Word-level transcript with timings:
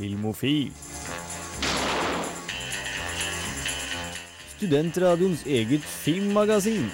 Filmofil. 0.00 0.70
Studentradioens 4.54 5.42
eget 5.44 5.84
filmmagasin. 5.84 6.86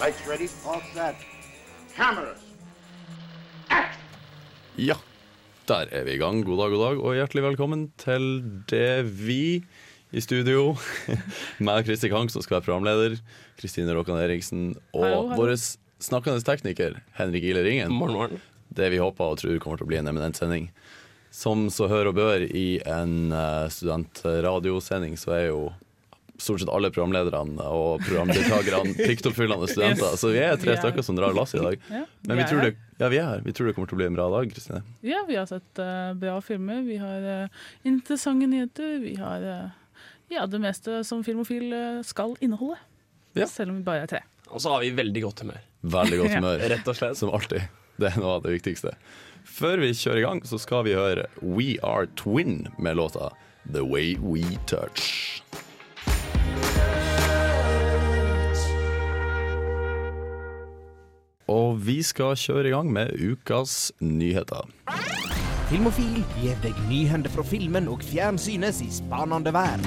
Lights 0.00 0.26
ready, 0.26 0.48
all 0.66 0.82
set. 0.90 1.22
Cameras. 1.94 2.42
Ja, 4.74 4.98
der 5.70 5.86
er 5.92 6.02
vi 6.08 6.16
i 6.16 6.18
gang. 6.18 6.42
God 6.42 6.58
dag, 6.58 6.74
god 6.74 6.84
dag, 6.88 6.98
og 6.98 7.14
hjertelig 7.14 7.46
velkommen 7.46 7.92
til 8.02 8.42
det 8.70 9.04
vi 9.06 9.62
i 10.10 10.20
studio. 10.24 10.72
Meg, 11.62 11.86
Kristi 11.86 12.10
Kang, 12.10 12.26
som 12.32 12.42
skal 12.42 12.58
være 12.58 12.72
programleder. 12.72 13.20
Kristine 13.60 13.94
Råkan 13.94 14.18
Eriksen 14.18 14.72
og 14.90 15.36
vår 15.38 15.54
snakkende 16.02 16.42
tekniker 16.42 16.98
Henrik 17.20 17.52
Ile 17.52 17.62
Ringen. 17.62 17.94
Morgen, 17.94 18.18
morgen. 18.18 18.48
Det 18.76 18.88
vi 18.92 19.00
håper 19.02 19.32
og 19.34 19.38
tror 19.42 19.58
kommer 19.62 19.80
til 19.80 19.86
å 19.88 19.90
bli 19.92 19.98
en 20.00 20.10
eminent 20.12 20.38
sending. 20.38 20.70
Som 21.32 21.66
så 21.72 21.86
hør 21.88 22.10
og 22.10 22.16
bør 22.18 22.42
i 22.44 22.80
en 22.84 23.32
uh, 23.32 23.68
studentradiosending, 23.72 25.16
så 25.20 25.32
er 25.36 25.46
jo 25.50 25.62
stort 26.42 26.60
sett 26.60 26.72
alle 26.74 26.90
programlederne 26.90 27.62
og 27.70 28.02
programdeltakerne 28.04 28.94
pliktoppfyllende 29.06 29.68
studenter. 29.70 30.16
Så 30.18 30.32
vi 30.34 30.40
er 30.42 30.56
tre 30.60 30.74
er- 30.74 30.80
stykker 30.82 31.04
som 31.06 31.16
drar 31.16 31.32
lasset 31.36 31.60
i 31.60 31.64
dag. 31.64 31.84
Men 32.26 32.40
vi 32.40 32.46
tror, 32.50 32.64
det, 32.66 32.72
ja, 32.98 33.08
vi 33.12 33.20
er 33.22 33.28
her. 33.30 33.44
Vi 33.46 33.54
tror 33.54 33.68
det 33.70 33.76
kommer 33.76 33.92
til 33.92 33.96
å 33.96 34.00
bli 34.02 34.08
en 34.10 34.16
bra 34.18 34.26
dag. 34.32 34.50
Kristine. 34.52 34.82
Ja, 35.06 35.22
vi 35.28 35.38
har 35.38 35.46
sett 35.50 35.80
uh, 35.80 36.10
bra 36.18 36.34
filmer. 36.44 36.82
Vi 36.88 36.98
har 37.00 37.28
uh, 37.46 37.62
interessante 37.86 38.48
nyheter. 38.50 38.96
Vi 39.04 39.14
har 39.20 39.46
uh, 39.46 39.78
ja, 40.32 40.46
det 40.48 40.58
meste 40.64 41.02
som 41.04 41.20
Filmofil 41.26 41.72
eh, 41.76 41.98
skal 42.08 42.32
inneholde. 42.40 42.78
Ja. 43.36 43.44
Selv 43.52 43.68
om 43.74 43.76
vi 43.82 43.84
bare 43.84 44.06
er 44.06 44.08
tre. 44.08 44.20
Og 44.48 44.62
så 44.64 44.70
har 44.72 44.80
vi 44.80 44.88
veldig 44.96 45.22
godt 45.26 45.42
humør. 45.44 45.58
Veldig 45.92 46.18
godt 46.22 46.30
Ja. 46.34 46.38
humør. 46.40 46.62
Rett 46.72 46.88
og 46.88 46.96
slett. 46.96 47.18
Som 47.20 47.32
alltid. 47.36 47.66
Det 48.02 48.10
er 48.10 48.18
noe 48.18 48.38
av 48.40 48.46
det 48.46 48.56
viktigste. 48.56 48.96
Før 49.46 49.78
vi 49.82 49.92
kjører 49.94 50.18
i 50.18 50.24
gang, 50.26 50.40
så 50.46 50.58
skal 50.58 50.86
vi 50.88 50.96
høre 50.98 51.28
We 51.38 51.76
Are 51.86 52.08
Twin 52.18 52.66
med 52.82 52.98
låta 52.98 53.30
The 53.70 53.84
Way 53.86 54.16
We 54.18 54.58
Touch. 54.66 55.42
Og 61.52 61.78
vi 61.86 62.00
skal 62.06 62.34
kjøre 62.38 62.70
i 62.70 62.72
gang 62.72 62.90
med 62.90 63.12
ukas 63.18 63.92
nyheter. 64.00 64.66
Filmofil 65.68 66.24
gir 66.40 66.58
deg 66.64 66.78
nyhender 66.88 67.32
fra 67.32 67.44
filmen 67.46 67.86
og 67.92 68.02
fjernsynets 68.04 68.82
i 68.82 68.90
spanende 68.92 69.54
vær. 69.54 69.78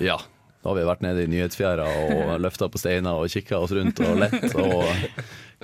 Ja, 0.00 0.20
da 0.60 0.68
har 0.68 0.76
vi 0.76 0.86
vært 0.88 1.04
nede 1.04 1.24
i 1.24 1.30
nyhetsfjæra 1.32 1.86
og 1.88 2.32
løfta 2.44 2.68
på 2.72 2.80
steiner 2.80 3.20
og 3.20 3.32
kikka 3.32 3.62
oss 3.64 3.72
rundt 3.76 4.02
og 4.04 4.18
lett. 4.20 4.50
Og 4.60 4.84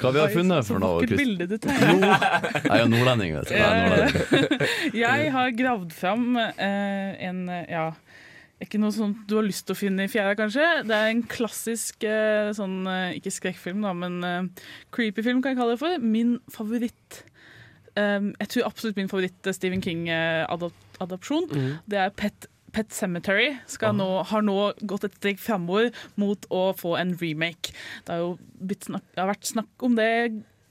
hva 0.00 0.12
vi 0.12 0.22
har 0.22 0.32
funnet 0.32 0.68
for 0.68 0.80
noe? 0.80 1.02
Så 1.02 1.06
vakkert 1.06 1.22
bilde 1.22 1.48
du 1.50 1.56
tar. 1.60 1.84
Jeg 1.84 2.70
er 2.70 2.82
jo 2.82 2.88
nordlending, 2.92 3.36
vet 3.36 3.50
du. 3.50 3.56
Jeg 3.56 3.82
nordlending. 3.82 4.66
Jeg 5.04 5.30
har 5.36 5.54
gravd 5.56 5.92
fram 5.96 6.26
eh, 6.40 7.28
en 7.28 7.44
ja, 7.68 7.90
ikke 8.62 8.80
noe 8.80 8.94
sånt 8.94 9.26
du 9.28 9.36
har 9.36 9.44
lyst 9.44 9.66
til 9.68 9.76
å 9.76 9.78
finne 9.78 10.06
i 10.06 10.10
fjæra, 10.10 10.32
kanskje. 10.38 10.64
Det 10.88 10.96
er 10.96 11.10
en 11.12 11.22
klassisk 11.28 12.06
eh, 12.08 12.52
sånn, 12.56 12.78
eh, 12.88 13.16
ikke 13.18 13.32
skrekkfilm, 13.34 13.82
da, 13.84 13.92
men 13.96 14.16
eh, 14.24 14.68
creepy 14.96 15.24
film, 15.26 15.42
kan 15.44 15.52
jeg 15.52 15.60
kalle 15.60 15.74
det 15.74 15.82
for. 15.82 15.98
Min 16.00 16.38
favoritt. 16.52 17.24
Um, 17.96 18.32
jeg 18.42 18.50
tror 18.52 18.66
absolutt 18.68 18.98
min 18.98 19.08
favoritt 19.12 19.48
eh, 19.48 19.56
Stephen 19.56 19.84
King-adopsjon. 19.84 21.50
Det 21.88 22.00
er 22.00 22.16
Pet, 22.16 22.48
Pet 22.76 22.92
Cemetery. 22.92 23.54
Skal 23.70 23.96
nå, 23.96 24.08
har 24.28 24.44
nå 24.44 24.58
gått 24.84 25.06
et 25.08 25.16
steg 25.16 25.40
framover 25.40 25.88
mot 26.20 26.44
å 26.52 26.68
få 26.76 26.98
en 27.00 27.14
remake. 27.22 27.72
Det 28.04 28.12
har 28.12 28.20
jo 28.20 28.76
snakk, 28.84 29.08
har 29.16 29.32
vært 29.32 29.48
snakk 29.48 29.86
om 29.86 29.96
det 29.96 30.10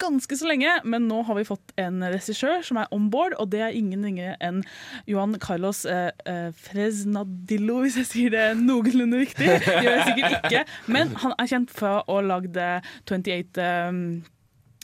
ganske 0.01 0.37
så 0.37 0.47
lenge, 0.49 0.71
men 0.83 1.07
nå 1.09 1.21
har 1.27 1.37
vi 1.37 1.45
fått 1.47 1.73
en 1.79 2.03
regissør 2.03 2.63
som 2.67 2.79
er 2.81 2.91
on 2.95 3.07
board, 3.13 3.35
og 3.39 3.49
det 3.53 3.61
er 3.63 3.77
ingen 3.77 4.03
ringere 4.05 4.35
enn 4.44 4.61
Johan 5.09 5.38
Carlos 5.41 5.85
eh, 5.89 6.11
eh, 6.27 6.49
Fresnadillo, 6.67 7.81
hvis 7.85 7.99
jeg 8.01 8.09
sier 8.11 8.35
det 8.35 8.45
noenlunde 8.59 9.23
riktig. 9.23 9.47
Gjør 9.47 9.91
jeg 9.91 10.07
sikkert 10.11 10.38
ikke, 10.41 10.63
men 10.91 11.15
han 11.23 11.35
er 11.39 11.51
kjent 11.51 11.73
fra 11.75 11.97
å 12.03 12.19
ha 12.19 12.29
lagd 12.33 12.59
eh, 12.59 12.95
28 13.07 13.69
um, 13.89 14.01
eh, 14.19 14.31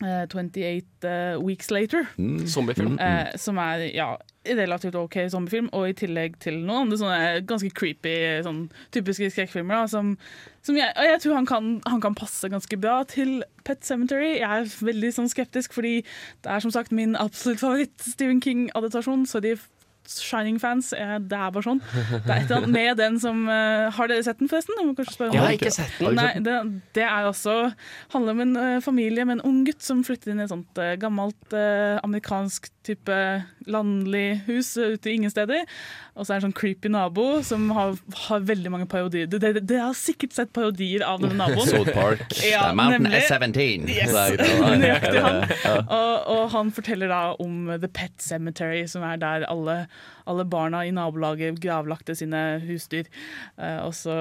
28 0.02 1.08
eh, 1.08 1.38
Weeks 1.40 1.72
Later. 1.72 2.06
Zombiefilm. 2.46 2.98
Eh, 3.00 3.36
som 3.38 3.58
er 3.62 3.88
ja, 3.96 4.16
relativt 4.46 4.96
OK 4.96 5.18
zombiefilm, 5.30 5.70
og 5.78 5.90
i 5.90 5.96
tillegg 5.98 6.40
til 6.42 6.58
noen 6.62 6.88
andre 6.88 7.00
sånne 7.02 7.20
ganske 7.50 7.70
creepy, 7.78 8.16
sånn 8.46 8.64
typiske 8.96 9.30
skrekkfilmer. 9.34 9.86
Som, 9.92 10.16
som 10.66 10.80
jeg, 10.80 10.90
og 10.96 11.10
jeg 11.10 11.22
tror 11.24 11.38
han 11.38 11.50
kan, 11.50 11.74
han 11.88 12.02
kan 12.04 12.18
passe 12.18 12.50
ganske 12.50 12.80
bra 12.82 13.02
til 13.10 13.44
Pet 13.68 13.86
Cemetery. 13.86 14.40
Jeg 14.40 14.50
er 14.50 14.74
veldig 14.92 15.14
sånn 15.18 15.30
skeptisk, 15.32 15.76
fordi 15.78 16.00
det 16.42 16.56
er 16.56 16.64
som 16.64 16.74
sagt 16.74 16.96
min 16.96 17.16
absolutt 17.20 17.62
favoritt 17.62 18.08
Stephen 18.08 18.42
King-adaptasjon. 18.42 19.28
Sorry, 19.30 19.58
Shining-fans. 20.08 20.94
eh, 20.94 21.18
Det 21.20 21.38
er 21.38 21.52
bare 21.52 21.64
sånn. 21.64 21.80
Det 21.82 22.26
er 22.26 22.42
et 22.42 22.50
eller 22.52 22.58
annet 22.58 22.74
med 22.74 22.98
den 22.98 23.20
som 23.20 23.44
eh, 23.48 23.90
Har 23.96 24.08
dere 24.12 24.24
sett 24.26 24.40
den, 24.42 24.50
forresten? 24.52 24.76
Jeg 24.80 24.88
må 24.90 24.96
kanskje 24.98 25.14
spørre 25.16 25.30
om 25.30 25.36
Jeg 25.36 25.42
det. 25.42 25.48
har 25.48 25.58
ikke 25.60 25.72
sett 25.76 26.00
den. 26.00 26.16
Nei, 26.16 26.34
det, 26.44 26.58
det 26.98 27.06
er 27.08 27.30
også 27.30 27.56
handler 28.16 28.32
om 28.36 28.42
en 28.48 28.56
eh, 28.58 28.80
familie 28.84 29.26
med 29.26 29.40
en 29.40 29.46
ung 29.52 29.64
gutt 29.68 29.82
som 29.86 30.04
flytter 30.04 30.32
inn 30.34 30.42
i 30.42 30.46
et 30.48 30.52
sånt 30.52 30.82
gammelt 31.00 31.54
amerikansk 32.04 32.70
type 32.84 33.16
landlig 33.70 34.42
hus 34.48 34.72
ute 34.78 35.12
i 35.12 35.16
ingen 35.20 35.30
steder. 35.32 35.68
Og 36.18 36.26
så 36.26 36.34
er 36.34 36.40
det 36.40 36.42
en 36.42 36.48
sånn 36.50 36.56
creepy 36.58 36.90
nabo 36.92 37.26
som 37.46 37.68
har, 37.76 37.94
har 38.28 38.42
veldig 38.50 38.72
mange 38.74 38.88
parodier. 38.90 39.30
Dere 39.32 39.62
har 39.86 39.94
sikkert 39.98 40.34
sett 40.36 40.52
parodier 40.56 41.06
av 41.06 41.22
denne 41.22 41.38
naboen. 41.40 41.68
South 41.70 41.94
Park. 41.96 42.26
Ja, 42.52 42.72
The 42.72 42.76
Mountain 42.76 43.06
nemlig. 43.06 43.22
is 43.22 43.30
17. 43.30 43.88
Yes. 43.88 44.16
Nøyaktig 44.82 45.22
han. 45.24 45.44
Og, 45.86 46.28
og 46.34 46.42
han 46.56 46.72
forteller 46.74 47.12
da 47.14 47.22
om 47.40 47.70
The 47.80 47.88
Pet 47.88 48.18
Cemetery, 48.24 48.82
som 48.92 49.06
er 49.08 49.22
der 49.22 49.46
alle, 49.48 49.78
alle 50.30 50.46
barna 50.46 50.86
i 50.86 50.94
nabolaget 50.96 51.60
gravlagte 51.64 52.16
sine 52.18 52.62
husdyr. 52.66 53.10
Eh, 53.58 53.80
og 53.84 53.94
så 53.98 54.16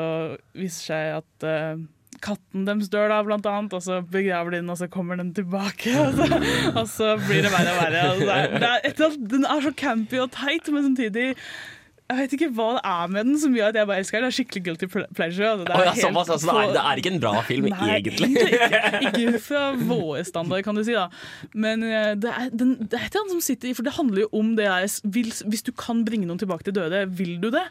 viser 0.56 0.84
seg 0.90 1.16
at 1.20 1.46
eh, 1.48 1.82
katten 2.20 2.66
deres 2.68 2.90
dør, 2.92 3.08
da, 3.12 3.20
blant 3.24 3.48
annet, 3.48 3.74
og 3.76 3.84
så 3.84 4.00
begraver 4.04 4.54
de 4.54 4.60
den, 4.60 4.72
og 4.72 4.78
så 4.80 4.88
kommer 4.92 5.20
den 5.20 5.32
tilbake. 5.36 5.94
Og 6.04 6.16
så, 6.16 6.40
og 6.74 6.86
så 6.90 7.10
blir 7.22 7.44
det 7.46 7.52
verre 7.54 7.74
og 7.76 7.80
verre. 7.84 8.72
Altså, 8.84 9.10
det 9.16 9.30
den 9.30 9.46
er 9.48 9.62
så 9.64 9.72
campy 9.76 10.20
og 10.20 10.32
teit, 10.34 10.68
men 10.72 10.90
samtidig 10.90 11.30
jeg 12.10 12.18
vet 12.18 12.32
ikke 12.36 12.48
hva 12.56 12.66
det 12.74 12.80
er 12.90 13.10
med 13.14 13.28
den 13.28 13.36
som 13.38 13.52
gjør 13.54 13.70
at 13.70 13.76
jeg 13.78 13.88
bare 13.88 14.02
elsker 14.02 14.18
den. 14.18 14.24
Det 14.24 14.30
er 14.30 14.36
skikkelig 14.36 14.62
guilty 14.66 14.86
pleasure. 14.90 15.50
Altså. 15.50 15.66
Det 15.68 15.76
oh, 15.76 15.82
ja, 15.84 15.92
helt 15.92 16.02
såpass, 16.02 16.32
altså, 16.34 16.48
det, 16.50 16.62
er, 16.62 16.72
det 16.74 16.82
er 16.82 17.02
ikke 17.02 17.12
en 17.12 17.20
bra 17.22 17.32
film, 17.46 17.68
Nei, 17.70 17.90
egentlig. 17.98 18.30
ikke, 18.40 19.10
ikke 19.10 19.42
fra 19.44 19.62
våre 19.78 20.24
standarder, 20.26 20.64
kan 20.66 20.80
du 20.80 20.82
si. 20.86 20.96
da 20.96 21.06
Men 21.54 21.84
eh, 21.86 22.10
det 22.20 22.32
er, 22.32 22.48
den, 22.50 22.74
det 22.82 22.98
er 22.98 23.06
et 23.06 23.14
eller 23.14 23.26
annet 23.26 23.36
som 23.36 23.44
sitter 23.46 23.70
i 23.70 23.76
For 23.78 23.86
det 23.86 23.94
handler 23.94 24.24
jo 24.24 24.30
om 24.40 24.50
det 24.58 24.66
der 24.66 24.98
vil, 25.14 25.30
Hvis 25.52 25.64
du 25.66 25.70
kan 25.76 26.02
bringe 26.08 26.26
noen 26.26 26.42
tilbake 26.42 26.66
til 26.66 26.76
døde, 26.80 27.04
vil 27.20 27.38
du 27.42 27.50
det? 27.54 27.66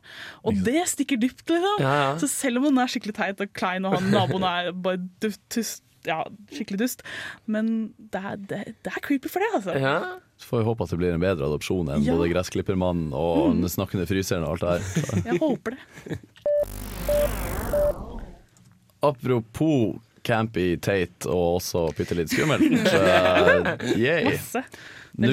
Og 0.47 0.63
det 0.65 0.85
stikker 0.93 1.19
dypt, 1.19 1.43
liksom. 1.49 1.83
Ja, 1.83 1.93
ja. 2.03 2.15
Så 2.21 2.31
selv 2.31 2.61
om 2.61 2.69
den 2.69 2.79
er 2.79 2.91
skikkelig 2.91 3.17
teit 3.19 3.43
og 3.43 3.51
klein, 3.57 3.87
og 3.89 3.97
han 3.97 4.09
naboen 4.15 4.47
er 4.47 4.71
bare 4.71 5.03
dust, 5.19 5.83
ja, 6.07 6.23
skikkelig 6.55 6.79
dust, 6.85 7.05
men 7.49 7.91
det 8.13 8.23
er, 8.23 8.39
det, 8.39 8.63
det 8.85 8.95
er 8.95 9.03
creepy 9.03 9.31
for 9.31 9.43
det, 9.43 9.51
altså. 9.59 9.75
Ja. 9.75 9.99
Så 10.39 10.47
får 10.47 10.61
vi 10.61 10.67
håpe 10.69 10.83
at 10.85 10.91
det 10.93 10.97
blir 11.01 11.11
en 11.15 11.19
bedre 11.23 11.45
adopsjon 11.49 11.89
enn 11.91 12.05
Ja. 12.07 12.15
både 12.15 12.29
Gressklippermannen 12.31 13.11
og 13.13 13.57
den 13.59 13.67
snakkende 13.71 14.07
fryseren 14.07 14.45
og 14.47 14.55
alt 14.55 14.63
det 14.63 14.69
her. 14.71 15.23
Jeg 15.33 15.39
håper 15.43 15.75
det. 15.75 15.79
Apropos 19.01 19.95
campy, 20.23 20.77
teit 20.83 21.25
og 21.27 21.59
også 21.59 21.85
bitte 21.97 22.15
litt 22.17 22.31
skummelt. 22.31 22.63
Uh, 22.87 23.75
yeah. 23.99 24.25
Masse. 24.27 24.63
Nå 25.19 25.29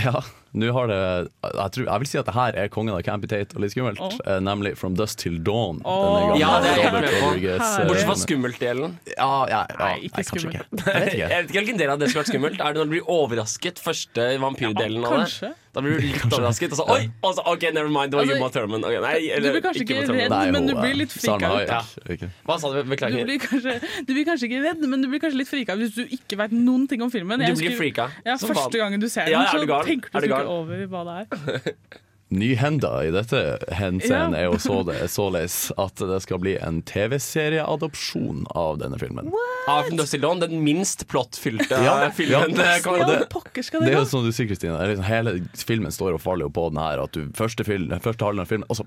ja, 0.00 0.20
nå 0.52 0.70
har 0.72 0.86
det 0.88 0.98
jeg, 0.98 1.70
tror, 1.74 1.84
jeg 1.84 2.00
vil 2.02 2.08
si 2.08 2.18
at 2.20 2.28
det 2.28 2.34
her 2.34 2.56
er 2.64 2.70
kongen 2.72 2.94
av 2.96 3.02
campy, 3.06 3.28
Tate 3.28 3.56
og 3.56 3.62
litt 3.64 3.74
skummelt. 3.74 4.00
Oh. 4.00 4.14
eh, 4.24 4.38
nemlig 4.40 4.74
From 4.80 4.94
Dusk 4.96 5.18
Till 5.20 5.36
Dawn. 5.44 5.82
Oh. 5.84 6.32
Ja, 6.40 6.58
det 6.64 6.70
er 6.76 6.80
Robert. 6.88 7.08
Rodriguez, 7.22 7.62
eh, 7.78 7.86
Bortsett 7.88 8.08
fra 8.08 8.16
skummelt-delen. 8.22 8.96
Ja, 9.16 9.30
ja, 9.50 9.62
ja, 9.68 9.78
Nei, 9.82 9.94
ikke 10.08 10.24
skummelt. 10.30 10.64
ikke. 10.72 10.88
Jeg 10.88 11.28
vet 11.28 11.48
ikke. 11.50 11.52
hvilken 11.58 11.78
del 11.82 11.90
av 11.94 12.00
det 12.00 12.08
som 12.10 12.14
skulle 12.22 12.24
vært 12.24 12.32
skummelt. 12.34 12.60
Er 12.64 12.72
det 12.76 12.80
når 12.82 12.90
du 12.90 12.94
blir 12.96 13.10
overrasket 13.18 13.82
første 13.82 14.28
vampyrdelen 14.42 15.02
Ja, 15.04 15.12
av 15.12 15.24
det? 15.26 15.52
Da 15.74 15.82
blir 15.84 15.98
du 15.98 16.06
litt 16.06 16.24
overrasket, 16.32 16.72
og 16.72 16.78
så 16.80 16.86
oi! 16.94 17.02
Og 17.22 17.34
så, 17.36 17.44
OK, 17.52 17.66
never 17.76 17.90
mind, 17.92 18.12
det 18.12 18.18
var 18.18 18.24
Altså, 18.24 18.38
Uma 18.40 18.48
Thurman. 18.54 18.86
Okay, 18.88 19.00
nei, 19.04 19.40
Du 19.44 19.48
blir 19.52 19.62
kanskje 19.66 19.84
ikke 19.84 19.98
redd, 20.08 20.32
er 20.32 20.52
men 20.56 20.66
du 20.70 20.74
blir 20.78 20.96
litt 20.96 21.12
frika 21.12 21.52
ut. 21.52 21.68
Ja. 21.68 22.30
Hva 22.48 22.58
sa 22.62 22.72
du? 22.72 22.80
Du 22.82 22.88
blir, 22.88 23.38
kanskje, 23.44 23.76
du 24.08 24.12
blir 24.16 24.26
kanskje 24.28 24.48
ikke 24.48 24.62
redd, 24.64 24.82
men 24.88 25.04
du 25.04 25.10
blir 25.12 25.22
kanskje 25.22 25.42
litt 25.42 25.52
frika 25.52 25.76
hvis 25.78 25.94
du 25.98 26.02
ikke 26.06 26.40
vet 26.40 26.56
noen 26.56 26.88
ting 26.90 27.04
om 27.04 27.12
filmen. 27.12 27.38
Du 27.38 27.46
blir 27.52 27.56
husker- 27.56 27.78
frika. 27.84 28.08
Ja, 28.24 28.38
Første 28.40 28.80
gangen 28.80 29.00
du 29.00 29.08
ser 29.12 29.28
den, 29.28 29.36
ja, 29.36 29.46
så 29.52 29.60
tenker 29.86 30.10
Er 30.14 30.20
du 30.20 30.28
du 30.28 30.34
ikke 30.34 30.58
over 30.58 30.86
hva 30.88 31.04
det 31.08 31.16
er. 31.22 31.72
Nyhenda 32.30 32.90
i 33.06 33.10
dette 33.10 33.38
henseende 33.72 34.36
Ja. 34.36 34.42
er 34.42 34.52
jo 34.52 34.58
så 34.60 34.84
det, 34.84 34.98
såleis 35.08 35.70
at 35.80 35.94
det 35.96 36.18
skal 36.22 36.38
bli 36.42 36.58
en 36.60 36.82
TV-serieadopsjon 36.82 38.46
av 38.54 38.78
denne 38.78 38.98
filmen. 39.00 39.30
Av 39.68 39.88
Dust 39.96 40.12
Till 40.12 40.20
Dawn, 40.20 40.40
den 40.42 40.62
minst 40.64 41.06
plottfylte 41.08 41.70
Ja, 41.84 42.10
filmen. 42.10 42.32
ja, 42.32 42.46
det 42.46 42.54
det- 43.18 43.28
pokker 43.30 43.62
skal 43.64 43.80
Det 43.80 43.86
det 43.88 43.94
er 43.94 44.00
jo 44.00 44.04
som 44.04 44.24
du 44.24 44.30
sier, 44.32 44.46
Kristine. 44.46 44.76
Liksom 44.76 45.04
hele 45.04 45.48
filmen 45.56 45.90
står 45.90 46.14
og 46.14 46.20
faller 46.20 46.44
jo 46.44 46.50
på 46.50 46.68
den 46.72 46.82
her. 46.82 47.02
At 47.02 47.12
du 47.12 47.28
første, 47.32 47.64
film, 47.64 47.88
første 48.00 48.20
halvdelen 48.24 48.40
av 48.40 48.48
filmen 48.48 48.68
Altså, 48.68 48.84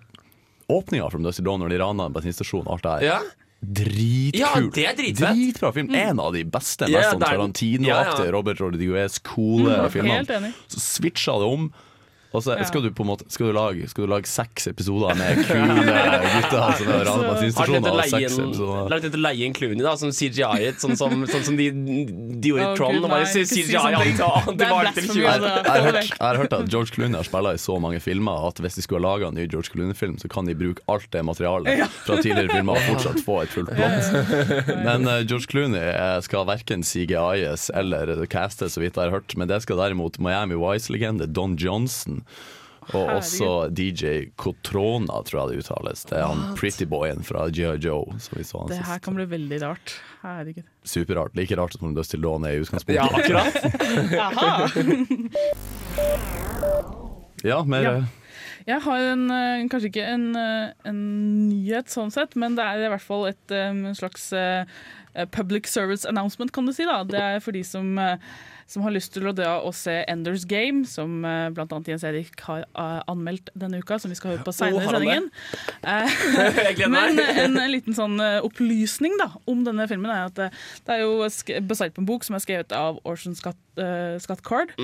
åpninga 0.69 1.09
fra 1.11 1.19
Dawn 1.43 1.59
når 1.61 1.69
de 1.69 1.77
rana 1.79 2.05
en 2.05 2.13
bensinstasjon 2.13 2.67
og 2.67 2.73
alt 2.73 2.83
det 2.83 2.91
her. 2.91 3.01
Ja. 3.01 3.19
dritkul. 3.63 4.39
Ja, 4.39 4.55
det 4.73 4.85
er 4.87 4.95
dritfett. 4.97 5.35
Dritbra 5.35 5.71
film. 5.73 5.93
En 5.93 6.19
av 6.19 6.33
de 6.33 6.43
beste, 6.43 6.87
mest 6.89 6.91
yeah, 6.91 7.13
Tarantino-aktige, 7.13 7.85
ja, 7.85 8.25
ja. 8.25 8.31
Robert 8.31 8.59
Rodriguez, 8.59 9.19
coole 9.19 9.77
Mm, 9.85 9.91
filmer. 9.91 10.53
Så 10.67 10.79
switcha 10.79 11.37
det 11.37 11.45
om. 11.47 11.71
Og 12.31 12.43
så 12.45 12.55
Ja. 12.55 12.63
skal 12.63 12.81
du 12.85 12.91
på 12.95 13.03
en 13.03 13.09
måte 13.11 13.25
Skal 13.31 13.49
du 13.49 13.53
lage, 13.55 13.87
skal 13.91 14.05
du 14.05 14.11
lage 14.11 14.27
seks 14.29 14.67
episoder 14.71 15.15
med 15.19 15.41
kule 15.47 15.75
gutter 16.35 16.61
altså, 16.63 16.85
med 16.87 17.51
seks 18.07 18.47
lagt 18.91 19.07
etter 19.07 19.19
å 19.19 19.23
leie 19.25 19.47
inn 19.47 19.55
Clooney 19.55 19.83
da, 19.83 19.95
som 19.99 20.13
CGI-et, 20.15 20.79
sånn 20.81 20.95
som, 20.99 21.25
sånn 21.27 21.43
som 21.47 21.57
de, 21.59 21.69
de 21.71 22.51
gjorde 22.53 22.69
i 22.69 22.77
Tron? 22.79 22.99
Gud, 23.01 23.07
ikke 23.11 23.31
si 23.31 23.43
CGI 23.65 23.75
sånne 23.75 24.03
ting. 24.05 24.21
alt 24.23 24.47
til 24.47 24.59
Det 24.61 24.69
varte 24.71 24.93
til 24.95 25.07
blasphemy, 25.07 25.15
20 25.15 25.21
Jeg, 25.21 25.33
altså. 25.33 25.51
jeg, 25.51 25.71
har 25.71 25.87
hørt, 25.87 26.09
jeg 26.11 26.27
har 26.27 26.39
hørt 26.41 26.55
at 26.59 26.71
George 26.71 26.95
Clooney 26.95 27.19
har 27.19 27.27
spilt 27.27 27.51
i 27.51 27.61
så 27.65 27.77
mange 27.83 28.01
filmer 28.03 28.47
at 28.47 28.61
hvis 28.63 28.77
de 28.79 28.85
skulle 28.85 29.03
laga 29.05 29.27
en 29.31 29.37
ny 29.39 29.47
George 29.51 29.71
Clooney-film, 29.73 30.17
så 30.21 30.31
kan 30.31 30.47
de 30.47 30.55
bruke 30.57 30.83
alt 30.91 31.07
det 31.11 31.23
materialet 31.27 31.83
fra 32.05 32.17
tidligere 32.21 32.51
filmer 32.55 32.79
og 32.79 32.87
fortsatt 32.91 33.21
få 33.25 33.41
et 33.43 33.53
fullt 33.53 33.73
plott. 33.75 34.71
Men 34.85 35.07
uh, 35.09 35.19
George 35.27 35.49
Clooney 35.51 35.81
eh, 35.81 36.17
skal 36.25 36.47
verken 36.49 36.83
CGI-es 36.87 37.69
eller 37.75 38.13
castes, 38.31 38.75
så 38.77 38.83
vidt 38.83 38.95
jeg 38.99 39.09
har 39.09 39.15
hørt. 39.17 39.35
Men 39.39 39.49
det 39.51 39.61
skal 39.65 39.79
derimot 39.81 40.19
Miami 40.21 40.57
Wise-legende 40.59 41.27
Don 41.27 41.57
Johnson. 41.59 42.20
Og 42.91 43.05
Herregud. 43.05 43.17
også 43.21 43.49
DJ 43.77 44.31
Cotrona, 44.41 45.21
tror 45.23 45.37
jeg 45.43 45.47
det 45.51 45.57
uttales. 45.63 46.01
Det 46.09 46.17
er 46.17 46.25
han 46.27 46.55
prettyboyen 46.57 47.21
fra 47.23 47.45
G.I. 47.53 47.77
Joe. 47.85 48.17
Som 48.19 48.39
vi 48.39 48.43
så 48.47 48.63
han 48.63 48.71
Det 48.73 48.79
her 48.87 48.99
kan 49.05 49.15
bli 49.19 49.25
veldig 49.31 49.59
rart. 49.61 49.93
Herregud. 50.23 50.65
Superrart. 50.83 51.35
Like 51.37 51.55
rart 51.59 51.77
som 51.77 51.93
Dusty 51.95 52.17
Dawn 52.17 52.43
er 52.49 52.57
i 52.57 52.63
utgangspunktet. 52.65 52.97
Ja, 52.97 53.05
akkurat. 53.21 53.53
Ja, 57.43 57.63
mer 57.65 57.81
Ja. 57.81 58.01
Jeg 58.67 58.77
har 58.85 58.99
en, 59.09 59.23
eh, 59.33 59.63
kanskje 59.71 59.89
ikke 59.89 60.03
en, 60.05 60.35
eh, 60.37 60.69
en 60.85 61.49
nyhet 61.49 61.89
sånn 61.89 62.11
sett, 62.13 62.35
men 62.35 62.53
det 62.55 62.61
er 62.63 62.77
i 62.85 62.89
hvert 62.91 63.01
fall 63.01 63.25
et 63.25 63.51
eh, 63.51 63.73
slags 63.97 64.27
public 65.31 65.65
service 65.67 66.05
announcement, 66.05 66.51
kan 66.53 66.65
du 66.65 66.71
si. 66.71 66.85
da. 66.85 67.03
Det 67.03 67.19
er 67.19 67.39
for 67.41 67.51
de 67.51 67.63
som, 67.63 67.97
som 68.71 68.85
har 68.85 68.95
lyst 68.95 69.13
til 69.15 69.27
å 69.29 69.35
dra 69.35 69.57
å 69.61 69.73
se 69.75 70.01
Enders 70.11 70.45
Game, 70.49 70.85
som 70.89 71.21
uh, 71.25 71.49
blant 71.53 71.73
annet 71.75 71.93
Jens 71.93 72.05
Erik 72.07 72.45
har 72.47 72.65
uh, 72.71 73.01
anmeldt 73.11 73.51
denne 73.57 73.81
uka, 73.83 73.99
som 74.01 74.13
vi 74.13 74.19
skal 74.19 74.35
høre 74.35 74.45
på 74.47 74.55
senere 74.55 74.85
i 74.85 74.93
sendingen. 74.95 75.31
Eh, 75.81 76.85
Men 76.91 77.17
en, 77.17 77.55
en 77.57 77.71
liten 77.71 77.95
sånn 77.97 78.19
eh, 78.21 78.37
opplysning 78.45 79.15
da, 79.17 79.31
om 79.49 79.63
denne 79.65 79.87
filmen 79.89 80.11
er 80.13 80.27
at 80.27 80.37
det, 80.37 80.49
er 80.93 81.01
jo 81.01 81.25
basert 81.65 81.95
på 81.95 82.03
en 82.03 82.07
bok 82.07 82.25
som 82.27 82.37
er 82.37 82.43
skrevet 82.43 82.75
av 82.75 82.99
Orson 83.07 83.33
Scott, 83.37 83.57
Scott 84.21 84.43
Card, 84.45 84.75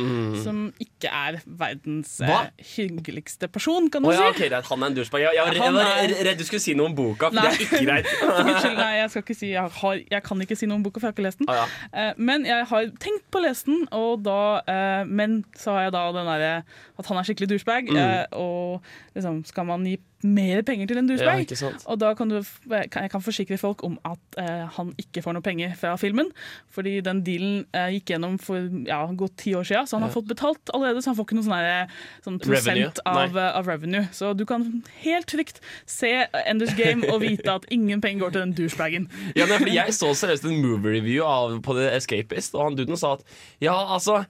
som 0.41 0.63
ikke 0.81 1.11
er 1.11 1.37
verdens 1.45 2.15
eh, 2.23 2.37
Mm. 2.37 2.65
Hyggeligste 2.75 3.47
person, 3.47 3.89
kan 3.89 4.03
du 4.03 4.09
oh, 4.09 4.13
ja, 4.13 4.19
si. 4.19 4.43
ok, 4.43 4.49
greit. 4.49 4.65
Han 4.69 4.83
er 4.83 4.87
en 4.87 4.95
douchebag. 4.95 5.21
Jeg, 5.21 5.31
jeg, 5.35 5.55
jeg 5.55 5.73
var 5.73 6.13
redd 6.27 6.39
du 6.39 6.45
skulle 6.47 6.63
si 6.63 6.75
noe 6.77 6.91
om 6.91 6.95
boka, 6.97 7.29
for 7.29 7.37
Nei. 7.37 7.45
det 7.47 7.53
er 7.53 7.65
ikke 7.65 7.81
greit. 7.85 8.09
Skyld, 8.61 8.77
nei, 8.77 8.91
jeg 8.97 9.11
skal 9.13 9.23
ikke 9.25 9.37
si 9.37 9.51
jeg, 9.51 9.73
har, 9.81 10.01
jeg 10.11 10.23
kan 10.27 10.43
ikke 10.45 10.57
si 10.59 10.69
noe 10.69 10.79
om 10.79 10.85
boka, 10.85 11.01
for 11.01 11.07
jeg 11.07 11.13
har 11.13 11.17
ikke 11.17 11.27
lest 11.27 11.41
den. 11.41 11.49
Ah, 11.51 11.61
ja. 11.61 11.67
Eh, 12.03 12.21
men 12.29 12.47
jeg 12.47 12.67
har 12.71 12.89
tenkt 13.03 13.25
på 13.33 13.41
å 13.41 13.45
lese 13.45 13.69
den, 13.69 13.76
og 13.91 14.23
da, 14.25 14.61
eh, 14.67 15.03
men 15.07 15.43
så 15.55 15.75
har 15.75 15.87
jeg 15.87 15.93
da 15.95 16.05
den 16.15 16.29
derre 16.29 16.51
at 16.97 17.05
han 17.09 17.17
er 17.17 17.27
skikkelig 17.27 17.49
douchebag. 17.53 17.89
eh, 18.21 18.25
og 18.31 18.81
liksom, 19.15 19.43
skal 19.45 19.65
man 19.69 19.85
gi 19.85 19.97
mer 20.25 20.63
penger 20.65 20.89
til 20.89 20.97
en 20.97 21.09
douchebag. 21.09 21.51
Ja, 21.53 21.69
og 21.85 21.99
da 22.01 22.13
kan 22.17 22.31
du, 22.31 22.39
jeg 22.41 22.89
kan 23.13 23.21
forsikre 23.21 23.57
folk 23.61 23.83
om 23.85 23.99
at 24.07 24.37
eh, 24.41 24.63
han 24.77 24.93
ikke 24.97 25.21
får 25.21 25.35
noe 25.37 25.45
penger 25.45 25.75
fra 25.77 25.93
filmen. 26.01 26.31
Fordi 26.73 26.95
den 27.05 27.21
dealen 27.27 27.59
eh, 27.77 27.91
gikk 27.97 28.13
gjennom 28.15 28.39
for 28.41 28.65
ja, 28.87 29.03
godt 29.19 29.37
ti 29.43 29.53
år 29.57 29.67
siden, 29.67 29.85
så 29.89 29.99
han 29.99 30.07
har 30.07 30.13
fått 30.15 30.29
betalt 30.31 30.73
allerede. 30.73 31.03
Så 31.05 31.11
han 31.11 31.19
får 31.19 31.27
ikke 31.29 31.37
noe 31.37 31.47
sånn, 31.47 31.67
der, 31.67 31.93
sånn 32.25 32.39
Revenue. 32.41 32.55
prosent 32.89 33.03
av, 33.05 33.37
eh, 33.37 33.51
av 33.61 33.69
revenue. 33.69 34.07
Så 34.15 34.33
du 34.37 34.45
kan 34.49 34.65
helt 35.03 35.29
trygt 35.29 35.61
se 35.85 36.11
Enders 36.47 36.73
Game 36.79 37.05
og 37.13 37.21
vite 37.21 37.53
at 37.59 37.69
ingen 37.73 38.01
penger 38.01 38.25
går 38.25 38.35
til 38.37 38.45
den 38.47 38.57
douchebagen. 38.57 39.07
Ja, 39.37 39.45
Jeg 39.47 39.93
så 39.93 40.13
seriøst 40.17 40.47
en 40.49 40.61
movie 40.63 40.97
review 40.97 41.25
av, 41.27 41.59
på 41.61 41.77
The 41.77 41.91
Escapist, 41.93 42.55
og 42.57 42.71
han 42.71 42.79
duden 42.79 42.97
sa 42.97 43.17
at 43.19 43.25
ja, 43.61 43.75
altså 43.93 44.23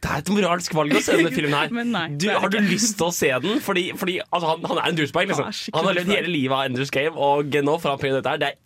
det 0.00 0.08
er 0.08 0.22
et 0.22 0.30
moralsk 0.32 0.72
valg 0.72 0.94
å 0.96 1.00
se 1.04 1.12
denne 1.18 1.32
filmen 1.34 1.52
her. 1.52 1.72
Men 1.76 1.92
nei, 1.92 2.06
du, 2.16 2.30
har 2.32 2.48
du 2.52 2.56
lyst 2.64 2.96
til 2.96 3.10
å 3.10 3.12
se 3.12 3.28
den? 3.44 3.60
Fordi, 3.64 3.90
fordi 4.00 4.16
altså, 4.22 4.54
han, 4.54 4.64
han 4.70 4.80
er 4.80 4.88
en 4.88 4.96
douchebag. 4.96 5.28
Liksom. 5.28 5.50
Han 5.50 5.76
Han 5.76 5.88
har 5.90 5.98
levd 6.00 6.14
hele 6.14 6.32
livet 6.32 6.56
av 6.56 6.64
Enders 6.70 6.92
Game, 6.94 7.12
og 7.16 7.60
nå 7.68 7.76
får 7.82 7.94
han 7.94 8.00
penger 8.00 8.20
dette 8.20 8.32
her. 8.32 8.40
Det 8.40 8.48
er 8.54 8.58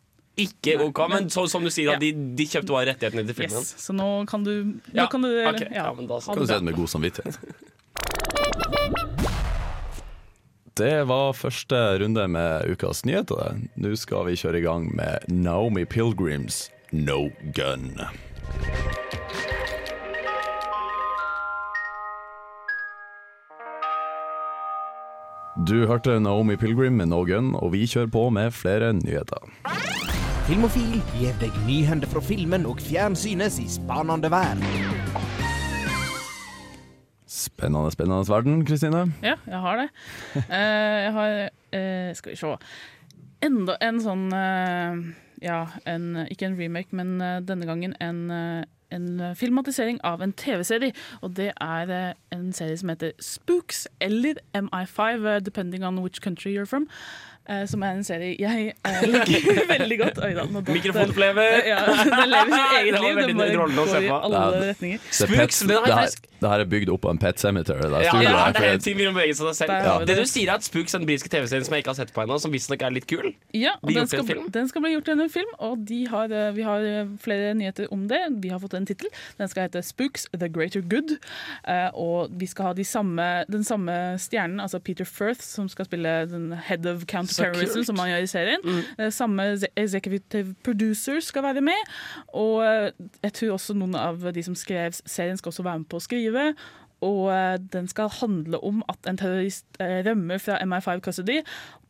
ikke 0.45 0.77
OK. 0.87 1.01
Men 1.11 1.29
så, 1.35 1.47
som 1.51 1.67
du 1.67 1.71
sier, 1.75 1.91
Ja. 1.91 1.99
da, 1.99 2.07
de, 2.07 2.13
de 2.39 2.47
kjøpte 2.47 2.75
bare 2.75 2.93
rettighetene 2.93 3.27
til 3.27 3.39
filmen. 3.39 3.67
Yes, 3.67 3.75
så 3.83 3.95
nå 3.95 4.09
kan 4.31 4.47
du, 4.47 4.53
nå 4.65 4.95
Ja, 4.95 5.09
kan 5.11 5.27
du 5.27 5.31
okay. 5.31 5.71
ja, 5.75 5.89
men 5.95 6.11
da 6.11 6.21
så. 6.23 6.35
Kan 6.35 6.47
du 6.47 6.51
se 6.51 6.59
den 6.59 6.71
med 6.71 6.79
god 6.79 6.91
samvittighet. 6.95 7.39
Det 10.75 11.05
var 11.07 11.37
første 11.39 11.83
runde 12.03 12.29
med 12.35 12.71
ukas 12.75 13.05
nyheter. 13.07 13.61
Nå 13.79 13.95
skal 13.99 14.27
vi 14.31 14.39
kjøre 14.39 14.59
i 14.59 14.65
gang 14.67 14.89
med 14.95 15.27
Naomi 15.31 15.85
Pilgrims 15.87 16.69
No 16.91 17.29
Gun. 17.55 17.95
Du 25.55 25.87
hørte 25.87 26.21
Naomi 26.21 26.57
Pilgrim 26.57 26.93
med 26.93 27.07
No 27.07 27.21
Gun, 27.23 27.53
og 27.55 27.73
vi 27.73 27.85
kjører 27.87 28.09
på 28.11 28.25
med 28.35 28.51
flere 28.51 28.89
nyheter. 28.93 29.45
Filmofil 30.49 30.97
gir 31.15 31.37
deg 31.39 31.55
nyhender 31.69 32.11
fra 32.11 32.19
filmen 32.27 32.67
og 32.67 32.83
fjernsynets 32.83 33.61
i 33.63 33.69
spanende 33.71 34.33
verden. 34.35 34.65
Spennende, 37.31 37.93
spennende 37.95 38.27
verden, 38.27 38.65
Kristine. 38.67 39.05
Ja, 39.23 39.37
jeg 39.47 39.63
har 39.63 39.79
det. 39.79 39.87
Eh, 40.43 40.99
jeg 41.05 41.15
har 41.21 41.37
eh, 41.39 42.11
Skal 42.19 42.35
vi 42.35 42.41
se 42.43 42.51
Enda 43.47 43.79
en 43.79 44.03
sånn 44.03 44.27
eh, 44.35 44.99
Ja, 45.45 45.61
en, 45.87 46.25
ikke 46.35 46.51
en 46.51 46.59
remake, 46.59 46.91
men 46.91 47.15
denne 47.47 47.71
gangen 47.71 47.95
en, 48.03 48.27
en 48.95 49.35
filmatisering 49.37 50.01
av 50.05 50.23
en 50.23 50.33
TV-serie. 50.33 50.95
Og 51.23 51.37
det 51.37 51.51
er 51.61 51.91
eh, 51.91 52.15
en 52.33 52.53
serie 52.53 52.79
som 52.79 52.93
heter 52.93 53.13
Spooks, 53.21 53.89
eller 54.01 54.41
MI5, 54.57 55.27
eh, 55.27 55.41
depending 55.45 55.85
on 55.85 56.03
which 56.03 56.21
country 56.21 56.55
you're 56.55 56.69
from. 56.69 56.89
Eh, 57.49 57.65
som 57.71 57.83
er 57.83 57.99
en 57.99 58.05
serie 58.07 58.35
jeg 58.41 58.73
uh, 58.87 59.01
liker 59.09 59.61
veldig 59.75 59.99
godt. 60.01 60.21
Oi 60.25 60.33
da. 60.37 60.45
Mikrofonflever! 60.69 61.57
Ja, 61.69 61.81
den 61.87 62.31
lever 62.33 62.55
sitt 62.55 62.71
Det 62.75 62.81
eget 62.81 63.01
liv. 63.01 63.17
veldig 63.19 63.35
Den 63.35 63.41
bare 63.41 63.85
å 63.85 63.87
se 63.89 63.99
går 63.99 64.05
i 64.05 64.11
på. 64.11 64.21
alle 64.29 64.45
Det 64.55 64.69
retninger. 64.73 65.03
Spooks, 65.11 65.61
det, 65.69 65.79
her, 65.85 66.15
det 66.41 66.53
her 66.55 66.65
er 66.65 66.71
bygd 66.75 66.93
opp 66.95 67.05
på 67.05 67.13
en 67.15 67.21
pet 67.23 67.41
cemetery. 67.41 67.81
Det 67.85 68.01
er 68.01 68.07
Ja, 68.09 68.15
ja, 68.23 68.35
det 68.53 68.63
er 68.63 68.69
helt 68.75 68.85
ting 68.85 68.99
seg 68.99 69.55
selv. 69.59 69.75
Der 69.75 70.07
Det 70.09 70.19
du 70.19 70.25
sier 70.29 70.51
er 70.51 70.59
at 70.59 70.67
Spooks 70.67 70.95
er 70.95 71.03
den 71.03 71.09
britiske 71.09 71.31
TV-serien 71.33 71.67
som 71.67 71.77
jeg 71.77 71.85
ikke 71.85 71.93
har 71.95 72.01
sett 72.01 72.13
på 72.15 72.25
ennå, 72.25 72.39
som 72.43 72.53
visstnok 72.55 72.83
er 72.87 72.95
litt 72.95 73.07
kul. 73.11 73.31
Ja, 73.57 73.77
og 73.83 73.93
den 73.95 74.09
skal, 74.11 74.27
den 74.55 74.69
skal 74.71 74.85
bli 74.85 74.95
gjort 74.95 75.09
til 75.09 75.21
en 75.25 75.33
film, 75.33 75.53
og 75.59 75.85
de 75.89 76.01
har, 76.11 76.33
eh, 76.33 76.51
vi 76.57 76.67
har 76.67 76.87
flere 77.23 77.55
nyheter 77.59 77.89
om 77.95 78.07
det. 78.11 78.21
Vi 78.45 78.53
har 78.53 78.61
fått 78.63 78.75
en 78.79 78.87
tittel. 78.89 79.11
Den 79.39 79.49
skal 79.53 79.69
hete 79.69 79.83
Spooks 79.85 80.27
The 80.35 80.49
Greater 80.49 80.81
Good. 80.81 81.17
Eh, 81.69 81.89
og 81.95 82.31
vi 82.41 82.47
skal 82.51 82.71
ha 82.71 82.73
de 82.77 82.85
samme, 82.85 83.45
den 83.51 83.65
samme 83.65 83.93
stjernen, 84.23 84.61
altså 84.61 84.79
Peter 84.85 85.05
Firth, 85.09 85.43
som 85.45 85.69
skal 85.69 85.89
spille 85.89 86.15
den 86.31 86.53
head 86.53 86.87
of 86.87 87.05
counterterrorism, 87.07 87.34
kult. 87.39 87.87
som 87.87 87.99
han 88.03 88.13
gjør 88.13 88.25
i 88.27 88.31
serien. 88.31 88.65
Mm. 88.65 89.11
samme 89.11 89.49
executive 89.77 90.55
producer 90.65 91.21
skal 91.21 91.43
være 91.43 91.65
med. 91.65 91.93
Og 92.33 92.65
eh, 92.65 92.91
jeg 93.23 93.33
tror 93.41 93.59
også 93.59 93.77
noen 93.79 93.99
av 93.99 94.25
de 94.35 94.43
som 94.43 94.57
skrev 94.59 94.95
serien, 95.05 95.37
skal 95.37 95.53
også 95.53 95.67
være 95.67 95.85
med 95.85 95.91
på 95.91 96.01
å 96.01 96.05
skrive. 96.05 96.49
Og 97.05 97.29
eh, 97.35 97.59
den 97.73 97.89
skal 97.89 98.09
handle 98.21 98.61
om 98.65 98.83
at 98.89 99.09
en 99.09 99.19
terrorist 99.21 99.67
eh, 99.81 100.01
rømmer 100.07 100.39
fra 100.39 100.59
MI5 100.65 101.03
custody, 101.05 101.41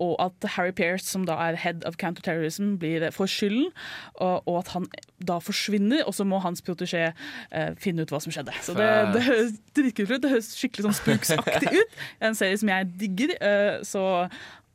og 0.02 0.16
at 0.24 0.48
Harry 0.56 0.72
Pearce, 0.74 1.06
som 1.06 1.26
da 1.26 1.36
er 1.44 1.58
head 1.60 1.84
of 1.86 1.98
counterterrorism, 2.00 2.76
blir, 2.82 3.02
eh, 3.02 3.12
får 3.12 3.30
skylden, 3.30 3.68
og, 4.14 4.48
og 4.48 4.58
at 4.58 4.72
han 4.74 4.88
da 5.28 5.38
forsvinner, 5.38 6.02
og 6.06 6.14
så 6.14 6.26
må 6.26 6.40
hans 6.42 6.62
protesjé 6.62 7.12
eh, 7.52 7.70
finne 7.78 8.02
ut 8.02 8.10
hva 8.10 8.20
som 8.24 8.34
skjedde. 8.34 8.56
Så 8.62 8.74
det, 8.78 8.90
det 9.14 9.22
høres 9.28 9.54
dritkult 9.76 10.16
ut. 10.16 10.22
Det 10.24 10.34
høres 10.34 10.50
skikkelig 10.58 10.88
sånn 10.88 10.98
spooksaktig 10.98 11.72
ut. 11.78 11.96
En 12.24 12.38
serie 12.38 12.58
som 12.58 12.74
jeg 12.74 12.90
digger, 13.04 13.36
eh, 13.38 13.78
så 13.86 14.04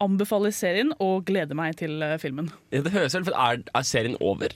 anbefaler 0.03 0.53
serien 0.55 0.93
og 1.03 1.27
gleder 1.27 1.57
meg 1.57 1.77
til 1.79 2.01
eh, 2.05 2.17
filmen. 2.21 2.49
Ja, 2.73 2.83
det 2.85 2.93
høres 2.95 3.17
vel, 3.17 3.27
for 3.27 3.37
er, 3.37 3.63
er 3.75 3.87
serien 3.87 4.17
over? 4.19 4.55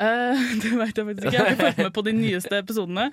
Uh, 0.00 0.38
det 0.62 0.72
vet 0.80 0.96
jeg 0.96 1.06
faktisk 1.06 1.26
ikke. 1.26 1.36
Jeg 1.36 1.44
har 1.44 1.52
ikke 1.52 1.64
fulgt 1.66 1.82
med 1.84 1.94
på 1.98 2.04
de 2.06 2.16
nyeste 2.16 2.60
episodene. 2.62 3.10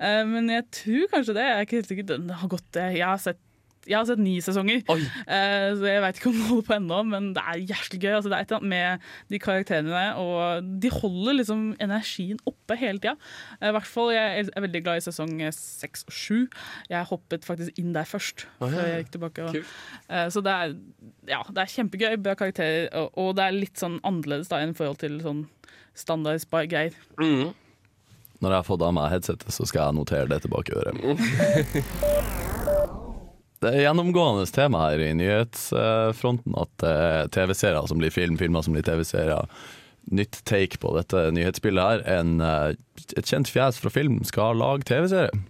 Uh, 0.00 0.24
men 0.30 0.50
jeg 0.54 0.66
tror 0.78 1.14
kanskje 1.14 1.36
det. 1.36 1.46
Jeg 1.46 1.56
er 1.56 1.66
ikke 1.66 1.80
helt 1.80 1.92
sikker. 1.92 2.08
Den 2.14 2.30
har 2.42 2.52
gått 2.54 2.80
Jeg 2.80 3.04
har 3.04 3.20
sett 3.20 3.42
jeg 3.88 3.96
har 3.96 4.06
sett 4.08 4.20
ni 4.20 4.36
sesonger, 4.44 4.82
Oi. 4.92 4.98
Eh, 5.24 5.70
så 5.78 5.88
jeg 5.88 6.02
vet 6.04 6.20
ikke 6.20 6.30
om 6.30 6.36
den 6.36 6.48
holder 6.50 6.66
på 6.68 6.76
ennå, 6.76 7.00
men 7.08 7.30
det 7.36 7.44
er 7.44 7.62
jævlig 7.72 8.00
gøy. 8.02 8.10
Altså, 8.18 8.32
det 8.32 8.36
er 8.36 8.44
et 8.44 8.52
eller 8.52 8.60
annet 8.60 8.72
med 8.74 9.32
de 9.32 9.40
karakterene, 9.40 10.04
og 10.20 10.68
de 10.82 10.92
holder 10.92 11.38
liksom 11.40 11.64
energien 11.80 12.40
oppe 12.48 12.76
hele 12.80 13.00
tida. 13.00 13.16
I 13.62 13.72
hvert 13.72 13.88
fall, 13.88 14.12
Jeg 14.12 14.48
er 14.50 14.64
veldig 14.66 14.82
glad 14.84 15.00
i 15.00 15.06
sesong 15.06 15.32
seks 15.54 16.04
og 16.08 16.12
sju. 16.12 16.38
Jeg 16.90 17.08
hoppet 17.08 17.46
faktisk 17.46 17.78
inn 17.80 17.94
der 17.96 18.08
først. 18.08 18.46
Å, 18.60 18.68
ja. 18.68 18.86
jeg 18.90 19.04
gikk 19.04 19.16
tilbake. 19.16 19.48
Og, 19.48 19.60
Eh, 20.10 20.28
så 20.32 20.42
det 20.42 20.52
er, 20.52 20.74
ja, 21.30 21.40
det 21.46 21.62
er 21.62 21.72
kjempegøy, 21.74 22.16
bra 22.22 22.34
karakterer, 22.38 22.88
og, 22.98 23.10
og 23.20 23.34
det 23.38 23.46
er 23.46 23.56
litt 23.56 23.80
sånn 23.80 24.00
annerledes 24.06 24.50
da 24.50 24.62
enn 24.62 24.76
forhold 24.78 25.00
til 25.02 25.20
sånn 25.24 25.44
standard 25.98 26.42
spy-greier. 26.42 26.96
Mm. 27.20 27.52
Når 28.40 28.54
jeg 28.54 28.56
har 28.56 28.66
fått 28.66 28.86
av 28.86 28.96
meg 28.96 29.12
headsetet, 29.12 29.52
så 29.54 29.68
skal 29.68 29.90
jeg 29.90 29.98
notere 30.00 30.30
det 30.32 30.42
tilbake 30.46 30.72
i 30.72 30.80
øret. 30.80 32.56
Det 33.60 33.74
er 33.74 33.82
gjennomgående 33.84 34.46
tema 34.48 34.86
her 34.88 35.02
i 35.04 35.10
nyhetsfronten 35.18 36.54
at 36.56 36.84
er 36.86 37.28
TV-serier 37.34 37.84
som 37.90 38.00
blir 38.00 38.12
film, 38.14 38.38
filmer 38.40 38.64
som 38.64 38.72
blir 38.72 38.86
TV-serier. 38.86 39.50
Nytt 40.16 40.38
take 40.48 40.80
på 40.80 40.94
dette 40.96 41.26
nyhetsbildet 41.36 41.84
her. 41.84 42.04
En, 42.08 42.40
eh, 42.40 42.72
et 43.18 43.28
kjent 43.28 43.50
fjes 43.52 43.76
fra 43.82 43.92
film 43.92 44.22
skal 44.24 44.56
lage 44.56 44.88
TV-serie. 44.88 45.44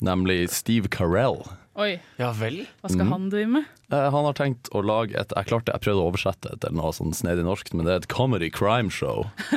Nemlig 0.00 0.46
Steve 0.54 0.88
Carell. 0.88 1.42
Oi, 1.74 1.96
Ja 2.20 2.28
vel? 2.38 2.60
hva 2.82 2.88
skal 2.92 3.08
han 3.10 3.24
drive 3.32 3.48
med? 3.50 3.64
Eh, 3.90 4.04
han 4.14 4.26
har 4.28 4.34
tenkt 4.38 4.68
å 4.70 4.78
lage 4.86 5.16
et 5.18 5.32
Jeg 5.34 5.48
klarte, 5.48 5.72
jeg 5.74 5.82
prøvde 5.82 6.04
å 6.04 6.10
oversette 6.12 6.52
det 6.52 6.60
til 6.62 6.76
noe 6.78 6.92
sånn 6.94 7.10
snedig 7.16 7.42
norsk, 7.46 7.72
men 7.74 7.88
det 7.88 7.92
er 7.96 8.02
et 8.04 8.08
comedy 8.12 8.50
crime 8.54 8.92
show. 8.94 9.24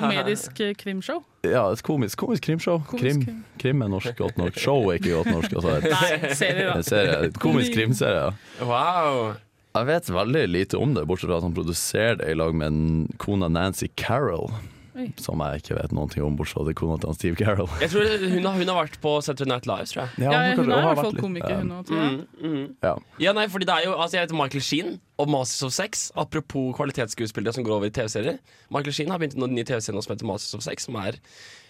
Komedisk 0.00 0.58
eh, 0.64 0.74
krimshow? 0.74 1.22
Ja, 1.46 1.68
et 1.70 1.82
komisk, 1.86 2.18
komisk 2.24 2.42
krimshow. 2.48 2.82
Komisk 2.90 3.04
Krim, 3.04 3.22
krim. 3.22 3.40
krim 3.62 3.82
er 3.86 3.92
norsk 3.94 4.18
godt 4.18 4.38
nok. 4.40 4.58
Show 4.58 4.90
er 4.90 4.98
ikke 4.98 5.14
godt 5.20 5.30
norsk. 5.30 5.54
Altså 5.60 5.76
et, 5.78 5.88
Nei, 5.94 6.34
serie, 6.34 6.66
da. 6.72 6.82
serie, 6.90 7.16
et 7.30 7.38
komisk 7.42 7.74
krimserie. 7.76 8.26
Wow. 8.66 9.34
Jeg 9.74 9.88
vet 9.90 10.10
veldig 10.14 10.44
lite 10.50 10.78
om 10.78 10.92
det, 10.94 11.06
bortsett 11.10 11.30
fra 11.30 11.38
at 11.40 11.46
han 11.48 11.54
produserer 11.56 12.18
det 12.20 12.30
i 12.30 12.36
lag 12.38 12.54
med 12.54 12.66
en 12.70 13.08
kona 13.22 13.48
Nancy 13.50 13.88
Carroll. 13.98 14.50
Oi. 14.94 15.08
Som 15.18 15.40
jeg 15.42 15.58
ikke 15.62 15.74
vet 15.74 15.92
noen 15.96 16.10
ting 16.12 16.22
om, 16.22 16.36
bortsett 16.38 16.62
fra 16.68 16.72
kona 16.78 16.96
til 17.02 17.14
Steve 17.16 17.38
Carroll. 17.40 17.70
Jeg 17.82 17.90
tror 17.90 18.12
hun 18.30 18.44
har, 18.46 18.58
hun 18.60 18.68
har 18.70 18.76
vært 18.78 18.98
på 19.02 19.14
Saturday 19.26 19.50
Night 19.50 19.66
Live, 19.66 19.88
tror 19.90 20.04
jeg. 20.04 20.22
Ja, 20.22 20.42
hun 20.54 20.70
er 20.70 20.76
i 20.78 20.84
hvert 20.86 21.00
fall 21.00 21.16
komiker, 21.18 21.56
hun 21.58 21.72
òg, 21.74 21.80
tror 21.88 21.98
jeg. 21.98 22.12
Mm, 22.14 22.52
mm. 22.52 22.68
Ja. 22.86 22.92
Ja, 23.24 23.32
nei, 23.34 23.48
fordi 23.50 23.66
det 23.66 23.74
er 23.74 23.88
jo, 23.88 23.96
altså 23.98 24.20
Jeg 24.20 24.28
heter 24.28 24.38
Michael 24.38 24.62
Sheen 24.62 24.92
og 25.18 25.32
Masters 25.34 25.66
of 25.66 25.74
Sex. 25.74 26.04
Apropos 26.14 26.70
kvalitetsskuespillere 26.78 27.56
som 27.56 27.66
går 27.66 27.74
over 27.80 27.90
i 27.90 27.94
TV-serier. 27.94 28.38
Michael 28.70 28.94
Sheen 28.94 29.10
har 29.10 29.18
begynt 29.22 29.34
en 29.34 29.50
ny 29.54 29.66
TV-serie 29.66 30.04
som 30.06 30.14
heter 30.14 30.30
Masters 30.30 30.54
of 30.60 30.62
Sex. 30.68 30.86
Som 30.86 31.00
er 31.02 31.18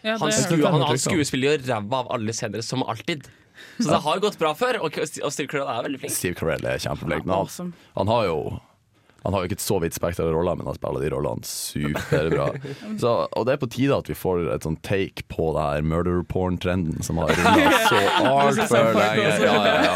Ja, 0.05 0.19
Han, 0.21 0.29
det 0.29 0.37
sku, 0.43 0.59
han, 0.61 0.85
han 0.85 1.01
skuespiller 1.01 1.57
jo 1.57 1.65
ræva 1.73 2.03
av 2.05 2.13
alle 2.19 2.37
scener, 2.37 2.61
som 2.61 2.85
alltid. 2.85 3.25
Så 3.79 3.89
det 3.89 4.03
har 4.05 4.21
gått 4.21 4.37
bra 4.37 4.53
før, 4.59 4.83
og, 4.85 4.97
og 5.01 5.33
Steve 5.33 5.49
Carell 5.49 5.69
er 5.71 5.85
veldig 5.87 6.01
flink. 6.03 6.13
Steve 6.13 6.37
Carell 6.37 6.65
er 6.69 6.81
kjempeflink. 6.83 7.25
Han, 7.25 7.37
Awesome. 7.41 7.73
han 7.97 8.11
har 8.13 8.25
jo 8.29 8.39
han 9.25 9.33
har 9.33 9.41
jo 9.41 9.49
ikke 9.49 9.57
et 9.57 9.65
så 9.65 9.79
vidt 9.81 9.97
spekter 9.97 10.27
av 10.27 10.35
roller, 10.37 10.59
men 10.61 10.67
han 10.69 10.77
spiller 10.77 11.01
de 11.01 11.11
rollene 11.15 11.49
superbra. 11.49 12.51
Så, 13.01 13.13
og 13.25 13.47
det 13.49 13.55
er 13.55 13.61
på 13.63 13.69
tide 13.73 13.97
at 13.97 14.09
vi 14.11 14.17
får 14.19 14.43
et 14.53 14.67
sånn 14.67 14.77
take 14.85 15.25
på 15.33 15.47
det 15.57 15.63
her 15.65 15.87
murder 15.89 16.21
porn-trenden 16.29 17.01
som 17.05 17.19
har 17.23 17.33
runda 17.33 17.71
så 17.89 18.03
altfor 18.35 18.91
lenge. 18.99 19.31
Ja, 19.41 19.55
ja, 19.65 19.77
ja. 19.87 19.95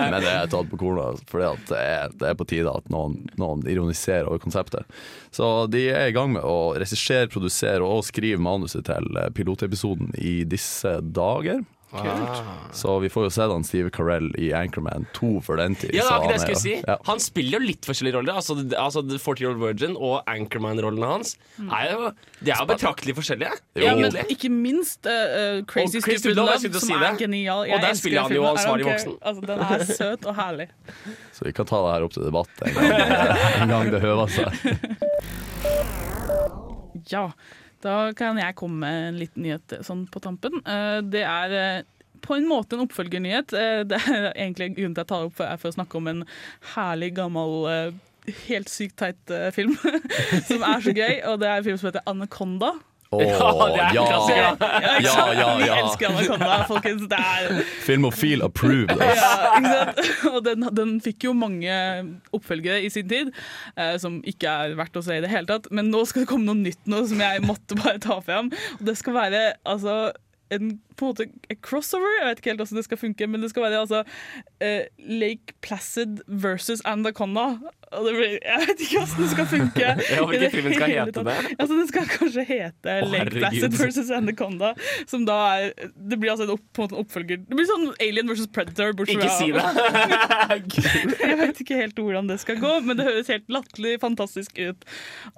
Men 0.00 0.16
det 0.24 0.32
er 0.32 0.48
tatt 0.52 0.70
på 0.72 0.80
kornet, 0.80 1.20
for 1.28 1.44
det 1.44 1.80
det 2.20 2.30
er 2.30 2.38
på 2.38 2.46
tide 2.48 2.72
at 2.72 2.88
noen, 2.92 3.18
noen 3.40 3.66
ironiserer 3.68 4.28
over 4.30 4.40
konseptet. 4.42 4.88
Så 5.34 5.50
de 5.70 5.86
er 5.92 6.08
i 6.08 6.16
gang 6.16 6.32
med 6.32 6.46
å 6.46 6.72
regissere, 6.80 7.28
produsere 7.30 7.84
og 7.84 8.06
skrive 8.08 8.40
manuset 8.42 8.88
til 8.88 9.20
pilotepisoden 9.36 10.14
i 10.16 10.40
disse 10.48 10.96
dager. 11.04 11.60
Så 12.72 12.92
vi 13.02 13.08
får 13.10 13.24
jo 13.26 13.30
se 13.34 13.46
han 13.50 13.64
Steve 13.66 13.90
Carell 13.90 14.28
i 14.38 14.52
Anchorman 14.54 15.06
2 15.16 15.30
for 15.42 15.58
den 15.58 15.74
tid. 15.74 15.90
Ja, 15.96 16.04
det 16.06 16.10
var 16.10 16.20
ikke 16.20 16.28
det 16.28 16.30
jeg 16.30 16.40
han 16.40 16.44
skulle 16.44 16.60
si. 16.62 16.74
ja. 16.86 16.96
Han 17.08 17.22
spiller 17.24 17.58
jo 17.58 17.60
litt 17.66 17.88
forskjellige 17.88 18.16
roller. 18.18 18.38
Altså, 18.38 18.56
altså 18.78 19.02
The 19.08 19.18
40 19.18 19.42
Year 19.44 19.54
Old 19.56 19.62
Virgin 19.64 19.96
og 19.98 20.20
Anchorman-rollene 20.30 21.08
hans 21.10 21.34
er 21.66 21.90
jo, 21.94 22.10
De 22.40 22.52
er 22.54 22.62
jo 22.62 22.68
betraktelig 22.70 23.16
forskjellige. 23.18 23.52
Ja, 23.82 23.96
men 23.98 24.16
ikke 24.30 24.50
minst 24.54 25.06
eh, 25.10 25.60
Crazy 25.70 25.98
Og 25.98 26.06
Stupid 26.06 26.34
Love, 26.38 26.54
Love, 26.54 26.62
jeg 26.62 26.74
som 26.78 26.86
si 26.86 26.94
er 26.94 27.04
det. 27.08 27.12
genial. 27.24 27.66
Og 27.66 27.82
der 27.84 27.98
spiller 27.98 28.28
han 28.28 28.36
jo 28.38 28.46
ansvarlig 28.52 28.86
voksen. 28.90 29.16
Altså, 29.20 29.46
den 29.50 29.64
er 29.66 29.84
søt 29.90 30.26
og 30.30 30.38
herlig. 30.38 30.68
Så 31.36 31.48
vi 31.48 31.52
kan 31.56 31.66
ta 31.68 31.82
det 31.86 31.92
her 31.96 32.06
opp 32.06 32.14
til 32.14 32.26
debatt 32.28 32.64
en 32.66 32.74
gang, 32.78 32.90
en 33.64 33.74
gang 33.74 33.90
det 33.94 34.00
høver 34.04 34.30
seg. 34.30 34.48
Ja, 37.10 37.30
da 37.84 38.12
kan 38.16 38.38
jeg 38.40 38.56
komme 38.58 38.82
med 38.84 39.08
en 39.08 39.18
liten 39.20 39.44
nyhet 39.46 39.72
eh, 39.76 39.82
sånn 39.86 40.04
på 40.12 40.22
tampen. 40.24 40.60
Eh, 40.64 41.00
Det 41.06 41.24
er 41.26 41.54
eh, 41.56 41.88
på 42.20 42.36
en 42.36 42.48
måte 42.48 42.76
en 42.76 42.84
oppfølgernyhet. 42.84 43.54
Det 43.88 43.96
er 43.96 44.26
egentlig 44.34 44.74
grunnen 44.76 44.92
til 44.94 45.00
at 45.00 45.06
jeg 45.06 45.12
tar 45.14 45.28
opp, 45.30 45.38
er 45.40 45.56
for 45.62 45.70
å 45.70 45.76
snakke 45.78 45.96
om 45.96 46.10
en 46.10 46.22
herlig, 46.74 47.14
gammel 47.16 47.94
Helt 48.44 48.68
sykt 48.68 48.98
teit 49.00 49.32
film 49.56 49.72
som 50.50 50.60
er 50.68 50.84
så 50.84 50.92
gøy. 50.92 51.14
Og 51.30 51.38
det 51.40 51.48
er 51.48 51.56
en 51.62 51.64
film 51.64 51.78
som 51.80 51.88
heter 51.88 52.04
Anaconda. 52.12 52.74
Åh, 53.12 53.22
Ja, 53.22 53.90
ja, 53.92 54.56
Ja, 55.00 55.32
Ja, 55.34 55.56
Vi 55.58 55.68
elsker 55.68 56.06
Anaconda, 56.12 56.64
folkens. 56.68 57.08
Det 57.10 57.18
er 57.18 57.62
Filmofil 57.82 58.44
approved. 58.46 58.92
Og 60.30 60.38
den, 60.46 60.62
den 60.78 60.92
fikk 61.02 61.26
jo 61.26 61.32
mange 61.34 61.74
oppfølgere 62.36 62.84
i 62.86 62.90
sin 62.94 63.08
tid, 63.10 63.32
eh, 63.74 63.96
som 63.98 64.20
ikke 64.22 64.46
er 64.46 64.76
verdt 64.78 65.00
å 65.00 65.02
se 65.02 65.18
i 65.18 65.24
det 65.24 65.32
hele 65.32 65.50
tatt. 65.50 65.66
Men 65.74 65.90
nå 65.90 66.04
skal 66.06 66.22
det 66.22 66.30
komme 66.30 66.46
noe 66.46 66.60
nytt 66.62 66.86
nå 66.86 67.02
som 67.10 67.18
jeg 67.26 67.42
måtte 67.42 67.78
bare 67.82 67.98
ta 68.02 68.20
fram. 68.22 68.52
Og 68.78 68.86
det 68.86 68.94
skal 69.00 69.18
være 69.18 69.42
altså 69.66 70.12
en, 70.50 70.70
på 70.96 71.06
en 71.06 71.12
måte 71.12 71.26
en 71.26 71.58
crossover. 71.62 72.10
Jeg 72.18 72.28
vet 72.28 72.40
ikke 72.40 72.50
helt 72.50 72.62
hvordan 72.62 72.80
det 72.80 72.86
skal 72.86 73.00
funke, 73.00 73.28
men 73.30 73.44
det 73.44 73.50
skal 73.52 73.64
være 73.66 73.82
altså 73.84 74.00
eh, 74.64 74.88
Lake 74.98 75.54
Placid 75.64 76.22
versus 76.26 76.82
Anaconda. 76.88 77.52
Blir, 77.90 78.36
jeg 78.38 78.66
vet 78.66 78.82
ikke 78.84 79.00
hvordan 79.00 79.24
det 79.24 79.30
skal 79.32 79.48
funke. 79.50 79.86
I 80.10 80.18
ikke 80.18 80.40
det 80.40 80.74
skal 80.76 80.94
hete 80.94 81.24
det. 81.26 81.36
Altså, 81.60 81.74
den 81.74 81.88
skal 81.90 82.10
kanskje 82.10 82.44
hete 82.46 82.96
Å, 83.02 83.08
Lake. 83.10 83.32
Placid 83.36 83.78
versus 83.78 84.10
Anaconda. 84.14 84.72
Som 85.10 85.26
da 85.28 85.38
er 85.60 85.72
Det 85.94 86.18
blir 86.18 86.34
altså 86.34 86.48
en, 86.48 86.54
opp, 86.56 86.66
på 86.76 86.86
en 86.88 86.98
oppfølger. 87.02 87.42
Det 87.46 87.58
blir 87.58 87.70
sånn 87.70 87.88
Alien 88.02 88.30
versus 88.30 88.50
Predator. 88.50 88.94
Ikke 89.06 89.30
si 89.38 89.50
det! 89.54 89.64
jeg 91.30 91.40
vet 91.40 91.64
ikke 91.64 91.78
helt 91.78 91.98
hvordan 91.98 92.30
det 92.30 92.40
skal 92.42 92.60
gå, 92.62 92.76
men 92.86 92.98
det 92.98 93.06
høres 93.08 93.30
helt 93.32 93.50
latterlig 93.52 93.98
fantastisk 94.02 94.58
ut. 94.58 94.86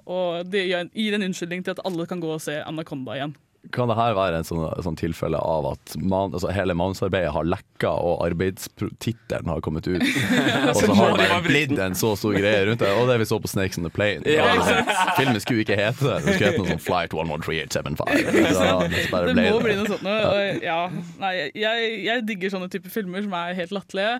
Og 0.09 0.45
det 0.49 0.67
gir 0.67 1.17
en 1.17 1.25
unnskyldning 1.29 1.65
til 1.65 1.77
at 1.77 1.83
alle 1.87 2.09
kan 2.09 2.21
gå 2.23 2.33
og 2.33 2.41
se 2.43 2.59
Anaconda 2.65 3.17
igjen. 3.17 3.35
Kan 3.71 3.87
det 3.87 3.95
her 3.95 4.11
være 4.17 4.41
en 4.41 4.43
sånn, 4.47 4.65
sånn 4.83 4.97
tilfelle 4.99 5.39
av 5.39 5.69
at 5.71 5.93
man, 6.01 6.33
altså 6.35 6.51
hele 6.51 6.75
manusarbeidet 6.75 7.31
har 7.31 7.45
lekka 7.47 7.93
og 7.95 8.19
arbeidstittelen 8.25 9.47
har 9.47 9.61
kommet 9.63 9.87
ut? 9.87 10.03
og 10.73 10.75
så 10.81 10.93
har 10.97 11.15
det 11.21 11.29
blitt 11.45 11.71
en 11.79 11.95
så 11.95 12.11
stor 12.19 12.35
greie 12.35 12.65
rundt 12.67 12.83
det. 12.83 12.91
Og 12.99 13.07
det 13.07 13.15
vi 13.21 13.27
så 13.29 13.39
på 13.39 13.47
Snakes 13.51 13.79
on 13.79 13.87
the 13.87 13.93
Plane. 13.93 14.25
Ja, 14.29 14.49
Ja, 14.53 14.83
Filmen 15.17 15.39
skulle 15.43 15.63
ikke 15.63 15.77
hete 15.79 16.03
det. 16.03 16.17
Den 16.25 16.35
skulle 16.35 16.49
hete 16.51 16.59
noe 16.61 16.71
sånn 16.73 16.83
Flight 16.83 17.15
113875. 17.15 18.51
Så 18.53 18.67
det 18.91 19.03
Det 19.11 19.35
må 19.37 19.57
det. 19.57 19.63
bli 19.63 19.75
noe 19.79 19.87
sånt 19.93 20.05
noe. 20.05 20.19
Og 20.27 20.63
ja, 20.67 20.77
nei, 21.23 21.33
jeg, 21.55 21.89
jeg 22.07 22.25
digger 22.27 22.53
sånne 22.57 22.69
typer 22.73 22.93
filmer 22.93 23.23
som 23.25 23.35
er 23.39 23.55
helt 23.57 23.73
latterlige. 23.75 24.19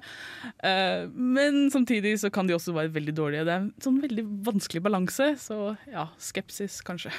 Eh, 0.64 1.06
men 1.14 1.60
samtidig 1.74 2.16
så 2.24 2.32
kan 2.34 2.48
de 2.50 2.56
også 2.58 2.76
være 2.76 2.94
veldig 2.96 3.16
dårlige. 3.20 3.46
Det 3.48 3.54
er 3.58 3.62
en 3.66 3.72
sånn 3.84 4.00
veldig 4.04 4.26
vanskelig 4.48 4.84
balanse, 4.88 5.30
så 5.44 5.60
ja, 5.92 6.08
skepsis 6.22 6.80
kanskje. 6.88 7.12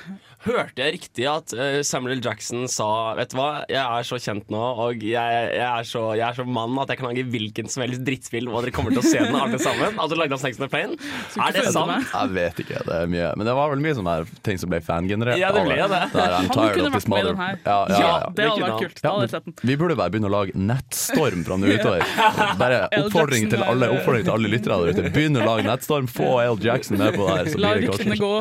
Hørte 0.49 0.81
jeg 0.85 0.97
riktig 0.99 1.29
at 1.31 1.55
uh, 1.57 1.81
Samuel 1.87 2.14
L. 2.15 2.23
Jackson 2.25 2.65
sa 2.71 2.89
Vet 3.19 3.35
du 3.35 3.39
hva, 3.39 3.49
jeg 3.71 3.83
er 3.83 4.07
så 4.09 4.19
kjent 4.23 4.51
nå, 4.53 4.63
og 4.85 5.03
jeg, 5.05 5.13
jeg, 5.15 5.65
er, 5.67 5.89
så, 5.89 6.05
jeg 6.19 6.25
er 6.29 6.39
så 6.39 6.47
mann 6.47 6.79
at 6.83 6.93
jeg 6.93 7.01
kan 7.01 7.11
lage 7.11 7.27
hvilken 7.35 7.71
som 7.71 7.85
helst 7.85 8.05
drittfilm, 8.07 8.53
og 8.55 8.65
dere 8.65 8.75
kommer 8.77 8.95
til 8.95 9.03
å 9.03 9.07
se 9.07 9.21
den 9.21 9.35
alle 9.37 9.61
sammen? 9.63 9.99
Altså 10.01 10.19
lagde 10.19 10.37
han 10.37 10.43
Snakes 10.43 10.61
on 10.61 10.67
the 10.67 10.71
Plane? 10.73 10.99
Er 11.35 11.57
det 11.59 11.67
sant? 11.75 11.91
meg. 11.91 12.07
Jeg 12.15 12.35
vet 12.39 12.63
ikke, 12.65 12.83
det 12.87 12.97
er 13.03 13.11
mye 13.11 13.31
Men 13.39 13.49
det 13.49 13.55
var 13.59 13.73
vel 13.75 13.83
mye 13.85 13.97
sånne 13.99 14.17
her 14.19 14.33
ting 14.47 14.61
som 14.61 14.71
ble 14.73 14.81
fangenerert. 14.85 15.39
Ja, 15.41 15.51
det 15.55 15.65
ble 15.67 15.77
det. 15.81 16.01
Der, 16.15 16.37
Han 16.39 16.51
kunne 16.51 16.93
vært 16.95 17.11
med 17.11 17.21
i 17.25 17.29
den 17.29 17.43
her. 17.43 17.59
Ja, 17.65 17.79
ja, 17.91 17.99
ja, 17.99 18.15
det 18.31 18.45
det 18.45 18.49
hadde 18.51 18.67
vært 18.69 18.85
kult. 18.85 19.03
Da 19.05 19.13
hadde 19.15 19.27
jeg 19.27 19.33
sett 19.35 19.49
den. 19.49 19.57
Vi 19.71 19.77
burde 19.81 19.97
bare 19.99 20.13
begynne 20.15 20.31
å 20.31 20.35
lage 20.35 20.57
nettstorm 20.59 21.45
fra 21.47 21.59
nå 21.61 21.71
utover. 21.75 22.05
Bare 22.63 22.81
oppfordring 23.01 23.49
til 23.53 23.65
alle, 23.65 23.91
oppfordring 23.97 24.27
til 24.27 24.35
alle 24.35 24.51
lyttere 24.53 24.79
der 24.81 24.95
ute. 24.95 25.15
Begynn 25.15 25.41
å 25.41 25.45
lage 25.47 25.67
nettstorm, 25.69 26.09
få 26.11 26.31
L. 26.45 26.59
Jackson 26.65 27.01
med 27.01 27.17
på 27.19 27.29
det 27.29 27.37
her. 27.39 27.53
Så 27.55 27.63
La 27.63 27.75
blir 27.75 27.87
det 27.87 27.93
ryktene 27.93 28.19
gå. 28.21 28.33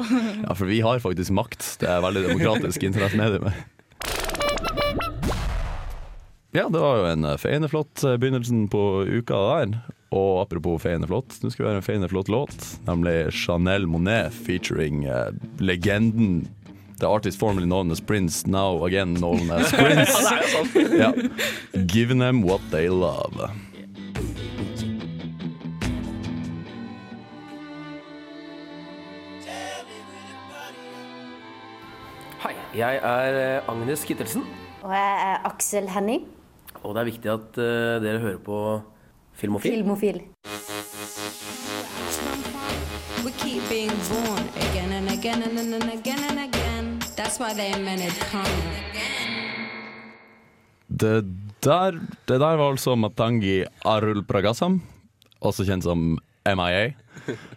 Ja, 0.44 0.58
for 0.58 0.70
vi 0.70 0.82
har 0.86 1.03
faktisk 1.03 1.34
makt. 1.36 1.68
Det 1.82 1.89
er 1.89 2.03
veldig 2.03 2.25
demokratisk 2.30 2.84
internettmedium. 2.89 3.50
Ja, 6.53 6.69
det 6.69 6.79
var 6.79 6.98
jo 7.01 7.05
en 7.10 7.25
eh, 7.25 7.38
feiende 7.41 7.69
flott 7.72 8.03
eh, 8.05 8.17
begynnelsen 8.22 8.67
på 8.69 8.81
uka 9.10 9.38
der. 9.50 9.72
Og 10.13 10.43
apropos 10.43 10.83
feineflott, 10.83 11.39
nå 11.41 11.50
skal 11.50 11.63
vi 11.65 11.69
høre 11.72 11.79
en 11.81 11.86
feineflott 11.88 12.29
låt. 12.29 12.67
Nemlig 12.86 13.31
Chanel 13.33 13.88
Monet 13.89 14.33
featuring 14.45 15.07
uh, 15.10 15.31
legenden 15.57 16.43
The 17.00 17.07
artist 17.10 17.39
formerly 17.39 17.65
known 17.65 17.89
as 17.91 18.00
Prince, 18.00 18.45
now 18.45 18.86
again 18.86 19.15
known 19.15 19.50
as 19.51 19.72
Prince. 19.74 20.13
ja. 20.95 21.12
Giving 21.88 22.19
them 22.19 22.43
what 22.43 22.62
they 22.69 22.88
love. 22.88 23.50
Hei, 32.43 32.53
jeg 32.75 33.00
er 33.03 33.62
Agnes 33.72 34.03
Kittelsen, 34.07 34.43
Og 34.83 34.91
jeg 34.91 35.19
er 35.27 35.45
Aksel 35.48 35.88
Henning, 35.93 36.25
og 36.84 36.96
det 36.96 37.02
er 37.02 37.10
viktig 37.10 37.32
at 37.32 37.60
eh, 37.63 37.98
dere 38.04 38.22
hører 38.24 38.42
på 38.44 38.60
Filmofil. 39.34 39.72
filmofil. 39.80 40.22
Det 50.94 51.16
der, 51.63 51.98
det 52.28 52.38
der 52.44 52.60
var 52.60 52.70
altså 52.70 52.96
Matangi 53.00 53.63
Arul 53.86 54.22
Pragasam, 54.28 54.82
også 55.42 55.66
kjent 55.66 55.88
som 55.88 56.20
MIA, 56.46 56.92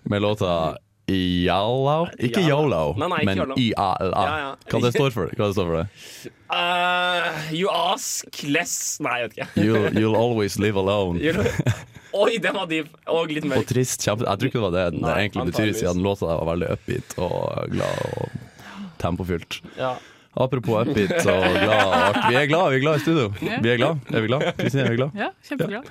med 0.05 0.23
låta 0.23 0.77
Yalo. 1.07 2.09
Ikke 2.19 2.43
YOLO, 2.43 2.97
Nei, 2.99 3.07
nei, 3.13 3.19
ikke 3.23 3.45
men. 3.47 3.59
IALA. 3.63 4.23
Ja, 4.27 4.39
ja. 4.43 4.49
Hva 4.73 4.81
det 4.83 4.91
står 4.97 5.13
for? 5.15 5.31
Hva 5.39 5.47
det 5.47 5.55
står 5.55 5.69
for 5.69 5.77
det? 5.79 6.33
Uh, 6.51 7.53
you 7.55 7.71
ask 7.71 8.41
less 8.47 8.99
Nei, 9.03 9.21
jeg 9.21 9.29
vet 9.29 9.37
ikke. 9.37 9.47
You'll, 9.63 9.87
you'll 10.01 10.19
always 10.19 10.59
live 10.59 10.75
alone. 10.83 11.23
Oi, 12.17 12.39
den 12.43 12.59
var 12.59 12.67
dyp! 12.71 12.91
Og 13.13 13.31
litt 13.31 13.47
Og 13.47 13.67
trist. 13.69 14.03
Kjempe, 14.03 14.27
jeg 14.27 14.41
tror 14.41 14.51
ikke 14.51 14.59
det 14.59 14.65
var 14.67 14.75
det 14.75 14.85
den 14.97 15.05
Nei, 15.05 15.15
egentlig 15.27 15.47
betyr, 15.53 15.73
siden 15.79 16.03
låta 16.03 16.27
der 16.27 16.43
var 16.43 16.51
veldig 16.55 16.69
upbeat 16.75 17.17
og 17.23 17.73
glad 17.77 18.05
og 18.11 18.85
tempofylt. 19.03 19.61
Ja. 19.79 19.95
Apropos 20.37 20.83
upbeat 20.89 21.17
og 21.37 21.47
glad 21.61 21.83
og 21.87 21.97
artig. 22.01 22.27
Vi 22.33 22.41
er 22.43 22.51
glad, 22.51 22.67
vi 22.73 22.81
er 22.81 22.85
glad 22.89 22.99
i 22.99 23.05
studio. 23.07 23.31
Vi 23.39 23.75
er 23.75 23.79
glad. 23.79 24.03
Er 24.11 24.25
vi 24.27 24.33
glad? 24.33 24.47
Kristine, 24.59 24.89
er 24.89 24.95
vi 24.97 25.03
glad? 25.05 25.23
Ja, 25.23 25.31
kjempeglad. 25.47 25.91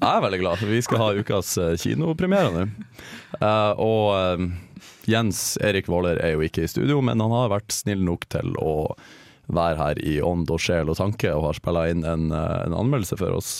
Jeg 0.00 0.10
er 0.10 0.22
veldig 0.24 0.40
glad, 0.42 0.60
for 0.60 0.72
vi 0.72 0.82
skal 0.84 1.02
ha 1.02 1.08
ukas 1.14 1.56
eh, 1.60 1.74
kinopremiere 1.80 2.52
nå. 2.54 2.62
Uh, 3.38 3.72
og 3.82 4.06
uh, 4.14 4.86
Jens 5.10 5.56
Erik 5.62 5.90
Våler 5.90 6.20
er 6.22 6.36
jo 6.36 6.46
ikke 6.46 6.64
i 6.66 6.70
studio, 6.70 7.00
men 7.04 7.22
han 7.22 7.34
har 7.34 7.52
vært 7.52 7.74
snill 7.74 8.02
nok 8.06 8.26
til 8.32 8.54
å 8.62 8.94
være 9.52 9.78
her 9.78 10.00
i 10.06 10.16
ånd 10.24 10.50
og 10.54 10.62
sjel 10.62 10.90
og 10.92 10.98
tanke, 11.00 11.30
og 11.34 11.48
har 11.48 11.58
spilla 11.58 11.88
inn 11.90 12.06
en, 12.08 12.30
en 12.32 12.76
anmeldelse 12.78 13.18
for 13.20 13.34
oss 13.36 13.52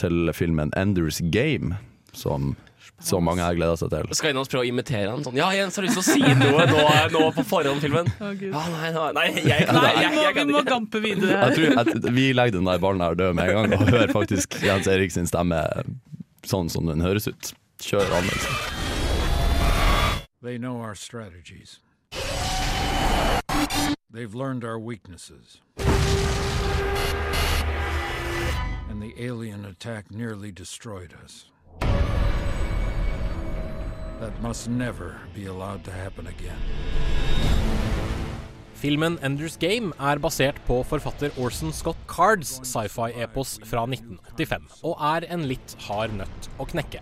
til 0.00 0.32
filmen 0.34 0.72
Enders 0.80 1.20
Game, 1.32 1.76
som 2.16 2.54
så 2.98 3.20
mange 3.24 3.42
har 3.44 3.54
gleda 3.56 3.76
seg 3.80 3.90
til. 3.92 4.08
Skal 4.18 4.30
en 4.32 4.40
av 4.40 4.44
oss 4.44 4.50
prøve 4.52 4.64
å 4.66 4.68
imitere 4.68 5.08
han 5.12 5.22
sånn 5.24 5.38
Ja, 5.38 5.48
Jens 5.56 5.76
har 5.78 5.86
lyst 5.86 5.96
til 5.96 6.02
å 6.02 6.08
si 6.08 6.20
noe 6.40 6.66
nå, 6.68 6.82
nå 7.14 7.22
på 7.36 7.44
forhånd, 7.48 7.80
filmen. 7.84 8.10
Gud. 8.18 8.50
Ja, 8.50 8.64
nei, 8.74 8.90
nei, 8.92 9.06
nei, 9.16 9.26
jeg, 9.46 9.68
nei, 9.70 9.80
Nei, 9.80 9.94
jeg, 10.02 10.10
vi 10.10 10.16
må, 10.16 10.24
jeg 10.26 10.34
vi 10.40 10.56
må 10.58 10.62
gampe 10.68 11.00
videre 11.04 11.38
Jeg 11.46 11.56
tror 11.56 11.80
at 11.84 12.10
Vi 12.20 12.26
legger 12.36 12.58
den 12.58 12.68
der 12.68 12.82
ballen 12.82 13.04
her 13.04 13.16
død 13.16 13.38
med 13.38 13.48
en 13.48 13.54
gang, 13.70 13.78
og 13.78 13.88
hører 13.94 14.12
faktisk 14.12 14.58
Jens 14.64 14.90
Erik 14.90 15.14
sin 15.14 15.28
stemme 15.30 15.62
sånn 16.48 16.68
som 16.72 16.86
den 16.88 17.00
høres 17.04 17.28
ut. 17.28 17.52
Kjør 17.84 18.08
anmeldelsen. 18.18 18.54
They 20.42 20.56
know 20.58 20.80
our 20.80 20.94
strategies. 20.94 21.80
They've 24.12 24.34
learned 24.34 24.64
our 24.64 24.78
weaknesses. 24.78 25.60
And 28.88 29.00
the 29.02 29.14
alien 29.18 29.64
attack 29.64 30.10
nearly 30.10 30.50
destroyed 30.50 31.14
us. 31.24 31.44
That 34.20 34.42
must 34.42 34.68
never 34.68 35.16
be 35.34 35.46
allowed 35.46 35.82
to 35.84 35.90
happen 35.90 36.26
again. 36.26 36.60
Filmen 38.74 39.18
Enders 39.22 39.56
Game 39.56 39.94
er 39.96 40.20
basert 40.20 40.60
på 40.66 40.82
forfatter 40.84 41.32
Orson 41.40 41.72
Scott 41.72 41.96
Cards 42.08 42.58
sci-fi-epos 42.68 43.58
fra 43.64 43.86
1985, 43.88 44.68
og 44.84 45.00
er 45.14 45.24
en 45.32 45.48
litt 45.48 45.74
hard 45.86 46.18
nøtt 46.20 46.50
å 46.60 46.68
knekke. 46.68 47.00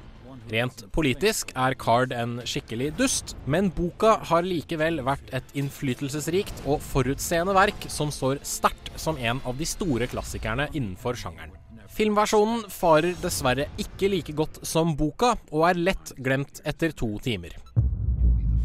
Rent 0.49 0.87
politisk 0.95 1.51
er 1.59 1.75
Card 1.79 2.15
en 2.15 2.39
skikkelig 2.47 2.93
dust, 3.03 3.35
men 3.51 3.75
boka 3.75 4.17
har 4.31 4.47
likevel 4.47 5.03
vært 5.07 5.35
et 5.35 5.55
innflytelsesrikt 5.59 6.67
og 6.67 6.79
forutseende 6.87 7.55
verk 7.59 7.91
som 7.93 8.15
står 8.15 8.45
sterkt 8.47 8.95
som 8.95 9.19
en 9.19 9.43
av 9.43 9.59
de 9.59 9.67
store 9.67 10.07
klassikerne 10.11 10.71
innenfor 10.73 11.19
sjangeren. 11.19 11.58
Filmversjonen 11.99 12.61
farer 12.71 13.17
dessverre 13.19 13.65
ikke 13.83 14.07
like 14.13 14.31
godt 14.39 14.61
som 14.63 14.93
boka, 14.95 15.33
og 15.51 15.65
er 15.67 15.81
lett 15.89 16.13
glemt 16.23 16.61
etter 16.63 16.93
to 16.95 17.09
timer. 17.25 17.57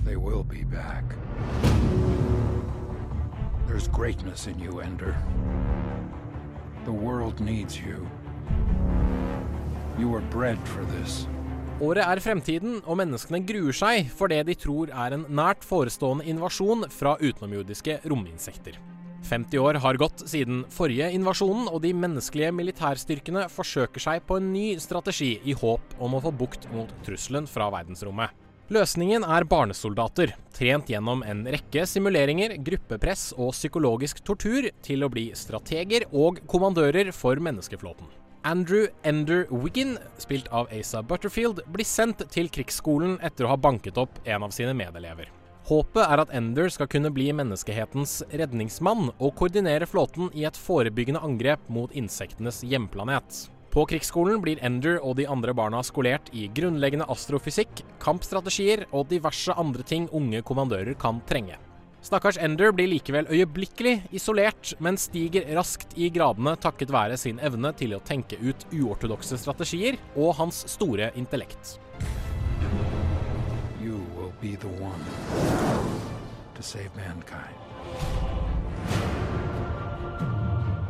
They 0.06 0.13
will 0.16 0.44
be 0.44 0.62
back. 0.70 1.16
There's 3.66 3.88
greatness 3.90 4.46
in 4.46 4.60
you, 4.60 4.82
Ender. 4.82 5.18
The 6.86 6.94
world 6.94 7.40
needs 7.40 7.80
you. 7.82 8.06
You 9.98 10.10
were 10.10 10.22
bred 10.30 10.62
for 10.70 10.86
this. 10.94 11.25
Året 11.82 12.06
er 12.06 12.22
fremtiden, 12.22 12.84
og 12.86 13.02
menneskene 13.02 13.42
gruer 13.50 13.74
seg 13.74 14.13
for 14.13 14.30
det 14.30 14.44
de 14.46 14.54
tror 14.54 14.94
er 14.94 15.18
en 15.18 15.25
nært 15.34 15.66
forestående 15.66 16.30
invasjon 16.30 16.86
fra 16.94 17.18
utenomjordiske 17.18 18.04
rominsekter. 18.06 18.78
50 19.24 19.60
år 19.63 19.80
har 19.84 20.00
gått 20.01 20.24
siden 20.30 20.63
forrige 20.74 21.10
invasjonen, 21.15 21.70
og 21.72 21.82
de 21.86 21.94
menneskelige 21.96 22.51
militærstyrkene 22.56 23.48
forsøker 23.51 24.03
seg 24.03 24.24
på 24.27 24.39
en 24.39 24.51
ny 24.53 24.74
strategi 24.84 25.38
i 25.48 25.56
håp 25.58 25.98
om 26.03 26.18
å 26.18 26.24
få 26.24 26.34
bukt 26.44 26.68
mot 26.74 26.92
trusselen 27.08 27.48
fra 27.50 27.70
verdensrommet. 27.74 28.34
Løsningen 28.74 29.25
er 29.27 29.44
barnesoldater, 29.46 30.32
trent 30.56 30.88
gjennom 30.89 31.22
en 31.27 31.44
rekke 31.51 31.84
simuleringer, 31.89 32.56
gruppepress 32.63 33.34
og 33.36 33.51
psykologisk 33.51 34.24
tortur 34.25 34.70
til 34.86 35.03
å 35.03 35.12
bli 35.12 35.27
strateger 35.38 36.07
og 36.09 36.40
kommandører 36.50 37.12
for 37.14 37.42
menneskeflåten. 37.44 38.07
Andrew 38.48 38.88
Ender 39.07 39.46
Wiggin, 39.51 39.98
spilt 40.20 40.50
av 40.51 40.72
Asa 40.74 41.03
Butterfield, 41.03 41.62
blir 41.72 41.88
sendt 41.88 42.25
til 42.31 42.50
krigsskolen 42.51 43.20
etter 43.24 43.48
å 43.48 43.53
ha 43.53 43.59
banket 43.59 44.00
opp 44.00 44.20
en 44.25 44.48
av 44.48 44.55
sine 44.55 44.74
medelever. 44.75 45.29
Håpet 45.64 46.04
er 46.04 46.20
at 46.20 46.32
Ender 46.36 46.68
skal 46.68 46.90
kunne 46.92 47.08
bli 47.16 47.30
menneskehetens 47.32 48.18
redningsmann 48.36 49.14
og 49.14 49.30
koordinere 49.40 49.88
flåten 49.88 50.28
i 50.36 50.44
et 50.44 50.58
forebyggende 50.60 51.22
angrep 51.24 51.70
mot 51.72 51.94
insektenes 51.96 52.60
hjemplanet. 52.68 53.46
På 53.72 53.86
krigsskolen 53.88 54.42
blir 54.44 54.60
Ender 54.60 55.00
og 55.00 55.16
de 55.18 55.26
andre 55.32 55.54
barna 55.56 55.80
skolert 55.88 56.28
i 56.36 56.50
grunnleggende 56.52 57.08
astrofysikk, 57.10 57.80
kampstrategier 58.04 58.84
og 58.92 59.08
diverse 59.14 59.56
andre 59.56 59.88
ting 59.88 60.10
unge 60.12 60.44
kommandører 60.44 61.00
kan 61.00 61.24
trenge. 61.32 61.56
Stakkars 62.04 62.36
Ender 62.44 62.76
blir 62.76 62.92
likevel 62.92 63.32
øyeblikkelig 63.32 64.02
isolert, 64.12 64.74
men 64.84 65.00
stiger 65.00 65.48
raskt 65.56 65.96
i 65.96 66.12
gradene 66.12 66.58
takket 66.60 66.92
være 66.92 67.16
sin 67.16 67.40
evne 67.40 67.72
til 67.80 67.96
å 67.96 68.04
tenke 68.04 68.36
ut 68.44 68.68
uortodokse 68.76 69.40
strategier 69.40 69.96
og 70.12 70.36
hans 70.42 70.66
store 70.76 71.14
intellekt. 71.16 71.78
You 73.80 74.04
will 74.18 74.34
be 74.42 74.58
the 74.60 74.68
to 76.64 76.70
save 76.70 76.92
mankind. 76.96 77.56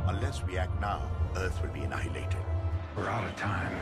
Unless 0.08 0.44
we 0.48 0.58
act 0.58 0.80
now, 0.82 1.02
Earth 1.36 1.62
will 1.62 1.74
be 1.74 1.82
annihilated. 1.82 2.44
We're 2.96 3.10
out 3.10 3.26
of 3.26 3.36
time. 3.36 3.74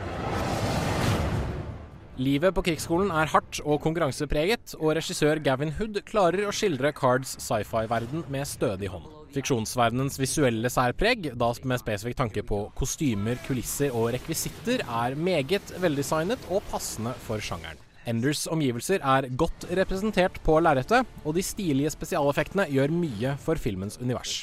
Livet 2.16 2.54
på 2.54 2.62
krigsskolen 2.62 3.10
er 3.10 3.30
hardt 3.32 3.60
og 3.64 3.80
konkurransepreget, 3.82 4.74
og 4.78 4.96
regissør 4.98 5.40
Gavin 5.44 5.72
Hood 5.78 6.02
klarer 6.08 6.44
å 6.46 6.52
skildre 6.54 6.92
Cards 6.92 7.38
sci-fi-verden 7.40 8.26
med 8.32 8.48
stødig 8.48 8.92
hånd. 8.92 9.08
Fiksjonsverdenens 9.32 10.20
visuelle 10.20 10.68
særpreg, 10.70 11.30
da 11.40 11.48
med 11.64 11.80
spesifikk 11.80 12.18
tanke 12.20 12.44
på 12.44 12.66
kostymer, 12.76 13.40
kulisser 13.46 13.96
og 13.96 14.12
rekvisitter, 14.12 14.84
er 14.84 15.16
meget 15.16 15.72
veldesignet 15.80 16.52
og 16.52 16.60
passende 16.68 17.16
for 17.24 17.40
sjangeren. 17.40 17.80
Enders 18.08 18.46
omgivelser 18.50 19.02
er 19.02 19.28
godt 19.38 19.68
representert 19.70 20.40
på 20.42 20.58
lerretet, 20.62 21.06
og 21.24 21.36
de 21.36 21.44
stilige 21.46 21.92
spesialeffektene 21.94 22.66
gjør 22.72 22.94
mye 22.94 23.36
for 23.42 23.60
filmens 23.60 24.00
univers. 24.02 24.42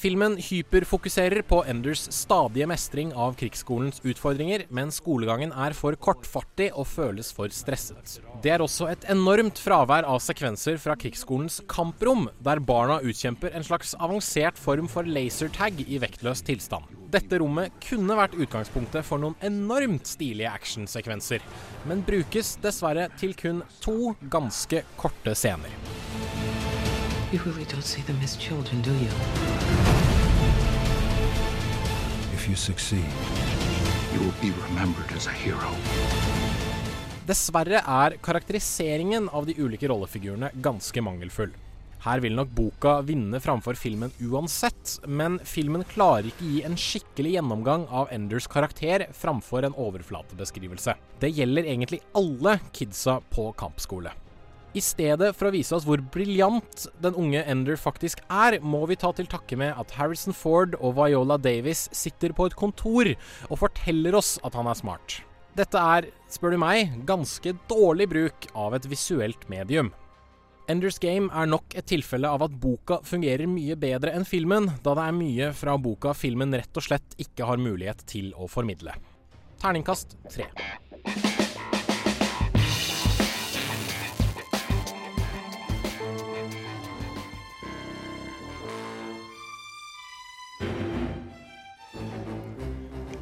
Filmen 0.00 0.36
hyperfokuserer 0.40 1.42
på 1.44 1.58
Enders 1.68 2.06
stadige 2.14 2.68
mestring 2.70 3.10
av 3.12 3.34
krigsskolens 3.36 3.98
utfordringer, 4.06 4.62
men 4.72 4.92
skolegangen 4.94 5.50
er 5.52 5.74
for 5.76 5.98
kortfartig 5.98 6.70
og 6.70 6.86
føles 6.88 7.32
for 7.36 7.52
stresset. 7.52 8.20
Det 8.40 8.54
er 8.54 8.64
også 8.64 8.88
et 8.92 9.04
enormt 9.12 9.60
fravær 9.60 10.08
av 10.08 10.22
sekvenser 10.24 10.80
fra 10.80 10.96
krigsskolens 10.96 11.60
kamprom, 11.68 12.30
der 12.40 12.62
barna 12.64 13.02
utkjemper 13.02 13.52
en 13.52 13.66
slags 13.66 13.92
avansert 13.98 14.56
form 14.62 14.88
for 14.88 15.04
lasertag 15.04 15.84
i 15.84 16.00
vektløs 16.00 16.46
tilstand. 16.48 16.99
Dette 17.10 17.40
rommet 17.42 17.74
kunne 17.82 18.14
vært 18.14 18.36
utgangspunktet 18.38 19.02
for 19.02 19.18
noen 19.18 19.34
enormt 19.42 20.06
stilige 20.06 20.50
actionsekvenser, 20.50 21.42
men 21.90 22.04
brukes 22.06 22.52
dessverre 22.62 23.08
til 23.18 23.32
kun 23.34 23.64
to 23.82 24.12
ganske 24.30 24.84
korte 25.00 25.34
scener. 25.34 25.72
You 27.32 27.40
really 27.42 27.66
don't 27.66 27.86
see 27.86 28.02
them 28.06 28.20
as 28.22 28.36
children, 28.38 28.82
do 28.82 28.94
you? 28.94 29.10
If 32.34 32.46
you 32.48 32.54
succeed, 32.54 33.10
you 34.14 34.20
will 34.20 34.36
be 34.38 34.52
remembered 34.68 35.10
as 35.16 35.26
a 35.26 35.34
hero. 35.34 35.74
Dessverre 37.26 37.82
er 37.82 38.16
karakteriseringen 38.22 39.26
av 39.34 39.50
de 39.50 39.58
ulike 39.58 39.90
rollefigurene 39.90 40.52
ganske 40.62 41.02
mangelfull. 41.02 41.50
Her 42.00 42.22
vil 42.24 42.32
nok 42.32 42.48
boka 42.56 42.94
vinne 43.04 43.36
framfor 43.44 43.76
filmen 43.76 44.12
uansett, 44.24 44.94
men 45.04 45.36
filmen 45.44 45.84
klarer 45.84 46.30
ikke 46.30 46.46
gi 46.48 46.62
en 46.64 46.78
skikkelig 46.80 47.34
gjennomgang 47.34 47.84
av 47.92 48.08
Enders 48.14 48.48
karakter 48.48 49.04
framfor 49.12 49.68
en 49.68 49.76
overflatebeskrivelse. 49.76 50.96
Det 51.20 51.32
gjelder 51.36 51.68
egentlig 51.68 52.00
alle 52.16 52.56
kidsa 52.72 53.18
på 53.34 53.50
kampskole. 53.60 54.14
I 54.72 54.80
stedet 54.80 55.32
for 55.34 55.48
å 55.48 55.52
vise 55.52 55.74
oss 55.74 55.84
hvor 55.84 56.00
briljant 56.14 56.86
den 57.02 57.16
unge 57.18 57.42
Ender 57.42 57.76
faktisk 57.76 58.22
er, 58.30 58.60
må 58.62 58.84
vi 58.86 58.96
ta 58.96 59.10
til 59.12 59.26
takke 59.28 59.58
med 59.58 59.74
at 59.74 59.92
Harrison 59.98 60.36
Ford 60.36 60.76
og 60.78 60.94
Viola 60.96 61.36
Davis 61.42 61.88
sitter 61.92 62.32
på 62.32 62.46
et 62.46 62.56
kontor 62.56 63.10
og 63.50 63.58
forteller 63.60 64.14
oss 64.16 64.36
at 64.46 64.54
han 64.56 64.70
er 64.70 64.78
smart. 64.78 65.20
Dette 65.58 65.82
er, 65.82 66.06
spør 66.30 66.54
du 66.54 66.62
meg, 66.62 66.94
ganske 67.04 67.56
dårlig 67.68 68.06
bruk 68.12 68.46
av 68.54 68.78
et 68.78 68.86
visuelt 68.88 69.48
medium. 69.50 69.90
Enders 70.70 71.00
Game 71.02 71.26
er 71.34 71.48
nok 71.50 71.74
et 71.74 71.86
tilfelle 71.90 72.28
av 72.30 72.44
at 72.46 72.52
boka 72.62 73.00
fungerer 73.02 73.48
mye 73.50 73.74
bedre 73.80 74.12
enn 74.14 74.22
filmen, 74.28 74.68
da 74.84 74.92
det 74.94 75.06
er 75.08 75.14
mye 75.16 75.46
fra 75.56 75.72
boka 75.82 76.12
filmen 76.14 76.54
rett 76.54 76.78
og 76.78 76.84
slett 76.86 77.16
ikke 77.18 77.48
har 77.48 77.58
mulighet 77.58 78.04
til 78.06 78.28
å 78.38 78.46
formidle. 78.46 78.94
Terningkast 79.58 80.14
tre. 80.30 80.46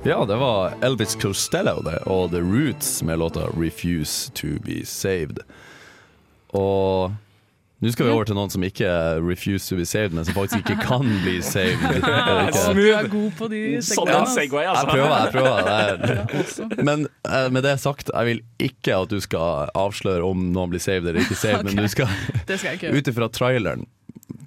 Ja, 0.04 0.18
det 0.28 0.36
var 0.36 0.76
Elvis 0.84 1.16
Costello 1.16 1.80
det, 1.86 2.02
og 2.04 2.28
The 2.36 2.44
Roots 2.44 3.02
med 3.02 3.18
låta 3.18 3.48
'Refuse 3.56 4.28
to 4.36 4.60
be 4.64 4.84
Saved'. 4.84 5.40
Og 6.52 7.12
nå 7.78 7.92
skal 7.94 8.08
vi 8.08 8.10
over 8.10 8.26
til 8.26 8.34
noen 8.34 8.50
som 8.50 8.64
ikke 8.66 8.88
refuse 9.22 9.68
to 9.70 9.76
be 9.78 9.84
saved, 9.86 10.14
men 10.16 10.26
som 10.26 10.34
faktisk 10.34 10.64
ikke 10.64 10.82
kan 10.82 11.04
bli 11.22 11.36
saved. 11.46 11.78
Du 12.78 12.82
er 12.90 13.06
god 13.10 13.36
på 13.38 13.48
de 13.52 13.60
Sånn 13.86 14.10
en 14.10 14.26
segway, 14.32 14.66
altså. 14.66 14.82
Jeg 14.82 14.96
prøver, 14.96 15.14
jeg 15.14 15.30
prøver. 15.36 16.00
Det 16.02 16.72
er. 16.74 16.82
Men 16.88 17.06
eh, 17.06 17.46
med 17.54 17.62
det 17.66 17.76
sagt, 17.82 18.10
jeg 18.10 18.30
vil 18.32 18.42
ikke 18.70 18.98
at 19.04 19.12
du 19.14 19.20
skal 19.22 19.70
avsløre 19.78 20.26
om 20.26 20.48
noen 20.54 20.74
blir 20.74 20.82
saved 20.82 21.06
eller 21.06 21.22
ikke 21.22 21.38
saved, 21.38 21.68
men 21.70 21.78
du 21.78 21.86
skal 21.92 22.10
ut 22.98 23.12
ifra 23.14 23.30
traileren 23.30 23.86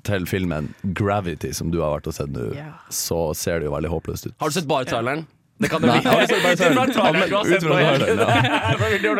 til 0.04 0.26
filmen 0.28 0.74
'Gravity', 0.84 1.54
som 1.56 1.72
du 1.72 1.80
har 1.82 1.96
vært 2.00 2.12
og 2.12 2.18
sett 2.18 2.32
nå, 2.34 2.52
så 2.92 3.30
ser 3.38 3.62
det 3.62 3.70
jo 3.70 3.76
veldig 3.78 3.92
håpløst 3.96 4.28
ut. 4.28 4.36
Har 4.42 4.52
du 4.52 4.60
sett 4.60 4.68
bare 4.70 4.90
traileren? 4.90 5.24
Det 5.62 5.70
kan 5.70 5.82
det 5.82 5.92
bli. 5.92 6.02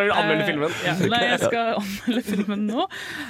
jeg? 0.08 0.14
Anmelde 0.18 0.46
filmen? 0.48 0.72
Nei, 1.12 1.20
jeg 1.28 1.38
skal 1.44 1.76
anmelde 1.78 2.22
filmen 2.26 2.64
nå. 2.66 2.86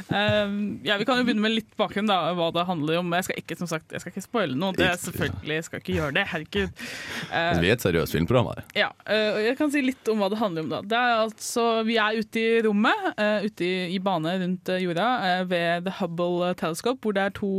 Um, 0.09 0.55
ja, 0.87 0.97
Vi 1.01 1.07
kan 1.09 1.21
jo 1.21 1.27
begynne 1.29 1.45
med 1.45 1.55
litt 1.59 1.77
bakgrunn, 1.79 2.09
da, 2.09 2.33
hva 2.39 2.49
det 2.57 2.65
handler 2.69 3.03
om. 3.03 3.13
Jeg 3.19 3.29
skal 3.29 3.43
ikke 3.43 3.59
som 3.61 3.71
sagt, 3.71 3.93
jeg 3.93 4.05
skal 4.05 4.15
ikke 4.15 4.25
spoile 4.25 4.57
noe. 4.59 4.73
Det 4.79 4.89
er 4.89 4.99
selvfølgelig, 5.03 5.59
jeg 5.61 5.69
skal 5.69 5.85
ikke 5.85 5.99
gjøre 5.99 6.17
det. 6.17 6.27
Herregud. 6.33 6.83
Altså, 7.29 7.61
vi 7.67 7.73
er 7.73 7.77
et 7.77 7.87
seriøst 7.87 8.17
filmprogram 8.17 8.53
her. 8.55 8.65
ja, 8.79 8.91
uh, 9.05 9.41
jeg 9.45 9.59
kan 9.61 9.73
si 9.75 9.85
litt 9.85 10.13
om 10.13 10.25
hva 10.25 10.33
det 10.33 10.41
handler 10.41 10.67
om. 10.67 10.73
da. 10.73 10.83
Det 10.95 11.05
er 11.05 11.23
altså, 11.27 11.69
Vi 11.89 12.01
er 12.01 12.21
ute 12.23 12.43
i 12.43 12.51
rommet, 12.65 13.09
uh, 13.21 13.45
ute 13.45 13.69
i, 13.69 13.73
i 13.93 14.03
bane 14.03 14.37
rundt 14.43 14.73
eh, 14.73 14.83
jorda, 14.87 15.09
ved 15.49 15.85
The 15.87 15.99
Hubble 16.01 16.55
Telescope, 16.59 17.03
hvor 17.03 17.17
det 17.17 17.27
er 17.29 17.35
to, 17.37 17.51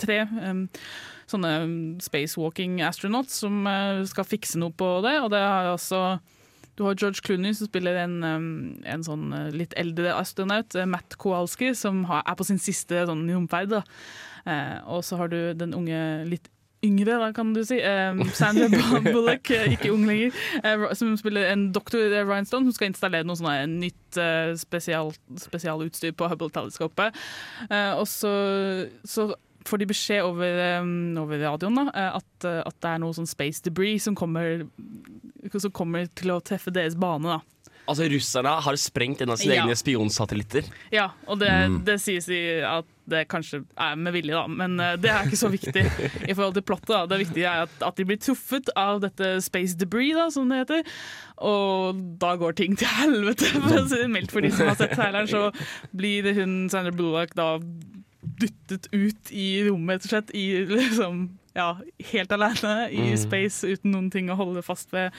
tre 0.00 0.22
em, 0.40 0.66
sånne 1.32 1.54
spacewalking 2.04 2.80
astronauts 2.86 3.42
som 3.44 3.64
eh, 3.68 4.04
skal 4.08 4.28
fikse 4.28 4.60
noe 4.60 4.74
på 4.76 4.94
det. 5.06 5.16
Og 5.24 5.32
det 5.34 5.42
har 5.42 5.72
også 5.72 6.04
du 6.74 6.84
har 6.86 6.96
George 6.96 7.20
Clooney 7.20 7.52
som 7.54 7.68
spiller 7.68 7.98
en, 8.00 8.16
en 8.88 9.04
sånn 9.04 9.28
eh, 9.36 9.50
litt 9.52 9.76
eldre 9.80 10.14
astronaut, 10.16 10.72
eh, 10.74 10.88
Matt 10.88 11.18
Kowalski, 11.20 11.72
som 11.76 12.06
har, 12.08 12.24
er 12.24 12.38
på 12.38 12.48
sin 12.48 12.60
siste 12.62 13.04
sånn 13.08 13.26
romferd. 13.28 13.82
Og 14.90 15.04
så 15.06 15.20
har 15.20 15.30
du 15.30 15.52
den 15.54 15.76
unge, 15.76 16.00
litt 16.26 16.48
yngre, 16.82 17.14
da, 17.20 17.28
kan 17.36 17.52
du 17.54 17.60
si. 17.66 17.76
Eh, 17.78 18.22
Sandra 18.34 18.66
Bullock, 19.04 19.52
ikke 19.52 19.92
ung 19.92 20.08
lenger, 20.08 20.34
som 20.98 21.12
spiller 21.20 21.52
en 21.52 21.68
doktor 21.76 22.08
Rhinestone, 22.16 22.66
som 22.66 22.78
skal 22.78 22.90
installere 22.90 23.28
noe 23.28 23.38
sånne, 23.38 23.68
nytt 23.70 24.20
spesial, 24.58 25.12
spesialutstyr 25.44 26.16
på 26.16 26.32
Hubble-teleskopet. 26.32 27.20
Eh, 27.68 27.92
og 27.92 28.08
så, 28.10 28.32
så 29.04 29.30
får 29.64 29.78
de 29.78 29.86
beskjed 29.92 30.22
over, 30.26 30.80
um, 30.82 31.16
over 31.22 31.38
radioen 31.38 31.74
da, 31.78 31.86
eh, 31.94 32.16
at, 32.20 32.44
eh, 32.48 32.60
at 32.66 32.80
det 32.80 32.90
er 32.94 32.98
noe 33.02 33.12
sånn 33.16 33.28
space 33.30 33.62
debris 33.62 34.02
som 34.08 34.14
kommer, 34.18 34.66
som 35.58 35.70
kommer 35.70 36.06
til 36.14 36.30
å 36.34 36.40
treffe 36.42 36.72
deres 36.72 36.94
bane. 36.98 37.22
da. 37.36 37.40
Altså, 37.88 38.06
russerne 38.06 38.60
har 38.62 38.76
sprengt 38.78 39.20
en 39.24 39.30
av 39.34 39.38
sine 39.40 39.56
Ja. 39.56 39.64
egne 39.64 39.74
spionsatellitter. 39.74 40.64
Ja, 40.92 41.08
og 41.26 41.40
det, 41.40 41.48
Mm. 41.50 41.84
det 41.84 41.96
sies 42.00 42.28
i 42.30 42.60
at 42.62 42.84
det 43.08 43.26
kanskje 43.28 43.64
er 43.76 43.96
med 43.96 44.14
vilje, 44.14 44.30
da, 44.30 44.46
men 44.46 44.78
eh, 44.78 44.94
det 44.96 45.10
er 45.10 45.24
ikke 45.26 45.40
så 45.40 45.50
viktig 45.50 45.82
i 46.30 46.32
forhold 46.32 46.54
til 46.54 46.62
plottet. 46.62 46.86
Da. 46.94 47.06
Det 47.06 47.26
viktige 47.26 47.42
er 47.50 47.62
at, 47.66 47.70
at 47.82 47.96
de 47.96 48.04
blir 48.04 48.18
truffet 48.22 48.70
av 48.76 49.00
dette 49.02 49.42
space 49.42 49.74
debris, 49.76 50.14
da, 50.14 50.28
som 50.30 50.48
det 50.48 50.60
heter. 50.62 50.84
Og 51.42 51.98
da 52.20 52.36
går 52.38 52.54
ting 52.54 52.76
til 52.78 52.86
helvete, 52.86 53.50
for 53.50 53.82
å 53.82 53.88
si 53.90 53.96
det 53.98 54.08
mildt. 54.14 54.30
For 54.30 54.40
de 54.46 54.52
som 54.54 54.68
har 54.68 54.76
sett 54.78 54.94
traileren, 54.94 55.26
så 55.26 55.50
blir 55.94 56.32
hun 56.38 56.68
Sandra 56.70 56.92
Bullock 56.94 57.34
da 57.34 57.58
dyttet 58.40 58.88
ut 58.92 59.32
i 59.32 59.48
rommet, 59.68 60.02
rett 60.02 60.06
og 60.06 60.12
slett. 60.14 60.34
I 60.34 60.64
liksom 60.70 61.24
ja, 61.54 61.74
helt 62.12 62.32
alene 62.32 62.76
i 62.90 63.10
Mm. 63.12 63.18
space 63.20 63.66
uten 63.68 63.92
noen 63.92 64.10
ting 64.10 64.30
å 64.32 64.36
holde 64.38 64.62
fast 64.64 64.92
ved. 64.94 65.12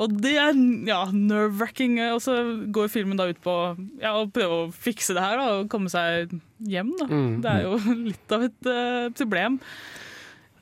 Og 0.00 0.12
det 0.22 0.36
er 0.38 0.54
ja, 0.86 1.00
nerve-wracking. 1.12 1.98
Og 2.14 2.20
så 2.24 2.36
går 2.72 2.88
filmen 2.92 3.18
da 3.18 3.26
ut 3.28 3.40
på 3.42 3.54
ja, 4.00 4.14
å 4.16 4.28
prøve 4.30 4.60
å 4.66 4.72
fikse 4.72 5.12
det 5.16 5.24
her 5.24 5.36
da, 5.40 5.48
og 5.60 5.68
komme 5.72 5.90
seg 5.92 6.30
hjem. 6.64 6.92
Da. 7.00 7.08
Mm. 7.10 7.40
Det 7.42 7.50
er 7.50 7.66
jo 7.66 7.96
litt 8.06 8.32
av 8.36 8.46
et 8.46 8.70
uh, 8.70 9.10
problem. 9.18 9.58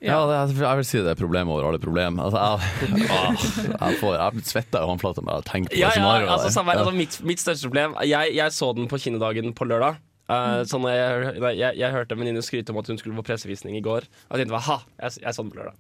Ja, 0.01 0.21
det, 0.31 0.35
er- 0.39 0.63
jeg 0.63 0.79
vil 0.79 0.87
si 0.87 0.99
det 1.03 1.11
er 1.11 1.19
problem 1.19 1.49
over 1.51 1.65
alle 1.69 1.81
problem. 1.83 2.21
Altså, 2.23 2.39
jeg, 2.39 3.09
ah, 3.11 3.47
jeg, 3.91 3.97
får, 4.01 4.13
jeg 4.17 4.45
svetter 4.47 4.85
i 4.85 4.91
håndflata 4.91 5.25
bare 5.27 5.41
av 5.41 5.43
å 5.43 5.49
tenke 5.49 5.73
på 5.73 5.79
Ja, 5.81 5.89
det 5.91 5.99
ja, 5.99 6.03
scenarioet. 6.03 6.35
altså, 6.37 6.63
Ja. 6.63 6.77
altså, 6.79 6.93
mitt, 6.95 7.17
mitt 7.27 7.43
største 7.43 7.67
problem 7.71 7.97
jeg, 8.07 8.35
jeg 8.39 8.55
så 8.55 8.69
den 8.79 8.87
på 8.91 9.01
kinodagen 9.03 9.51
på 9.59 9.67
lørdag. 9.67 9.99
Uh, 10.29 10.61
sånn 10.69 10.85
jeg, 10.93 11.31
nei, 11.41 11.51
jeg, 11.57 11.79
jeg 11.81 11.89
hørte 11.95 12.13
en 12.13 12.21
venninne 12.21 12.43
skryte 12.45 12.75
om 12.75 12.79
at 12.83 12.89
hun 12.93 12.99
skulle 13.01 13.17
på 13.17 13.23
pressevisning 13.31 13.79
i 13.79 13.81
går. 13.81 14.05
Og 14.29 14.35
jeg 14.37 14.45
tenkte 14.45 14.61
ha, 14.67 14.75
jeg, 15.01 15.23
jeg 15.25 15.33
så 15.33 15.45
den 15.45 15.53
på 15.55 15.57
lørdag. 15.57 15.79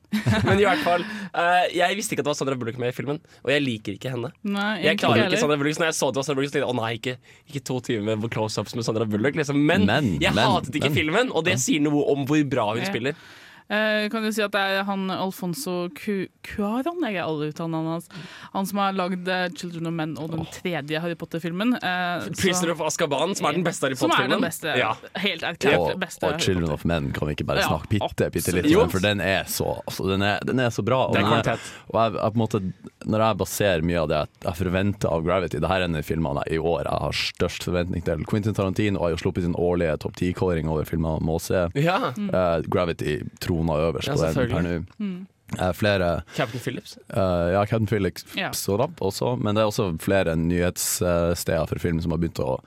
Men 0.48 0.62
i 0.62 0.64
hvert 0.64 0.80
fall 0.86 1.04
uh, 1.04 1.66
Jeg 1.74 1.98
visste 1.98 2.16
ikke 2.16 2.24
at 2.24 2.30
det 2.30 2.32
var 2.32 2.38
Sandra 2.38 2.56
Bullock 2.56 2.78
med 2.80 2.94
i 2.94 2.96
filmen, 2.96 3.20
og 3.44 3.52
jeg 3.52 3.64
liker 3.66 3.98
ikke 3.98 4.14
henne. 4.14 4.30
Nei, 4.48 4.70
Jeg 4.86 5.00
klarer 5.02 5.26
ikke 5.26 5.34
ikke. 5.36 5.42
Sandra 5.44 5.58
Bullock 5.60 5.76
Så 5.76 5.84
når 5.84 5.90
jeg 5.92 5.98
så 6.00 6.08
det 6.08 6.20
var 6.22 6.28
Sandra 6.30 6.40
Bullock, 6.40 6.52
så 6.52 6.56
tenkte 6.56 6.64
jeg 6.64 6.72
å 6.72 6.78
nei, 6.80 6.92
ikke, 6.96 7.14
ikke 7.52 7.64
to 7.68 7.76
timer 7.90 8.16
med 8.24 8.32
close-ups 8.32 8.78
med 8.78 8.88
Sandra 8.88 9.04
Bullock. 9.12 9.36
Liksom. 9.42 9.60
Men, 9.68 9.84
Men, 9.90 10.14
jeg 10.24 10.32
men, 10.32 10.48
hatet 10.56 10.80
ikke 10.80 10.94
men. 10.94 10.96
filmen, 11.02 11.34
og 11.36 11.44
det 11.50 11.58
sier 11.60 11.84
noe 11.84 12.06
om 12.14 12.24
hvor 12.28 12.40
bra 12.48 12.70
hun 12.72 12.80
Ja. 12.80 12.88
spiller. 12.88 13.20
Eh, 13.68 14.08
kan 14.08 14.22
du 14.24 14.30
si 14.32 14.40
at 14.40 14.52
det 14.54 14.60
er 14.60 14.84
han 14.88 15.10
Alfonso 15.12 15.88
Cu- 15.92 16.28
Cuaron, 16.46 17.02
jeg 17.04 17.18
er 17.20 17.26
alle 17.26 17.50
uttalen 17.50 17.84
hans. 17.84 18.06
Han 18.54 18.64
som 18.64 18.78
har 18.80 18.94
lagd 18.96 19.28
eh, 19.28 19.48
'Children 19.52 19.86
of 19.90 19.92
Men' 19.92 20.14
og 20.18 20.30
den 20.32 20.46
tredje 20.54 21.00
Harry 21.00 21.14
Potter-filmen. 21.14 21.74
Eh, 21.76 22.28
'Prisoner 22.32 22.72
of 22.72 22.80
Azkaban', 22.80 23.34
som 23.36 23.46
er 23.50 23.52
den 23.58 23.64
beste 23.64 23.84
Harry 23.84 23.94
Som 23.94 24.10
er 24.10 24.14
Potter-filmen. 24.16 24.40
den 24.40 24.48
beste, 24.48 24.76
Ja. 24.78 24.94
helt 25.20 25.42
erklært 25.42 25.78
og, 25.94 26.00
beste. 26.00 26.24
og 26.26 26.40
'Children 26.40 26.70
of 26.72 26.84
Men' 26.84 27.12
kan 27.12 27.28
vi 27.28 27.34
ikke 27.34 27.44
bare 27.46 27.58
Ja, 27.60 27.68
snakke 27.68 27.88
bitte, 27.88 28.30
bitte 28.32 28.52
litt 28.56 28.74
om, 28.76 28.88
for 28.88 29.00
den 29.00 29.20
er 29.20 29.44
så, 29.44 29.82
altså, 29.86 30.08
den 30.08 30.22
er, 30.22 30.38
den 30.46 30.58
er 30.60 30.70
så 30.70 30.82
bra. 30.82 31.06
Og 31.08 31.12
Det 31.14 31.20
er 31.22 31.26
og 31.26 31.44
jeg, 31.44 31.58
jeg, 31.92 32.32
på 32.32 32.34
en 32.34 32.40
måte, 32.40 32.72
når 33.04 33.18
jeg 33.28 33.36
baserer 33.38 33.82
mye 33.82 34.00
av 34.00 34.08
det 34.08 34.16
jeg, 34.16 34.28
jeg 34.44 34.54
forventer 34.64 35.12
av 35.12 35.24
Gravity 35.24 35.58
Det 35.60 35.68
her 35.68 35.80
er 35.80 35.84
en 35.84 35.96
av 35.96 36.02
filmene 36.04 36.42
i 36.50 36.56
år 36.58 36.84
jeg 36.84 37.00
har 37.04 37.12
størst 37.12 37.62
forventning 37.68 38.02
til. 38.04 38.24
Quentin 38.24 38.54
Tarantino 38.54 38.98
har 39.00 39.10
jo 39.10 39.16
sluppet 39.16 39.42
sin 39.44 39.54
årlige 39.54 39.98
topp 40.00 40.16
ti-kåring 40.16 40.68
over 40.68 40.84
filmer 40.84 41.20
må 41.20 41.38
se. 41.40 41.68
Ja. 41.74 42.12
Eh, 42.16 42.62
Gravity 42.68 43.22
troner 43.58 43.82
øverst 43.90 44.08
Ja, 44.08 44.14
på 44.14 44.46
den 44.46 44.54
per 44.54 44.62
nå. 44.62 44.76
Mm. 44.98 45.26
Eh, 45.58 45.72
flere 45.72 46.22
Captain 46.36 46.60
Phillips. 46.60 46.98
Uh, 47.08 47.52
Ja, 47.54 47.64
Captain 47.64 47.86
Phillips 47.88 48.24
Ja. 48.36 48.50
så 48.52 48.76
da 48.78 48.86
også, 49.00 49.34
men 49.40 49.54
det 49.56 49.62
er 49.62 49.70
også 49.70 49.98
flere 50.00 50.36
nyhetssteder 50.36 51.66
for 51.68 51.78
film 51.80 52.00
som 52.04 52.12
har 52.12 52.18
begynt 52.20 52.40
å 52.44 52.58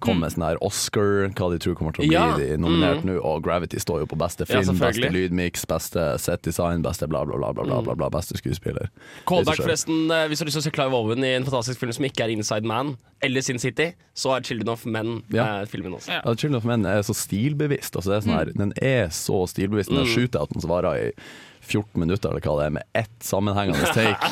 komme 0.00 0.20
med 0.20 0.32
sånn 0.32 0.44
her 0.48 0.56
Oscar, 0.60 1.28
hva 1.30 1.50
de 1.52 1.58
tror 1.58 1.74
kommer 1.76 1.92
til 1.94 2.04
å 2.04 2.08
bli 2.08 2.14
Ja, 2.14 2.36
de 2.36 2.56
nominert 2.58 3.04
mm. 3.04 3.08
nå, 3.14 3.20
og 3.24 3.42
Gravity 3.44 3.78
står 3.78 4.00
jo 4.02 4.06
på 4.06 4.18
beste 4.18 4.44
Ja, 4.48 4.60
film, 4.60 4.76
beste 4.78 5.00
lydmiks, 5.00 5.14
lydmix, 5.14 5.64
beste 5.66 6.18
set-design, 6.18 6.82
beste 6.82 7.08
bla, 7.08 7.24
bla, 7.24 7.36
bla, 7.38 7.52
bla, 7.52 7.64
bla, 7.64 7.80
bla, 7.82 7.94
bla 7.94 8.08
beste 8.10 8.36
skuespiller. 8.36 8.90
Callback, 9.26 9.56
forresten. 9.62 10.10
eh, 10.10 10.28
Hvis 10.28 10.38
du 10.38 10.44
har 10.44 10.50
lyst 10.50 10.58
til 10.58 10.64
å 10.64 10.68
se 10.68 10.70
Clive 10.70 10.94
Owen 10.94 11.24
i 11.24 11.34
en 11.36 11.44
fantastisk 11.44 11.78
film 11.80 11.92
som 11.92 12.04
ikke 12.04 12.24
er 12.24 12.30
Inside 12.34 12.64
Man 12.64 12.96
eller 13.22 13.40
Sin 13.40 13.58
City, 13.58 13.94
så 14.14 14.36
er 14.36 14.40
'Children 14.42 14.68
of 14.68 14.84
Men' 14.84 15.22
Ja. 15.32 15.60
eh, 15.62 15.66
filmen 15.66 15.92
også. 15.94 16.08
Ja. 16.08 16.20
Ja, 16.24 16.34
Children 16.34 16.56
of 16.56 16.64
Men 16.64 16.84
er 16.86 17.00
så 17.02 17.14
stilbevisst. 17.14 17.96
Altså 17.96 18.10
det 18.10 18.16
er 18.18 18.28
sånn 18.28 18.38
her, 18.38 18.44
Den 18.54 18.72
er 18.82 19.08
så 19.08 19.46
stilbevisst. 19.48 19.88
Den 19.88 20.04
Mm. 20.04 20.14
shooter-outen 20.14 20.60
som 20.60 20.70
varer 20.70 21.08
i 21.08 21.12
14 21.64 22.00
minutter, 22.02 22.30
eller 22.30 22.44
hva 22.44 22.54
det 22.60 22.66
er, 22.68 22.72
med 22.76 22.84
ett 23.00 23.24
sammenhengende 23.24 23.88
take. 23.96 24.30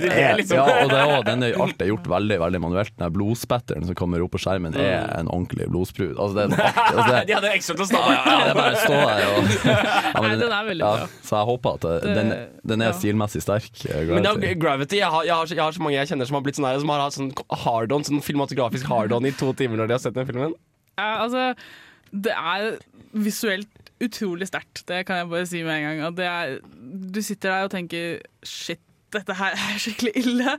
Det, 0.00 0.10
er, 0.12 0.36
liksom? 0.38 0.56
ja, 0.60 0.64
og 0.84 0.90
det 0.92 0.98
er, 1.00 1.10
også- 1.14 1.26
den 1.30 1.44
er, 1.46 1.56
alt 1.64 1.82
er 1.84 1.90
gjort 1.90 2.08
veldig 2.12 2.38
veldig 2.44 2.60
manuelt. 2.64 2.92
Den 3.00 3.12
blodspetteren 3.16 3.86
som 3.88 3.96
kommer 3.98 4.22
opp 4.24 4.32
på 4.36 4.40
skjermen, 4.42 4.76
er 4.78 5.06
en 5.18 5.30
ordentlig 5.32 5.68
blodsprut. 5.72 6.14
Altså, 6.16 6.46
det 6.46 6.60
er. 6.60 6.72
Altså, 6.90 7.10
det, 7.14 7.20
De 7.30 7.34
hadde 7.36 7.50
ekstra 7.54 7.74
til 7.78 7.84
å 7.84 7.88
stå 7.90 8.00
der. 8.02 8.16
ja, 8.16 8.36
det 8.40 8.50
er 8.50 8.58
bare 8.58 8.74
å 8.74 8.80
stå 8.84 8.96
der 9.00 9.26
og 9.30 9.50
ja, 10.30 10.32
den 10.40 10.54
er 10.56 10.64
veldig 10.70 10.86
ja. 10.86 11.06
Så 11.24 11.36
jeg 11.38 11.48
håper 11.50 11.76
at 11.78 11.84
det, 11.86 12.14
den, 12.18 12.32
den 12.72 12.84
er 12.86 12.96
stilmessig 12.98 13.42
sterk. 13.44 13.68
Gravity. 13.84 14.14
Men 14.16 14.26
da, 14.26 14.32
Gravity. 14.64 14.98
jeg 15.00 15.10
har, 15.14 15.24
jeg, 15.28 15.34
har, 15.36 15.52
jeg 15.54 15.62
har 15.64 15.76
så 15.76 15.84
mange 15.84 15.96
jeg 15.96 16.10
kjenner 16.10 16.28
som 16.30 16.38
har 16.40 16.44
blitt 16.46 16.58
sånn 16.58 16.66
her, 16.68 16.80
som 16.82 16.92
har 16.92 17.04
hatt 17.04 17.16
sånn 17.16 17.30
hard-on, 17.64 18.04
sånn 18.08 18.22
filmatografisk 18.26 18.90
hard-on 18.90 19.28
i 19.30 19.32
to 19.38 19.52
timer 19.58 19.80
når 19.80 19.90
de 19.92 19.96
har 19.96 20.02
sett 20.02 20.16
den 20.18 20.28
filmen. 20.28 20.56
Ja, 20.98 21.08
altså, 21.24 21.46
det 22.10 22.34
er 22.36 22.66
visuelt 23.14 23.70
utrolig 24.00 24.48
sterkt, 24.48 24.84
det 24.88 25.04
kan 25.08 25.20
jeg 25.20 25.32
bare 25.32 25.48
si 25.48 25.64
med 25.66 25.76
en 25.76 26.00
gang. 26.00 26.22
Er, 26.24 26.60
du 27.14 27.20
sitter 27.22 27.52
der 27.52 27.66
og 27.68 27.74
tenker 27.74 28.22
shit, 28.46 28.80
dette 29.10 29.34
her 29.34 29.56
er 29.58 29.78
skikkelig 29.80 30.12
ille. 30.20 30.52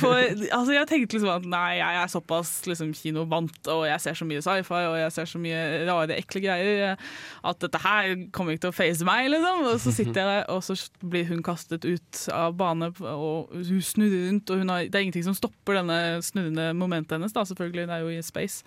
Får, 0.00 0.20
altså 0.56 0.72
jeg 0.72 0.88
tenkte 0.88 1.18
liksom 1.18 1.32
at 1.34 1.48
nei, 1.48 1.76
jeg 1.80 2.00
er 2.00 2.10
såpass 2.12 2.52
liksom, 2.68 2.94
kinovant, 2.96 3.58
og 3.72 3.84
jeg 3.88 4.00
ser 4.00 4.18
så 4.18 4.28
mye 4.28 4.42
sci-fi 4.44 4.80
og 4.88 4.96
jeg 5.02 5.14
ser 5.16 5.28
så 5.28 5.40
mye 5.42 5.60
rare, 5.88 6.16
ekle 6.16 6.42
greier, 6.44 6.96
at 7.44 7.60
dette 7.60 7.82
her 7.84 8.14
kommer 8.34 8.54
ikke 8.56 8.66
til 8.66 8.72
å 8.72 8.78
face 8.78 9.08
meg. 9.08 9.28
Liksom. 9.34 9.64
Og 9.68 9.78
så 9.84 9.94
sitter 9.98 10.20
jeg 10.22 10.30
der, 10.32 10.44
og 10.54 10.64
så 10.64 10.78
blir 11.04 11.28
hun 11.30 11.44
kastet 11.44 11.84
ut 11.84 12.26
av 12.34 12.56
bane, 12.58 12.90
og 13.12 13.52
hun 13.54 13.84
snurrer 13.84 14.28
rundt, 14.30 14.50
og 14.50 14.64
hun 14.64 14.72
har, 14.72 14.88
det 14.88 15.00
er 15.00 15.08
ingenting 15.08 15.28
som 15.28 15.36
stopper 15.36 15.82
denne 15.82 16.00
snurrende 16.24 16.72
momentet 16.78 17.18
hennes, 17.18 17.36
da, 17.36 17.44
selvfølgelig. 17.48 17.88
Det 17.90 17.98
er 17.98 18.06
jo 18.06 18.14
i 18.14 18.24
space. 18.24 18.64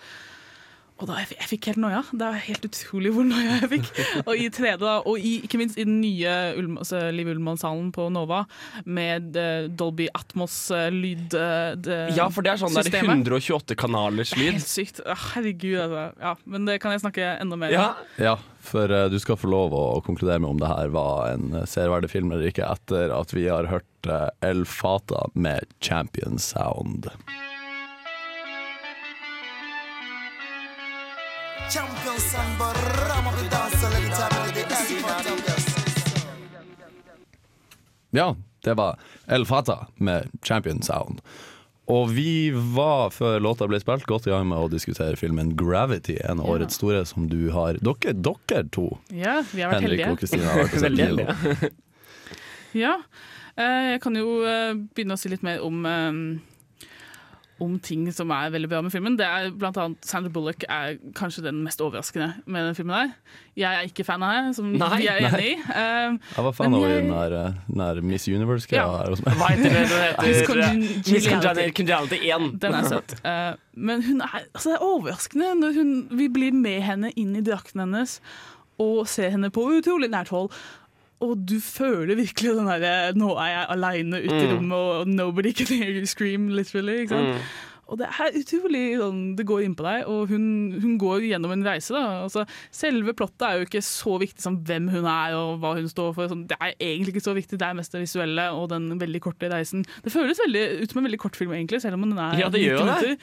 Og 0.97 1.05
da 1.10 1.19
jeg, 1.21 1.36
jeg 1.36 1.49
fikk 1.51 1.69
helt 1.71 1.81
noia. 1.81 2.01
Det 2.10 2.25
er 2.25 2.39
helt 2.47 2.65
utrolig 2.65 3.12
hvor 3.13 3.25
noia 3.27 3.60
jeg 3.60 3.69
fikk. 3.75 3.89
Og 4.23 4.33
i 4.33 4.47
3D, 4.53 4.79
da, 4.81 4.95
og 5.05 5.21
i, 5.21 5.36
ikke 5.45 5.60
minst 5.62 5.77
i 5.77 5.86
den 5.86 5.99
nye 6.01 6.33
Ulm, 6.57 6.79
altså 6.81 7.03
Liv 7.13 7.29
Ullmann-salen 7.33 7.91
på 7.93 8.07
Nova, 8.13 8.43
med 8.89 9.38
uh, 9.38 9.67
Dolby 9.69 10.10
Atmos-lyd 10.17 11.38
Ja, 12.17 12.27
for 12.33 12.45
det 12.45 12.55
er 12.55 12.62
sånn 12.63 12.77
der 12.77 12.89
128 13.03 13.77
kanalers 13.77 14.33
lyd. 14.38 14.55
Helt 14.57 14.69
sykt. 14.71 15.01
Herregud, 15.05 15.77
altså. 15.86 16.05
Ja, 16.23 16.36
men 16.49 16.69
det 16.69 16.79
kan 16.83 16.95
jeg 16.95 17.05
snakke 17.05 17.36
enda 17.38 17.60
mer 17.60 17.73
om. 17.73 17.77
Ja. 17.77 18.27
Ja, 18.31 18.36
for 18.65 18.89
uh, 18.89 19.05
du 19.13 19.19
skal 19.21 19.38
få 19.39 19.51
lov 19.53 19.75
å, 19.77 19.83
å 19.99 20.03
konkludere 20.05 20.41
med 20.41 20.55
om 20.55 20.63
det 20.63 20.71
her 20.71 20.89
var 20.95 21.36
en 21.36 21.62
serverdig 21.69 22.10
film 22.15 22.33
eller 22.33 22.49
ikke, 22.49 22.65
etter 22.65 23.13
at 23.13 23.38
vi 23.38 23.45
har 23.51 23.69
hørt 23.69 24.10
uh, 24.10 24.31
El 24.41 24.65
Fata 24.65 25.27
med 25.38 25.69
Champion 25.77 26.41
Sound. 26.41 27.12
Champion 31.73 32.19
samba, 32.19 32.73
bara 32.73 33.21
man 33.21 33.34
danser, 33.34 33.51
dansa 33.51 33.89
lägger 33.93 34.10
tabben 34.15 34.49
i 34.49 34.53
det 34.53 34.62
är 34.62 35.58
Ja, 38.10 38.36
det 38.63 38.73
var 38.73 38.99
El 39.27 39.45
Fata 39.45 39.88
med 39.95 40.30
Champion 40.43 40.82
Sound. 40.82 41.21
Og 41.86 42.10
vi 42.12 42.51
var, 42.51 43.10
før 43.10 43.39
låta 43.39 43.67
ble 43.67 43.80
spilt, 43.80 44.03
godt 44.06 44.27
i 44.27 44.32
gang 44.34 44.47
med 44.49 44.58
å 44.60 44.67
diskutere 44.71 45.15
filmen 45.15 45.53
Gravity, 45.56 46.17
en 46.23 46.39
av 46.39 46.45
Ja. 46.47 46.51
årets 46.53 46.75
store 46.75 47.06
som 47.06 47.27
du 47.30 47.49
har 47.51 47.73
Dere, 47.80 48.13
dere 48.13 48.63
to, 48.71 48.97
Ja, 49.10 49.43
vi 49.53 49.62
har 49.62 49.71
vært 49.71 49.82
Henrik 49.82 49.99
heldige. 49.99 50.12
og 50.12 50.19
Kristina, 50.19 50.43
har 50.45 50.63
vært 50.63 50.73
og 50.73 50.80
sett 50.80 50.82
Veldig 50.82 51.06
heldige. 51.06 51.71
Ja. 52.73 52.95
eh, 53.58 53.91
Jeg 53.91 54.01
kan 54.01 54.15
jo 54.15 54.43
eh, 54.45 54.73
begynne 54.95 55.13
å 55.13 55.17
si 55.17 55.30
litt 55.30 55.43
mer 55.43 55.60
om 55.63 55.86
eh, 55.86 56.39
om 57.63 57.79
ting 57.81 58.05
som 58.13 58.29
er 58.31 58.51
veldig 58.53 58.69
bra 58.69 58.81
med 58.85 58.91
filmen. 58.93 59.15
Det 59.17 59.25
er 59.25 59.47
blant 59.57 59.77
annet 59.81 60.05
Sandra 60.05 60.29
Bullock 60.33 60.63
er 60.69 60.97
kanskje 61.17 61.43
den 61.47 61.63
mest 61.65 61.81
overraskende 61.81 62.27
med 62.45 62.67
den 62.67 62.75
filmen. 62.77 62.93
der. 62.93 63.13
Jeg 63.57 63.73
er 63.79 63.87
ikke 63.89 64.05
fan 64.05 64.21
av 64.23 64.33
henne, 64.35 64.53
som 64.53 64.71
Nei, 64.77 64.89
vi 65.01 65.07
er 65.09 65.21
enig 65.25 65.47
i. 65.47 65.55
Um, 65.65 66.19
Jeg 66.35 66.45
var 66.45 66.51
fan 66.53 66.71
var 66.71 66.83
av 66.83 66.89
jeg- 66.91 67.07
der, 67.09 67.35
eh, 67.47 67.53
der 67.77 68.01
Miss 68.01 68.27
Universe-greia 68.27 68.83
Ja. 68.85 68.97
her. 68.97 69.15
Hva 69.15 69.47
heter 69.49 69.63
det? 69.63 69.89
Den 69.89 70.81
heter 70.83 71.13
Miss 71.13 71.27
Congeniality 71.27 72.19
1. 72.29 72.59
Den 72.59 72.73
er 72.73 72.83
søt. 72.83 73.15
Uh, 73.25 73.55
men 73.75 74.01
hun 74.03 74.21
er, 74.21 74.43
altså 74.53 74.69
det 74.69 74.77
er 74.77 74.85
overraskende 74.85 75.53
når 75.59 75.73
hun, 75.73 76.07
vi 76.17 76.27
blir 76.29 76.53
med 76.53 76.81
henne 76.81 77.11
inn 77.15 77.35
i 77.35 77.41
drakten 77.41 77.79
hennes 77.81 78.19
og 78.79 79.07
ser 79.09 79.31
henne 79.33 79.49
på 79.49 79.63
utrolig 79.79 80.09
nært 80.13 80.29
hold. 80.29 80.51
Og 81.25 81.38
du 81.49 81.56
føler 81.60 82.15
virkelig 82.15 82.51
den 82.60 82.67
derre 82.69 83.13
'nå 83.17 83.32
er 83.41 83.47
jeg 83.53 83.65
aleine 83.73 84.19
ute 84.21 84.36
i 84.36 84.45
Mm. 84.47 84.51
rommet, 84.58 84.77
og 84.77 85.08
nobody 85.08 85.51
can 85.58 85.65
hear 85.67 85.89
you 85.89 86.06
scream', 86.06 86.49
literally. 86.53 87.08
Mm. 87.08 87.39
Og 87.89 87.97
det 87.97 88.06
er 88.19 88.36
utrolig 88.36 88.97
sånn, 88.99 89.36
Det 89.38 89.45
går 89.47 89.63
inn 89.63 89.73
på 89.75 89.84
deg, 89.84 90.03
og 90.08 90.27
hun, 90.27 90.75
hun 90.82 90.97
går 90.99 91.21
gjennom 91.23 91.51
en 91.53 91.63
reise. 91.63 91.93
da 91.95 92.23
altså, 92.27 92.45
Selve 92.69 93.13
plottet 93.13 93.41
er 93.47 93.53
jo 93.58 93.65
ikke 93.65 93.82
så 93.82 94.19
viktig 94.19 94.41
som 94.41 94.58
hvem 94.60 94.89
hun 94.91 95.06
er 95.06 95.34
og 95.39 95.60
hva 95.62 95.73
hun 95.73 95.88
står 95.88 96.13
for. 96.13 96.27
Sånn, 96.27 96.45
det 96.47 96.58
er 96.60 96.73
egentlig 96.82 97.15
ikke 97.15 97.23
så 97.32 97.34
viktig, 97.34 97.58
det 97.58 97.62
er 97.65 97.73
mest 97.73 97.91
det 97.93 98.01
visuelle 98.03 98.51
og 98.51 98.69
den 98.69 98.99
veldig 98.99 99.21
korte 99.21 99.49
reisen. 99.49 99.86
Det 100.03 100.12
føles 100.12 100.38
veldig 100.45 100.82
ut 100.84 100.91
som 100.91 100.99
en 100.99 101.06
veldig 101.10 101.19
kort 101.19 101.36
film, 101.38 101.51
egentlig, 101.56 101.82
selv 101.82 101.93
om 101.95 102.01
den 102.10 102.19
er 102.19 102.38
Ja, 102.39 102.49
det 102.49 102.62
gjør 102.62 102.99
det. 103.01 103.17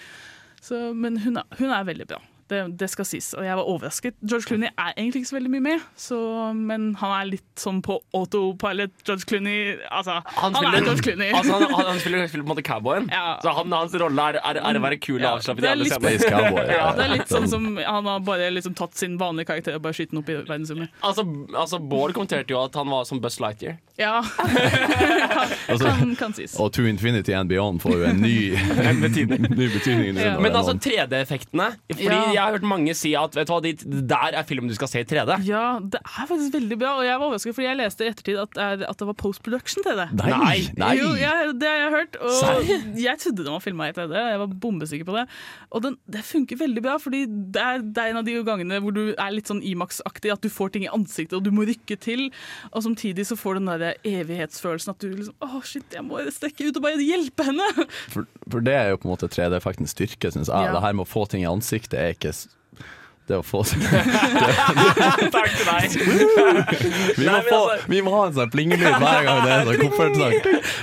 Så, 0.63 0.95
men 0.97 1.19
hun 1.19 1.37
er, 1.37 1.43
hun 1.59 1.69
er 1.71 1.85
veldig 1.85 2.07
bra. 2.09 2.23
Det, 2.51 2.59
det 2.81 2.89
skal 2.93 3.07
sies. 3.09 3.31
Og 3.39 3.45
jeg 3.47 3.57
var 3.57 3.65
overrasket. 3.65 4.15
George 4.21 4.45
Clooney 4.51 4.69
er 4.69 4.91
egentlig 4.99 5.23
ikke 5.23 5.31
så 5.31 5.37
veldig 5.39 5.53
mye 5.55 5.65
med, 5.65 5.85
så, 5.97 6.19
men 6.55 6.91
han 7.01 7.15
er 7.17 7.31
litt 7.31 7.47
sånn 7.61 7.79
på 7.85 7.97
autopilot. 8.15 8.93
George 9.07 9.25
Clooney 9.31 9.79
Altså, 9.89 10.19
han, 10.27 10.53
spiller- 10.55 10.77
er 10.79 10.85
George 10.89 11.03
Clooney. 11.07 11.31
Altså, 11.33 11.53
han, 11.55 11.63
han, 11.73 11.87
han 11.89 12.01
spiller, 12.03 12.27
spiller 12.29 12.45
på 12.45 12.51
en 12.51 12.53
måte 12.53 12.67
cowboyen. 12.67 13.09
Ja. 13.13 13.39
Så 13.43 13.55
han, 13.57 13.73
hans 13.73 13.95
rolle 14.03 14.27
er, 14.35 14.39
er, 14.45 14.61
er 14.61 14.79
å 14.81 14.83
være 14.85 14.99
kul 15.01 15.17
og 15.21 15.25
Ja, 15.25 15.33
avslappet 15.39 15.65
det 15.65 15.71
er 15.73 15.81
litt-. 15.81 15.93
Ja, 16.75 16.91
det 16.99 17.07
er 17.07 17.25
sånn 17.31 17.47
som 17.49 17.65
Han 17.81 18.07
har 18.09 18.21
bare 18.27 18.51
liksom 18.53 18.75
tatt 18.77 18.97
sin 18.99 19.17
vanlige 19.21 19.49
karakter 19.53 19.77
og 19.79 19.83
bare 19.87 19.97
skytt 19.97 20.13
den 20.13 20.21
opp 20.21 20.29
i 20.33 20.37
verdensrommet. 20.43 20.93
Altså, 21.05 21.25
altså, 21.57 21.81
Bård 21.81 22.13
kommenterte 22.17 22.53
jo 22.55 22.61
at 22.61 22.77
han 22.79 22.91
var 22.93 23.05
som 23.09 23.21
Buzz 23.25 23.41
Lightyear. 23.43 23.77
Ja. 23.99 24.21
kan, 25.69 25.79
kan, 25.79 26.15
kan 26.19 26.33
sies. 26.37 26.57
Og 26.61 26.73
To 26.75 26.85
Infinity 26.89 27.33
and 27.37 27.49
Beyond 27.49 27.81
får 27.85 27.97
jo 27.99 28.05
en 28.09 28.21
ny, 28.23 28.37
En 28.85 29.01
betydning. 29.03 29.47
ny 29.61 29.69
betydning. 29.73 30.19
Men 30.43 30.57
altså 30.59 30.75
3D-effektene. 30.79 31.71
Fordi 31.95 32.21
Ja. 32.35 32.44
Jeg 32.45 32.53
har 32.53 32.59
hørt 32.59 32.67
mange 32.69 32.93
si 32.99 33.15
at 33.17 33.35
vet 33.39 33.49
du 33.49 33.53
hva, 33.55 33.61
det 33.65 33.73
der 34.11 34.37
er 34.37 34.45
filmen 34.45 34.69
du 34.69 34.75
skal 34.77 34.91
se 34.91 35.01
i 35.01 35.07
3D. 35.09 35.39
Ja, 35.49 35.79
det 35.81 36.01
er 36.05 36.27
faktisk 36.29 36.53
veldig 36.59 36.77
bra, 36.81 36.91
og 37.01 37.07
jeg 37.07 37.17
var 37.17 37.25
overrasket, 37.31 37.57
fordi 37.57 37.69
jeg 37.71 37.79
leste 37.81 38.05
i 38.05 38.11
ettertid 38.13 38.41
at, 38.43 38.53
det 38.59 38.65
er- 38.65 38.85
at 38.91 38.99
det 39.01 39.09
var 39.09 39.17
post-production 39.25 39.85
til 39.87 39.97
det. 40.03 40.07
Nei! 40.21 40.59
nei. 40.77 40.91
Jo, 41.01 41.09
jeg, 41.17 41.55
det 41.63 41.71
har 41.71 41.81
jeg 41.81 41.93
hørt, 41.97 42.19
og 42.21 42.35
Sær? 42.37 42.61
jeg 43.07 43.23
trodde 43.25 43.47
den 43.49 43.53
var 43.57 43.65
filma 43.65 43.89
i 43.89 43.95
3D. 43.97 44.13
Jeg 44.35 44.39
var 44.45 44.55
bombesikker 44.67 45.09
på 45.09 45.17
det. 45.17 45.25
Og 45.75 45.83
den, 45.89 45.97
det 46.11 46.23
funker 46.29 46.61
veldig 46.61 46.85
bra, 46.85 46.99
fordi 47.01 47.25
det 47.55 47.63
er, 47.65 47.81
det 47.85 48.05
er 48.05 48.13
en 48.13 48.21
av 48.21 48.29
de 48.29 48.37
gangene 48.47 48.81
hvor 48.85 48.95
du 48.95 49.03
er 49.15 49.33
litt 49.35 49.49
sånn 49.51 49.63
Imax-aktig, 49.65 50.33
at 50.35 50.45
du 50.45 50.51
får 50.53 50.75
ting 50.77 50.85
i 50.87 50.93
ansiktet, 50.93 51.39
og 51.39 51.45
du 51.47 51.51
må 51.55 51.65
rykke 51.69 51.97
til. 52.05 52.27
Og 52.73 52.85
samtidig 52.85 53.25
så 53.31 53.37
får 53.41 53.59
du 53.59 53.65
den 53.65 53.73
der 53.81 53.97
evighetsfølelsen 54.05 54.93
at 54.95 55.01
du 55.03 55.11
liksom 55.15 55.35
Å, 55.45 55.61
shit, 55.67 55.87
jeg 55.95 56.05
må 56.07 56.21
strekke 56.35 56.69
ut 56.69 56.79
og 56.81 56.85
bare 56.87 57.01
hjelpe 57.05 57.47
henne! 57.49 57.67
For, 58.13 58.27
for 58.51 58.65
det 58.65 58.75
er 58.77 58.91
jo 58.93 58.99
på 59.03 59.09
en 59.09 59.13
måte 59.15 59.29
3D-effektens 59.33 59.93
styrke, 59.95 60.31
syns 60.35 60.49
jeg. 60.51 60.69
Ja. 60.69 60.73
Det 60.75 60.83
her 60.85 60.95
med 60.97 61.05
å 61.05 61.11
få 61.11 61.25
ting 61.31 61.43
i 61.45 61.49
ansiktet 61.51 61.97
er 62.01 62.15
ikke 62.15 62.24
s- 62.33 62.49
det 63.25 63.39
å 63.39 63.43
få 63.43 63.63
Takk 63.65 65.53
til 65.57 65.65
deg. 65.65 65.95
vi, 67.17 67.25
må 67.25 67.31
Nei, 67.33 67.39
få, 67.47 67.57
altså- 67.57 67.89
vi 67.89 68.01
må 68.05 68.11
ha 68.13 68.27
en 68.29 68.35
sånn 68.37 68.51
plingelyd 68.53 68.99
hver 69.01 69.25
gang 69.25 69.39
det 69.47 69.53
er 69.55 69.69
sånn 69.69 69.81
koffertsang. 69.85 70.35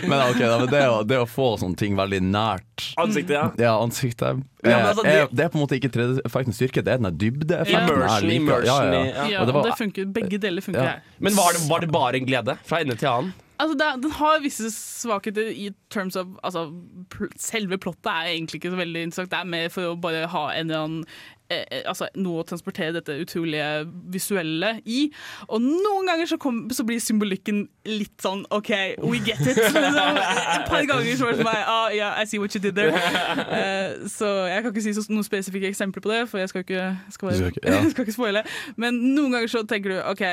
Men 0.09 0.23
ok, 0.25 0.39
da, 0.41 0.55
men 0.63 0.71
det, 0.71 0.81
å, 0.89 0.95
det 1.11 1.19
å 1.21 1.27
få 1.29 1.51
sånne 1.61 1.77
ting 1.77 1.93
veldig 1.99 2.21
nært 2.31 2.87
Ansiktet, 3.01 3.35
ja. 3.37 3.43
Ja, 3.61 3.75
ansiktet 3.83 4.41
Ja, 4.65 4.79
altså, 4.89 5.03
er, 5.05 5.11
det- 5.11 5.19
er, 5.21 5.29
det 5.37 5.45
er 5.45 5.51
på 5.53 5.59
en 5.59 5.63
måte 5.67 5.77
ikke 5.77 5.91
3D-effektens 5.93 6.57
styrke, 6.57 6.81
det 6.85 6.95
er 6.95 6.97
den 7.03 7.09
der 7.11 7.17
dybdeeffekten. 7.27 8.01
jeg 8.07 8.39
Immersion, 8.39 8.65
ja, 8.65 8.79
ja. 8.89 9.05
ja. 9.05 9.21
Og 9.21 9.31
Ja, 9.35 9.45
det 9.45 9.55
var, 9.59 9.69
det 9.69 9.77
funker, 9.77 10.09
begge 10.17 10.41
deler 10.41 10.65
funker 10.65 10.81
Ja. 10.81 10.89
her. 10.97 11.05
Men 11.21 11.37
var 11.37 11.53
det, 11.53 11.61
var 11.69 11.85
det 11.85 11.91
bare 11.93 12.17
en 12.21 12.25
glede? 12.29 12.57
Fra 12.65 12.81
ende 12.81 12.97
til 12.97 13.11
annen? 13.13 13.33
Altså, 13.61 13.77
det, 13.77 14.03
den 14.03 14.11
har 14.11 14.39
visse 14.41 14.71
svakheter 14.73 15.51
i 15.53 15.69
terms 15.93 16.15
of 16.15 16.27
altså, 16.43 16.71
pl 17.09 17.29
Selve 17.37 17.77
plottet 17.77 18.09
er 18.09 18.31
egentlig 18.31 18.61
ikke 18.61 18.71
så 18.73 18.79
veldig 18.79 19.03
interessant. 19.03 19.31
Det 19.31 19.37
er 19.37 19.53
mer 19.53 19.69
for 19.69 19.91
å 19.91 19.99
bare 20.01 20.25
ha 20.31 20.43
en 20.55 20.71
eller 20.71 20.85
annen 20.85 21.03
eh, 21.51 21.61
eh, 21.61 21.83
altså, 21.85 22.07
noe 22.17 22.41
å 22.41 22.45
transportere 22.47 22.95
dette 22.95 23.19
utrolige 23.21 23.67
visuelle 24.13 24.71
i. 24.89 25.03
Og 25.49 25.61
noen 25.61 26.09
ganger 26.09 26.31
så, 26.31 26.39
kom, 26.41 26.63
så 26.73 26.85
blir 26.87 27.01
symbolikken 27.03 27.67
litt 27.85 28.15
sånn 28.23 28.41
OK, 28.49 28.71
we 29.05 29.21
get 29.21 29.43
it. 29.45 29.59
Liksom, 29.77 30.21
et 30.21 30.65
par 30.71 30.87
ganger 30.89 31.19
så 31.19 31.27
var 31.27 31.35
det 31.35 31.43
sånn, 31.43 31.49
meg 31.51 31.61
ah, 31.75 31.91
yeah, 31.93 32.17
I 32.17 32.25
see 32.25 32.41
what 32.41 32.55
you 32.57 32.63
did 32.63 32.79
there. 32.79 32.95
Eh, 32.95 34.07
så 34.09 34.31
jeg 34.49 34.63
kan 34.65 34.73
ikke 34.73 34.85
si 34.87 34.95
noen 35.13 35.27
spesifikke 35.27 35.69
eksempler 35.69 36.01
på 36.01 36.13
det, 36.13 36.23
for 36.31 36.41
jeg 36.41 36.49
skal 36.49 36.65
ikke, 36.65 36.87
skal 37.13 37.29
bare, 37.29 37.85
skal 37.93 38.07
ikke 38.07 38.17
spoile. 38.17 38.43
Men 38.81 38.97
noen 39.11 39.37
ganger 39.37 39.53
så 39.53 39.63
tenker 39.69 39.93
du 39.93 40.01
OK. 40.01 40.25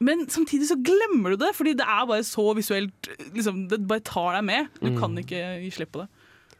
Men 0.00 0.26
samtidig 0.30 0.68
så 0.68 0.76
glemmer 0.78 1.34
du 1.34 1.40
det, 1.42 1.54
fordi 1.58 1.72
det 1.78 1.86
er 1.86 2.04
bare 2.06 2.22
så 2.22 2.44
visuelt 2.54 3.08
liksom, 3.34 3.64
Det 3.68 3.80
bare 3.90 4.04
tar 4.06 4.36
deg 4.38 4.44
med. 4.46 4.68
Du 4.80 4.92
kan 5.00 5.16
ikke 5.18 5.40
gi 5.64 5.70
slipp 5.74 5.92
på 5.96 6.04
det. 6.04 6.08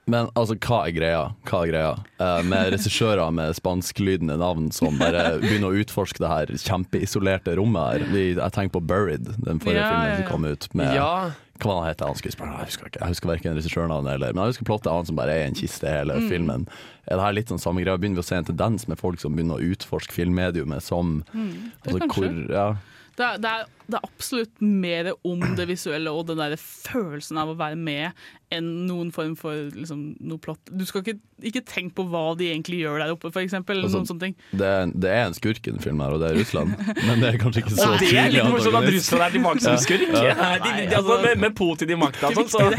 Men 0.08 0.30
altså, 0.40 0.54
hva 0.56 0.86
er 0.88 0.94
greia? 0.96 1.24
Hva 1.44 1.58
er 1.66 1.68
greia? 1.68 1.90
Eh, 2.18 2.38
med 2.48 2.70
regissører 2.72 3.28
med 3.36 3.52
spansklydende 3.58 4.38
navn 4.40 4.70
som 4.72 4.96
bare 4.98 5.36
begynner 5.42 5.68
å 5.68 5.82
utforske 5.82 6.22
det 6.24 6.30
her 6.32 6.46
kjempeisolerte 6.56 7.54
rommet 7.60 7.92
her. 7.92 8.06
Vi, 8.14 8.22
jeg 8.38 8.54
tenker 8.56 8.78
på 8.78 8.82
Buried, 8.88 9.28
den 9.44 9.60
forrige 9.60 9.82
Ja, 9.84 9.90
filmen 9.92 10.16
som 10.22 10.30
kom 10.32 10.48
ut. 10.48 10.68
Med, 10.74 10.94
Ja. 10.96 11.12
Hva 11.58 11.74
han 11.82 11.88
heter 11.90 12.06
han? 12.06 12.14
Jeg 12.14 12.32
husker 12.70 12.86
ikke. 12.86 13.00
Jeg 13.02 13.08
husker 13.10 13.28
verken 13.32 13.56
regissørnavnet 13.58 14.12
eller 14.14 14.32
Men 14.32 14.44
jeg 14.46 14.52
husker 14.54 14.64
plottet 14.68 14.92
han 14.94 15.06
som 15.08 15.16
bare 15.18 15.32
er 15.34 15.40
i 15.44 15.48
en 15.48 15.56
kiste 15.58 15.90
hele 15.90 16.14
Mm. 16.14 16.28
filmen. 16.30 16.68
Er 17.10 17.16
det 17.18 17.24
her 17.24 17.32
litt 17.34 17.48
sånn 17.50 17.58
samme 17.60 17.82
greia? 17.82 17.98
Begynner 17.98 18.22
vi 18.22 18.22
å 18.22 18.30
se 18.30 18.36
en 18.36 18.44
tendens 18.44 18.86
med 18.88 18.96
folk 18.98 19.18
som 19.20 19.34
begynner 19.34 19.58
å 19.58 19.74
utforske 19.74 20.12
filmmediumet 20.14 20.80
som 20.82 21.24
Mm, 21.34 21.72
altså, 21.84 21.98
hvor, 22.14 22.48
ja. 22.48 22.76
Det 23.18 23.26
er, 23.26 23.38
det, 23.42 23.50
er, 23.50 23.70
det 23.90 23.96
er 23.98 24.04
absolutt 24.06 24.60
mer 24.62 25.08
om 25.26 25.40
det 25.58 25.64
visuelle 25.66 26.10
og 26.14 26.28
den 26.28 26.38
der 26.38 26.52
følelsen 26.60 27.40
av 27.42 27.50
å 27.50 27.56
være 27.58 27.74
med 27.74 28.20
enn 28.54 28.68
noen 28.86 29.08
form 29.12 29.32
for 29.36 29.72
liksom, 29.74 30.04
noe 30.22 30.38
plott. 30.40 30.70
Du 30.70 30.84
skal 30.86 31.02
ikke, 31.02 31.16
ikke 31.50 31.62
tenke 31.66 31.96
på 31.98 32.04
hva 32.12 32.22
de 32.38 32.46
egentlig 32.52 32.78
gjør 32.84 33.02
der 33.02 33.14
oppe, 33.16 33.32
for 33.34 33.42
eksempel. 33.42 33.76
eller 33.76 33.88
Altså, 33.88 34.04
noen 34.04 34.10
sånne 34.12 34.28
ting. 34.28 34.36
det, 34.60 34.68
er, 34.70 34.92
det 34.94 35.10
er 35.16 35.24
en 35.26 35.34
skurk 35.36 35.58
i 35.66 35.74
den 35.74 35.82
filmen, 35.82 36.04
her, 36.06 36.14
og 36.14 36.22
det 36.22 36.30
er 36.30 36.38
Russland. 36.38 36.76
Men 37.08 37.24
det 37.24 37.32
er 37.32 37.40
kanskje 37.42 37.64
ikke 37.64 37.74
så 37.74 37.88
tydelig. 37.96 38.12
det 38.12 38.20
er 38.22 38.34
litt 38.36 38.52
morsomt 38.54 38.78
at. 38.80 38.90
Russland 38.98 39.24
er 39.26 39.34
tilbake 39.34 39.64
som 39.66 39.80
skurk. 39.84 40.04
Ja. 40.14 40.22
Ja. 40.28 40.50
De, 40.62 40.74
de, 40.78 40.86
altså, 41.00 41.16
med, 41.24 41.42
med 41.46 41.56
Putin 41.58 41.94
i 41.96 41.98
makta 41.98 42.30
og 42.30 42.52
sånn. 42.54 42.78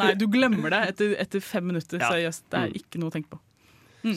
Nei, 0.00 0.10
du 0.18 0.26
glemmer 0.32 0.74
det 0.74 0.82
etter, 0.94 1.14
etter 1.26 1.46
fem 1.46 1.70
minutter. 1.70 2.02
Ja. 2.02 2.10
Seriøst. 2.10 2.44
Det 2.50 2.64
er 2.64 2.74
ikke 2.82 3.00
noe 3.02 3.12
å 3.12 3.14
tenke 3.14 3.36
på. 3.36 3.40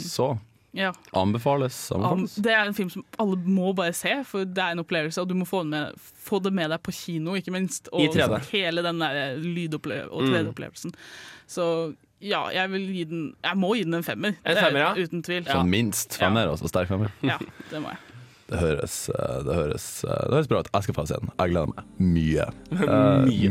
Så 0.01 0.33
Ja. 0.73 0.91
anbefales. 1.13 1.75
Anbefales. 1.93 2.35
det 2.41 2.51
er 2.51 2.65
en 2.65 2.73
film 2.73 2.89
som 2.89 3.03
alle 3.21 3.37
må 3.45 3.73
bare 3.77 3.93
se, 3.93 4.15
for 4.25 4.43
det 4.45 4.57
er 4.63 4.71
en 4.73 4.79
opplevelse. 4.81 5.21
Og 5.21 5.29
du 5.29 5.35
må 5.37 5.45
få, 5.45 5.63
med, 5.63 5.93
få 5.99 6.39
det 6.43 6.53
med 6.53 6.69
deg 6.73 6.81
på 6.81 6.91
kino, 6.97 7.35
ikke 7.37 7.53
minst. 7.53 7.89
Og 7.93 8.01
I 8.01 8.07
3D. 8.07 8.39
hele 8.51 8.81
den 8.83 8.99
der 9.03 9.35
lydopplevelsen 9.37 10.09
og 10.11 10.23
Mm. 10.23 10.33
3D-opplevelsen. 10.33 10.95
Så 11.47 11.93
ja, 12.23 12.45
jeg 12.55 12.71
vil 12.71 12.87
gi 12.95 13.03
den 13.03 13.35
Jeg 13.43 13.57
må 13.57 13.73
gi 13.75 13.83
den 13.83 13.93
en 13.93 14.03
femmer. 14.03 14.33
En 14.45 14.57
er 14.57 14.61
femmer, 14.63 14.79
ja? 14.79 14.93
Uten 14.95 15.21
tvil. 15.23 15.43
Sånn 15.45 15.69
minst 15.69 16.17
femmer, 16.17 16.47
altså. 16.55 16.67
Sterk 16.71 16.87
femmer. 16.89 17.11
Ja, 17.21 17.37
det 17.71 17.81
må 17.83 17.89
jeg. 17.93 17.97
Det 18.49 18.59
høres, 18.59 19.09
eh, 19.09 19.37
det, 19.47 19.55
høres, 19.55 19.85
eh, 20.03 20.23
det 20.27 20.35
høres 20.35 20.49
bra 20.51 20.59
ut. 20.59 20.69
Jeg 20.73 20.83
skal 20.83 20.97
få 20.97 21.05
se 21.09 21.19
den. 21.21 21.31
Jeg 21.39 21.53
gleder 21.53 21.71
meg 21.71 21.83
mye. 22.13 22.47
Uh, 22.83 23.23
Mye. 23.23 23.49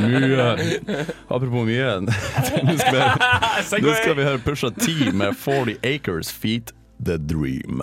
mye. 0.00 1.04
Apropos 1.28 1.66
mye, 1.68 1.88
nå 2.66 2.76
skal 2.80 2.94
vi 2.94 3.82
nå 3.84 3.94
skal 4.00 4.16
vi 4.16 4.24
høre 4.28 4.40
Pusha 4.46 4.70
T 4.78 5.12
med 5.12 5.36
40 5.36 5.76
Acres 5.84 6.32
Feet 6.32 6.72
The 7.04 7.18
Dream. 7.18 7.82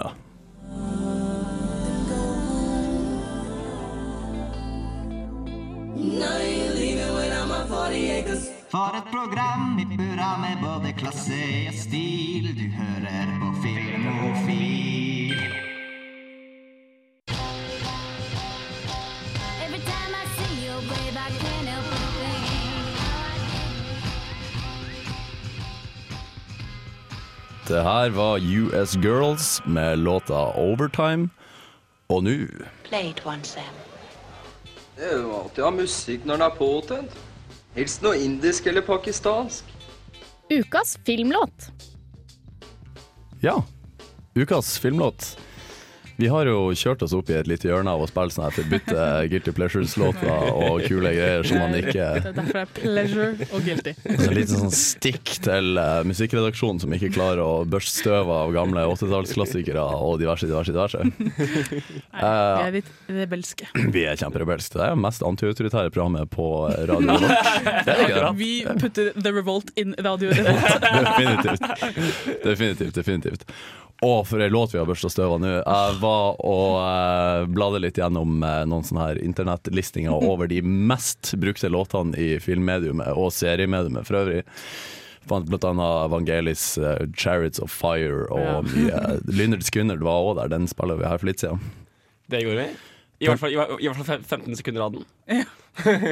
For 8.71 8.91
et 8.97 9.05
program 9.11 9.77
i 9.79 9.85
burra 9.97 10.37
med 10.41 10.57
både 10.61 10.91
klasse 10.99 11.41
og 11.69 11.77
stil. 11.79 12.49
Du 12.57 12.65
hører 12.75 13.29
på 13.39 13.53
Filmofil. 13.63 14.84
Det 27.67 27.81
her 27.81 28.09
var 28.09 28.37
US 28.37 28.95
Girls 28.95 29.61
med 29.65 29.99
låta 29.99 30.37
Overtime. 30.53 31.29
Og 32.09 32.23
nå 32.23 32.35
Play 32.83 33.09
it 33.09 33.25
once, 33.25 33.55
Sam. 33.57 33.79
Det 34.95 35.07
er 35.09 35.15
jo 35.17 35.31
alltid 35.33 35.63
å 35.63 35.65
ha 35.65 35.71
musikk 35.73 36.27
når 36.29 36.37
den 36.37 36.45
er 36.45 36.59
påtent. 36.59 37.15
Helst 37.73 38.05
noe 38.05 38.19
indisk 38.21 38.69
eller 38.69 38.85
pakistansk. 38.85 39.65
Ukas 40.53 40.93
filmlåt. 41.05 41.71
Ja, 43.41 43.57
ukas 44.37 44.77
filmlåt. 44.79 45.33
Vi 46.17 46.29
har 46.31 46.47
jo 46.47 46.59
kjørt 46.77 47.03
oss 47.05 47.13
opp 47.17 47.29
i 47.31 47.35
et 47.39 47.49
lite 47.49 47.67
hjørne 47.69 47.91
av 47.91 48.03
å 48.03 48.07
spille 48.09 48.31
sånn 48.31 48.47
her 48.47 48.69
bytte 48.71 49.05
Guilty 49.31 49.53
Pleasures-låter 49.55 50.29
og 50.53 50.85
kule 50.87 51.11
greier 51.15 51.43
som 51.47 51.59
man 51.59 51.75
ikke 51.79 52.07
Det 52.21 52.31
er 52.31 52.37
derfor 52.37 52.59
det 52.59 52.63
er 52.63 52.71
pleasure 52.77 53.47
og 53.49 53.65
guilty. 53.65 53.93
Så 54.05 54.29
en 54.29 54.37
liten 54.37 54.61
sånn 54.63 54.75
stikk 54.75 55.33
til 55.45 55.81
eh, 55.81 56.01
musikkredaksjonen 56.07 56.81
som 56.83 56.95
ikke 56.95 57.11
klarer 57.15 57.43
å 57.43 57.51
børste 57.67 58.03
støv 58.05 58.31
av 58.31 58.53
gamle 58.55 58.85
80-tallsklassikere 58.93 59.83
og 60.05 60.17
diverse, 60.21 60.47
diverse, 60.49 60.75
diverse. 60.75 61.03
Vi 61.75 61.81
Eh, 62.15 62.65
er 62.65 62.71
litt 62.73 62.89
rebelske. 63.11 63.67
vi 63.95 64.05
er 64.07 64.17
kjemperebelske. 64.19 64.77
Det 64.79 64.85
er 64.87 64.95
det 64.95 65.01
mest 65.03 65.23
antiautoritære 65.25 65.91
programmet 65.93 66.31
på 66.31 66.47
radio 66.89 67.17
det. 67.21 68.31
Vi 68.39 68.51
putter 68.81 69.11
The 69.19 69.33
Revolt 69.35 69.71
in 69.79 69.95
Radio 69.99 70.31
Revolt. 70.31 70.85
Definitivt. 71.09 72.43
Definitivt, 72.43 72.95
definitivt. 72.95 73.45
Og 74.05 74.25
for 74.29 74.43
ei 74.43 74.49
låt 74.53 74.73
vi 74.75 74.77
har 74.81 74.85
børsta 74.89 75.09
støv 75.09 75.35
av 75.37 75.39
nå. 75.41 75.51
Jeg 75.63 75.95
var 76.01 76.35
og 76.45 76.75
uh, 76.77 77.45
bladde 77.49 77.79
litt 77.81 77.97
gjennom 77.97 78.43
eh, 78.45 78.61
noen 78.69 78.83
sånne 78.85 79.05
her 79.07 79.21
internettlistinger 79.25 80.13
over 80.31 80.51
de 80.51 80.59
mest 80.61 81.31
brukte 81.41 81.71
låtene 81.73 82.13
i 82.21 82.35
filmmediumet 82.43 83.15
og 83.17 83.31
seriemediumet 83.33 84.05
for 84.07 84.19
øvrig. 84.21 84.43
Fant 85.25 85.47
blant 85.49 85.63
annet 85.65 86.11
Vangelis 86.13 86.65
eh, 86.77 86.99
'Chariots 87.17 87.63
of 87.63 87.73
Fire' 87.73 88.27
og 88.29 88.43
Ja. 88.43 88.59
mye 88.61 89.15
Lynnard 89.25 89.65
Skynyrd 89.65 90.03
var 90.05 90.21
òg 90.27 90.35
der, 90.43 90.51
den 90.53 90.67
spiller 90.69 90.99
vi 91.01 91.07
her 91.09 91.17
for 91.17 91.31
litt 91.31 91.41
siden. 91.41 91.63
Det 92.29 92.43
gjorde 92.45 92.67
vi. 92.67 92.75
I 93.25 93.29
hvert 93.31 93.39
fall, 93.41 93.53
i, 93.55 93.57
hvert- 93.57 93.79
i 93.81 93.87
hvert 93.87 93.97
fall 94.03 94.09
fem- 94.11 94.23
15 94.45 94.59
sekunder 94.59 94.85
av 94.85 94.93
den. 94.99 95.05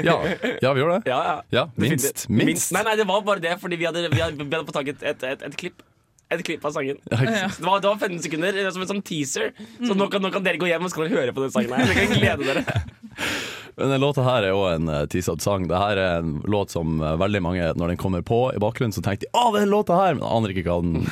Ja, 0.08 0.18
ja 0.64 0.72
vi 0.74 0.82
gjorde 0.82 0.98
det. 1.04 1.12
Ja, 1.12 1.20
ja. 1.28 1.36
Ja, 1.56 1.62
minst. 1.78 2.10
Definitivt. 2.10 2.30
Minst. 2.42 2.74
Nei, 2.76 2.82
nei, 2.90 2.96
det 3.00 3.06
var 3.08 3.22
bare 3.28 3.40
det, 3.44 3.54
fordi 3.62 3.78
vi 3.80 3.86
hadde, 3.88 4.02
vi 4.12 4.20
hadde, 4.20 4.40
vi 4.42 4.50
hadde 4.50 4.66
fått 4.68 4.76
tak 4.82 4.90
et, 4.92 5.04
et, 5.14 5.24
et, 5.30 5.46
et 5.48 5.56
klipp. 5.62 5.84
Et 6.34 6.44
klipp 6.46 6.64
av 6.66 6.74
sangen. 6.76 7.00
Ja. 7.12 7.18
Det, 7.48 7.64
var, 7.66 7.82
det 7.84 7.90
var 7.90 7.98
15 8.00 8.22
sekunder 8.26 8.58
eh, 8.58 8.70
som 8.74 8.84
en 8.84 8.90
sånn 8.90 9.04
teaser. 9.06 9.52
Så 9.80 9.98
nå 9.98 10.10
kan, 10.12 10.24
nå 10.24 10.32
kan 10.34 10.46
dere 10.46 10.62
gå 10.62 10.70
hjem 10.70 10.88
og 10.88 10.94
skal 10.94 11.12
høre 11.12 11.36
på 11.36 11.46
den 11.46 11.54
sangen 11.54 11.76
her. 11.78 11.92
Dere 11.92 12.08
kan 12.10 12.24
glede 12.24 12.48
dere. 12.50 12.64
Men 13.76 13.90
den 13.90 14.02
låta 14.02 14.22
her 14.22 14.44
er 14.46 14.52
jo 14.54 14.66
en 14.70 14.90
uh, 14.90 15.06
teasad 15.10 15.42
sang. 15.42 15.68
Det 15.70 15.78
her 15.78 15.98
er 15.98 16.20
en 16.20 16.36
låt 16.46 16.74
som 16.74 17.02
eh, 17.02 17.16
veldig 17.18 17.42
mange, 17.42 17.72
når 17.80 17.94
den 17.94 17.98
kommer 17.98 18.22
på 18.22 18.54
i 18.54 18.62
bakgrunnen, 18.62 18.94
så 18.94 19.02
tenker 19.02 19.26
de 19.26 19.32
'Å, 19.34 19.50
den 19.58 19.74
låta 19.74 19.98
her', 19.98 20.14
men 20.20 20.28
aner 20.28 20.54
ikke 20.54 20.68
hva 20.68 20.78
den, 20.84 21.10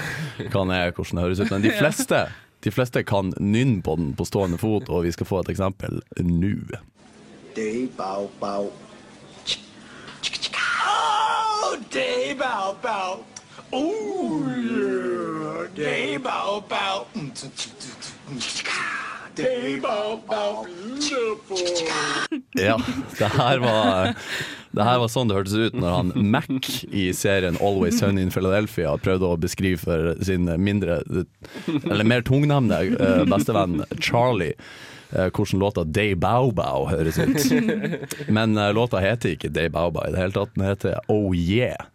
hva 0.52 0.62
den 0.62 0.76
er, 0.76 0.94
hvordan 0.94 1.18
det 1.18 1.26
høres 1.26 1.42
ut. 1.42 1.52
Men 1.52 1.66
de 1.66 1.74
fleste, 1.82 2.22
de 2.62 2.74
fleste 2.74 3.04
kan 3.04 3.34
nynne 3.40 3.82
på 3.82 3.98
den 3.98 4.14
på 4.14 4.30
stående 4.30 4.62
fot, 4.62 4.90
og 4.94 5.08
vi 5.08 5.16
skal 5.16 5.30
få 5.30 5.42
et 5.42 5.54
eksempel 5.56 6.04
nå. 6.22 6.54
Oh. 13.02 13.41
Ja, 22.60 22.78
det 23.18 23.30
her 23.38 23.62
var 23.64 24.12
det 24.72 24.86
her 24.88 25.00
var 25.02 25.10
sånn 25.12 25.28
det 25.28 25.36
hørtes 25.36 25.56
ut 25.56 25.76
når 25.76 25.96
han 25.98 26.12
Mac 26.32 26.68
i 26.92 27.10
serien 27.16 27.58
Always 27.64 28.00
Sunny 28.00 28.24
in 28.24 28.32
Philadelphia 28.32 28.94
prøvde 29.04 29.28
å 29.28 29.40
beskrive 29.40 29.80
for 29.82 30.14
sin 30.24 30.48
mindre, 30.64 31.02
eller 31.84 32.08
mer 32.08 32.24
tungnevnte 32.28 32.80
eh, 32.96 33.24
bestevenn 33.28 33.84
Charlie 34.00 34.54
eh, 35.12 35.28
hvordan 35.28 35.60
låta 35.64 35.84
Day 35.84 36.16
Bow 36.16 36.54
Bow 36.56 36.88
høres 36.92 37.20
ut. 37.20 37.52
Men 38.32 38.56
eh, 38.56 38.72
låta 38.76 39.04
heter 39.04 39.36
ikke 39.36 39.52
Day 39.52 39.72
Bow 39.72 39.92
Bow 39.92 40.08
i 40.08 40.16
det 40.16 40.24
hele 40.24 40.36
tatt, 40.40 40.56
den 40.56 40.68
heter 40.70 41.00
Oh 41.12 41.36
Yeah. 41.36 41.88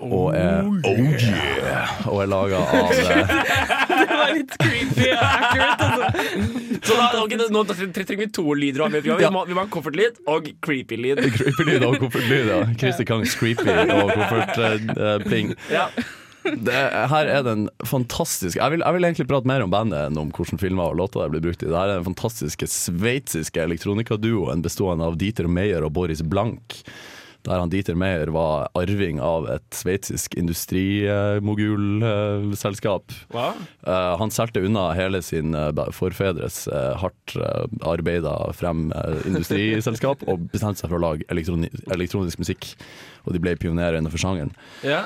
Og 0.00 0.30
er, 0.32 0.64
oh 0.64 0.96
yeah 0.96 2.06
Og 2.08 2.22
er 2.22 2.30
laga 2.30 2.60
av 2.64 2.92
eh, 2.96 3.32
Det 3.90 4.06
var 4.08 4.30
litt 4.32 4.54
creepy 4.62 5.08
og 5.10 5.24
accurate, 5.26 5.88
altså. 5.88 6.70
Så 6.80 6.96
da, 6.96 7.08
okay, 7.20 7.40
nå 7.52 7.64
trenger 7.68 8.22
vi 8.22 8.28
to 8.32 8.44
lyder. 8.56 8.86
av. 8.86 8.96
Vi 8.96 9.32
må, 9.34 9.44
vi 9.48 9.56
må 9.56 9.64
ha 9.64 9.68
koffertlyd 9.72 10.22
og 10.30 10.48
creepy-lyd. 10.64 11.20
Creepy-lyd 11.36 11.84
og 11.84 11.98
koffertlyd, 12.00 12.48
ja. 12.48 12.62
Christer 12.80 13.08
Kangs 13.08 13.36
Creepy 13.38 13.68
og 13.68 14.14
koffert-pling. 14.16 15.52
Ja. 15.72 15.90
Det, 16.40 16.72
her 17.12 17.28
er 17.28 17.42
den 17.44 17.66
fantastiske 17.84 18.56
jeg 18.56 18.72
vil, 18.72 18.80
jeg 18.80 18.96
vil 18.96 19.04
egentlig 19.04 19.26
prate 19.28 19.48
mer 19.50 19.60
om 19.60 19.72
bandet 19.72 20.06
enn 20.08 20.16
om 20.22 20.30
hvilke 20.32 20.56
filmer 20.62 20.94
og 20.94 20.96
låter 21.02 21.26
det 21.26 21.34
blir 21.34 21.44
brukt 21.50 21.64
i. 21.64 21.68
Det 21.68 21.76
her 21.76 21.92
er 21.92 22.00
den 22.00 22.08
fantastiske 22.08 22.68
sveitsiske 22.72 23.60
elektronikaduoen 23.60 24.64
bestående 24.64 25.04
av 25.04 25.20
Dieter 25.20 25.50
Meyer 25.52 25.84
og 25.84 25.92
Boris 25.98 26.24
Blank. 26.24 26.80
Der 27.46 27.60
han 27.62 27.70
Dieter 27.72 27.96
Meyer 27.98 28.28
var 28.34 28.68
arving 28.76 29.20
av 29.24 29.48
et 29.52 29.68
sveitsisk 29.74 30.34
industrimogulselskap. 30.40 33.12
Hva? 33.32 33.48
Eh, 33.86 34.14
han 34.20 34.30
solgte 34.34 34.64
unna 34.66 34.84
hele 34.98 35.20
sin 35.24 35.54
eh, 35.56 35.92
forfedres 35.96 36.56
uh, 36.68 36.94
hardt 37.00 37.36
arbeida 37.86 38.52
frem 38.56 38.92
eh, 38.92 39.26
industriselskap 39.30 40.18
og 40.28 40.36
bestemte 40.52 40.80
seg 40.82 40.88
for 40.90 40.98
å 41.00 41.06
lage 41.06 41.24
elektroni 41.32 41.68
elektronisk 41.90 42.38
musikk. 42.42 42.62
Og 43.24 43.30
de 43.36 43.40
ble 43.42 43.52
pionerer 43.60 43.96
innenfor 43.98 44.20
sjangeren. 44.20 44.52
Ja. 44.86 45.02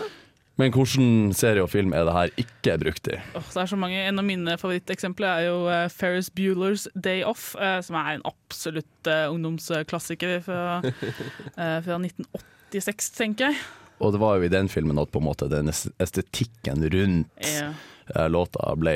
Men 0.60 0.70
hvilken 0.70 1.32
serie 1.34 1.64
og 1.64 1.70
film 1.72 1.92
er 1.96 2.04
det 2.06 2.14
her 2.14 2.34
ikke 2.38 2.76
brukt 2.84 3.08
i? 3.10 3.16
Oh, 3.34 3.42
det 3.42 3.62
er 3.64 3.70
så 3.72 3.78
mange. 3.78 3.98
En 3.98 4.20
av 4.22 4.26
mine 4.26 4.54
favoritteksempler 4.60 5.40
er 5.40 5.48
jo 5.48 5.56
uh, 5.66 5.86
Ferris 5.90 6.30
Bueller's 6.30 6.86
Day 6.94 7.24
Off, 7.26 7.52
uh, 7.58 7.80
som 7.82 7.98
er 7.98 8.12
en 8.14 8.26
absolutt 8.28 9.10
uh, 9.10 9.26
ungdomsklassiker 9.34 10.36
fra, 10.46 10.78
fra 11.86 11.98
1986, 11.98 13.10
tenker 13.18 13.50
jeg. 13.50 13.64
Og 13.98 14.14
det 14.14 14.20
var 14.22 14.38
jo 14.38 14.46
i 14.46 14.52
den 14.52 14.70
filmen 14.70 14.98
at 15.02 15.10
på 15.10 15.22
en 15.22 15.26
måte 15.26 15.50
den 15.50 15.70
estetikken 15.70 16.82
rundt 16.90 17.46
eh, 17.46 18.26
låta 18.28 18.72
ble 18.76 18.94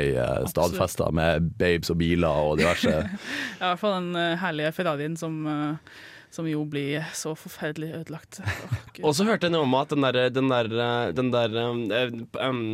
stadfesta 0.50 1.06
med 1.14 1.52
babes 1.58 1.90
og 1.94 2.00
biler 2.02 2.42
og 2.50 2.58
diverse. 2.58 2.90
Ja, 3.58 3.62
I 3.62 3.70
hvert 3.70 3.80
fall 3.82 3.94
den 3.96 4.38
herlige 4.42 4.72
Ferrarien 4.74 5.14
som, 5.16 5.38
som 6.30 6.48
jo 6.48 6.64
blir 6.68 7.04
så 7.16 7.34
forferdelig 7.38 7.92
ødelagt. 8.02 8.40
Oh, 8.44 9.08
Og 9.08 9.14
så 9.16 9.24
hørte 9.28 9.48
jeg 9.48 9.56
noe 9.56 9.64
om 9.66 9.74
at 9.80 9.88
den 9.94 10.04
der, 10.04 10.28
den 10.30 10.48
der, 10.52 11.12
den 11.16 11.32
der 11.32 11.58
um, 11.64 11.82
um, 12.38 12.64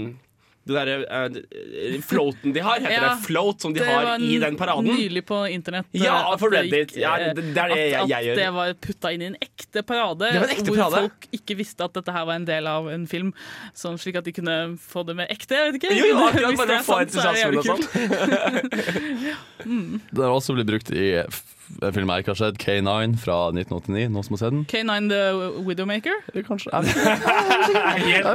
den 0.64 0.76
der 0.78 1.02
uh, 1.04 2.00
floaten 2.00 2.54
de 2.54 2.60
har, 2.64 2.80
heter 2.80 2.94
Ja, 2.94 3.08
det 3.12 3.26
float, 3.26 3.60
som 3.60 3.74
de 3.76 3.84
har 3.84 4.14
i 4.16 4.38
den 4.40 4.56
paraden? 4.56 4.86
Nylig 4.88 5.20
på 5.28 5.42
internett. 5.52 5.86
Ja, 5.92 6.32
eh, 6.32 6.38
for 6.40 6.48
det 6.54 6.62
Reddit. 6.64 6.94
Ja, 6.96 7.18
eh, 7.18 7.34
det- 7.36 7.52
det 7.54 7.60
er 7.60 7.68
det 7.68 7.94
at, 7.94 8.08
jeg 8.08 8.24
gjør. 8.24 8.32
At 8.32 8.40
det 8.40 8.52
var 8.56 8.72
putta 8.86 9.12
inn 9.12 9.22
i 9.22 9.26
en 9.26 9.36
ekte 9.44 9.82
parade. 9.84 10.30
En 10.32 10.48
ekte 10.48 10.64
hvor 10.70 10.76
parade? 10.80 11.02
folk 11.04 11.28
ikke 11.36 11.56
visste 11.60 11.84
at 11.84 11.92
dette 11.92 12.12
her 12.16 12.24
var 12.24 12.34
en 12.40 12.48
del 12.48 12.66
av 12.66 12.88
en 12.88 13.06
film, 13.06 13.34
sånn 13.76 14.00
slik 14.00 14.16
at 14.16 14.24
de 14.24 14.32
kunne 14.32 14.56
få 14.80 15.04
det 15.04 15.16
mer 15.20 15.28
ekte. 15.28 15.52
Jeg 15.52 15.72
vet 15.72 15.82
ikke. 15.82 15.92
Jo, 15.98 16.06
jo, 16.06 16.16
akkurat 16.30 16.56
bare 16.56 16.66
det 16.72 16.78
er 16.80 16.88
få 16.88 16.96
sant, 16.96 17.10
så 17.12 17.20
er 17.20 17.34
det 17.34 17.44
entusiasmen 17.44 17.58
og 17.58 17.64
jævlig 17.68 17.68
kult. 17.68 17.92
Den 20.16 20.24
har 20.24 20.32
også 20.32 20.56
blitt 20.56 20.66
brukt 20.72 20.90
i 20.96 21.10
en 21.82 21.94
film 21.96 22.12
jeg 22.12 22.24
ikke 22.24 22.34
har 22.34 22.40
sett, 22.40 22.60
K9 22.60 23.18
fra 23.22 23.38
1989. 23.54 24.08
Noen 24.14 24.26
som 24.26 24.36
har 24.36 24.42
sett 24.44 24.54
den? 24.54 24.64
K9 24.70 25.10
The 25.12 25.22
Widowmaker? 25.66 26.18
Kanskje. 26.46 26.70
Ikke 28.04 28.34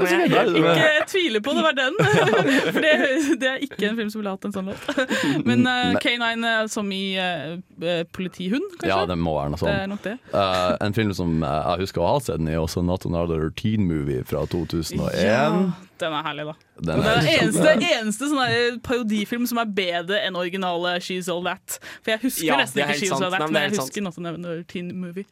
tvile 1.09 1.39
tviler 1.39 1.43
på 1.43 1.53
det 1.53 1.63
var 1.63 1.75
den. 1.77 1.97
For 2.73 2.79
det, 2.83 2.93
det 3.41 3.49
er 3.49 3.65
ikke 3.65 3.89
en 3.89 3.97
film 3.99 4.09
som 4.11 4.21
ville 4.21 4.33
hatt 4.33 4.47
en 4.47 4.55
sånn 4.55 4.71
låt. 4.71 4.87
Men 5.49 5.65
uh, 5.67 5.97
K9 6.01 6.29
eh, 6.35 6.61
som 6.71 6.91
i 6.93 7.03
eh, 7.19 7.57
eh, 7.81 8.03
politihund, 8.15 8.65
kanskje? 8.77 8.91
Ja, 8.91 9.03
det 9.09 9.19
må 9.19 9.35
være 9.37 9.53
noe 9.53 9.61
sånt. 9.61 9.71
Det 9.71 9.83
er 9.85 9.91
nok 9.91 10.05
det. 10.05 10.15
Eh, 10.33 10.71
en 10.85 10.97
film 10.97 11.13
som 11.17 11.37
jeg 11.43 11.83
husker 11.85 12.05
å 12.05 12.13
ha 12.13 12.23
sett 12.23 12.41
den 12.41 12.51
i, 12.51 12.57
også 12.59 12.83
Not 12.85 13.07
Another 13.09 13.49
Teen 13.59 13.87
Movie 13.89 14.25
fra 14.27 14.45
2001. 14.49 15.21
Ja, 15.23 15.45
Den 15.99 16.15
er 16.15 16.25
herlig, 16.25 16.45
da. 16.49 16.55
Den 16.79 17.01
er 17.03 17.19
det 17.19 17.33
er 17.33 17.41
eneste, 17.43 17.73
eneste 17.99 18.29
sånn 18.31 18.79
parodifilm 18.85 19.47
som 19.49 19.61
er 19.61 19.71
bedre 19.79 20.21
enn 20.25 20.37
originale 20.39 20.97
She's 21.03 21.29
All 21.31 21.43
That. 21.47 21.79
For 22.03 22.15
jeg 22.15 22.23
husker 22.27 22.47
Ja, 22.51 22.59
nesten 22.61 22.83
ikke 22.85 22.99
She's 23.01 23.11
sant. 23.13 23.25
All 23.27 23.33
That, 23.35 23.43
Nei, 23.43 23.49
men 23.51 23.59
men 23.59 23.67
jeg 23.67 23.81
husker 23.83 24.05
Not 24.05 24.17
Another 24.21 24.63
Teen 24.69 24.93
Movie. 24.99 25.27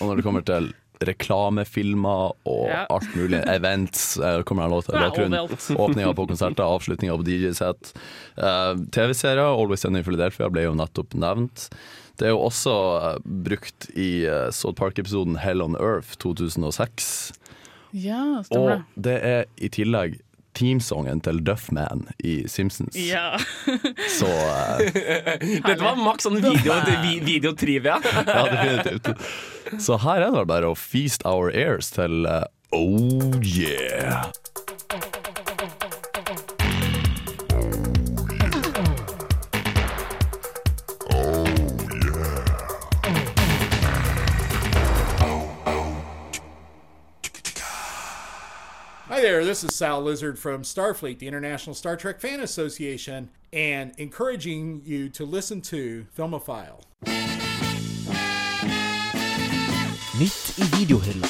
Og 0.00 0.10
når 0.10 0.20
det 0.20 0.26
kommer 0.26 0.44
til 0.46 0.72
reklamefilmer 1.04 2.32
og 2.48 2.68
Ja. 2.70 2.86
alt 2.90 3.16
mulig, 3.16 3.42
events 3.48 4.16
eh, 4.18 4.42
kommer 4.42 4.64
en 4.64 4.70
låt 4.70 4.88
i 4.88 4.96
er 4.96 5.10
bakgrunnen. 5.10 5.56
Åpninga 5.76 6.14
på 6.14 6.26
konserter, 6.26 6.64
avslutninga 6.64 7.16
på 7.16 7.26
DJ-sett. 7.26 7.92
Uh, 8.38 8.74
TV-serier, 8.92 9.44
Always 9.44 9.80
Sunny 9.84 10.02
Philadelphia, 10.02 10.48
ble 10.48 10.64
jo 10.64 10.74
nettopp 10.74 11.14
nevnt. 11.14 11.68
Det 12.16 12.28
er 12.28 12.32
jo 12.32 12.40
også 12.48 12.72
uh, 12.96 13.18
brukt 13.24 13.90
i 13.94 14.24
uh, 14.24 14.48
South 14.50 14.76
Park-episoden 14.78 15.36
Hell 15.42 15.60
on 15.60 15.76
Earth 15.76 16.16
2006. 16.22 17.32
Ja, 17.96 18.42
stemmer 18.44 18.82
Og 18.82 19.02
det 19.08 19.16
er 19.24 19.44
i 19.56 19.70
tillegg 19.72 20.18
teamsongen 20.56 21.20
til 21.24 21.40
Duffman 21.44 22.06
i 22.24 22.38
Simpsons. 22.48 22.96
Ja. 22.96 23.36
Så 24.18 24.28
uh, 24.28 24.80
Dette 25.66 25.80
var 25.82 25.98
maks 26.00 26.28
sånn 26.28 26.40
video, 26.40 26.78
videotrivia. 27.30 27.98
Ja, 28.00 28.46
definitivt. 28.52 29.26
Så 29.82 30.00
her 30.00 30.24
er 30.24 30.32
det 30.32 30.46
bare 30.48 30.72
å 30.72 30.78
feast 30.78 31.26
our 31.28 31.52
ears 31.52 31.92
til 31.96 32.24
uh, 32.28 32.44
Oh 32.74 33.36
yeah. 33.44 34.26
This 49.56 49.70
is 49.70 49.74
Sal 49.74 50.02
Lizard 50.02 50.38
from 50.38 50.62
Starfleet, 50.62 51.18
the 51.18 51.26
International 51.26 51.74
Star 51.74 51.96
Trek 51.96 52.20
Fan 52.20 52.40
Association, 52.40 53.30
and 53.54 53.90
encouraging 53.96 54.82
you 54.84 55.08
to 55.08 55.24
listen 55.24 55.62
to 55.62 56.04
Filmophile. 56.14 56.82
Nytt 60.20 60.58
i 60.58 60.66
videohylla. 60.76 61.26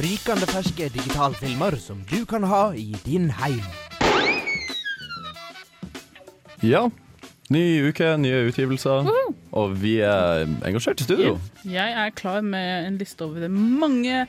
Rykende 0.00 0.46
ferske 0.46 0.88
digitalfilmer 0.88 1.76
som 1.76 2.00
du 2.10 2.24
kan 2.24 2.42
ha 2.42 2.72
i 2.72 2.96
din 3.04 3.30
heim. 3.30 3.60
Ja. 6.62 6.88
Ny 7.50 7.88
uke, 7.88 8.16
nye 8.16 8.46
utgivelser. 8.48 9.04
Og 9.52 9.82
vi 9.82 9.98
er 10.00 10.46
engasjert 10.64 11.00
i 11.00 11.04
studio. 11.04 11.38
Jeg 11.64 11.92
er 11.92 12.10
klar 12.10 12.40
med 12.40 12.86
en 12.86 12.96
liste 12.98 13.24
over 13.24 13.48
mange 13.48 14.26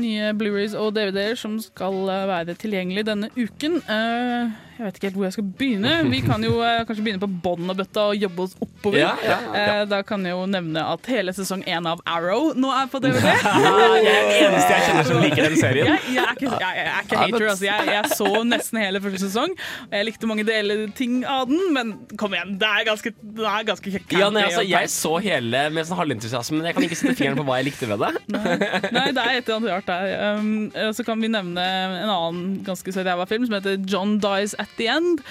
nye 0.00 0.32
Blu-rays 0.38 0.74
og 0.78 0.94
DVD-er 0.96 1.38
som 1.38 1.56
skal 1.62 1.96
eh, 2.10 2.26
være 2.30 2.56
tilgjengelig 2.58 3.06
denne 3.08 3.30
uken. 3.36 3.80
Eh, 3.84 4.54
jeg 4.74 4.82
vet 4.88 4.96
ikke 4.98 5.06
helt 5.06 5.16
hvor 5.20 5.26
jeg 5.28 5.34
skal 5.36 5.46
begynne. 5.58 5.90
Vi 6.10 6.18
kan 6.24 6.42
jo 6.42 6.56
eh, 6.66 6.80
kanskje 6.88 7.04
begynne 7.06 7.22
på 7.22 7.28
bånn 7.44 7.70
og 7.70 7.76
bøtta 7.78 8.08
og 8.10 8.16
jobbe 8.18 8.42
oss 8.46 8.54
oppover. 8.58 8.98
Ja, 8.98 9.12
ja, 9.22 9.36
ja. 9.46 9.60
Eh, 9.60 9.82
Da 9.90 10.00
kan 10.06 10.24
jeg 10.26 10.34
jo 10.34 10.46
nevne 10.50 10.82
at 10.94 11.06
hele 11.10 11.34
sesong 11.36 11.62
én 11.70 11.86
av 11.86 12.00
Arrow 12.10 12.50
nå 12.58 12.72
er 12.74 12.88
på 12.90 12.98
DVD. 13.04 13.22
jeg 13.30 13.68
er 13.70 13.94
den 13.94 14.32
eneste 14.34 14.72
jeg 14.72 14.86
kjenner 14.88 15.06
som 15.06 15.20
liker 15.22 15.46
den 15.46 15.58
serien. 15.60 15.90
Jeg, 15.92 16.16
jeg, 16.16 16.24
er, 16.24 16.32
ikke, 16.34 16.50
jeg, 16.64 16.78
jeg 16.80 16.88
er 16.90 17.06
ikke 17.06 17.20
hater. 17.22 17.46
Altså. 17.52 17.68
Jeg, 17.68 18.10
så 18.18 18.42
nesten 18.48 18.80
hele 18.82 19.02
første 19.04 19.22
sesong. 19.28 19.54
Jeg 19.92 20.08
likte 20.10 20.30
mange 20.30 20.46
deler 20.48 20.84
ting 20.98 21.20
av 21.22 21.46
den, 21.50 21.62
men 21.76 21.94
kom 22.18 22.34
igjen, 22.34 22.56
det 22.58 22.72
er 22.80 22.88
ganske, 22.90 23.14
det 23.38 23.46
er 23.52 23.68
ganske 23.70 23.94
campy 23.94 24.18
Ja, 24.18 24.30
nei, 24.34 24.44
altså, 24.48 24.66
jeg 24.66 24.90
så 24.90 25.14
hele 25.22 25.62
med 25.74 25.86
sånn 25.86 26.00
halventusiasme, 26.02 26.58
men 26.58 26.70
jeg 26.70 26.78
kan 26.78 26.88
ikke 26.88 26.98
sette 26.98 27.16
fingeren 27.20 27.38
på 27.38 27.46
hva 27.46 27.60
jeg 27.60 27.70
likte 27.70 27.88
ved 27.92 28.02
det. 28.02 28.12
Nei, 28.34 29.06
det 29.14 29.22
er 29.22 29.38
et 29.38 29.46
eller 29.46 29.56
annet 29.60 29.70
rart 29.70 29.88
der. 29.92 30.36
Um, 30.40 30.52
så 30.96 31.06
kan 31.06 31.22
vi 31.22 31.30
nevne 31.30 31.64
en 32.02 32.10
annen 32.10 32.44
ganske 32.66 32.94
søt 32.94 33.06
jævla 33.06 33.26
film 33.30 33.46
som 33.46 33.58
heter 33.60 33.78
John 33.90 34.18
Dies 34.22 34.56
at 34.58 34.63
the 34.78 34.88
End. 34.92 35.22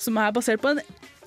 Som 0.00 0.20
er 0.20 0.34
basert 0.34 0.62
på 0.62 0.74
en 0.74 0.82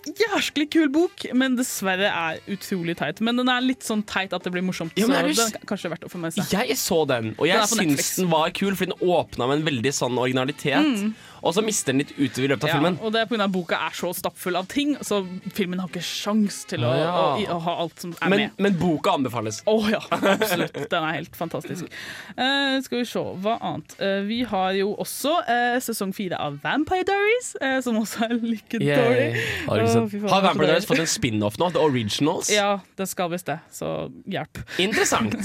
jæsklig 0.06 0.68
kul 0.74 0.90
bok, 0.94 1.26
men 1.34 1.56
dessverre 1.58 2.10
er 2.10 2.42
utrolig 2.52 2.98
teit. 3.00 3.22
Men 3.26 3.40
den 3.42 3.50
er 3.50 3.64
litt 3.66 3.86
sånn 3.86 4.04
teit 4.06 4.34
at 4.38 4.46
det 4.46 4.54
blir 4.54 4.66
morsomt, 4.66 4.94
Ja, 5.00 5.08
så 5.08 5.16
den 5.16 5.32
er 5.32 5.68
kanskje 5.70 5.92
verdt 5.94 6.06
å 6.06 6.12
få 6.12 6.22
med 6.22 6.36
seg. 6.36 6.52
Jeg 6.54 6.78
så 6.80 7.02
den, 7.10 7.34
og 7.40 7.50
jeg 7.50 7.62
den 7.64 7.96
syns 7.96 8.12
den 8.20 8.30
var 8.34 8.54
kul, 8.56 8.76
fordi 8.78 8.94
den 8.94 9.10
åpna 9.16 9.50
med 9.50 9.62
en 9.62 9.68
veldig 9.70 9.94
sånn 9.98 10.20
originalitet. 10.22 10.86
Mm. 10.86 11.16
Og 11.46 11.54
så 11.56 11.64
mister 11.66 11.94
den 11.94 12.02
litt 12.04 12.12
utover 12.18 12.46
i 12.46 12.50
løpet 12.52 12.64
av 12.66 12.70
Ja, 12.70 12.76
filmen. 12.78 12.98
og 13.02 13.14
det 13.14 13.22
er 13.22 13.30
pga. 13.32 13.48
boka 13.52 13.80
er 13.88 13.94
så 13.96 14.12
stappfull 14.14 14.56
av 14.60 14.68
ting, 14.68 14.96
så 15.02 15.22
filmen 15.54 15.80
har 15.80 15.88
ikke 15.90 16.04
sjans 16.04 16.66
til 16.70 16.84
å, 16.86 16.92
Ja. 16.96 17.14
å, 17.14 17.48
å 17.56 17.60
ha 17.62 17.76
alt 17.84 18.00
som 18.02 18.14
er 18.22 18.30
Men, 18.30 18.40
med. 18.40 18.52
men 18.60 18.78
boka 18.80 19.14
anbefales. 19.16 19.62
Å 19.66 19.76
ja, 19.90 20.02
absolutt. 20.12 20.90
Den 20.90 21.04
er 21.04 21.14
helt 21.20 21.36
fantastisk. 21.36 21.86
Uh, 22.38 22.82
skal 22.86 23.00
vi 23.00 23.06
se, 23.06 23.20
hva 23.20 23.58
annet? 23.62 23.96
Uh, 24.02 24.22
vi 24.28 24.44
har 24.44 24.74
jo 24.74 24.92
også 25.00 25.34
uh, 25.48 25.80
sesong 25.80 26.14
fire 26.14 26.38
av 26.38 26.60
Vampire 26.64 27.06
Diaries, 27.08 27.56
som 27.86 27.98
også 28.02 28.26
er 28.30 28.36
like 28.42 28.80
yeah. 28.82 29.02
dårlig. 29.02 29.44
Har, 29.66 29.86
faen, 29.88 30.30
har 30.30 30.42
Vampire. 30.50 30.68
Diaries 30.68 30.86
fått 30.90 31.00
en 31.00 31.10
spin-off 31.10 31.58
nå? 31.62 31.72
The 31.74 31.80
Originals? 31.82 32.50
Ja, 32.54 32.80
det 32.98 33.08
skal 33.10 33.32
visst 33.34 33.48
det, 33.50 33.60
så 33.74 34.12
hjelp. 34.30 34.62
Interessant. 34.82 35.36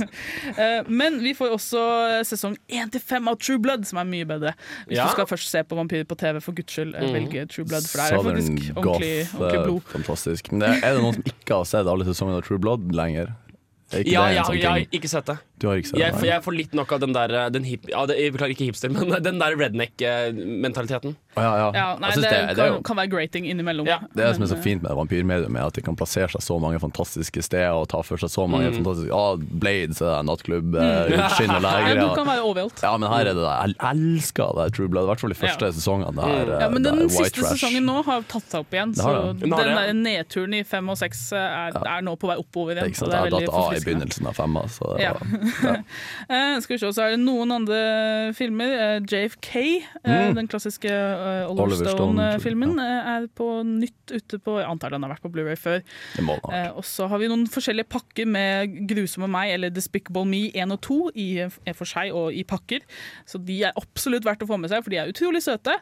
Men 1.01 1.21
vi 1.23 1.33
får 1.37 1.55
også 1.57 1.85
sesong 2.27 2.41
sesong 2.41 2.57
1-5 2.69 3.29
av 3.31 3.37
True 3.41 3.59
Blood, 3.59 3.87
som 3.87 4.01
er 4.01 4.09
mye 4.09 4.27
bedre. 4.27 4.55
Hvis 4.89 4.97
Ja. 4.99 5.07
du 5.07 5.13
skal 5.13 5.27
først 5.27 5.49
se 5.51 5.63
på 5.63 5.77
vampyrer 5.91 6.07
på 6.09 6.17
TV, 6.17 6.41
for 6.41 6.53
guds 6.53 6.73
skyld, 6.73 6.95
Mhm. 6.95 7.13
velge 7.13 7.47
True 7.49 7.65
Blood, 7.65 7.83
for 7.89 7.99
det 7.99 8.13
er 8.13 8.17
Southern 8.17 8.37
faktisk 8.37 8.75
Goth, 8.75 8.87
ordentlig, 8.87 9.27
ordentlig 9.35 9.59
eh, 9.61 9.65
blod. 9.65 9.81
fantastisk. 9.83 10.53
Men 10.53 10.61
det, 10.61 10.85
er 10.85 10.95
det 10.95 11.03
noen 11.03 11.15
som 11.15 11.23
ikke 11.23 11.55
har 11.55 11.65
sett 11.65 11.87
alle 11.87 12.05
sesongene 12.05 12.37
av 12.37 12.43
True 12.43 12.59
Blood 12.59 12.93
lenger? 12.93 13.33
Er 13.93 13.99
ikke 14.05 14.13
Ja, 14.13 14.27
jeg, 14.31 14.45
sånn 14.45 14.61
ja, 14.61 14.77
ja, 14.77 14.85
ikke 14.93 15.09
sett 15.09 15.27
det. 15.27 15.39
Du 15.61 15.67
har 15.69 15.77
ikke 15.77 15.99
Jeg, 16.01 16.15
får- 16.17 16.25
jeg 16.27 16.43
får 16.43 16.55
litt 16.57 16.73
nok 16.75 16.93
av 16.97 17.01
den 17.01 17.13
der 17.13 17.51
den 17.53 17.65
hip, 17.69 17.85
ja, 17.91 18.07
det, 18.07 18.17
Jeg 18.19 18.33
beklager 18.33 18.55
ikke 18.57 18.69
hipster, 18.71 18.89
men 18.95 19.23
den 19.23 19.39
der 19.39 19.57
redneck-mentaliteten. 19.61 21.17
Oh, 21.37 21.43
ja, 21.45 21.51
ja. 21.57 21.67
Ja, 21.75 21.85
nei, 22.01 22.09
det, 22.11 22.23
det, 22.25 22.31
kan, 22.31 22.49
det, 22.57 22.63
er 22.65 22.71
jo, 22.73 22.79
kan 22.83 22.97
være 22.99 23.11
grating 23.13 23.45
innimellom. 23.47 23.87
det 23.87 23.93
er 23.95 24.01
det 24.19 24.31
som 24.35 24.43
er 24.43 24.49
så 24.51 24.57
eh, 24.57 24.63
fint 24.65 24.83
med 24.83 24.97
vampyrmedium, 24.99 25.55
er 25.61 25.69
at 25.71 25.77
de 25.79 25.83
kan 25.87 25.95
plassere 25.99 26.27
seg 26.33 26.43
så 26.43 26.57
mange 26.63 26.81
fantastiske 26.83 27.45
steder 27.47 27.71
og 27.79 27.87
ta 27.93 28.01
for 28.03 28.19
seg 28.21 28.33
så 28.33 28.47
mange 28.51 28.71
Mm. 28.71 28.81
fantastiske 28.81 29.15
ah, 29.15 29.37
Blades, 29.63 30.01
eh, 30.03 30.17
nattklubb, 30.27 30.75
eh, 30.75 31.13
Mm. 31.15 31.23
skinn 31.37 31.53
og 31.55 31.63
leger. 31.67 32.01
du 32.01 32.09
kan 32.19 32.27
være 32.27 32.43
overalt. 32.49 32.83
Ja, 32.83 32.97
men 32.99 33.09
her 33.13 33.21
er 33.21 33.31
det 33.31 33.45
det. 33.45 33.55
Jeg 33.61 33.77
elsker 33.93 34.57
det 34.59 34.67
True 34.77 34.89
Blood, 34.93 35.05
i 35.07 35.11
hvert 35.13 35.21
fall 35.23 35.31
de 35.35 35.39
første 35.39 35.65
Ja. 35.71 35.73
sesongene. 35.79 36.17
Det 36.17 36.51
er, 36.51 36.61
Ja, 36.61 36.69
men 36.69 36.83
det 36.83 36.91
Den 36.91 36.99
er 37.01 37.07
white 37.07 37.31
siste 37.31 37.41
trash. 37.41 37.55
sesongen 37.61 37.85
nå 37.87 38.01
har 38.05 38.23
tatt 38.29 38.47
seg 38.51 38.61
opp 38.65 38.71
igjen. 38.75 38.93
Det 38.95 39.03
Så 39.05 39.15
det. 39.15 39.41
den 39.41 39.51
det, 39.51 39.71
der 39.71 39.93
nedturen 39.95 40.55
i 40.59 40.63
fem 40.65 40.89
og 40.91 40.99
seks 40.99 41.23
er, 41.33 41.71
er 41.79 42.01
nå 42.03 42.17
på 42.19 42.27
vei 42.33 42.37
oppover 42.43 42.75
igjen. 42.75 42.91
Ikke 42.91 42.97
sant? 43.05 43.11
det 43.15 43.19
er 43.21 43.31
Jeg 43.31 43.35
datt 43.39 43.55
av 43.55 43.73
i 43.73 43.81
begynnelsen 43.87 44.27
av 44.27 44.35
femma, 44.37 44.67
så 44.69 44.97
det 44.97 45.03
Ja. 45.07 45.13
var 45.15 45.21
Eh, 45.31 45.50
skal 46.63 46.75
vi 46.75 46.79
se, 46.81 46.91
så 46.95 47.05
er 47.05 47.15
det 47.15 47.21
noen 47.23 47.51
andre 47.55 47.81
filmer. 48.37 48.71
Eh, 48.71 49.01
JFK, 49.09 49.51
eh, 50.05 50.11
Mm. 50.11 50.35
den 50.37 50.49
klassiske 50.51 50.91
eh, 50.91 51.49
Oliver, 51.51 51.63
Oliver 51.65 51.91
Stone-filmen, 51.95 52.79
eh, 52.79 53.11
er 53.17 53.27
på 53.37 53.47
nytt 53.67 54.11
ute 54.11 54.39
på 54.43 54.59
Jeg 54.61 54.67
antar 54.69 54.91
den 54.91 55.03
har 55.05 55.13
vært 55.15 55.23
på 55.23 55.31
Blu-ray 55.33 55.57
før. 55.59 55.83
Eh, 56.19 56.71
og 56.75 56.85
så 56.85 57.09
har 57.09 57.19
vi 57.23 57.29
noen 57.31 57.47
forskjellige 57.51 57.89
pakker 57.89 58.27
med 58.27 58.75
Grusomme 58.91 59.29
meg 59.31 59.53
eller 59.55 59.71
Despicable 59.71 60.25
Me 60.27 60.51
1 60.55 60.73
og 60.75 60.81
2 60.81 60.99
i 61.15 61.29
en 61.45 61.75
for 61.75 61.85
seg 61.89 62.13
og 62.15 62.33
i 62.35 62.43
pakker. 62.45 62.81
Så 63.27 63.39
de 63.45 63.61
er 63.65 63.73
absolutt 63.79 64.25
verdt 64.27 64.43
å 64.43 64.49
få 64.51 64.59
med 64.61 64.71
seg, 64.71 64.83
for 64.85 64.91
de 64.91 64.99
er 64.99 65.11
utrolig 65.13 65.43
søte. 65.45 65.77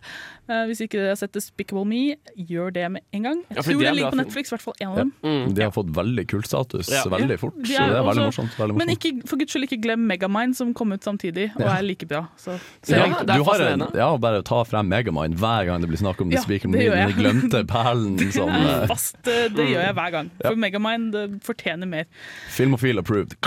Eh, 0.48 0.64
hvis 0.68 0.80
ikke 0.84 0.98
dere 1.00 1.14
har 1.14 1.20
sett 1.20 1.32
Despicable 1.32 1.84
Me, 1.88 2.16
gjør 2.36 2.72
det 2.76 2.86
med 2.92 3.02
en 3.12 3.22
gang. 3.22 3.42
Jeg 3.48 3.56
Ja, 3.56 3.62
tror 3.62 3.80
det 3.80 3.88
er 3.88 3.94
ligger 3.98 4.10
på. 4.12 4.20
Netflix, 4.22 4.52
i 4.52 4.56
hvert 4.56 4.62
fall 4.66 4.74
en 4.80 4.88
av 4.88 4.96
Ja. 4.98 5.04
dem. 5.04 5.54
De 5.54 5.62
har 5.62 5.70
fått 5.72 5.92
veldig 5.92 6.26
kultstatus 6.28 6.88
Ja. 6.92 7.02
veldig 7.08 7.30
Ja, 7.30 7.36
fort, 7.36 7.54
de 7.56 7.74
så 7.74 7.86
det 7.88 7.96
er 7.96 8.02
veldig 8.04 8.28
også- 8.28 8.28
morsomt. 8.28 8.56
Veldig 8.58 8.76
Men 8.76 8.88
ikke, 8.88 9.26
for 9.28 9.36
guds 9.36 9.54
skyld 9.58 9.68
ikke 9.68 9.82
glem 9.82 10.06
Megamind, 10.08 10.56
som 10.56 10.72
kom 10.76 10.92
ut 10.94 11.04
samtidig 11.04 11.48
og 11.58 11.66
er 11.66 11.82
like 11.84 12.06
bra. 12.08 12.26
Så, 12.38 12.56
så 12.86 12.96
Ja, 12.96 13.06
du 13.26 13.42
har 13.44 13.62
en, 13.66 13.84
ja, 13.96 14.08
bare 14.20 14.42
ta 14.46 14.62
frem 14.68 14.88
Megamind 14.88 15.38
hver 15.38 15.66
gang 15.68 15.82
det 15.82 15.90
blir 15.90 15.98
snakk 16.00 16.20
om 16.22 16.30
Ja, 16.32 16.38
The 16.38 16.44
Speaker 16.46 16.72
det 16.72 16.86
Den 16.92 17.14
glemte 17.18 17.64
perlen 17.68 18.18
som 18.36 18.50
eh, 18.50 18.86
Fast, 18.90 19.18
eh, 19.26 19.48
det 19.54 19.68
gjør 19.72 19.84
jeg 19.88 19.96
hver 19.98 20.14
gang. 20.14 20.30
Ja. 20.38 20.50
For 20.50 20.60
Megamind 20.60 21.16
eh, 21.18 21.36
fortjener 21.44 21.90
mer. 21.90 22.06
Filmofil 22.54 23.02
approved. 23.02 23.36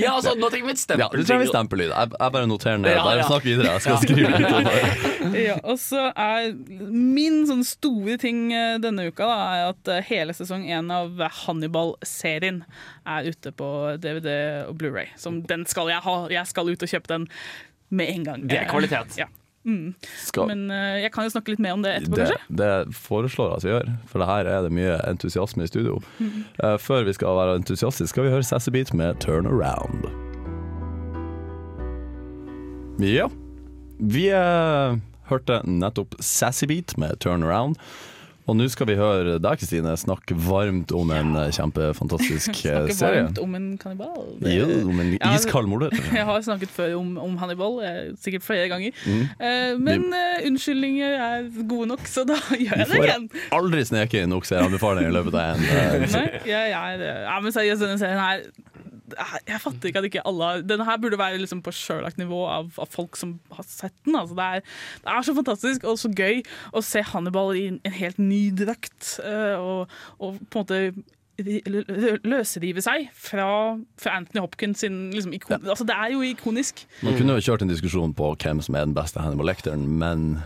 Ja, 0.00 0.14
altså, 0.16 0.32
nå 0.38 0.48
trenger 0.50 0.70
vi 0.70 0.74
et 0.74 0.80
stempel. 0.80 1.02
Ja, 1.02 1.08
du 1.12 1.26
trenger 1.26 1.48
stempellyd. 1.50 1.90
Jeg, 1.92 2.12
jeg 2.14 2.32
bare 2.34 2.48
noterer 2.48 2.80
ned. 2.80 2.96
Bare 2.96 3.20
ja. 3.20 3.26
snakk 3.28 3.46
videre. 3.46 3.74
Jeg 3.76 3.84
skal 3.84 3.90
Ja. 3.90 4.00
skrive 4.04 4.40
litt 4.40 5.36
ja, 5.50 5.56
og 5.68 5.76
så 5.80 6.06
er 6.16 6.50
min 6.90 7.42
sånn 7.48 7.62
store 7.66 8.16
ting 8.20 8.48
denne 8.82 9.08
uka 9.10 9.26
da, 9.28 9.38
er 9.54 9.64
at 9.74 9.90
hele 10.08 10.34
sesong 10.36 10.64
én 10.70 10.88
av 10.94 11.20
Hannibal-serien 11.42 12.62
er 13.08 13.28
ute 13.30 13.52
på 13.56 13.68
DVD 14.00 14.30
og 14.68 14.78
Blu-ray. 14.80 15.10
Som 15.20 15.42
Den 15.50 15.66
skal 15.68 15.90
jeg 15.92 16.00
ha. 16.06 16.16
Jeg 16.32 16.46
skal 16.48 16.72
ut 16.72 16.82
og 16.86 16.88
kjøpe 16.94 17.12
den 17.12 17.28
med 17.90 18.08
en 18.14 18.24
gang. 18.24 18.48
Det 18.48 18.58
er 18.62 18.68
kvalitet. 18.70 19.16
Ja. 19.20 19.26
Mm. 19.68 19.90
Skal- 20.24 20.46
Men 20.48 20.70
eh, 20.72 21.02
jeg 21.02 21.10
kan 21.12 21.26
jo 21.26 21.30
snakke 21.34 21.52
litt 21.52 21.60
mer 21.60 21.74
om 21.76 21.82
det 21.84 21.90
etterpå, 21.98 22.16
Det, 22.16 22.28
kanskje? 22.30 22.56
det 22.56 22.94
foreslår 22.96 23.50
jeg 23.50 23.56
at 23.58 23.64
vi 23.66 23.72
gjør, 23.74 23.90
for 24.08 24.22
det 24.22 24.28
her 24.30 24.48
er 24.48 24.62
det 24.64 24.70
mye 24.72 24.94
entusiasme 25.10 25.66
i 25.66 25.68
studio. 25.68 25.98
Mm. 26.20 26.44
Eh, 26.64 26.76
før 26.80 27.04
vi 27.04 27.12
skal 27.12 27.36
være 27.36 27.58
entusiastiske, 27.60 28.08
skal 28.14 28.24
vi 28.24 28.30
høre 28.32 28.42
Sassy 28.48 28.70
Beat 28.72 28.94
med 28.94 29.20
'Turn 29.20 29.44
Around'. 29.46 30.08
Ja, 33.00 33.28
vi 34.00 34.26
eh, 34.28 34.96
hørte 35.30 35.60
nettopp 35.64 36.14
Sassy 36.20 36.66
Beat 36.68 36.96
med 36.98 37.18
'Turn 37.20 37.42
Around'. 37.44 37.76
Og 38.48 38.56
nå 38.58 38.66
skal 38.72 38.88
vi 38.88 38.96
høre 38.98 39.36
deg, 39.42 39.60
Kristine, 39.60 39.92
snakke 40.00 40.34
varmt 40.46 40.92
om 40.96 41.10
en 41.14 41.34
ja. 41.36 41.44
kjempefantastisk 41.54 42.56
serie. 42.62 42.94
Snakke 42.94 43.20
varmt 43.20 43.40
om 43.42 43.56
en 43.58 43.68
kannibal. 43.80 44.24
Jo, 44.48 44.66
om 44.90 45.02
en 45.04 45.12
iskald 45.34 45.70
morder. 45.70 45.94
Jeg 46.18 46.26
har 46.26 46.40
snakket 46.46 46.72
før 46.74 46.96
om, 46.98 47.12
om 47.20 47.36
Hannibal, 47.40 47.78
eh, 47.86 48.00
sikkert 48.20 48.46
flere 48.46 48.70
ganger. 48.72 48.96
Mm. 49.06 49.22
Eh, 49.36 49.74
men 49.78 50.08
uh, 50.14 50.40
unnskyldninger 50.48 51.14
er 51.14 51.46
gode 51.68 51.90
nok, 51.92 52.06
så 52.08 52.24
da 52.28 52.38
gjør 52.64 52.82
jeg 52.82 52.90
det 52.90 53.04
igjen. 53.04 53.28
Du 53.30 53.38
Får 53.38 53.60
aldri 53.60 53.84
sneke 53.92 54.24
inn 54.24 54.34
nok 54.34 54.48
serieanbefalinger 54.48 55.12
i 55.12 55.14
løpet 55.14 55.38
av 55.38 55.54
en 55.54 55.68
uh, 55.68 56.10
Nei, 56.10 56.26
jeg, 56.48 56.72
jeg, 56.74 57.06
ja, 57.06 57.38
men 57.44 57.54
seriøst, 57.54 57.84
denne 57.84 58.00
serien 58.00 58.20
her 58.24 58.44
jeg- 59.18 59.60
fatter 59.60 59.88
ikke 59.90 59.98
at 59.98 60.04
ikke 60.10 60.22
alle 60.26 60.62
Denne 60.62 60.84
her 60.84 60.96
burde 61.02 61.18
være 61.18 61.38
liksom 61.42 61.62
på 61.62 61.72
Sherlock-nivå 61.74 62.40
av, 62.48 62.72
av 62.78 62.88
folk 62.90 63.16
som 63.16 63.38
har 63.52 63.64
sett 63.68 63.94
den. 64.04 64.16
Altså, 64.16 64.34
det, 64.38 64.44
er, 64.44 64.60
det 65.04 65.14
er 65.14 65.22
så 65.26 65.34
fantastisk 65.36 65.84
og 65.84 65.98
så 65.98 66.10
gøy 66.14 66.42
å 66.72 66.82
se 66.84 67.02
Hannibal 67.02 67.54
i 67.56 67.66
en, 67.72 67.80
en 67.84 67.92
helt 67.92 68.18
ny 68.18 68.50
drakt. 68.50 69.16
eh, 69.24 69.56
og, 69.58 69.88
og 70.20 70.38
på 70.50 70.60
en 70.60 70.64
måte 70.64 70.80
ri- 71.40 71.62
lø- 71.66 71.84
lø- 71.88 72.20
løsrive 72.28 72.82
seg 72.84 73.08
fra, 73.16 73.78
fra 73.98 74.16
Anthony 74.18 74.40
Hopkins 74.44 74.82
sin 74.84 75.10
liksom, 75.14 75.32
ikon, 75.34 75.62
altså, 75.66 75.86
Det 75.88 75.96
er 75.96 76.12
jo 76.12 76.20
ikonisk. 76.26 76.84
Man 77.02 77.16
kunne 77.16 77.38
jo 77.38 77.46
kjørt 77.50 77.62
en 77.64 77.72
diskusjon 77.72 78.12
på 78.14 78.34
hvem 78.36 78.60
som 78.62 78.74
er 78.76 78.84
den 78.84 78.94
beste 78.96 79.20
Hannibal-lekteren, 79.24 79.86
men 80.00 80.42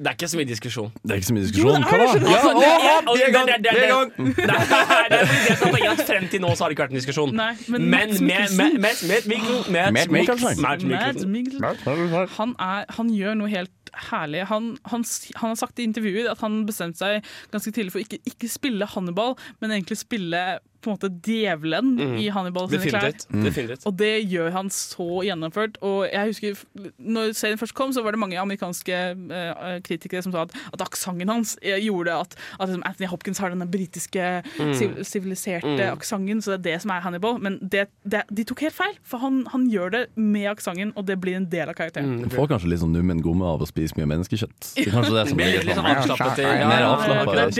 Det 0.00 0.06
er 0.06 0.14
ikke 0.16 0.28
så 0.32 0.36
mye 0.40 0.48
diskusjon. 0.50 0.90
det 1.04 1.10
er 1.10 1.16
ikke 1.20 1.28
så 1.30 1.34
mye 1.36 1.44
diskusjon. 1.46 1.70
er 1.70 1.78
Altså, 1.80 2.50
å, 2.50 2.62
og 3.10 3.16
vi 3.16 3.22
er 3.22 3.28
i 3.28 3.32
gang! 3.32 3.46
det- 3.46 3.62
det- 3.64 3.72
Vi 3.72 3.78
er 3.78 3.82
i 3.82 3.86
det- 3.86 3.92
gang! 3.94 4.08
Det 4.36 4.44
er 4.44 5.08
det 5.10 5.18
er 5.20 5.26
fordi 5.26 5.48
det 5.48 5.58
som 5.58 5.68
er 5.74 5.90
at 5.90 6.06
Frem 6.10 6.28
til 6.28 6.40
nå 6.40 6.48
så 6.54 6.60
har 6.64 6.68
det 6.68 6.74
ikke 6.78 6.84
vært 6.86 6.94
en 6.94 7.00
diskusjon. 7.00 7.34
Nei, 7.34 7.52
men 7.68 7.80
men 7.80 7.90
Mads 7.90 8.20
med 8.20 8.28
Mikkelsen- 8.30 8.56
med- 8.56 8.72
med- 8.72 8.80
med 8.80 9.20
Mikkelsen- 9.32 9.70
med 9.72 9.86
Mads 9.90 11.24
Mikkelsen. 11.26 12.28
Han, 12.38 12.54
er, 12.58 12.84
han 12.96 13.08
gjør 13.14 13.34
noe 13.36 13.48
helt 13.48 13.70
herlig. 14.10 14.44
Han, 14.46 14.76
han, 14.86 15.04
han 15.36 15.48
har 15.50 15.56
sagt 15.58 15.78
i 15.78 15.82
intervjuer 15.88 16.30
at 16.30 16.38
han 16.44 16.64
bestemte 16.66 16.98
seg 17.02 17.24
ganske 17.52 17.72
tidlig 17.74 17.92
for 17.92 17.98
ikke 18.02 18.18
ikke 18.26 18.48
spille 18.48 18.86
Hannibal, 18.86 19.34
men 19.60 19.70
egentlig 19.74 19.98
spille 19.98 20.58
på 20.80 20.90
en 20.90 20.96
måte 20.96 21.10
djevelen 21.26 21.94
Mm. 22.00 22.16
i 22.18 22.28
Hannibal 22.32 22.68
sine 22.70 22.80
klær. 22.88 23.00
Definitivt. 23.12 23.44
Definitivt. 23.44 23.86
Og 23.86 23.96
det 23.98 24.12
gjør 24.30 24.50
han 24.52 24.68
så 24.70 25.22
gjennomført. 25.26 25.76
Og 25.82 26.06
jeg 26.12 26.26
husker 26.26 26.54
når 26.98 27.32
serien 27.34 27.58
først 27.58 27.74
kom, 27.74 27.92
så 27.92 28.02
var 28.02 28.12
det 28.12 28.20
mange 28.20 28.38
amerikanske 28.40 28.96
uh, 29.30 29.80
kritikere 29.84 30.22
som 30.22 30.32
sa 30.32 30.42
at, 30.42 30.54
at 30.72 30.80
aksenten 30.84 31.28
hans 31.28 31.56
eh, 31.62 31.78
gjorde 31.84 32.12
at, 32.14 32.34
at 32.58 32.68
liksom 32.68 32.82
Anthony 32.86 33.06
Hopkins 33.08 33.38
har 33.38 33.50
denne 33.50 33.66
britiske, 33.70 34.42
Mm. 34.60 35.04
siviliserte 35.04 35.66
Mm. 35.70 35.92
aksenten, 35.92 36.40
så 36.42 36.50
det 36.56 36.58
er 36.58 36.62
det 36.76 36.82
som 36.82 36.90
er 36.90 37.00
Hannibal. 37.00 37.38
Men 37.40 37.58
det, 37.62 37.86
det, 38.04 38.22
de 38.32 38.44
tok 38.44 38.60
helt 38.60 38.74
feil, 38.74 38.94
for 39.04 39.18
han, 39.18 39.44
han 39.52 39.68
gjør 39.70 39.90
det 39.90 40.02
med 40.16 40.46
aksenten, 40.50 40.92
og 40.96 41.06
det 41.06 41.18
blir 41.20 41.36
en 41.36 41.46
del 41.50 41.68
av 41.68 41.74
karakteren. 41.74 42.20
Man 42.20 42.30
får 42.30 42.48
kanskje 42.54 42.68
litt 42.72 42.80
sånn 42.80 42.92
nummen 42.92 43.20
gomme 43.22 43.44
av 43.44 43.60
å 43.60 43.66
spise 43.68 43.94
mye 43.98 44.06
menneskekjøtt. 44.10 44.74
Det 44.76 44.86
er 44.86 44.92
kanskje 44.96 45.14
det 45.18 45.28
som 45.28 45.36
blir 45.36 45.64
litt 45.68 45.76
sånn 45.76 45.90
avslappet 45.90 46.38
i- 46.38 46.42
ja, 46.42 46.54
ja, 46.60 46.80
ja, 46.80 46.88
avslappet. 46.94 47.34
ja, 47.34 47.44
er 47.44 47.50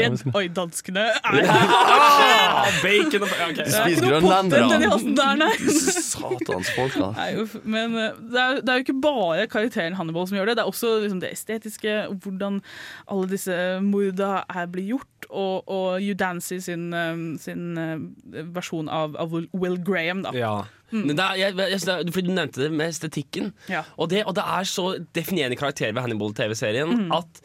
ikke 3.10 3.20
noe 3.20 3.28
okay. 3.50 3.66
der. 4.46 5.54
Satans 6.10 6.70
folk, 6.76 6.94
da. 6.96 7.10
Nei, 7.16 7.28
uff, 7.42 7.56
men 7.64 7.94
eh, 7.98 8.16
det 8.32 8.40
er, 8.42 8.60
det 8.62 8.72
er 8.74 8.80
jo 8.80 8.86
ikke 8.86 8.98
bare 9.04 9.46
karakteren 9.50 9.96
Hannibal 9.98 10.26
som 10.30 10.38
gjør 10.38 10.50
det. 10.52 10.56
Det 10.60 10.64
er 10.64 10.72
også 10.72 10.94
liksom, 11.04 11.20
det 11.22 11.32
estetiske, 11.34 11.96
og 12.10 12.18
hvordan 12.24 12.60
alle 13.10 13.30
disse 13.30 13.56
morda 13.84 14.32
her 14.54 14.70
blir 14.72 14.92
gjort. 14.94 15.06
Og, 15.30 15.68
og 15.70 16.00
Hugh 16.02 16.16
Dancy 16.18 16.58
sin, 16.64 16.88
eh, 16.96 17.16
sin 17.42 17.76
eh, 17.78 18.42
versjon 18.56 18.88
av, 18.90 19.14
av 19.20 19.34
Will- 19.34 19.82
Graham, 19.84 20.24
da. 20.26 20.32
Ja. 20.34 20.54
Men 20.90 21.12
det 21.14 21.22
er, 21.22 21.36
jeg, 21.38 21.54
jeg, 21.54 21.80
det 21.86 21.92
er- 21.94 22.08
fordi 22.10 22.26
Du 22.26 22.34
nevnte 22.34 22.62
det 22.64 22.70
med 22.74 22.88
estetikken. 22.90 23.52
Ja. 23.70 23.84
Og, 23.96 24.08
det, 24.10 24.24
og 24.26 24.34
det 24.34 24.42
er 24.42 24.66
så 24.66 24.88
definerende 25.14 25.54
karakter 25.60 25.92
ved 25.94 26.02
Hannibal-TV-serien 26.02 26.90
Mm. 27.06 27.12
at 27.14 27.42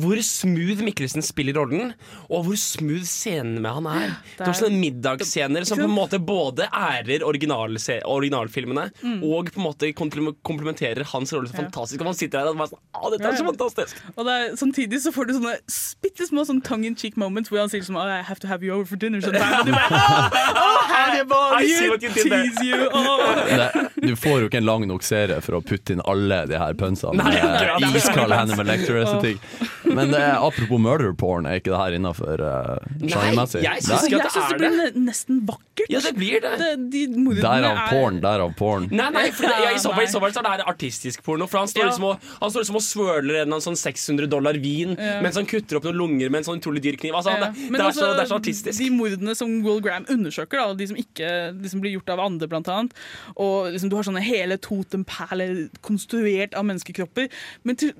hvor 0.00 0.16
smooth 0.24 0.80
Mikkelsen 0.86 1.22
spiller 1.24 1.54
rollen, 1.60 1.92
og 2.30 2.46
hvor 2.46 2.56
smooth 2.56 3.04
scenene 3.04 3.60
med 3.60 3.72
han 3.76 3.86
er. 3.90 4.14
Det 4.38 4.46
er- 4.48 4.52
sånne 4.62 4.78
middagsscener 4.80 5.66
som 5.68 5.78
på 5.78 5.84
en 5.84 5.90
måte 5.96 6.18
både 6.22 6.68
ærer 6.72 7.22
original 7.26 7.76
originalfilmene 7.76 8.90
Mm. 9.02 9.22
og 9.22 9.50
på 9.52 9.58
en 9.60 9.66
måte 9.66 9.92
komplementerer 9.94 11.04
hans 11.12 11.32
rolle 11.32 11.48
så 11.48 11.56
fantastisk. 11.60 12.00
Og 12.00 12.06
man 12.06 12.14
sitter 12.14 12.38
der 12.40 12.48
og 12.50 12.56
bare 12.58 12.68
sånn 12.68 12.78
Å, 13.02 13.10
dette 13.10 13.26
er 13.28 13.36
så 13.36 13.44
fantastisk! 13.46 13.96
Og 14.16 14.24
det 14.26 14.32
er, 14.32 14.56
samtidig 14.56 15.00
så 15.02 15.12
får 15.12 15.26
du 15.28 15.32
sånne 15.34 15.56
bitte 16.02 16.26
små 16.28 16.44
sånn 16.46 16.62
tongue 16.62 16.86
in 16.86 16.94
cheek 16.96 17.16
moments 17.16 17.50
hvor 17.50 17.58
han 17.60 17.68
sier 17.68 17.82
sånn 17.82 17.96
I 18.00 18.22
have 18.22 18.38
to 18.40 18.46
have 18.48 18.62
you 18.62 18.72
over 18.74 18.84
for 18.86 18.96
dinner 18.96 19.20
Sånn, 19.20 19.34
Og 19.36 19.66
du 19.66 19.72
bare, 19.72 20.54
oh, 20.56 20.82
Hannibal, 20.92 21.58
I 21.60 21.66
see 21.66 21.84
you 21.84 21.90
what 21.90 22.02
you 22.02 22.10
did 22.10 22.30
tease 22.30 22.64
you. 22.64 22.88
Oh. 22.92 23.88
Du 24.02 24.14
får 24.16 24.40
jo 24.42 24.48
ikke 24.48 24.58
en 24.62 24.66
lang 24.66 24.86
nok 24.88 25.02
serie 25.06 25.40
for 25.44 25.58
å 25.58 25.62
putte 25.64 25.90
inn 25.94 26.00
alle 26.06 26.46
de 26.50 26.58
her 26.58 26.74
pønsene. 26.78 27.14
Nei, 27.18 27.34
med. 27.42 27.96
Iskald 27.96 28.32
Hannibal 28.34 28.66
Lecter-estetikk. 28.66 29.38
Men 29.84 30.10
det 30.12 30.20
er, 30.20 30.36
apropos 30.38 30.78
murder 30.80 31.12
porn, 31.18 31.46
er 31.46 31.58
ikke 31.60 31.72
det 31.72 31.78
her 31.80 31.96
innafor 31.96 32.40
uh, 32.42 32.78
sjangermessig? 33.02 33.62
jeg 33.64 33.82
Jeg 33.82 33.86
syns 33.86 34.08
det 34.08 34.20
det 34.52 34.58
blir 34.62 34.98
nesten 35.06 35.40
vakkert. 35.48 35.88
Ja, 35.90 36.00
det 36.04 36.12
blir 36.16 36.40
det. 36.44 36.52
det 36.60 36.70
de 36.92 37.02
Derav 37.40 37.64
er- 37.72 37.88
porn, 37.90 38.20
derav 38.22 38.52
porn. 38.58 38.88
Nei, 38.92 39.08
nei, 39.10 39.24
for 39.34 39.48
det, 39.48 39.56
ja, 39.64 39.70
i, 39.74 39.80
så 39.82 39.92
fall, 39.94 40.04
I 40.04 40.12
så 40.12 40.20
fall 40.22 40.32
så 40.36 40.42
er 40.42 40.46
det 40.46 40.52
her 40.52 40.64
artistisk 40.72 41.22
porno. 41.26 41.48
For 41.50 41.58
han 41.62 41.68
står 41.72 41.82
Ja. 41.82 41.88
liksom 41.90 42.04
og, 42.10 42.28
han 42.42 42.50
står 42.54 42.64
liksom 42.66 42.78
og 42.78 42.84
svøler 42.86 43.40
en 43.42 43.56
sånn 43.64 43.78
600 43.80 44.28
dollar 44.30 44.58
vin 44.62 44.94
Ja. 44.98 45.20
mens 45.24 45.36
han 45.40 45.46
kutter 45.46 45.76
opp 45.80 45.84
noen 45.88 45.96
lunger 45.98 46.30
med 46.30 46.42
en 46.42 46.48
sånn 46.50 46.60
utrolig 46.62 46.82
dyr 46.84 46.96
kniv. 47.00 47.14
Altså, 47.18 47.34
Ja. 47.34 47.50
det, 47.50 47.70
det, 47.72 47.80
er 47.80 47.90
så, 47.96 48.12
det 48.14 48.22
er 48.26 48.30
så 48.30 48.38
artistisk. 48.38 48.78
De 48.78 48.90
mordene 48.90 49.34
som 49.36 49.62
Will 49.64 49.80
Graham 49.80 50.06
undersøker, 50.08 50.58
da, 50.60 50.66
og 50.70 50.78
de 50.78 50.86
som, 50.92 50.96
ikke, 50.96 51.32
de 51.60 51.68
som 51.72 51.80
blir 51.80 51.96
gjort 51.98 52.10
av 52.14 52.20
andre, 52.20 52.46
blant 52.48 52.68
annet. 52.68 52.92
Og 53.36 53.72
liksom, 53.72 53.88
du 53.90 53.96
har 53.96 54.04
sånne 54.06 54.22
hele 54.22 54.58
totemperler 54.58 55.68
konstruert 55.82 56.54
av 56.54 56.64
menneskekropper. 56.68 57.28
Men 57.64 57.76
til, 57.80 57.92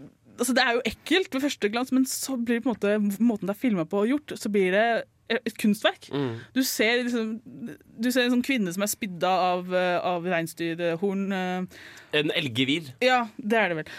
altså, 0.42 0.54
det 0.58 0.64
er 0.66 0.76
jo 0.76 0.84
ekkelt 0.90 1.32
ved 1.38 1.44
første 1.46 1.70
glans, 1.72 1.92
men 1.94 2.04
så 2.10 2.36
blir 2.36 2.58
det 2.60 2.64
på 2.66 2.72
en 2.72 2.76
måte 2.76 3.18
måten 3.22 3.46
det 3.48 3.54
er 3.56 3.60
filma 3.62 3.86
på 3.88 4.02
og 4.04 4.10
gjort, 4.12 4.34
så 4.38 4.50
blir 4.52 4.74
det 4.74 4.86
et 5.32 5.54
kunstverk. 5.56 6.10
Mm. 6.12 6.32
Du 6.52 6.60
ser, 6.66 7.04
liksom, 7.06 7.28
du 8.02 8.08
ser 8.12 8.26
en 8.26 8.34
sånn 8.34 8.44
kvinne 8.44 8.72
som 8.74 8.82
er 8.84 8.90
spidda 8.90 9.30
av, 9.52 9.70
eh, 9.72 9.98
av 10.04 10.26
reinsdyrhorn. 10.28 11.22
eh, 11.32 12.18
En 12.20 12.30
elgevir. 12.36 12.90
Ja, 13.00 13.28
det 13.38 13.56
er 13.62 13.68
det 13.72 13.76
vel. 13.78 13.92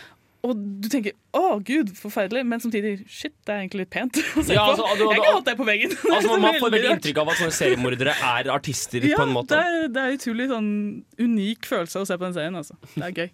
Og 0.43 0.59
du 0.83 0.89
tenker 0.91 1.13
'å 1.33 1.63
gud, 1.63 1.93
forferdelig', 1.95 2.45
men 2.45 2.59
samtidig 2.59 3.05
'shit, 3.07 3.31
det 3.45 3.53
er 3.53 3.59
egentlig 3.63 3.79
litt 3.87 3.89
pent'. 3.95 4.17
Ja, 4.51 4.75
på. 4.75 4.75
altså, 4.75 4.97
du- 4.97 5.07
jeg 5.07 5.15
har 5.15 5.23
kan 5.23 5.33
ha 5.33 5.39
det 5.39 5.57
på 5.57 5.65
veggen. 5.65 5.89
Altså, 6.11 6.27
så 6.35 6.39
man 6.41 6.53
får 6.59 6.69
veldig 6.75 6.91
inntrykk 6.97 7.17
av 7.23 7.29
at 7.29 7.37
sånne 7.37 7.55
seriemordere 7.55 8.11
er 8.11 8.51
artister 8.51 9.01
Ja, 9.07 9.15
på 9.17 9.23
en 9.23 9.33
måte. 9.33 9.55
det 9.55 9.63
er, 9.63 9.87
det 9.87 10.01
er 10.03 10.17
utrolig 10.17 10.49
sånn 10.51 11.03
unik 11.17 11.65
følelse 11.65 12.01
å 12.03 12.05
se 12.05 12.17
på 12.17 12.27
den 12.27 12.33
serien. 12.33 12.55
Altså. 12.59 12.75
Det 12.93 13.03
er 13.07 13.11
gøy. 13.23 13.31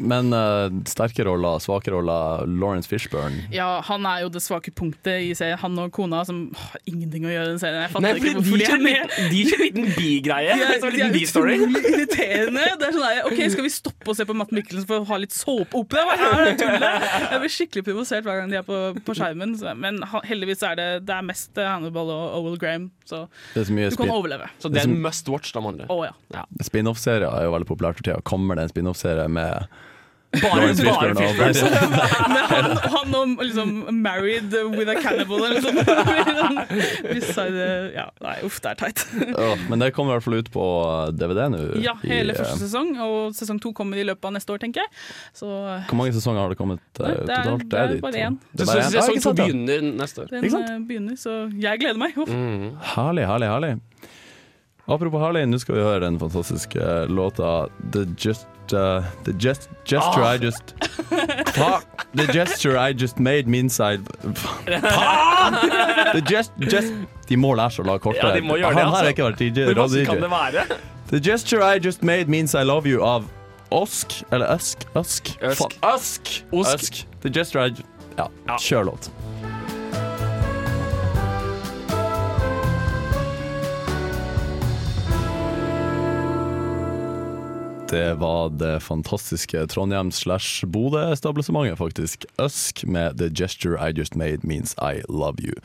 Men 0.00 0.32
uh, 0.34 0.66
sterke 0.88 1.24
roller, 1.26 1.58
svake 1.62 1.92
roller, 1.94 2.44
Lawrence 2.48 2.88
Fishburne 2.90 3.44
Ja, 3.54 3.80
Han 3.86 4.06
er 4.08 4.24
jo 4.24 4.30
det 4.32 4.42
svake 4.42 4.72
punktet 4.74 5.22
i 5.28 5.32
serien. 5.38 5.58
Han 5.62 5.78
og 5.78 5.92
kona 5.94 6.22
som 6.26 6.40
har 6.56 6.80
ingenting 6.90 7.26
å 7.28 7.30
gjøre 7.32 7.46
i 7.46 7.50
den 7.52 7.60
serien. 7.62 7.82
Jeg 7.84 7.92
fatter 7.92 8.06
Nei, 8.06 8.12
ikke 8.18 8.32
for 8.32 8.40
hvorfor 8.40 8.58
de 8.58 8.66
de 8.66 8.72
er 8.74 8.84
med. 8.84 9.14
de 9.30 9.42
kjører 9.50 9.64
liten 9.66 9.88
bigreie. 9.96 10.56
De 10.60 10.64
er, 10.66 10.94
de 10.96 11.02
er 11.04 11.16
utrolig 11.20 11.56
irriterende. 11.90 12.64
Det 12.80 12.86
er 12.88 12.94
sånn 12.96 13.04
der, 13.04 13.20
ok, 13.28 13.40
Skal 13.54 13.64
vi 13.66 13.72
stoppe 13.74 14.10
og 14.12 14.16
se 14.18 14.26
på 14.28 14.34
Matt 14.36 14.52
Mikkelsen 14.54 14.86
for 14.88 15.02
å 15.04 15.08
ha 15.10 15.18
litt 15.22 15.34
såpeopera? 15.36 16.16
Hva 16.20 16.30
er 16.40 16.48
det 16.50 16.54
tullet? 16.60 17.06
Jeg 17.30 17.40
blir 17.44 17.52
skikkelig 17.54 17.84
provosert 17.86 18.26
hver 18.26 18.40
gang 18.42 18.52
de 18.52 18.58
er 18.60 18.66
på, 18.66 18.78
på 19.06 19.16
skjermen. 19.18 19.54
Så, 19.60 19.72
men 19.78 20.00
heldigvis 20.26 20.62
er 20.66 20.78
det, 20.80 20.88
det 21.08 21.14
er 21.16 21.26
mest 21.26 21.58
Hannibal 21.60 22.10
og, 22.14 22.38
Will 22.46 22.58
Graham, 22.60 22.88
så 23.08 23.24
Det 23.54 23.62
er 23.64 23.68
så 23.70 23.76
mye 23.76 23.90
du 23.92 23.96
kan 23.98 24.06
spin- 24.08 24.14
overleve. 24.16 24.48
Så 24.62 24.70
det 24.72 24.82
er 24.84 24.88
en 24.90 24.98
must 25.04 25.28
watch, 25.32 25.52
da, 25.56 25.62
med 25.64 25.82
andre. 25.84 26.00
ja. 26.08 26.12
ja. 26.38 26.44
Spin-off-serier 26.70 27.26
er 27.30 27.46
jo 27.48 27.54
veldig 27.56 27.68
populært 27.70 27.98
for 28.00 28.06
tida. 28.06 28.20
Kommer 28.26 28.58
det 28.58 28.66
en 28.68 28.72
spin-off-serie 28.72 29.26
med 29.32 29.39
Bare, 30.30 30.60
Lawrence 30.60 30.84
bare 30.86 31.14
Fishburne. 31.18 31.98
Han, 32.50 32.76
han 32.92 33.14
og 33.18 33.40
liksom 33.42 33.70
'Married 33.90 34.52
with 34.76 34.90
a 34.92 34.94
Cannibal' 35.02 35.42
eller 35.42 35.58
noe 35.58 35.72
sånt. 37.34 37.50
Ja, 37.98 38.04
nei, 38.22 38.36
uff, 38.46 38.60
det 38.62 38.70
er 38.70 38.78
teit. 38.78 39.02
Åh, 39.34 39.64
Men 39.70 39.82
det 39.82 39.88
kommer 39.96 40.14
i 40.14 40.18
hvert 40.20 40.26
fall 40.28 40.36
ut 40.38 40.50
på 40.54 40.64
DVD 41.18 41.48
nå. 41.50 41.62
Ja, 41.82 41.96
hele 42.04 42.34
i, 42.34 42.38
første 42.38 42.60
sesong, 42.62 42.92
og 43.02 43.34
sesong 43.34 43.58
to 43.62 43.72
kommer 43.74 43.98
i 43.98 44.06
løpet 44.06 44.30
av 44.30 44.36
neste 44.38 44.54
år, 44.54 44.62
tenker 44.62 44.84
jeg. 44.84 44.94
Så 45.34 45.50
Hvor 45.50 45.98
mange 45.98 46.14
sesonger 46.14 46.44
har 46.44 46.54
det 46.54 46.60
kommet 46.62 47.02
eh, 47.02 47.08
Nei, 47.08 47.14
det 47.26 47.34
er- 47.34 47.50
totalt? 47.50 47.66
det 47.66 47.82
er 47.82 47.98
bare. 48.06 48.12
Det 48.54 48.62
er 48.62 48.70
bare 48.70 48.86
én. 48.86 48.90
Sesong 48.94 49.20
to 49.26 49.34
begynner 49.42 49.82
neste 49.98 50.22
år. 50.22 50.30
den 50.30 50.46
Ikke 50.46 50.54
sant? 50.60 50.70
eh, 50.70 50.78
begynner, 50.92 51.18
så 51.18 51.40
jeg 51.58 51.82
gleder 51.82 51.98
meg. 52.06 52.14
Uff. 52.14 52.30
Mm. 52.30 52.70
Herlig, 52.94 53.26
herlig, 53.34 53.50
herlig. 53.56 53.72
Apropos 54.90 55.20
Harley, 55.22 55.44
nå 55.46 55.58
skal 55.62 55.76
vi 55.76 55.82
høre 55.86 56.00
den 56.02 56.16
fantastiske 56.18 56.82
låta 57.08 57.68
The 57.94 58.02
Just 58.18 58.46
uh, 58.74 59.04
The 59.24 59.32
just, 59.38 59.68
Gesture 59.86 60.24
Ah. 60.26 60.34
I 60.34 60.38
Just 60.42 60.74
Fuck! 61.54 61.86
The 62.14 62.26
gesture 62.32 62.76
I 62.76 62.92
just 62.92 63.18
made 63.18 63.46
me 63.46 63.58
inside 63.60 64.00
The 64.66 66.22
just, 66.26 66.52
just 66.58 66.92
De 67.28 67.36
må 67.38 67.52
lære 67.54 67.70
seg 67.76 67.84
å 67.84 67.88
lage 67.92 68.02
kortere. 68.02 68.32
Ja, 68.32 68.40
de 68.40 68.42
må 68.48 68.56
gjøre 68.58 68.74
det, 68.74 68.82
Han 68.82 68.88
altså. 68.90 69.04
har 69.04 69.12
ikke 69.14 69.26
vært 69.28 69.38
DJ. 69.44 69.68
Hvor 69.68 69.78
vanskelig 69.84 70.06
kan 70.08 70.24
det 70.24 70.30
være? 70.32 70.64
The 71.12 71.20
gesture 71.22 71.62
I 71.62 71.78
just 71.78 72.02
made 72.02 72.26
means 72.30 72.54
I 72.58 72.64
love 72.66 72.90
you 72.90 73.04
av 73.06 73.28
Osk, 73.70 74.16
eller 74.34 74.50
Øsk? 74.56 74.82
Øsk? 74.98 75.30
Øsk. 75.46 75.76
Øsk. 75.86 76.32
Øsk. 76.64 77.04
The 77.22 77.30
gesture 77.30 77.68
I 77.70 77.86
Ja, 78.18 78.26
kjør 78.58 78.90
låt. 78.90 79.06
Det 87.90 88.14
var 88.14 88.50
det 88.54 88.80
fantastiske 88.80 89.66
Trondheim 89.66 90.12
slash 90.12 90.66
Bodø-establissementet, 90.66 91.78
faktisk. 91.78 92.24
Øsk 92.38 92.84
med 92.86 93.18
'The 93.18 93.28
Gesture 93.34 93.88
I 93.88 93.90
Just 93.90 94.14
Made 94.14 94.46
Means 94.46 94.76
I 94.78 95.02
Love 95.08 95.42
You'. 95.42 95.58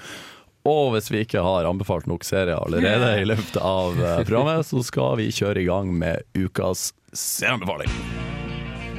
Og 0.65 0.91
hvis 0.91 1.11
vi 1.11 1.21
ikke 1.21 1.43
har 1.45 1.69
anbefalt 1.69 2.07
nok 2.07 2.23
serier 2.25 2.57
allerede 2.57 3.21
i 3.21 3.27
løpet 3.29 3.57
av 3.61 3.93
eh, 4.01 4.23
programmet, 4.25 4.65
så 4.65 4.81
skal 4.81 5.19
vi 5.21 5.29
kjøre 5.29 5.61
i 5.61 5.67
gang 5.69 5.93
med 5.93 6.25
ukas 6.33 6.93
serieanbefaling. 7.13 7.93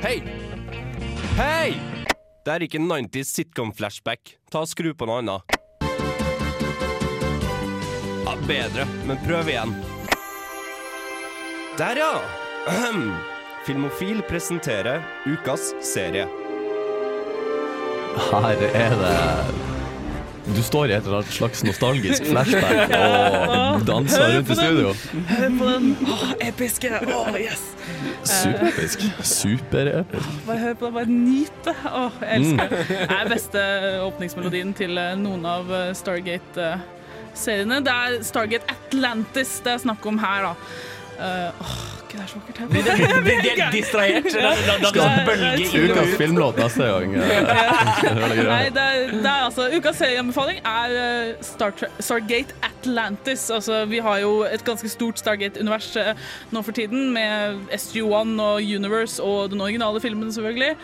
Hei! 0.06 0.22
Hei! 1.34 1.74
Det 2.46 2.54
er 2.54 2.62
ikke 2.62 2.78
90s 2.78 3.34
sitcom-flashback. 3.34 4.36
Ta 4.54 4.62
og 4.62 4.70
Skru 4.70 4.94
på 4.94 5.10
noe 5.10 5.18
annet. 5.18 5.58
Ja, 8.22 8.38
bedre, 8.46 8.86
men 9.02 9.18
prøv 9.26 9.50
igjen. 9.50 9.74
Der, 11.76 11.98
ja! 11.98 12.45
Ahem. 12.66 13.12
Filmofil 13.66 14.22
presenterer 14.22 15.02
ukas 15.26 15.72
serie. 15.82 16.26
Her 18.16 18.62
er 18.74 18.94
det 19.00 20.54
Du 20.56 20.60
står 20.62 20.90
i 20.90 20.94
et 20.96 21.04
eller 21.04 21.18
annet 21.20 21.34
slags 21.34 21.62
nostalgisk 21.66 22.26
flashback 22.30 22.92
og 22.96 23.82
danser 23.86 24.36
rundt 24.36 24.50
i 24.50 24.56
studio. 24.58 24.92
Hør 25.30 25.48
på 25.58 25.70
den 25.72 25.88
Åh, 26.06 26.24
episke. 26.46 26.90
Oh, 27.10 27.34
yes. 27.40 27.64
Superepisk. 28.30 29.02
Superepisk. 29.26 30.30
Bare 30.46 30.58
hør 30.62 30.74
på 30.78 30.86
det, 30.86 30.92
bare 31.00 31.10
nyt 31.10 31.58
det. 31.66 31.74
Åh, 31.90 32.20
jeg 32.22 32.40
elsker 32.40 32.74
det. 32.74 32.84
Det 32.88 33.18
er 33.18 33.32
beste 33.34 33.66
åpningsmelodien 34.06 34.74
til 34.78 35.02
eh, 35.02 35.12
noen 35.18 35.46
av 35.50 35.70
eh, 35.74 35.90
Stargate-seriene. 35.98 37.82
Det 37.86 37.98
er 38.06 38.18
Stargate 38.26 38.78
Atlantis 38.78 39.58
det 39.66 39.74
er 39.74 39.82
snakk 39.86 40.06
om 40.06 40.22
her, 40.22 40.50
da. 40.50 40.54
Eh, 41.26 41.70
Gud, 42.06 42.18
det 42.18 42.22
er 42.22 42.28
så 42.30 42.38
vakkert. 42.38 42.58
her. 42.58 42.66
Blir 42.66 42.82
de- 42.86 43.40
de 43.42 43.62
er 43.62 43.70
distrahert. 43.72 44.24
Da- 44.24 44.40
da- 44.40 44.78
da- 44.78 44.90
da 44.94 45.24
bølger 45.26 45.58
inn 45.58 45.90
og 45.90 46.06
ut. 46.06 46.14
filmlåt 46.20 46.56
neste 46.60 46.86
gang. 46.86 47.16
Nei, 48.52 48.68
det 48.70 48.84
er, 48.84 49.10
det 49.10 49.26
er 49.26 49.42
altså 49.48 49.66
Ukas 49.76 49.96
serieanbefaling 50.00 50.60
er 50.64 50.94
eh, 51.00 51.34
Star 51.42 51.72
Stargate 52.00 52.54
Atlantis. 52.62 53.48
Altså, 53.50 53.84
vi 53.90 53.98
har 53.98 54.18
jo 54.22 54.42
et 54.46 54.64
ganske 54.64 54.88
stort 54.92 55.18
Stargate-univers 55.18 55.90
eh, 55.96 56.14
nå 56.54 56.62
for 56.62 56.72
tiden, 56.76 57.10
med 57.16 57.58
SG1 57.74 58.40
og 58.40 58.62
Universe 58.62 59.22
og 59.22 59.50
den 59.50 59.60
originale 59.60 60.00
filmen, 60.00 60.32
selvfølgelig. 60.32 60.76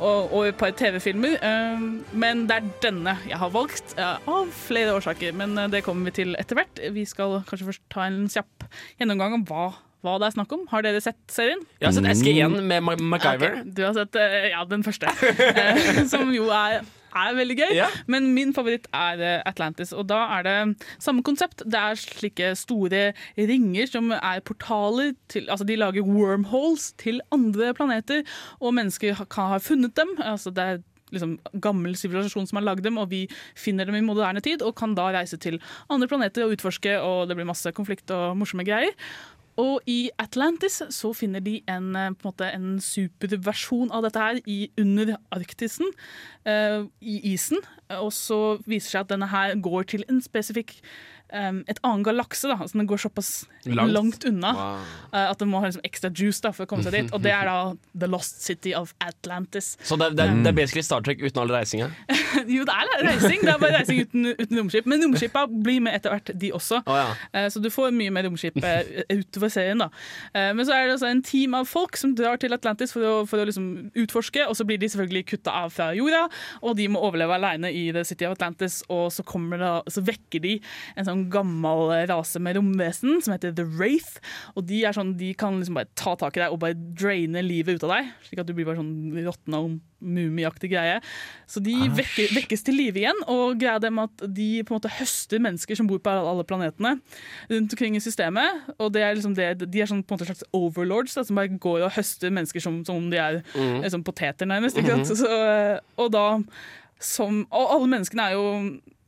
Og, 0.00 0.30
og 0.32 0.46
et 0.48 0.56
par 0.56 0.70
TV-filmer. 0.72 1.34
Eh, 1.44 1.82
men 2.16 2.46
det 2.48 2.56
er 2.56 2.70
denne 2.86 3.18
jeg 3.28 3.36
har 3.42 3.50
valgt, 3.52 3.96
av 4.00 4.48
flere 4.64 4.94
årsaker. 4.96 5.34
Men 5.36 5.58
det 5.70 5.82
kommer 5.84 6.08
vi 6.08 6.14
til 6.22 6.36
etter 6.40 6.56
hvert. 6.56 6.80
Vi 6.94 7.04
skal 7.04 7.40
kanskje 7.50 7.68
først 7.72 7.82
ta 7.92 8.06
en 8.08 8.22
kjapp 8.32 8.64
gjennomgang 9.00 9.34
om 9.40 9.44
hva, 9.50 9.66
hva 10.04 10.14
det 10.20 10.30
er 10.30 10.36
snakk 10.38 10.52
om. 10.56 10.62
Har 10.70 10.82
dere 10.86 11.00
sett 11.04 11.18
serien? 11.32 11.60
Jeg 11.80 11.90
har 11.90 11.96
sett 11.98 12.08
SG1 12.16 12.54
med 12.70 12.82
Ma- 12.86 12.96
MacGyver. 13.00 13.58
Okay, 13.60 13.70
Du 13.76 13.82
har 13.84 13.92
sett 13.98 14.16
eh, 14.16 14.48
ja, 14.54 14.64
den 14.70 14.82
første, 14.86 15.12
eh, 15.64 16.00
som 16.08 16.30
jo 16.32 16.46
er, 16.54 16.80
er 17.10 17.34
veldig 17.36 17.56
gøy. 17.58 17.72
yeah. 17.76 17.96
Men 18.08 18.30
min 18.36 18.54
favoritt 18.56 18.86
er 18.96 19.20
eh, 19.20 19.42
Atlantis, 19.50 19.92
og 19.92 20.06
da 20.08 20.22
er 20.38 20.46
det 20.46 20.58
samme 21.02 21.24
konsept. 21.26 21.64
Det 21.66 21.76
er 21.80 21.98
slike 22.00 22.52
store 22.56 23.02
ringer 23.36 23.90
som 23.92 24.12
er 24.16 24.40
portaler 24.46 25.12
til 25.32 25.48
Altså, 25.50 25.66
de 25.68 25.76
lager 25.80 26.06
wormholes 26.06 26.92
til 27.02 27.20
andre 27.34 27.74
planeter, 27.76 28.22
og 28.60 28.72
mennesker 28.78 29.20
kan 29.28 29.52
ha 29.56 29.58
funnet 29.60 29.92
dem. 30.00 30.14
Altså, 30.22 30.50
det 30.54 30.64
er 30.64 30.80
liksom 31.10 31.32
gammel 31.58 31.96
sivilisasjon 31.98 32.46
som 32.46 32.60
har 32.60 32.68
lagd 32.68 32.84
dem, 32.86 32.94
og 33.02 33.08
vi 33.10 33.24
finner 33.58 33.84
dem 33.88 33.96
i 33.98 34.04
moderne 34.06 34.38
tid 34.46 34.62
og 34.62 34.76
kan 34.78 34.92
da 34.94 35.08
reise 35.16 35.34
til 35.42 35.56
andre 35.90 36.06
planeter 36.06 36.44
og 36.46 36.54
utforske, 36.54 36.92
og 37.02 37.24
det 37.26 37.34
blir 37.36 37.48
masse 37.48 37.72
konflikt 37.74 38.12
og 38.14 38.36
morsomme 38.38 38.62
greier. 38.68 38.94
Og 39.60 39.84
i 39.90 40.10
Atlantis 40.20 40.80
så 40.94 41.12
finner 41.16 41.42
de 41.44 41.58
en, 41.68 41.92
eh, 41.96 42.10
på 42.16 42.28
en, 42.28 42.32
måte, 42.32 42.48
en 42.54 42.80
superversjon 42.80 43.92
av 43.92 44.06
dette 44.06 44.22
her 44.22 44.40
i, 44.46 44.58
under 44.80 45.16
Arktisen, 45.34 45.90
uh, 46.48 46.86
i 47.00 47.20
isen. 47.34 47.60
Og 48.00 48.12
så 48.16 48.40
viser 48.64 48.86
det 48.86 48.92
seg 48.94 49.00
at 49.04 49.12
denne 49.12 49.30
her 49.32 49.56
går 49.60 49.88
til 49.94 50.04
en 50.08 50.22
spesifikk 50.24 50.78
eh, 51.32 51.52
et 51.70 51.80
annen 51.86 52.02
galakse. 52.06 52.48
da, 52.50 52.56
altså 52.60 52.78
Den 52.78 52.86
går 52.90 53.00
såpass 53.06 53.30
Langt. 53.66 53.92
langt, 53.92 54.24
unna 54.24 54.52
Wow. 54.56 54.80
uh, 55.12 55.30
at 55.30 55.38
den 55.38 55.48
må 55.52 55.60
ha 55.60 55.66
liksom 55.68 55.82
ekstra 55.84 56.10
juice 56.16 56.40
da, 56.40 56.50
for 56.56 56.64
å 56.64 56.68
komme 56.70 56.82
seg 56.86 56.92
dit. 56.96 57.10
Og 57.12 57.20
det 57.22 57.32
er 57.34 57.44
da 57.48 57.56
The 58.00 58.08
Lost 58.08 58.42
City 58.42 58.72
of 58.74 58.94
Atlantis. 59.04 59.74
Så 59.84 59.96
det, 60.00 60.10
det, 60.16 60.26
det 60.44 60.48
er 60.52 60.56
basically 60.56 60.82
Star 60.86 61.02
Trek 61.06 61.20
uten 61.20 61.42
all 61.42 61.50
reisinga? 61.52 61.90
jo, 62.56 62.64
det 62.64 62.74
er 62.74 63.04
reising. 63.06 63.42
Det 63.44 63.52
er 63.52 63.60
bare 63.60 63.78
reising 63.80 64.00
uten, 64.06 64.26
uten 64.38 64.60
romskip. 64.62 64.86
Men 64.90 65.04
romskipa 65.04 65.44
blir 65.50 65.80
med 65.84 65.94
etter 65.98 66.14
hvert, 66.14 66.32
de 66.40 66.52
også. 66.56 66.80
Oh, 66.86 66.96
ja. 66.98 67.10
uh, 67.36 67.48
Så 67.52 67.60
du 67.62 67.68
får 67.72 67.92
mye 67.96 68.12
mer 68.14 68.24
romskip 68.28 68.56
eh, 68.64 69.02
utover 69.12 69.52
serien. 69.52 69.82
da. 69.84 69.90
Uh, 70.34 70.50
Men 70.56 70.64
så 70.68 70.74
er 70.76 70.86
det 70.88 70.96
altså 70.96 71.10
en 71.10 71.22
team 71.26 71.54
av 71.58 71.68
folk 71.68 71.96
som 72.00 72.14
drar 72.16 72.40
til 72.40 72.56
Atlantis 72.56 72.94
for 72.96 73.04
å, 73.06 73.14
for 73.28 73.42
å 73.42 73.46
liksom 73.48 73.68
utforske, 74.00 74.46
og 74.48 74.56
så 74.58 74.64
blir 74.68 74.80
de 74.80 74.88
selvfølgelig 74.92 75.26
kutta 75.34 75.52
av 75.64 75.74
fra 75.74 75.90
jorda, 75.96 76.24
og 76.64 76.76
de 76.80 76.88
må 76.90 77.00
overleve 77.04 77.36
alene 77.36 77.70
i 77.76 77.86
The 77.94 78.04
City 78.08 78.26
of 78.28 78.38
Atlantis, 78.38 78.80
og 78.88 79.10
så, 79.14 79.24
kommer 79.26 79.60
det, 79.60 79.72
så 79.94 80.02
vekker 80.06 80.42
de 80.44 80.56
en 80.96 81.06
sånn 81.08 81.19
gammel 81.32 81.90
rase 82.10 82.40
med 82.42 82.56
romvesen 82.58 83.20
som 83.24 83.34
heter 83.34 83.54
The 83.56 83.66
Wraith, 83.66 84.18
og 84.54 84.66
de 84.70 84.82
er 84.86 84.96
sånn, 84.96 85.16
de 85.20 85.32
kan 85.38 85.58
liksom 85.58 85.78
bare 85.78 85.90
ta 85.98 86.16
tak 86.18 86.38
i 86.38 86.44
deg 86.44 86.54
og 86.54 86.62
bare 86.62 86.78
draine 86.78 87.42
livet 87.44 87.78
ut 87.78 87.86
av 87.88 87.96
deg, 87.98 88.10
slik 88.28 88.42
at 88.42 88.48
du 88.48 88.54
blir 88.56 88.68
bare 88.68 88.80
sånn 88.80 89.22
råtna 89.26 89.62
og 89.64 89.78
mumieaktig 90.00 90.70
greie. 90.72 90.98
Så 91.50 91.60
de 91.60 91.74
vekker, 91.96 92.32
vekkes 92.32 92.64
til 92.64 92.78
live 92.78 93.02
igjen, 93.02 93.22
og 93.30 93.60
greia 93.60 93.90
med 93.92 94.08
at 94.08 94.24
de 94.32 94.48
på 94.64 94.72
en 94.72 94.80
måte 94.80 94.92
høster 94.96 95.42
mennesker 95.42 95.76
som 95.76 95.88
bor 95.90 96.00
på 96.02 96.14
alle 96.14 96.46
planetene 96.48 96.96
rundt 97.50 97.76
omkring 97.76 97.98
i 97.98 98.02
systemet. 98.02 98.70
Og 98.78 98.92
det 98.94 99.04
er 99.04 99.16
liksom 99.18 99.36
det, 99.36 99.50
de 99.66 99.82
er 99.82 99.90
sånn 99.90 100.02
på 100.02 100.14
en 100.14 100.20
måte 100.20 100.30
slags 100.30 100.46
overlords 100.56 101.18
da, 101.18 101.26
som 101.26 101.40
bare 101.40 101.52
går 101.60 101.84
og 101.86 101.94
høster 101.98 102.32
mennesker 102.32 102.64
som, 102.64 102.80
som 102.88 103.00
om 103.02 103.10
de 103.12 103.20
er 103.20 103.42
mm. 103.52 103.82
liksom 103.84 104.06
poteter, 104.06 104.48
nærmest. 104.48 104.80
Ikke 104.80 104.96
sant? 104.96 105.10
Mhm. 105.10 105.20
Så, 105.20 105.84
og 106.00 106.14
da 106.16 106.26
som, 107.00 107.46
Og 107.48 107.70
alle 107.74 107.88
menneskene 107.88 108.28
er 108.28 108.36
jo 108.36 108.48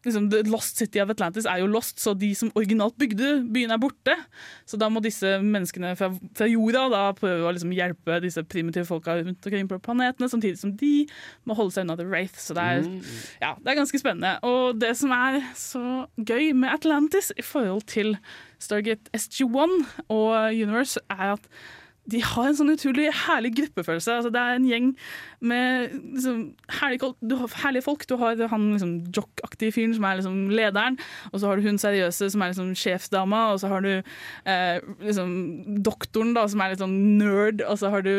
liksom, 0.05 0.29
The 0.33 0.43
Lost 0.51 0.79
City 0.81 1.01
of 1.03 1.11
Atlantis 1.15 1.47
er 1.47 1.61
jo 1.63 1.67
lost, 1.71 2.01
så 2.03 2.15
de 2.19 2.33
som 2.35 2.51
originalt 2.59 2.97
bygde 2.99 3.33
byen, 3.55 3.71
er 3.75 3.81
borte. 3.83 4.15
Så 4.67 4.79
da 4.81 4.89
må 4.93 5.03
disse 5.05 5.37
menneskene 5.43 5.95
fra, 5.99 6.11
fra 6.39 6.49
jorda 6.51 6.85
da 6.93 7.03
prøve 7.19 7.47
å 7.49 7.53
liksom 7.55 7.73
hjelpe 7.77 8.21
disse 8.25 8.43
primitive 8.45 8.87
folka 8.89 9.17
rundt 9.21 9.47
omkring 9.49 9.69
på 9.71 9.79
planetene, 9.85 10.29
samtidig 10.33 10.59
som 10.59 10.75
de 10.81 10.93
må 11.47 11.55
holde 11.59 11.75
seg 11.77 11.87
unna 11.87 11.97
The 12.01 12.07
Wraith. 12.09 12.39
Så 12.43 12.55
det 12.59 12.63
er, 12.63 12.83
Mm. 12.83 12.99
ja, 13.41 13.55
det 13.63 13.69
er 13.73 13.79
ganske 13.79 13.99
spennende. 14.01 14.33
Og 14.43 14.79
det 14.81 14.97
som 14.99 15.11
er 15.15 15.41
så 15.55 16.07
gøy 16.19 16.53
med 16.55 16.71
Atlantis 16.75 17.31
i 17.39 17.43
forhold 17.43 17.87
til 17.87 18.17
Stargate 18.63 19.11
SG1 19.15 19.87
og 20.09 20.35
Universe, 20.55 20.99
er 21.11 21.35
at 21.37 21.47
de 22.11 22.19
har 22.19 22.49
en 22.49 22.57
sånn 22.59 22.73
utrolig 22.73 23.13
herlig 23.15 23.53
gruppefølelse. 23.61 24.11
Altså, 24.17 24.31
det 24.35 24.41
er 24.43 24.57
en 24.59 24.65
gjeng 24.67 24.89
med 25.43 25.93
liksom, 26.15 26.41
herlige, 26.79 27.13
du 27.21 27.35
har, 27.41 27.51
herlige 27.65 27.83
folk. 27.87 28.07
Du 28.09 28.15
har 28.21 28.39
han 28.53 28.69
liksom, 28.73 28.93
jock-aktige 29.15 29.73
fyren 29.75 29.95
som 29.97 30.05
er 30.09 30.21
liksom, 30.21 30.37
lederen, 30.55 30.99
og 31.33 31.41
så 31.43 31.51
har 31.51 31.59
du 31.61 31.67
hun 31.67 31.79
seriøse 31.83 32.31
som 32.33 32.43
er 32.45 32.53
liksom, 32.53 32.73
sjefsdama, 32.79 33.41
og 33.53 33.61
så 33.63 33.71
har 33.73 33.83
du 33.85 33.91
eh, 33.93 34.79
liksom, 35.03 35.33
doktoren 35.85 36.33
da, 36.37 36.47
som 36.51 36.63
er 36.63 36.73
litt 36.75 36.83
sånn 36.83 36.97
nerd, 37.19 37.63
og 37.67 37.79
så 37.81 37.91
har 37.93 38.05
du 38.07 38.13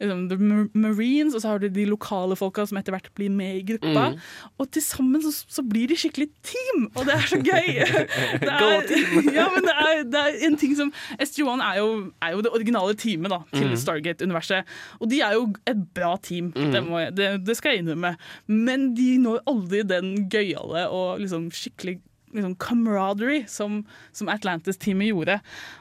liksom, 0.00 0.26
the 0.30 0.38
Marines, 0.74 1.34
og 1.36 1.44
så 1.44 1.52
har 1.54 1.62
du 1.62 1.68
de 1.72 1.84
lokale 1.90 2.36
folka 2.40 2.64
som 2.68 2.80
etter 2.80 2.94
hvert 2.96 3.10
blir 3.18 3.30
med 3.34 3.60
i 3.60 3.64
gruppa. 3.74 4.10
Mm. 4.14 4.18
Og 4.60 4.70
til 4.74 4.84
sammen 4.84 5.22
så, 5.24 5.32
så 5.50 5.64
blir 5.66 5.90
de 5.92 5.98
skikkelig 6.00 6.30
team, 6.46 6.88
og 6.94 7.04
det 7.08 7.16
er 7.18 7.28
så 7.30 7.40
gøy! 7.40 7.68
Det 8.40 8.48
er, 8.48 8.86
ja, 9.36 9.44
men 9.52 9.64
det 9.66 9.72
er, 9.76 10.00
det 10.10 10.20
er 10.20 10.36
en 10.46 10.56
ting 10.58 10.72
som 10.78 10.88
SG1 11.20 11.60
er 11.64 11.76
jo, 11.80 11.88
er 12.24 12.32
jo 12.34 12.40
det 12.44 12.50
originale 12.56 12.94
teamet 12.98 13.30
da, 13.32 13.38
til 13.52 13.66
Mhm. 13.70 13.76
Stargate-universet. 13.80 14.66
Og 15.00 15.10
de 15.10 15.20
er 15.22 15.34
jo 15.36 15.42
et 15.68 15.80
bra 15.94 16.14
team, 16.22 16.50
Mhm. 16.56 16.69
Det, 16.74 16.84
må 16.86 17.02
det, 17.16 17.30
det 17.46 17.56
skal 17.58 17.74
jeg 17.74 17.84
innrømme. 17.84 18.14
Men 18.50 18.90
de 18.98 19.10
når 19.22 19.42
aldri 19.50 19.82
den 19.86 20.14
gøyale 20.32 20.86
og 20.88 21.20
liksom 21.22 21.50
skikkelig 21.54 21.98
liksom 22.30 22.54
camaraderie 22.62 23.46
som, 23.50 23.80
som 24.14 24.30
Atlantis-teamet 24.30 25.10
gjorde. 25.10 25.40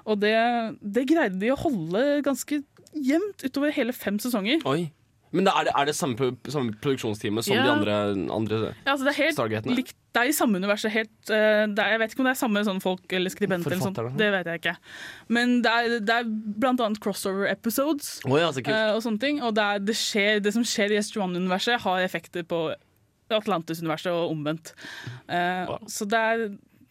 Og 0.10 0.22
det, 0.24 0.36
det 0.82 1.08
greide 1.12 1.38
de 1.42 1.52
å 1.54 1.60
holde 1.60 2.24
ganske 2.26 2.62
jevnt 2.96 3.46
utover 3.46 3.74
hele 3.76 3.94
fem 3.94 4.18
sesonger. 4.22 4.64
Oi. 4.70 4.90
Men 5.32 5.48
er 5.48 5.68
det, 5.68 5.74
er 5.78 5.86
det 5.90 5.94
samme, 5.98 6.32
samme 6.50 6.74
produksjonsteamet 6.82 7.46
som 7.46 7.56
Ja. 7.56 7.64
de 7.64 7.72
andre, 7.72 7.96
andre 8.34 8.60
Ja, 8.86 8.96
altså 8.96 9.06
det 9.06 9.14
er 9.14 9.24
helt 9.30 9.66
likt. 9.78 9.96
Det 10.10 10.24
er 10.24 10.30
i 10.32 10.34
samme 10.34 10.58
universet. 10.58 10.90
Helt, 10.92 11.12
uh, 11.30 11.36
er, 11.70 11.90
jeg 11.94 12.00
vet 12.02 12.14
ikke 12.14 12.24
om 12.24 12.26
det 12.26 12.32
er 12.34 12.40
samme 12.40 12.64
sånn 12.66 12.82
folk 12.82 13.14
eller 13.14 13.30
skribenter. 13.30 13.72
Eller 13.76 13.84
sånt, 13.84 14.18
det 14.18 14.32
vet 14.34 14.50
jeg 14.50 14.62
ikke. 14.64 14.76
Men 15.30 15.62
det 15.62 15.70
er, 15.72 16.00
det 16.02 16.16
er 16.16 16.32
blant 16.58 16.82
annet 16.82 17.02
crossover 17.04 17.46
episodes 17.52 18.20
oh, 18.26 18.40
ja, 18.40 18.50
eh, 18.50 18.96
og 18.96 19.04
sånne 19.06 19.22
ting. 19.22 19.44
Og 19.46 19.54
det, 19.54 19.68
det, 19.86 19.96
skjer, 20.00 20.42
det 20.42 20.56
som 20.56 20.66
skjer 20.66 20.96
i 20.96 21.02
S21-universet, 21.04 21.78
har 21.86 22.02
effekter 22.02 22.48
på 22.50 22.72
Atlantis-universet 23.30 24.10
og 24.10 24.34
omvendt. 24.34 24.74
Eh, 25.30 25.70
Så 25.86 26.10
det 26.10 26.18
er 26.18 26.48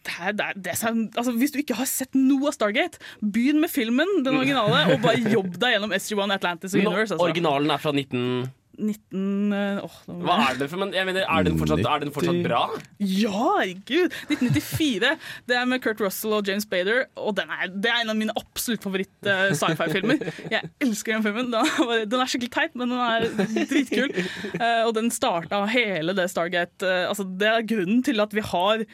det 0.07 0.35
det 0.37 0.51
det 0.65 0.75
altså, 1.17 1.33
hvis 1.35 1.51
du 1.51 1.59
ikke 1.61 1.77
har 1.79 1.89
sett 1.89 2.15
noe 2.17 2.49
av 2.49 2.55
Stargate, 2.55 3.01
begynn 3.19 3.59
med 3.61 3.71
filmen, 3.71 4.23
den 4.25 4.39
originale, 4.39 4.95
og 4.95 5.03
bare 5.03 5.19
jobb 5.33 5.57
deg 5.59 5.75
gjennom 5.75 5.95
SG1 5.95 6.37
Atlantis 6.39 6.73
og 6.75 6.85
Universe. 6.85 7.13
Altså. 7.13 7.25
Originalen 7.27 7.75
er 7.75 7.83
fra 7.83 7.93
19... 7.95 8.49
19... 8.79 9.53
eh, 9.53 9.79
åh, 9.83 9.95
Hva 10.23 10.35
er 10.45 10.59
det 10.59 10.69
for 10.71 10.79
Men 10.81 10.93
mener, 10.93 11.25
er 11.25 11.43
den 11.43 11.57
fortsatt, 11.59 11.83
er 11.83 12.03
den 12.03 12.13
fortsatt 12.15 12.39
bra? 12.45 12.61
Ja, 13.03 13.33
herregud! 13.59 14.15
1994. 14.31 15.11
Det 15.49 15.57
er 15.59 15.67
med 15.69 15.83
Kurt 15.83 16.01
Russell 16.03 16.37
og 16.37 16.47
James 16.47 16.67
Bader, 16.69 17.03
og 17.19 17.35
den 17.39 17.51
er, 17.51 17.67
det 17.73 17.91
er 17.91 18.03
en 18.05 18.13
av 18.13 18.19
mine 18.19 18.35
absolutt 18.39 18.85
favoritt-sci-fi-filmer. 18.85 20.23
Jeg 20.53 20.71
elsker 20.85 21.17
den 21.17 21.25
filmen. 21.27 21.51
Den 21.51 22.19
er, 22.21 22.29
skikkelig 22.29 22.53
teit, 22.55 22.75
men 22.79 22.93
den 22.93 23.03
er 23.03 23.27
dritkul. 23.69 24.15
Eh, 24.59 24.83
og 24.85 24.93
den 24.95 25.11
starta 25.13 25.61
hele 25.69 26.15
det 26.17 26.29
Stargate 26.31 26.85
eh, 26.85 27.05
altså 27.09 27.25
Det 27.39 27.47
er 27.49 27.65
grunnen 27.67 28.01
til 28.05 28.21
at 28.23 28.33
vi 28.35 28.43
har 28.45 28.85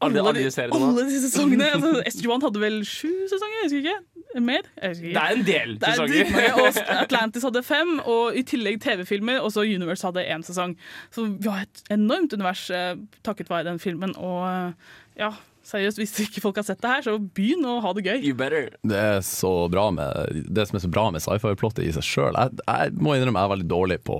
Alle- 0.00 0.20
alle 0.20 0.32
de- 0.38 0.50
de 0.50 0.62
alle 0.72 1.04
disse 1.08 1.28
sesongene. 1.30 1.66
Altså, 1.74 1.90
SG1 2.08 2.42
hadde 2.46 2.60
vel 2.62 2.78
sju 2.88 3.10
sesonger? 3.28 3.58
Jeg 3.60 3.66
husker 3.68 3.82
ikke. 3.84 3.98
Mer? 4.46 4.62
Jeg 4.80 4.88
husker 4.94 5.08
ikke. 5.10 5.14
Det 5.16 5.22
er 5.26 5.36
en 5.36 5.44
del 5.44 5.74
Det 5.78 5.88
er 5.88 5.98
sesonger. 5.98 6.54
og 6.62 6.80
Atlantis 7.02 7.42
hadde 7.48 7.62
fem, 7.66 7.92
og 8.06 8.36
i 8.38 8.42
tillegg 8.46 8.80
TV-filmer, 8.84 9.40
og 9.44 9.52
så 9.52 9.64
Universe 9.66 10.06
hadde 10.06 10.24
én 10.24 10.44
sesong. 10.46 10.76
Så 11.12 11.26
vi 11.40 11.48
har 11.50 11.66
et 11.66 11.82
enormt 11.90 12.32
univers 12.32 12.68
eh, 12.70 12.94
takket 13.26 13.50
være 13.50 13.64
den 13.72 13.78
filmen, 13.82 14.14
og 14.16 14.46
eh, 14.48 14.72
ja, 15.20 15.32
seriøst, 15.70 15.98
hvis 16.00 16.14
ikke 16.24 16.40
folk 16.46 16.56
har 16.56 16.64
sett 16.66 16.80
det 16.80 16.90
her, 16.94 17.02
så 17.04 17.18
begynn 17.20 17.66
å 17.68 17.80
ha 17.84 17.92
det 17.92 18.06
gøy. 18.06 18.22
You 18.24 18.34
better. 18.34 18.70
Det 18.82 18.96
er 18.96 19.20
så 19.26 19.68
bra 19.70 19.90
med 19.94 20.46
Det 20.48 20.64
som 20.70 20.78
er 20.80 20.86
så 20.86 20.90
bra 20.90 21.10
med 21.12 21.20
sci-fi-plottet 21.22 21.84
i 21.84 21.92
seg 21.92 22.06
sjøl 22.06 22.38
jeg, 22.40 22.56
jeg 22.66 22.94
må 22.96 23.12
innrømme 23.18 23.42
jeg 23.42 23.50
er 23.50 23.54
veldig 23.56 23.68
dårlig 23.70 23.98
på 24.08 24.16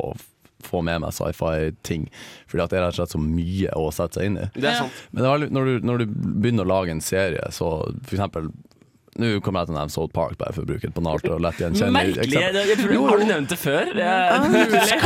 få 0.67 0.83
med 0.87 1.03
meg 1.05 1.15
sci-fi-ting. 1.17 2.09
Fordi 2.51 2.65
at 2.65 2.73
det 2.73 2.81
er 2.81 2.87
rett 2.87 2.97
og 2.97 3.01
slett 3.03 3.15
så 3.17 3.23
mye 3.23 3.77
å 3.79 3.91
sette 3.95 4.21
seg 4.21 4.31
inn 4.31 4.41
i. 4.41 4.49
Det. 4.57 4.75
Men 5.11 5.25
det 5.25 5.31
er 5.31 5.55
når, 5.57 5.71
du, 5.71 5.87
når 5.91 6.03
du 6.03 6.19
begynner 6.41 6.67
å 6.67 6.73
lage 6.73 6.95
en 6.95 7.05
serie, 7.05 7.47
så 7.55 7.73
for 7.87 8.17
eksempel 8.17 8.51
Nå 9.19 9.41
kommer 9.43 9.65
jeg 9.65 9.67
til 9.71 9.75
å 9.75 9.79
nevne 9.81 9.91
South 9.91 10.13
Park, 10.15 10.37
bare 10.39 10.55
for 10.55 10.63
å 10.63 10.69
bruke 10.69 10.87
et 10.87 10.95
banalt 10.95 11.25
og 11.27 11.41
lett 11.43 11.59
gjenkjennelig 11.59 12.13
Merkelig. 12.15 12.43
Jeg, 12.71 12.77
tror, 12.79 13.09
har 13.09 13.19
du 13.19 13.25
nevnt 13.27 13.51
det 13.51 13.59
før? 13.59 13.89
Det 13.97 14.05
er- 14.07 14.31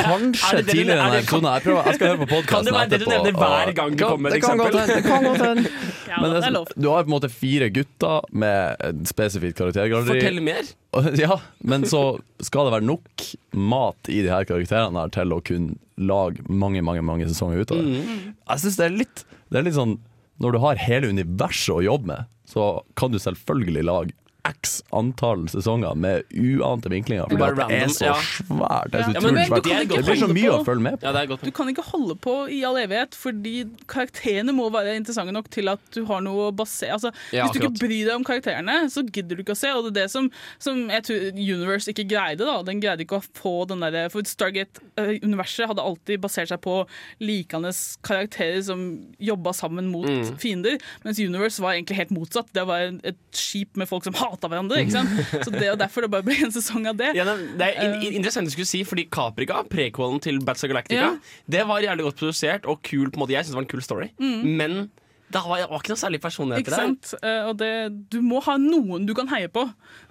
Kanskje 0.05 0.51
Er 0.51 0.59
det 0.59 0.67
det 0.67 0.75
tidligere 0.75 0.99
i 0.99 1.05
enn 1.05 1.15
det- 1.15 1.23
jeg. 1.25 1.65
Jeg, 1.65 1.87
jeg 1.87 1.95
skal 1.95 2.09
høre 2.11 2.21
på 2.21 2.29
podkasten 2.29 2.53
Kan 2.53 2.65
det 2.69 2.75
være 2.75 2.91
det 2.93 2.99
du 3.01 3.07
nevner 3.09 3.33
hver 3.41 3.73
gang 3.75 3.97
du 3.97 4.05
kommer 4.05 4.23
med 4.27 4.33
et 4.33 4.43
eksempel? 4.43 4.77
Det 4.93 5.03
kan 5.09 5.25
godt 5.25 5.45
hende. 5.49 5.71
Ja, 6.15 6.21
Men 6.21 6.53
du 6.79 6.89
har 6.91 7.03
på 7.03 7.09
en 7.09 7.15
måte 7.17 7.31
fire 7.33 7.71
gutter 7.75 8.21
med 8.31 8.77
et 8.79 9.01
spesifikt 9.09 9.57
karaktergalleri. 9.59 10.21
Fortell 10.21 10.41
mer. 10.45 10.63
Ja, 11.19 11.41
men 11.65 11.83
så 11.91 12.21
skal 12.45 12.69
det 12.69 12.75
være 12.77 12.87
nok 12.87 13.25
mat 13.57 13.97
i 14.13 14.21
de 14.23 14.29
her 14.31 14.45
karakterene 14.47 15.01
her 15.01 15.09
til 15.17 15.33
å 15.35 15.41
kunne 15.43 15.75
lage 15.99 16.45
mange, 16.47 16.83
mange 16.87 17.03
mange 17.03 17.27
sesonger 17.27 17.65
ut 17.65 17.73
av 17.75 17.79
det. 17.83 18.05
Jeg 18.05 18.59
synes 18.63 18.77
det 18.77 18.85
er 18.87 18.95
litt 19.01 19.25
Det 19.51 19.59
er 19.59 19.67
litt 19.67 19.75
sånn 19.75 19.97
Når 20.43 20.55
du 20.55 20.61
har 20.65 20.81
hele 20.83 21.11
universet 21.13 21.77
å 21.77 21.85
jobbe 21.85 22.11
med, 22.11 22.31
så 22.49 22.83
kan 22.99 23.13
du 23.13 23.21
selvfølgelig 23.23 23.85
lage 23.87 24.17
x 24.45 24.83
antall 24.93 25.47
sesonger 25.49 25.95
med 25.97 26.23
uante 26.37 26.91
vinklinger. 26.93 27.29
For 27.31 27.39
det 27.57 27.67
er 27.73 27.89
så 27.89 28.13
svært. 28.21 28.91
Det 28.93 29.01
er 29.01 29.07
så 29.07 29.15
Ja, 29.15 29.21
svært. 29.49 29.65
Det 29.89 30.03
blir 30.05 30.19
så 30.21 30.29
mye 30.29 30.51
på. 30.51 30.59
å 30.59 30.65
følge 30.67 30.83
med 30.85 30.99
på. 31.01 31.07
Ja, 31.07 31.13
det 31.17 31.23
er 31.23 31.31
godt. 31.33 31.45
Du 31.49 31.51
kan 31.57 31.69
ikke 31.73 31.85
holde 31.89 32.17
på 32.21 32.35
i 32.53 32.63
all 32.69 32.77
evighet, 32.77 33.15
fordi 33.17 33.55
karakterene 33.89 34.53
må 34.53 34.69
være 34.75 34.97
interessante 34.99 35.33
nok 35.33 35.49
til 35.51 35.69
at 35.73 35.81
du 35.97 36.05
har 36.11 36.21
noe 36.21 36.51
å 36.51 36.55
basere 36.57 36.93
altså, 36.99 37.13
Ja, 37.33 37.47
Hvis 37.47 37.57
du 37.57 37.61
ikke 37.65 37.79
bryr 37.81 38.05
deg 38.11 38.15
om 38.19 38.25
karakterene, 38.25 38.77
så 38.93 39.03
gidder 39.09 39.37
du 39.37 39.43
ikke 39.43 39.57
å 39.57 39.61
se. 39.63 39.73
Og 39.73 39.85
det 39.89 39.95
er 39.95 40.05
det 40.05 40.11
som, 40.13 40.31
som 40.59 40.89
jeg 40.91 41.03
tror 41.09 41.25
Universe 41.35 41.89
ikke 41.91 42.07
greide. 42.11 42.45
da 42.45 42.63
Den 42.63 42.81
greide 42.85 43.01
ikke 43.07 43.21
å 43.23 43.25
få 43.35 43.67
den 43.69 43.81
der 43.81 44.09
For 44.13 44.21
Stargate-universet 44.23 45.69
hadde 45.71 45.83
alltid 45.83 46.21
basert 46.23 46.49
seg 46.53 46.61
på 46.65 46.77
likende 47.25 47.73
karakterer 48.05 48.63
som 48.67 48.85
jobba 49.19 49.53
sammen 49.57 49.89
mot 49.91 50.05
Mm. 50.05 50.37
fiender, 50.39 50.79
mens 51.05 51.19
Universe 51.19 51.61
var 51.63 51.73
egentlig 51.73 51.97
helt 51.97 52.11
motsatt. 52.11 52.53
Det 52.53 52.67
var 52.67 52.93
et 53.03 53.17
skip 53.33 53.75
med 53.77 53.89
folk 53.89 54.05
som 54.05 54.13
hata 54.35 54.51
hverandre. 54.51 54.83
Ikke 54.85 54.93
sant? 54.99 55.15
Så 55.47 55.51
det 55.55 55.63
er 55.71 55.79
derfor 55.81 56.05
det 56.07 56.11
bare 56.13 56.27
ble 56.27 56.37
en 56.49 56.53
sesong 56.55 56.87
av 56.91 56.99
det. 57.01 57.13
Ja, 57.17 57.25
det 57.25 57.71
er 57.71 57.79
in 57.87 57.95
in 58.11 58.19
interessant 58.21 58.47
du 58.51 58.53
skulle 58.55 58.69
si, 58.69 58.83
fordi 58.85 59.07
Caprica, 59.11 59.63
prequelen 59.71 60.21
til 60.21 60.43
Bats 60.45 60.65
of 60.67 60.71
Galactica, 60.75 61.01
Ja. 61.15 61.15
det 61.49 61.65
var 61.69 61.81
jævlig 61.87 62.05
godt 62.11 62.21
produsert 62.21 62.67
og 62.67 62.83
kul 62.83 63.09
på 63.11 63.17
en 63.19 63.25
måte. 63.25 63.33
Jeg 63.39 63.45
synes 63.47 63.55
det 63.55 63.61
var 63.63 63.67
en 63.69 63.73
kul 63.73 63.83
story, 63.83 64.11
Mm. 64.19 64.45
men 64.61 64.91
det 65.33 65.41
var, 65.43 65.59
det 65.59 65.67
var 65.71 65.81
ikke 65.81 65.91
noe 65.95 65.99
særlig 65.99 66.21
personlighet 66.23 66.69
sant? 66.71 67.15
Eh, 67.25 67.47
og 67.49 67.57
det, 67.59 67.71
du 68.13 68.21
må 68.23 68.39
ha 68.45 68.55
noen 68.61 69.07
du 69.09 69.15
kan 69.17 69.27
heie 69.33 69.49
på, 69.51 69.65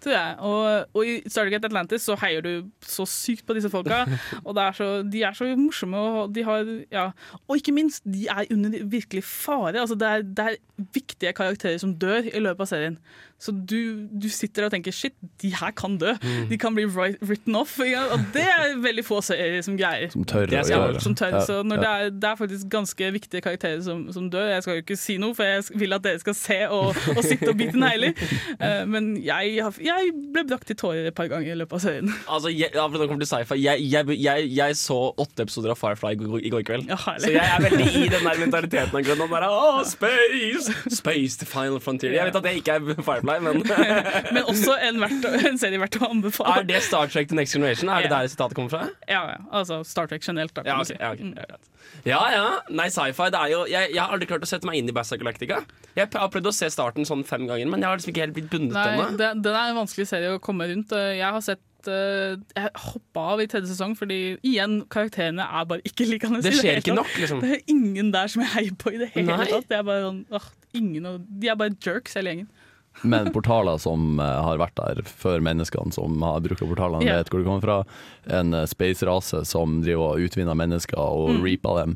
tror 0.04 0.16
jeg. 0.16 0.34
Og, 0.44 0.90
og 0.98 1.06
i 1.08 1.14
Stargate 1.32 1.70
Atlantis 1.70 2.04
så 2.10 2.18
heier 2.20 2.44
du 2.44 2.66
så 2.84 3.06
sykt 3.08 3.46
på 3.48 3.56
disse 3.56 3.72
folka. 3.72 4.02
Og 4.48 4.52
det 4.58 4.64
er 4.66 4.76
så, 4.76 4.88
de 5.08 5.22
er 5.24 5.38
så 5.38 5.48
morsomme, 5.56 5.98
og 5.98 6.34
de 6.36 6.44
har 6.48 6.66
Ja. 6.92 7.06
Og 7.48 7.60
ikke 7.62 7.72
minst, 7.76 8.04
de 8.04 8.26
er 8.28 8.50
under 8.52 8.74
virkelig 8.84 9.24
fare. 9.24 9.78
Altså, 9.80 9.96
det, 9.96 10.08
er, 10.10 10.26
det 10.28 10.48
er 10.50 10.88
viktige 10.94 11.32
karakterer 11.38 11.78
som 11.80 11.94
dør 12.00 12.26
i 12.34 12.42
løpet 12.44 12.66
av 12.66 12.72
serien. 12.74 12.98
Så 13.44 13.52
du, 13.52 14.08
du 14.08 14.30
sitter 14.32 14.68
og 14.68 14.72
tenker 14.72 14.94
shit, 14.96 15.16
de 15.42 15.50
her 15.56 15.72
kan 15.76 15.98
dø. 16.00 16.14
Mm. 16.24 16.46
De 16.52 16.58
kan 16.62 16.76
bli 16.76 16.86
write- 16.88 17.20
written 17.28 17.56
off. 17.60 17.74
Ja. 17.84 18.06
Og 18.16 18.22
det 18.36 18.44
er 18.48 18.78
veldig 18.84 19.04
få 19.08 19.20
serier 19.26 19.62
som 19.66 19.76
greier. 19.80 20.10
Som 20.14 20.24
tør 20.28 20.48
Det 20.48 20.60
er 20.62 20.64
å 20.68 20.72
gjøre 20.72 20.94
det. 20.98 21.02
Som 21.04 21.16
tør, 21.20 21.34
Ja, 21.38 21.42
så 21.48 21.58
når 21.68 21.82
ja. 21.82 21.84
det, 21.84 21.92
er, 22.08 22.14
det 22.24 22.30
er 22.30 22.40
faktisk 22.40 22.70
ganske 22.72 23.10
viktige 23.18 23.42
karakterer 23.44 23.82
som, 23.84 24.06
som 24.16 24.30
dør. 24.32 24.48
Jeg 24.54 24.64
skal 24.64 24.78
jo 24.80 24.86
ikke 24.86 25.00
si 25.04 25.18
noe, 25.22 25.36
for 25.38 25.44
jeg 25.48 25.78
vil 25.84 25.94
at 25.98 26.04
dere 26.06 26.22
skal 26.24 26.36
se 26.40 26.60
og, 26.72 26.96
og 27.14 27.22
sitte 27.26 27.52
og 27.52 27.58
bite 27.60 27.80
negler. 27.80 28.16
Uh, 28.58 28.84
men 28.90 29.12
jeg, 29.24 29.60
jeg 29.84 30.14
ble 30.34 30.46
brakt 30.50 30.68
til 30.72 30.80
tårer 30.80 31.10
et 31.12 31.16
par 31.18 31.30
ganger 31.32 31.54
i 31.54 31.60
løpet 31.60 31.78
av 31.78 31.84
serien. 31.84 32.10
Altså, 32.28 32.52
jeg, 32.54 32.72
jeg, 32.74 33.84
jeg, 33.92 34.18
jeg, 34.24 34.48
jeg 34.58 34.78
så 34.80 34.98
åtte 35.20 35.46
episoder 35.46 35.74
av 35.74 35.80
Firefly 35.82 36.14
i 36.44 36.52
går, 36.54 36.64
kveld. 36.68 36.88
Ja, 36.90 36.98
så 36.98 37.32
jeg 37.34 37.44
er 37.44 37.62
veldig 37.64 37.88
i 38.00 38.06
den 38.14 38.28
der 38.30 38.42
mentaliteten. 38.42 38.96
Av 38.98 39.06
grunnen, 39.08 39.30
bare, 39.32 39.50
oh, 39.52 39.82
space! 39.88 40.74
Space 40.94 41.38
the 41.42 41.48
final 41.50 41.80
frontier. 41.84 42.14
Jeg 42.16 42.30
vet 42.30 42.40
at 42.40 42.46
det 42.48 42.56
ikke 42.62 42.78
er 42.80 43.02
Firefly, 43.04 43.38
men 43.44 43.62
Men 44.36 44.44
også 44.50 44.78
en, 44.88 45.00
verdt, 45.04 45.28
en 45.50 45.60
serie 45.62 45.80
verdt 45.82 46.00
å 46.02 46.10
anbefale. 46.14 46.62
Er 46.64 46.68
det 46.70 46.82
Star 46.86 47.10
Trek 47.12 47.30
The 47.32 47.38
Next 47.40 47.56
Generation? 47.58 47.90
Er 47.92 48.06
det 48.08 48.12
Ja. 48.12 48.20
der 48.22 48.32
sitatet 48.32 48.58
kommer 48.58 48.70
fra? 48.74 48.84
Ja, 49.10 49.22
ja. 49.34 49.38
Altså 49.52 49.82
Star 49.88 50.08
Trek 50.12 50.24
generelt. 50.26 50.54
Da, 50.56 50.64
kan 50.64 50.72
Ja, 50.72 50.76
du 50.78 50.82
ok, 50.82 50.88
si. 50.92 50.98
ja, 51.00 51.12
ok, 51.12 51.20
Mm. 51.24 51.36
ja, 52.08 52.20
ja. 52.32 52.44
Nei, 52.72 52.86
sci-fi, 52.92 53.26
det 53.34 53.40
er 53.40 53.50
jo 53.52 53.60
jeg, 53.70 53.90
jeg 53.94 54.02
har 54.02 54.14
aldri 54.16 54.28
klart 54.30 54.44
å 54.46 54.48
sette 54.50 54.68
meg 54.68 54.78
inn 54.80 54.90
i 54.92 54.93
Bassa 54.94 55.18
Galactica. 55.20 55.60
Jeg 55.98 56.10
har 56.14 56.30
prøvd 56.34 56.50
å 56.50 56.54
se 56.56 56.70
starten 56.74 57.06
sånn 57.10 57.26
fem 57.28 57.46
ganger, 57.50 57.68
men 57.70 57.82
jeg 57.84 57.90
har 57.90 58.00
liksom 58.00 58.14
ikke 58.14 58.26
helt 58.28 58.34
blitt 58.38 58.50
bundet 58.54 58.80
ennå. 58.80 59.10
det, 59.20 59.30
den 59.44 59.54
er 59.60 59.70
en 59.74 59.80
vanskelig 59.82 60.08
serie 60.10 60.34
å 60.38 60.42
komme 60.44 60.68
rundt. 60.72 60.92
Jeg 60.96 61.26
har 61.36 61.42
sett 61.46 61.62
eh, 61.92 62.38
Jeg 62.56 62.72
hoppa 62.86 63.26
av 63.34 63.42
i 63.44 63.48
tredje 63.52 63.74
sesong 63.74 63.96
fordi 64.00 64.20
igjen, 64.48 64.82
karakterene 64.94 65.44
er 65.46 65.66
bare 65.70 65.84
ikke 65.90 66.08
likende. 66.10 66.42
Det 66.46 66.54
skjer 66.56 66.80
ikke 66.82 66.96
nok, 66.98 67.12
liksom. 67.20 67.42
Det 67.44 67.58
er 67.58 67.64
ingen 67.74 68.12
der 68.16 68.28
som 68.32 68.46
jeg 68.46 68.54
heier 68.58 68.76
på 68.80 68.94
i 68.96 69.02
det 69.04 69.12
hele 69.18 69.36
Nei. 69.38 69.50
tatt. 69.52 69.68
Det 69.70 69.80
er 69.82 69.88
bare 69.90 70.06
sånn, 70.08 70.22
åh, 70.32 70.52
ingen, 70.80 71.10
de 71.42 71.50
er 71.52 71.60
bare 71.60 71.76
jerks, 71.84 72.16
hele 72.20 72.34
gjengen. 72.36 72.52
Men 73.10 73.32
portaler 73.34 73.80
som 73.82 74.20
eh, 74.22 74.40
har 74.46 74.60
vært 74.62 74.76
der 74.78 75.00
før 75.10 75.42
menneskene 75.42 75.92
som 75.96 76.22
har 76.22 76.44
brukt 76.46 76.62
portalene, 76.62 77.02
Ja. 77.08 77.16
vet 77.24 77.32
hvor 77.34 77.42
de 77.42 77.48
kommer 77.48 77.64
fra. 77.66 77.78
En 78.40 78.54
eh, 78.54 78.68
space-rase 78.70 79.40
som 79.50 79.80
driver 79.82 80.14
og 80.14 80.28
utvinner 80.28 80.54
mennesker 80.56 81.00
og 81.02 81.32
Mm. 81.34 81.40
reaper 81.44 81.80
dem. 81.82 81.96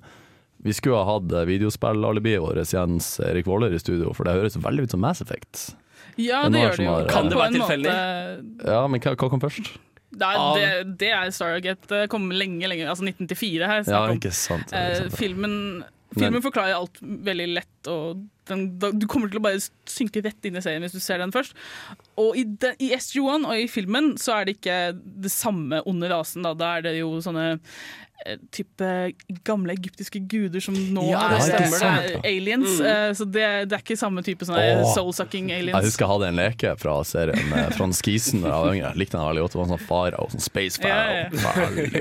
Vi 0.64 0.74
skulle 0.74 0.95
ha 0.97 1.05
hatt 1.18 1.32
eh, 1.32 1.45
videospillalibiet 1.45 2.41
vårt 2.41 2.74
Jens 2.74 3.20
Erik 3.24 3.45
Våler 3.47 3.74
i 3.74 3.80
studio, 3.80 4.14
for 4.18 4.24
det 4.28 4.34
høres 4.38 4.58
veldig 4.58 4.88
ut 4.88 4.91
som 4.95 5.01
Mass 5.03 5.22
Effect. 5.22 5.76
Ja, 6.18 6.43
det, 6.49 6.53
det 6.58 6.62
gjør 6.64 6.78
det 6.78 6.86
jo. 6.86 6.91
har- 6.95 7.10
Kan 7.12 7.30
det 7.30 7.38
være 7.38 7.47
en 7.47 7.60
tilfeldig? 7.60 7.91
måte- 7.91 8.72
Ja, 8.74 8.88
men 8.88 8.99
hva, 9.03 9.16
hva 9.16 9.30
kom 9.30 9.39
først? 9.43 9.76
Det 10.18 10.24
er, 10.26 10.39
det, 10.58 10.97
det 10.97 11.10
er 11.14 11.30
Stargate. 11.36 11.88
Det 11.91 12.10
kom 12.10 12.30
lenge, 12.32 12.66
lenge 12.68 12.88
Altså 12.89 13.03
1994 13.05 13.68
her. 13.68 13.84
Ja, 13.86 14.08
ikke 14.16 14.32
sant, 14.34 14.72
ikke 14.72 14.72
sant. 14.72 14.74
Eh, 14.74 15.10
filmen, 15.20 15.84
filmen 16.18 16.41
forklarer 16.41 16.74
alt 16.80 16.97
veldig 17.03 17.47
lett, 17.53 17.88
og 17.91 18.24
den, 18.50 18.66
da, 18.82 18.91
du 18.95 19.06
kommer 19.10 19.30
til 19.32 19.41
å 19.41 19.45
bare 19.45 19.62
synke 19.89 20.24
rett 20.26 20.48
inn 20.48 20.58
i 20.60 20.64
serien 20.64 20.84
hvis 20.86 20.95
du 20.95 21.02
ser 21.04 21.22
den 21.24 21.34
først. 21.36 21.56
Og 22.20 22.38
i, 22.39 22.43
den, 22.48 22.76
i 22.84 22.91
SG1 22.98 23.45
og 23.48 23.54
i 23.58 23.68
filmen 23.72 24.14
så 24.22 24.39
er 24.39 24.48
det 24.50 24.58
ikke 24.60 24.80
det 24.98 25.32
samme 25.34 25.84
onde 25.89 26.10
rasen. 26.12 26.45
Da, 26.48 26.56
da 26.58 26.78
er 26.78 26.88
det 26.88 26.93
jo 27.00 27.12
sånne 27.24 27.45
eh, 28.26 28.38
type 28.56 28.89
gamle 29.48 29.76
egyptiske 29.78 30.22
guder 30.32 30.64
som 30.64 30.76
nå 30.76 31.06
Ja, 31.12 31.26
er, 31.28 31.36
det 31.36 31.38
er, 31.38 31.68
stemmer 31.76 32.08
det. 32.08 32.22
aliens. 32.32 32.80
Mm. 32.80 32.88
Eh, 32.93 33.12
så 33.20 33.28
det, 33.30 33.45
det 33.70 33.78
er 33.78 33.86
ikke 33.86 34.00
samme 34.00 34.24
type 34.26 34.48
soul-sucking 34.48 35.52
aliens. 35.54 35.76
Jeg 35.78 35.91
husker 35.91 36.08
jeg 36.08 36.14
hadde 36.16 36.32
en 36.32 36.41
leke 36.41 36.74
fra 36.82 36.98
serien 37.08 37.56
Frans 37.78 38.02
Kisen 38.06 38.41
da 38.45 38.52
jeg 38.54 38.66
var 38.68 38.76
yngre. 38.80 38.93
Likte 39.04 39.20
den 39.20 39.28
veldig 39.30 39.45
godt. 39.45 39.56
Det 39.58 39.62
var 39.62 39.70
en 39.70 39.76
sånn 39.76 39.88
fara 39.91 40.24
og 40.26 40.36
sånn 40.36 40.48
space 40.48 40.82
Ja, 40.84 41.00
ja, 41.14 41.28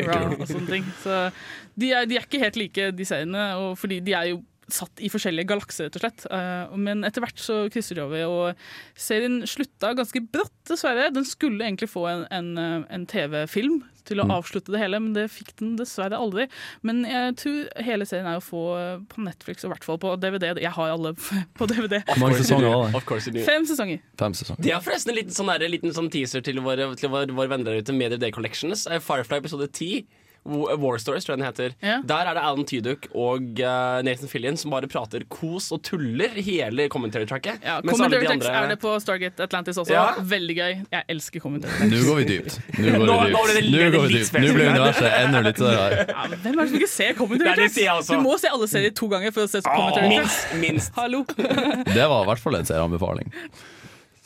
ja. 0.06 1.30
de 1.76 1.90
de 2.08 2.16
er 2.16 2.24
ikke 2.24 2.40
helt 2.40 2.56
like, 2.56 2.90
de 2.96 3.04
seriene, 3.04 3.48
fordi 3.76 4.00
de 4.04 4.14
er 4.16 4.30
jo 4.32 4.40
satt 4.72 4.98
i 5.04 5.08
forskjellige 5.12 5.46
galakser, 5.46 5.86
rett 5.88 5.96
og 5.98 6.02
slett. 6.02 6.26
Eh, 6.30 6.76
men 6.76 7.04
etter 7.06 7.22
hvert 7.22 7.38
så 7.38 7.58
krysser 7.70 7.94
de 7.98 8.02
over, 8.06 8.24
og 8.26 8.98
serien 8.98 9.42
slutta 9.46 9.92
ganske 9.96 10.22
brått, 10.32 10.54
dessverre. 10.66 11.10
Den 11.14 11.24
skulle 11.28 11.62
egentlig 11.68 11.88
få 11.92 12.06
en, 12.10 12.24
en, 12.34 12.48
eh, 12.58 12.86
en 12.96 13.06
TV-film 13.06 13.84
til 14.06 14.20
å 14.22 14.24
Mm. 14.26 14.32
avslutte 14.36 14.70
det 14.70 14.78
hele, 14.78 15.00
men 15.02 15.12
det 15.14 15.24
fikk 15.30 15.56
den 15.58 15.76
dessverre 15.78 16.14
aldri. 16.18 16.48
Men 16.86 17.04
jeg 17.04 17.36
tror 17.42 17.82
hele 17.82 18.06
serien 18.06 18.26
er 18.30 18.38
å 18.38 18.42
få 18.44 18.60
eh, 18.78 18.98
på 19.10 19.22
Netflix, 19.22 19.64
og 19.64 19.70
i 19.70 19.74
hvert 19.74 19.84
fall 19.84 19.98
på 19.98 20.12
DVD. 20.22 20.52
Jeg 20.62 20.70
har 20.76 20.90
alle 20.94 21.14
på 21.58 21.66
DVD. 21.66 22.02
Hvor 22.06 22.22
mange 22.22 22.38
sesonger. 22.38 23.42
Fem 23.46 23.66
sesonger. 23.66 24.00
Fem 24.18 24.32
sesonger. 24.34 24.62
Det 24.62 24.70
er 24.74 24.80
forresten 24.82 25.10
en 25.10 25.18
liten, 25.18 25.34
sånn 25.34 25.50
der, 25.50 25.66
liten 25.70 25.94
sånn 25.94 26.10
teaser 26.10 26.42
til 26.46 26.58
våre, 26.62 26.90
til 26.98 27.10
våre, 27.10 27.26
våre 27.34 27.50
venner 27.50 27.70
der 27.72 27.82
ute. 27.82 27.94
Media 27.94 28.18
Day 28.18 28.30
Collections. 28.34 28.86
Firefly 28.86 29.38
episode 29.42 29.66
10. 29.72 30.06
War 30.46 30.98
Stories, 31.02 31.24
tror 31.26 31.34
jeg 31.34 31.40
den 31.42 31.46
heter. 31.48 31.74
Ja. 31.82 31.96
Der 32.06 32.28
er 32.30 32.36
det 32.38 32.42
Alan 32.46 32.64
Tyduk 32.68 33.08
og 33.14 33.60
uh, 33.60 33.98
Nathan 34.06 34.30
Fillion 34.30 34.56
som 34.60 34.70
bare 34.72 34.88
prater 34.90 35.24
kos 35.32 35.68
og 35.74 35.82
tuller 35.86 36.36
hele 36.38 36.86
commentary-tracket. 36.92 37.64
Ja, 37.66 37.80
Mens 37.82 37.98
alle 38.00 38.16
Commentary 38.16 38.22
de 38.22 38.28
tracks 38.30 38.46
andre- 38.50 38.62
er 38.64 38.74
det 38.74 38.78
på 38.84 38.92
Stargate 39.02 39.42
Atlantis 39.48 39.80
også. 39.82 39.92
Ja. 39.96 40.04
Veldig 40.32 40.56
gøy. 40.60 40.72
Jeg 40.94 41.04
elsker 41.16 41.40
commentary 41.44 41.76
tracks. 41.80 41.92
Nå 41.92 42.02
går 42.08 42.20
vi 42.22 42.26
dypt. 42.30 42.58
Nå 42.78 42.94
går 42.96 43.06
Nå- 43.10 43.18
nå 43.34 43.44
dypt. 43.50 43.54
det 43.58 43.64
Nå 43.74 43.90
går 43.96 44.06
vi 44.06 44.14
dypt. 44.20 44.38
Nå 44.40 44.54
blir 44.56 44.70
universet 44.72 45.10
enda 45.24 45.44
litt 45.46 45.60
større. 45.60 46.02
Ja, 46.08 46.26
hvem 46.34 46.52
er 46.52 46.62
det 46.62 46.68
som 46.72 46.80
ikke 46.80 46.92
ser 46.94 47.16
commentary 47.18 47.56
tracks? 47.66 47.78
Altså. 47.96 48.16
Du 48.20 48.26
må 48.28 48.38
se 48.40 48.52
alle 48.54 48.68
serier 48.70 48.94
to 49.02 49.08
ganger 49.12 49.34
for 49.36 49.46
å 49.46 49.50
se 49.50 49.62
commentary 49.66 50.14
tracks. 50.20 50.40
Minst, 50.54 50.90
minst. 50.90 50.92
Hallo. 51.00 51.24
Det 51.36 52.06
var 52.06 52.22
i 52.22 52.28
hvert 52.32 52.42
fall 52.46 52.60
en 52.62 52.68
serieanbefaling. 52.68 53.32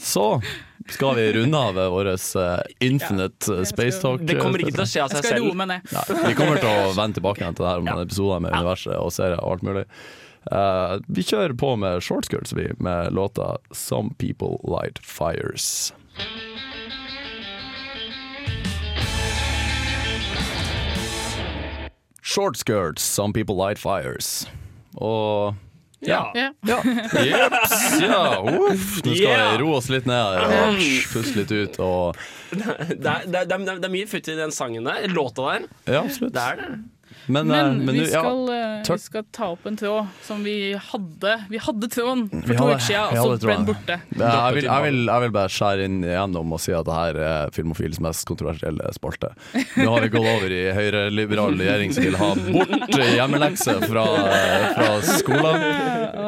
Så 0.01 0.27
skal 0.89 1.15
vi 1.17 1.33
runde 1.33 1.59
av 1.59 1.75
vår 1.75 2.07
eh, 2.07 2.59
Infinite 2.81 3.53
ja, 3.53 3.65
Space 3.65 4.01
Talk. 4.01 4.25
Det 4.25 4.39
kommer 4.41 4.63
ikke 4.63 4.75
til 4.79 4.85
å 4.85 4.89
skje 4.89 5.05
av 5.05 5.13
seg 5.13 5.29
selv. 5.29 5.53
Nei, 5.61 5.81
vi 5.85 6.35
kommer 6.39 6.61
til 6.63 6.71
å 6.71 6.91
vende 6.97 7.21
tilbake 7.21 7.45
til 7.45 7.65
det 7.65 7.71
her 7.71 7.85
om 7.85 7.93
episoder 8.01 8.43
med 8.47 8.57
universet 8.57 8.97
og 8.97 9.13
serier 9.15 9.41
og 9.43 9.57
alt 9.57 9.67
mulig. 9.67 9.87
Uh, 10.49 10.97
vi 11.13 11.23
kjører 11.27 11.53
på 11.61 11.75
med 11.77 12.01
shortskirts 12.01 12.55
vi, 12.57 12.71
med 12.81 13.13
låta 13.13 13.59
'Some 13.71 14.15
People 14.17 14.57
Light 14.65 14.99
Fires'. 15.05 15.93
Shortskirts, 22.23 23.03
'Some 23.03 23.33
People 23.33 23.55
Light 23.55 23.79
Fires'. 23.79 24.49
Og 24.97 25.55
ja. 26.07 26.21
Ja. 26.67 26.79
Jeps, 26.85 28.01
ja. 28.01 28.21
Uff, 28.41 29.01
nå 29.05 29.15
skal 29.15 29.19
Yeah. 29.21 29.51
vi 29.53 29.63
roe 29.65 29.77
oss 29.81 29.89
litt 29.93 30.07
ned 30.09 30.17
her 30.17 30.55
og 30.71 30.81
puste 31.13 31.37
litt 31.43 31.53
ut. 31.53 31.81
Og 31.85 32.17
Det 32.51 32.63
er, 32.65 32.87
det, 32.89 32.97
er, 33.11 33.27
det, 33.29 33.43
er, 33.45 33.67
det 33.83 33.89
er 33.89 33.93
mye 33.93 34.09
futt 34.11 34.29
i 34.33 34.37
den 34.39 34.51
sangen 34.55 34.89
der. 34.89 35.05
Låta 35.13 35.45
der. 35.53 35.69
Ja, 35.87 36.01
absolutt. 36.05 36.33
Det 36.35 36.47
er 36.47 36.63
det. 36.63 36.71
Men, 37.31 37.47
Men, 37.47 37.67
eh, 37.67 37.85
men 37.87 37.95
vi, 37.95 38.07
skal, 38.11 38.41
ja, 38.51 38.69
eh, 38.81 38.91
vi 38.91 38.99
skal 39.03 39.25
ta 39.31 39.51
opp 39.55 39.67
en 39.71 39.79
tråd 39.79 40.11
som 40.27 40.43
vi 40.45 40.57
hadde 40.75 41.35
Vi 41.51 41.61
hadde 41.63 41.91
tråden 41.93 42.27
for 42.33 42.55
to 42.55 42.69
uker 42.71 42.85
siden, 42.85 43.19
og 43.21 43.35
så 43.41 43.47
ble 43.47 43.57
den 43.57 43.69
borte. 43.69 43.99
Det, 44.11 44.25
jeg, 44.25 44.57
vil, 44.59 44.69
jeg, 44.69 44.87
vil, 44.87 45.01
jeg 45.13 45.25
vil 45.25 45.35
bare 45.37 45.55
skjære 45.57 45.89
inn 45.89 45.99
igjennom 46.07 46.57
og 46.57 46.63
si 46.63 46.75
at 46.77 46.89
det 46.89 46.99
her 46.99 47.21
er 47.31 47.55
Filmofils 47.55 48.01
mest 48.03 48.27
kontroversielle 48.29 48.91
spalte. 48.97 49.33
Nå 49.79 49.89
har 49.95 50.07
vi 50.07 50.13
gått 50.17 50.31
over 50.35 50.55
i 50.55 50.63
høyreliberal 50.77 51.59
regjering 51.61 51.95
som 51.97 52.07
vil 52.09 52.19
ha 52.21 52.31
bort 52.51 52.99
hjemmelekse 53.01 53.77
fra, 53.87 54.07
fra 54.77 54.91
skolen. 55.07 55.67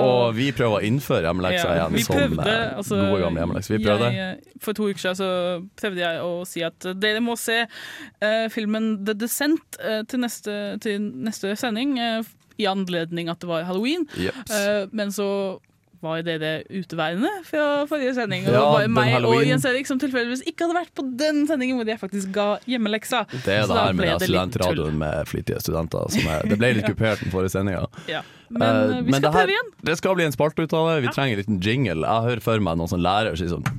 Og 0.02 0.32
vi 0.36 0.48
prøver 0.54 0.78
å 0.78 0.86
innføre 0.86 1.28
hjemmelekser 1.28 1.74
igjen 1.76 1.96
vi 1.96 2.04
som 2.06 2.16
prøvde, 2.18 2.46
som 2.46 2.80
altså, 2.82 3.00
gode 3.00 3.20
gamle 3.24 3.42
hjemmelekser. 3.42 3.74
Vi 3.74 3.86
prøvde. 3.86 4.10
Jeg, 4.14 4.36
eh, 4.36 4.58
for 4.62 4.78
to 4.78 4.88
uker 4.90 5.02
siden 5.02 5.18
så 5.18 5.30
prøvde 5.78 6.02
jeg 6.02 6.22
å 6.24 6.32
si 6.48 6.64
at 6.66 6.88
eh, 6.88 6.96
dere 7.02 7.22
må 7.24 7.36
se 7.40 7.58
uh, 7.64 8.46
filmen 8.52 8.90
The 9.06 9.16
Descent 9.18 9.78
uh, 9.80 10.02
til, 10.08 10.22
neste, 10.24 10.58
til 10.84 10.91
neste 11.00 11.56
sending, 11.56 11.98
eh, 11.98 12.22
i 12.60 12.68
anledning 12.68 13.30
at 13.32 13.40
det 13.40 13.48
var 13.48 13.64
halloween. 13.68 14.06
Jeps. 14.18 14.50
Eh, 14.50 14.88
men 14.92 15.12
så 15.14 15.60
var 16.02 16.22
dere 16.26 16.64
uteværende 16.66 17.30
fra 17.46 17.84
forrige 17.86 18.16
sending. 18.16 18.46
Og 18.48 18.52
Ja, 18.52 18.58
det 18.58 18.62
var 18.66 18.88
meg 18.90 19.12
meg 19.12 19.26
og 19.28 19.44
Jens 19.46 19.64
Erik 19.68 19.86
som 19.86 20.00
tilfeldigvis 20.02 20.42
ikke 20.50 20.66
hadde 20.66 20.74
vært 20.80 20.90
på 20.98 21.04
den 21.18 21.44
sendingen 21.46 21.78
hvor 21.78 21.86
jeg 21.86 22.00
faktisk 22.00 22.32
ga 22.34 22.46
hjemmeleksa. 22.66 23.22
Det 23.30 23.54
er 23.54 23.68
Så 23.68 23.76
det 23.76 23.84
her 23.84 23.92
med 24.00 24.10
det 24.10 24.26
studentradioen 24.26 24.98
med 24.98 25.30
flittige 25.30 25.62
studenter. 25.62 26.10
Er, 26.26 26.42
det 26.50 26.58
ble 26.58 26.72
litt 26.80 26.88
kupert 26.90 27.22
den 27.22 27.30
forrige 27.34 27.54
sendinga. 27.54 27.86
Ja. 28.10 28.24
Men, 28.50 28.90
uh, 28.90 28.98
vi 29.06 29.14
skal 29.14 29.30
prøve 29.32 29.54
igjen. 29.54 29.70
det 29.86 29.96
skal 30.02 30.18
bli 30.18 30.26
en 30.26 30.34
spalte 30.34 30.66
ut 30.66 30.74
av 30.76 30.90
det. 30.90 30.98
Vi 31.06 31.14
trenger 31.14 31.38
en 31.38 31.44
liten 31.44 31.62
jingle. 31.62 32.02
Jeg 32.02 32.28
hører 32.28 32.44
for 32.50 32.66
meg 32.66 32.82
noen 32.82 32.90
som 32.90 33.00
lærer 33.00 33.38
sier 33.38 33.54
sånn 33.54 33.70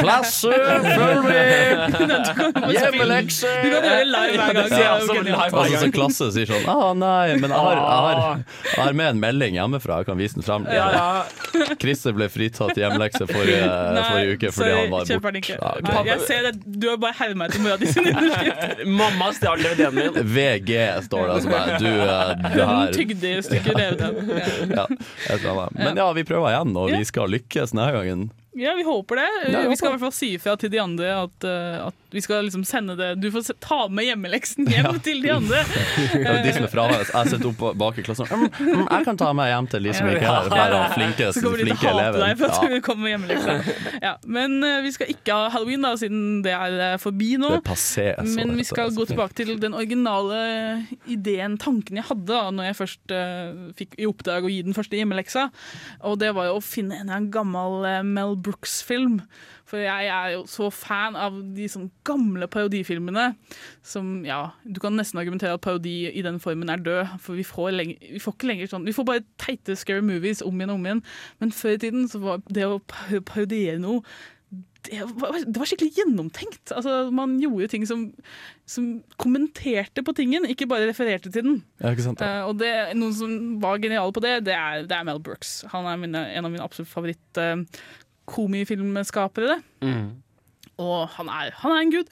Klasse, 0.00 0.52
følg 0.96 1.22
med! 1.30 1.96
Hjemmelekse! 2.72 3.52
Du 3.62 3.68
kan 3.72 3.86
gjøre 3.86 4.00
det 4.00 4.08
live 4.10 4.36
hver 4.40 4.58
gang. 4.58 4.70
Ja, 4.76 4.92
så 5.00 5.16
altså 5.16 5.80
så 5.82 5.90
klasse 5.94 6.28
sier 6.34 6.50
sånn 6.50 6.66
ah, 6.70 6.90
nei, 6.96 7.36
men 7.40 7.52
jeg 7.52 7.60
har, 7.66 7.80
jeg, 7.80 8.04
har, 8.06 8.44
jeg 8.72 8.82
har 8.82 8.98
med 9.00 9.10
en 9.14 9.22
melding 9.22 9.58
hjemmefra. 9.58 10.00
Jeg 10.02 10.08
kan 10.10 10.20
vise 10.20 10.38
den 10.38 10.46
frem. 10.46 10.66
Ja, 10.72 10.86
ja. 10.94 11.74
Christer 11.82 12.16
ble 12.16 12.28
fritatt 12.32 12.76
hjemmelekse 12.78 13.28
forrige, 13.30 13.66
Nei, 13.66 14.04
forrige 14.06 14.36
uke 14.36 14.52
fordi 14.52 14.70
sorry, 14.70 14.78
han 14.80 14.94
var 14.94 15.10
borte. 15.10 15.42
ikke. 15.42 15.58
Ja, 15.60 15.74
ok. 15.80 16.10
Jeg 16.10 16.24
ser 16.28 16.48
det. 16.48 16.54
Du 16.66 16.88
har 16.90 17.00
bare 17.02 17.18
hevet 17.20 17.40
meg 17.42 17.54
til 17.54 17.64
mora 17.66 17.80
di 17.80 17.90
sin 17.90 18.10
underskrift. 18.12 18.84
Mamma 19.00 19.30
stjal 19.36 19.62
DVD-en 19.64 19.96
min. 20.00 20.20
VG 20.36 20.72
står 21.08 21.26
det. 21.26 21.36
Altså 21.36 21.52
bare, 21.52 21.78
du, 21.80 21.86
du 21.86 22.56
det 22.56 22.64
Hun 22.66 22.74
her 22.76 22.96
tygde 22.96 23.34
i 23.34 23.44
stykker 23.46 23.78
DVD-en. 23.82 24.74
Ja. 24.76 25.68
Men 25.76 25.96
ja, 25.98 26.10
vi 26.16 26.26
prøver 26.26 26.52
igjen, 26.52 26.74
og 26.76 26.92
vi 26.92 27.04
skal 27.08 27.30
lykkes 27.32 27.74
denne 27.74 27.92
gangen. 27.94 28.26
Ja, 28.56 28.72
vi 28.72 28.86
håper 28.88 29.18
det. 29.20 29.26
Ja, 29.52 29.60
jeg 29.66 29.68
vi 29.68 29.76
skal 29.76 29.85
i 29.88 29.94
hvert 29.94 30.04
fall 30.06 30.16
si 30.16 30.32
ifra 30.36 30.56
til 30.60 30.72
de 30.72 30.80
andre 30.82 31.12
at, 31.22 31.46
eh, 31.48 31.86
at 31.86 32.05
vi 32.16 32.22
skal 32.24 32.46
liksom 32.46 32.64
sende 32.66 32.96
det 32.98 33.10
Du 33.20 33.28
får 33.34 33.50
ta 33.62 33.86
med 33.92 34.08
hjemmeleksen 34.08 34.68
hjem 34.72 35.00
til 35.04 35.22
de 35.24 35.32
andre. 35.34 35.62
Ja, 36.26 36.36
De 36.42 36.52
som 36.54 36.64
er 36.66 36.70
fraværende. 36.72 37.06
Jeg 37.12 37.32
sitter 37.32 37.50
oppe 37.50 37.72
bak 37.78 37.98
i 38.00 38.04
klassen. 38.06 38.28
Mm, 38.30 38.46
mm, 38.48 38.84
jeg 38.88 39.06
kan 39.08 39.18
ta 39.20 39.30
meg 39.36 39.50
hjem 39.52 39.68
til 39.72 39.88
de 39.88 39.94
som 39.96 40.08
ikke 40.10 40.30
er 40.30 40.50
her. 40.52 40.76
Er 40.76 40.94
flinke, 40.94 41.28
Så 41.34 41.42
kommer 41.44 41.60
de 41.62 41.66
til 41.70 41.90
å 41.90 41.96
hate 41.98 42.22
deg 42.22 42.40
for 42.40 42.54
at 42.56 42.72
du 42.72 42.76
kommer 42.84 43.06
med 43.06 43.14
hjemmeleksa. 43.14 43.56
Ja, 44.02 44.14
men 44.38 44.56
eh, 44.66 44.78
vi 44.84 44.92
skal 44.96 45.12
ikke 45.12 45.36
ha 45.36 45.50
halloween, 45.54 45.84
da, 45.84 45.92
siden 46.00 46.24
det 46.46 46.54
er 46.56 47.00
forbi 47.02 47.34
nå. 47.40 47.52
Det 47.56 47.60
er 47.62 47.66
passé. 47.68 48.06
så 48.18 48.36
Men 48.38 48.54
vi 48.58 48.66
skal 48.68 48.94
gå 48.96 49.06
tilbake 49.10 49.36
til 49.38 49.54
den 49.62 49.76
originale 49.76 50.40
ideen, 51.10 51.56
tanken 51.60 52.00
jeg 52.00 52.08
hadde 52.10 52.26
da 52.26 52.50
når 52.54 52.70
jeg 52.70 52.78
først 52.80 53.14
uh, 53.14 53.66
fikk 53.78 53.96
i 54.00 54.08
oppdrag 54.08 54.46
å 54.46 54.52
gi 54.52 54.62
den 54.66 54.76
første 54.76 54.98
hjemmeleksa. 54.98 55.48
Og 56.08 56.18
det 56.22 56.32
var 56.36 56.50
jo 56.50 56.58
å 56.58 56.64
finne 56.64 57.02
en 57.02 57.30
gammel 57.32 57.86
eh, 57.88 58.02
Mel 58.06 58.36
Brooks-film. 58.36 59.20
For 59.66 59.82
jeg 59.82 60.10
er 60.12 60.36
jo 60.36 60.44
så 60.46 60.68
fan 60.70 61.16
av 61.18 61.38
de 61.56 61.66
sånn 61.70 61.88
gamle 62.06 62.48
parodifilmene 62.50 63.28
som 63.86 64.20
ja, 64.26 64.52
Du 64.64 64.80
kan 64.82 64.96
nesten 64.98 65.20
argumentere 65.20 65.56
at 65.56 65.64
parodi 65.64 66.10
i 66.10 66.24
den 66.24 66.40
formen 66.42 66.70
er 66.72 66.82
død, 66.82 67.16
for 67.22 67.38
vi 67.38 67.46
får, 67.46 67.72
lenge, 67.74 67.98
vi 68.00 68.22
får 68.22 68.36
ikke 68.36 68.50
lenger 68.52 68.72
sånn 68.72 68.86
Vi 68.86 68.94
får 68.96 69.08
bare 69.08 69.26
teite 69.42 69.76
scary 69.78 70.04
movies 70.04 70.44
om 70.44 70.56
igjen 70.56 70.74
og 70.74 70.80
om 70.80 70.88
igjen. 70.88 71.04
Men 71.42 71.54
før 71.54 71.76
i 71.76 71.82
tiden 71.86 72.08
så 72.10 72.22
var 72.22 72.42
det 72.46 72.66
å 72.68 72.80
parodiere 72.86 73.78
noe 73.82 74.02
det 74.86 75.02
var, 75.18 75.34
det 75.42 75.58
var 75.58 75.66
skikkelig 75.66 75.96
gjennomtenkt. 75.98 76.70
Altså, 76.74 77.10
man 77.14 77.42
gjorde 77.42 77.68
ting 77.72 77.86
som, 77.88 78.12
som 78.70 79.02
kommenterte 79.20 80.02
på 80.06 80.12
tingen, 80.16 80.46
ikke 80.46 80.68
bare 80.70 80.88
refererte 80.90 81.30
til 81.34 81.42
den. 81.46 81.56
Ja, 81.80 81.86
ikke 81.90 82.06
sant? 82.06 82.20
Uh, 82.22 82.42
og 82.50 82.54
det, 82.60 82.72
noen 82.98 83.14
som 83.16 83.30
var 83.62 83.82
geniale 83.82 84.12
på 84.14 84.24
det, 84.24 84.34
det 84.46 84.54
er, 84.54 84.74
det 84.86 84.94
er 84.94 85.04
Mel 85.08 85.22
Brooks. 85.22 85.50
Han 85.72 85.84
er 85.90 85.96
mine, 86.02 86.20
en 86.38 86.46
av 86.46 86.50
mine 86.52 86.66
absolutt 86.66 86.92
favoritt-komifilmskapere. 86.92 89.54
Og 90.78 91.06
han 91.16 91.28
er, 91.32 91.54
han 91.56 91.72
er 91.72 91.78
en 91.86 91.92
gud. 91.94 92.08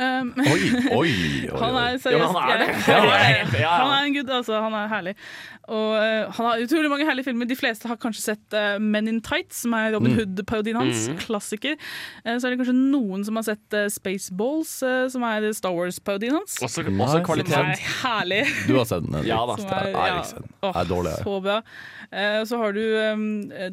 Um, 0.00 0.30
Oi, 0.40 0.60
oi, 1.00 1.10
oi, 1.52 1.58
Han 1.60 1.74
er 1.76 1.98
seriøst 2.00 2.22
Ja, 2.22 2.28
han 2.32 2.38
er 2.48 2.62
det. 2.62 2.68
Ja, 2.88 3.00
han, 3.02 3.50
ja. 3.60 3.72
Han 3.82 3.90
er 3.92 4.06
en 4.08 4.14
gud, 4.16 4.30
altså. 4.38 4.60
Han 4.64 4.72
er 4.78 4.86
herlig. 4.88 5.12
Og 5.66 5.90
uh, 5.98 6.30
han 6.32 6.46
har 6.48 6.62
utrolig 6.64 6.88
mange 6.88 7.04
herlige 7.04 7.26
filmer. 7.28 7.48
De 7.50 7.58
fleste 7.58 7.90
har 7.90 7.98
kanskje 8.00 8.22
sett 8.30 8.56
uh, 8.56 8.78
Men 8.80 9.10
in 9.12 9.18
Tights, 9.20 9.60
som 9.66 9.74
er 9.76 9.92
Robin 9.92 10.14
Mm. 10.14 10.20
Hood-parodien 10.22 10.78
hans. 10.80 11.02
Mm. 11.12 11.18
Klassiker. 11.26 11.76
Uh, 12.24 12.36
så 12.38 12.46
er 12.48 12.54
det 12.54 12.60
kanskje 12.62 12.76
noen 12.78 13.26
som 13.28 13.36
har 13.36 13.46
sett 13.50 13.76
uh, 13.76 13.84
Spaceballs, 13.92 14.72
som 15.12 15.28
er 15.28 15.50
Star 15.58 15.76
Wars-parodien 15.76 16.38
hans. 16.38 16.56
Også, 16.64 16.86
også 16.88 17.20
kvalitet. 17.26 17.52
Som 17.52 17.68
er 17.68 17.76
kvalitet. 17.76 17.92
herlig. 18.00 18.40
Du 18.70 18.74
har 18.78 18.88
sett 18.88 19.04
den? 19.04 19.18
eller? 19.20 19.28
Ja 19.28 19.42
da. 19.52 19.58
Som 19.60 19.76
er- 19.76 19.92
ja. 19.92 20.72
er 20.72 20.88
dårlig. 20.88 21.14
Så 21.20 21.36
bra. 21.44 21.60
Eh, 22.16 22.40
så 22.46 22.58
har 22.62 22.72
du 22.72 22.82
um, 23.12 23.24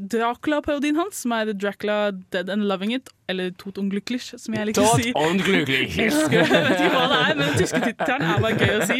Dracula-parodien 0.09 0.97
hans, 0.99 1.21
som 1.23 1.31
er 1.37 1.53
Dracula 1.53 2.11
Dead 2.33 2.49
and 2.49 2.65
Loving 2.67 2.95
It. 2.97 3.11
Eller 3.31 3.51
Tot 3.55 3.77
unglücklich, 3.79 4.25
som 4.37 4.53
jeg 4.57 4.67
liker 4.67 4.83
å 4.83 4.95
si. 4.99 5.11
Tot 5.15 5.29
unglücklich. 5.31 5.93
Jeg 6.03 6.11
jeg 6.11 6.47
vet 6.49 6.81
ikke 6.83 6.89
hva 6.91 7.03
det 7.07 7.19
er, 7.23 7.35
men 7.37 7.45
den 7.47 7.55
tyske 7.61 7.79
tittelen 7.85 8.23
er 8.27 8.41
bare 8.43 8.57
gøy 8.59 8.73
å 8.81 8.87
si. 8.89 8.97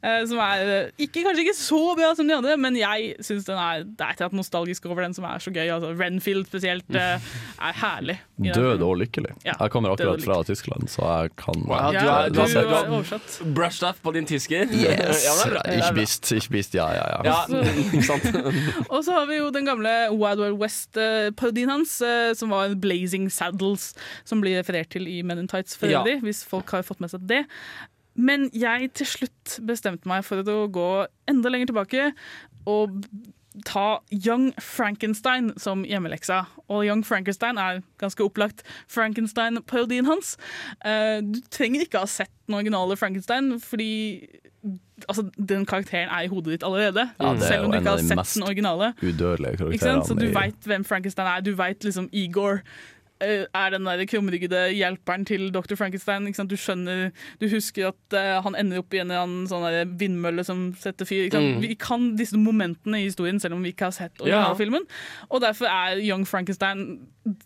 Eh, 0.00 0.22
som 0.26 0.40
er 0.42 0.70
eh, 0.74 0.88
ikke, 1.06 1.22
kanskje 1.26 1.44
ikke 1.44 1.54
så 1.58 1.80
bra 1.98 2.08
som 2.18 2.26
de 2.28 2.34
andre, 2.34 2.56
men 2.60 2.76
jeg 2.78 3.12
syns 3.24 3.46
den 3.46 3.60
er 3.60 3.84
Det 3.86 4.02
er 4.06 4.10
et 4.14 4.18
eller 4.20 4.30
annet 4.30 4.38
nostalgisk 4.40 4.88
over 4.90 5.04
den 5.06 5.14
som 5.16 5.26
er 5.28 5.42
så 5.44 5.52
gøy. 5.54 5.68
Altså, 5.76 5.92
Renfield 6.00 6.48
spesielt 6.50 6.98
eh, 6.98 7.28
er 7.70 7.78
herlig. 7.84 8.18
Død 8.40 8.82
og 8.86 8.96
lykkelig. 9.02 9.34
Ja, 9.46 9.54
Jeg 9.60 9.70
kommer 9.74 9.94
akkurat 9.94 10.22
fra 10.24 10.40
Tyskland, 10.48 10.88
så 10.90 11.04
jeg 11.22 11.34
kan 11.38 11.62
Wow, 11.68 11.92
Ja, 11.94 12.00
du 12.00 12.08
har- 12.08 12.28
du, 12.34 12.40
er 12.40 12.90
oversatt. 12.90 13.38
Brushed 13.54 13.86
up 13.88 14.00
på 14.02 14.14
din 14.16 14.26
tysker. 14.26 14.66
Yes! 14.72 15.22
Ja, 15.30 15.34
det 15.44 15.60
er 15.60 15.76
Ikke 15.76 15.92
bra. 15.94 16.48
visst, 16.50 16.74
ja, 16.74 16.86
ja, 16.96 17.04
ja. 17.12 17.20
Ja. 17.30 17.38
Og 18.94 19.04
så 19.04 19.12
har 19.14 19.26
vi 19.30 19.36
jo 19.38 19.50
den 19.54 19.66
gamle 19.68 19.92
Wild 20.10 20.40
Wild 20.40 20.58
West-parodien 20.60 21.70
hans, 21.70 21.98
som 22.38 22.50
var 22.54 22.70
en 22.70 22.78
Blazing 22.80 23.28
Saddles, 23.60 23.94
som 24.24 24.40
blir 24.40 24.58
referert 24.60 24.90
til 24.90 25.06
i 25.08 25.22
Men 25.22 25.38
in 25.38 25.48
Tights 25.48 25.76
for 25.76 25.86
Ja. 25.88 26.02
hvis 26.04 26.44
folk 26.44 26.70
har 26.70 26.82
fått 26.82 27.00
med 27.00 27.10
seg 27.10 27.26
det. 27.26 27.44
Men 28.16 28.50
jeg 28.52 28.92
til 28.94 29.06
slutt 29.06 29.60
bestemte 29.64 30.06
meg 30.06 30.24
for 30.24 30.42
å 30.42 30.68
gå 30.70 31.06
enda 31.28 31.48
lenger 31.48 31.66
tilbake 31.72 32.12
og 32.66 33.04
ta 33.66 34.00
Young 34.12 34.52
Frankenstein 34.60 35.52
som 35.58 35.84
hjemmeleksa. 35.84 36.46
Og 36.68 36.84
Young 36.86 37.02
Frankenstein 37.04 37.58
er 37.58 37.82
ganske 37.98 38.22
opplagt 38.22 38.62
Frankenstein-parodien 38.88 40.06
hans. 40.06 40.36
Eh, 40.84 41.20
Du 41.20 41.40
trenger 41.50 41.80
ikke 41.82 41.98
ha 41.98 42.06
sett 42.06 42.30
den 42.46 42.54
originale 42.56 42.96
Frankenstein, 42.96 43.58
fordi 43.60 44.26
altså, 45.08 45.30
den 45.36 45.66
karakteren 45.66 46.08
er 46.10 46.26
i 46.26 46.28
hodet 46.28 46.52
ditt 46.60 46.62
allerede. 46.62 47.10
Ja, 47.20 47.34
selv 47.40 47.64
om 47.64 47.72
du 47.72 47.78
ikke 47.78 47.90
har 47.90 47.98
sett 47.98 48.34
den 48.34 48.42
originale. 48.42 48.92
Ikke 49.02 49.78
sant? 49.80 50.06
Så 50.06 50.14
du 50.18 50.26
veit 50.34 50.60
hvem 50.66 50.84
Frankenstein 50.84 51.26
er. 51.26 51.40
Du 51.40 51.54
veit 51.54 51.82
liksom 51.84 52.08
Igor. 52.12 52.60
Eh, 53.24 53.44
er 53.46 53.74
den 53.74 53.86
der 53.88 54.04
krumryggede 54.08 54.62
hjelperen 54.74 55.26
til 55.28 55.48
Dr. 55.54 55.76
Frankenstein. 55.78 56.26
Ikke 56.28 56.40
sant? 56.40 56.50
Du 56.50 56.58
skjønner, 56.60 57.10
du 57.40 57.46
husker 57.52 57.90
at 57.90 58.16
eh, 58.18 58.38
han 58.44 58.58
ender 58.58 58.82
opp 58.82 58.94
i 58.94 59.02
en 59.02 59.12
eller 59.14 59.46
sånn 59.50 59.94
vindmølle 60.00 60.44
som 60.46 60.70
setter 60.80 61.08
fyr. 61.08 61.28
Ikke? 61.28 61.42
Mm. 61.42 61.60
Vi 61.64 61.76
kan 61.80 62.10
disse 62.18 62.38
momentene 62.40 63.02
i 63.02 63.08
historien, 63.08 63.40
selv 63.42 63.58
om 63.58 63.64
vi 63.66 63.74
ikke 63.74 63.90
har 63.90 63.96
sett 63.96 64.24
originalfilmen. 64.24 64.88
Og 65.30 65.44
derfor 65.44 65.70
er 65.70 66.00
Young 66.02 66.26
Frankenstein 66.28 66.86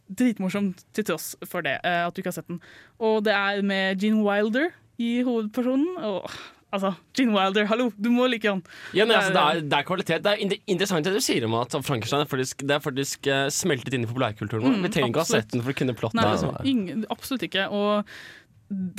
dritmorsom 0.08 0.72
til 0.94 1.06
tross 1.08 1.34
for 1.48 1.64
det, 1.66 1.78
eh, 1.84 2.06
at 2.06 2.14
du 2.14 2.22
ikke 2.22 2.32
har 2.32 2.40
sett 2.40 2.50
den. 2.50 2.62
Og 2.98 3.24
det 3.26 3.34
er 3.34 3.62
med 3.62 4.00
Gene 4.00 4.24
Wilder 4.24 4.70
i 4.98 5.22
hovedpersonen. 5.26 5.96
Og, 5.98 6.30
altså, 6.74 6.90
Gene 7.16 7.32
Wilder, 7.36 7.66
hallo, 7.70 7.86
du 7.96 8.10
må 8.12 8.26
like 8.30 8.50
han. 8.50 8.60
Ja, 8.96 9.06
altså, 9.06 9.32
det, 9.34 9.42
er, 9.46 9.60
det 9.70 9.78
er 9.78 9.86
kvalitet. 9.88 10.22
Det 10.26 10.32
er 10.34 10.56
interessant 10.74 11.06
det 11.08 11.14
du 11.16 11.22
sier 11.24 11.46
om 11.48 11.54
at 11.62 11.76
Frankenstein 11.86 12.24
er 12.26 12.30
faktisk, 12.30 12.64
det 12.66 12.76
er 12.76 12.82
faktisk 12.84 13.28
eh, 13.30 13.46
smeltet 13.54 13.94
inn 13.96 14.06
i 14.06 14.10
populærkulturen. 14.10 14.64
vår. 14.66 14.78
Mm, 14.78 14.86
Vi 14.88 14.92
trenger 14.96 15.12
ikke 15.14 15.22
å 15.22 15.26
ha 15.26 15.32
sett 15.32 15.52
den 15.54 15.62
for 15.64 15.74
å 15.74 15.78
kunne 15.82 15.96
plottet. 15.98 16.20
Nei, 16.20 16.30
altså. 16.34 16.52
ingen, 16.74 17.04
absolutt 17.14 17.46
ikke. 17.48 17.68
Og 17.70 18.16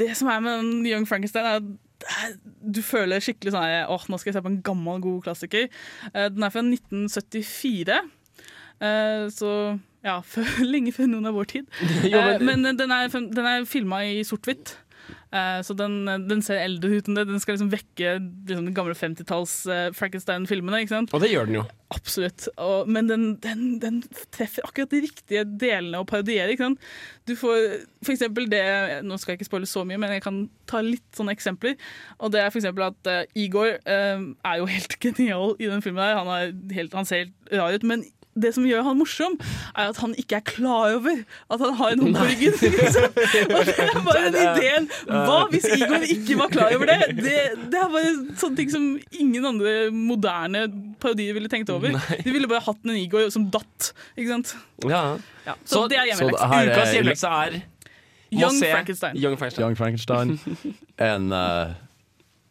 det 0.02 0.12
som 0.18 0.30
er 0.32 0.44
med 0.46 0.62
den 0.64 0.86
Young 0.90 1.08
Frankenstein, 1.10 1.46
er 1.46 1.60
at 1.64 1.74
du 2.76 2.82
føler 2.84 3.24
skikkelig 3.24 3.54
sånn 3.56 3.64
Åh, 3.90 4.04
nå 4.12 4.18
skal 4.20 4.30
jeg 4.30 4.36
se 4.36 4.42
på 4.44 4.50
en 4.52 4.62
gammel, 4.68 5.00
god 5.04 5.24
klassiker. 5.26 5.70
Eh, 6.14 6.28
Den 6.34 6.44
er 6.44 6.52
fra 6.54 6.62
1974. 6.66 8.00
eh, 8.84 9.28
Så 9.34 9.52
ja, 10.06 10.20
lenge 10.74 10.92
før 10.94 11.08
noen 11.10 11.26
av 11.32 11.34
vår 11.40 11.48
tid. 11.56 11.70
Jo, 12.12 12.20
men- 12.44 12.62
men 12.64 12.78
den 12.78 12.92
er, 12.94 13.08
den 13.10 13.46
er 13.50 13.66
filma 13.66 14.04
i 14.06 14.20
sort-hvitt. 14.28 14.76
Eh, 15.32 15.62
Så 15.66 15.76
den, 15.78 16.03
den 16.30 16.41
ser 16.45 16.62
eldre 16.64 16.97
ut 16.97 17.10
enn 17.10 17.20
det. 17.20 17.28
Den 17.30 17.41
skal 17.43 17.58
liksom 17.58 17.72
vekke 17.74 18.16
liksom, 18.20 18.68
de 18.70 18.74
gamle 18.76 18.95
50-talls 18.97 19.56
eh, 19.72 19.88
Frankenstein-filmene. 19.95 20.84
Og 21.12 21.22
det 21.24 21.32
gjør 21.32 21.49
den 21.49 21.60
jo. 21.60 21.66
Absolutt. 21.95 22.47
Og, 22.58 22.89
men 22.91 23.08
den, 23.10 23.26
den, 23.43 23.64
den 23.84 24.01
treffer 24.34 24.66
akkurat 24.66 24.91
de 24.91 25.03
riktige 25.06 25.45
delene 25.45 26.01
å 26.01 26.08
parodiere. 26.10 26.56
Ikke 26.56 26.68
sant? 26.68 26.89
Du 27.30 27.36
får 27.39 27.86
eksempel 28.16 28.49
det 28.51 28.64
Nå 29.06 29.18
skal 29.22 29.34
jeg 29.34 29.41
ikke 29.41 29.49
spoile 29.49 29.70
så 29.70 29.86
mye, 29.88 29.99
men 30.01 30.16
jeg 30.16 30.24
kan 30.26 30.43
ta 30.70 30.82
litt 30.84 31.06
sånne 31.18 31.36
eksempler. 31.36 31.78
Og 32.20 32.34
det 32.34 32.41
er 32.41 32.51
eksempel 32.62 32.88
at 32.89 33.12
uh, 33.12 33.22
Igor 33.38 33.78
er 33.86 34.60
jo 34.60 34.68
helt 34.70 34.97
genial 35.06 35.56
i 35.60 35.70
den 35.70 35.86
filmen. 35.86 36.01
der. 36.01 36.20
Han, 36.20 36.32
er 36.34 36.76
helt, 36.76 36.97
han 36.97 37.08
ser 37.08 37.26
helt 37.26 37.53
rar 37.53 37.76
ut. 37.76 37.86
men 37.88 38.06
det 38.36 38.50
som 38.56 38.66
gjør 38.68 38.82
han 38.84 38.98
morsom, 39.00 39.38
er 39.76 39.92
at 39.94 40.00
han 40.04 40.12
ikke 40.20 40.36
er 40.42 40.44
klar 40.48 40.96
over 40.98 41.22
at 41.56 41.62
han 41.64 41.74
har 41.80 41.94
en 41.96 42.02
hump 42.04 42.18
på 42.20 42.26
ryggen. 42.28 42.58
liksom. 42.60 43.06
Og 43.56 43.70
det 43.70 43.76
er 43.86 44.00
bare 44.04 44.24
den 44.26 44.40
ideen. 44.42 44.90
Hva 45.08 45.38
hvis 45.54 45.68
Igor 45.78 46.04
ikke 46.04 46.38
var 46.42 46.52
klar 46.52 46.76
over 46.76 46.90
det? 46.92 46.98
Det, 47.22 47.38
det 47.72 47.80
er 47.80 47.94
bare 47.94 48.12
sånne 48.42 48.60
ting 48.60 48.74
som 48.74 48.90
ingen 49.16 49.48
andre 49.54 49.76
moderne 49.96 50.66
parodier 51.00 51.38
ville 51.38 51.48
tenkt 51.52 51.72
over. 51.72 51.96
De 51.96 52.34
ville 52.36 52.50
bare 52.52 52.64
hatt 52.68 52.84
en 52.84 52.98
Igor 53.00 53.30
som 53.32 53.48
datt. 53.54 53.94
Ikke 54.18 54.34
sant? 54.34 54.52
Ja. 54.84 55.06
Ja, 55.46 55.56
så, 55.64 55.86
det 55.88 55.98
er 56.02 56.12
så 56.18 56.28
det 56.28 56.36
hjemmelekse. 56.36 56.52
her 56.52 56.60
er- 56.66 56.76
Ukas 56.76 56.94
hjemmelekse 56.98 57.32
er 57.40 57.58
Young 58.36 58.58
Frankenstein. 58.60 59.16
Young 59.22 59.38
Frankenstein. 59.40 59.64
Young 59.64 59.76
Frankenstein. 59.82 60.40
En, 61.00 61.32
eh, 61.32 61.74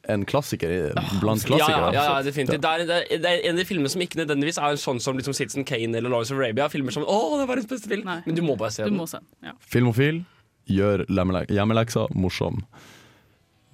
en 0.09 0.24
klassiker 0.28 0.92
blant 1.20 1.44
klassikere. 1.46 1.92
ja, 1.94 2.05
ja, 2.16 2.22
definitivt. 2.22 2.61
Det 2.62 2.70
er, 2.70 2.84
det, 2.86 2.98
er, 3.11 3.18
det 3.22 3.30
er 3.30 3.44
en 3.48 3.57
av 3.57 3.62
de 3.62 3.64
filmene 3.68 3.88
som 3.92 4.02
ikke 4.05 4.20
nødvendigvis 4.20 4.59
er 4.61 4.76
sånn 4.80 5.00
som 5.00 5.16
liksom 5.16 5.34
Citizen 5.36 5.64
Kane 5.64 5.96
eller 5.96 6.11
Lawrence 6.12 6.34
of 6.34 6.38
Arabia. 6.40 6.68
Filmer 6.68 6.92
som 6.92 7.05
'Å, 7.05 7.18
det 7.40 7.48
er 7.48 7.59
en 7.62 7.66
beste 7.72 7.88
film'. 7.88 8.05
Men 8.26 8.34
du 8.34 8.42
må 8.42 8.57
bare 8.57 8.70
se 8.70 8.84
Du 8.84 8.90
den. 8.90 8.98
må 8.98 9.07
se. 9.09 9.18
Ja. 9.42 9.52
Filmofil 9.61 10.24
gjør 10.68 11.07
hjemmeleksa 11.48 12.09
morsom. 12.14 12.64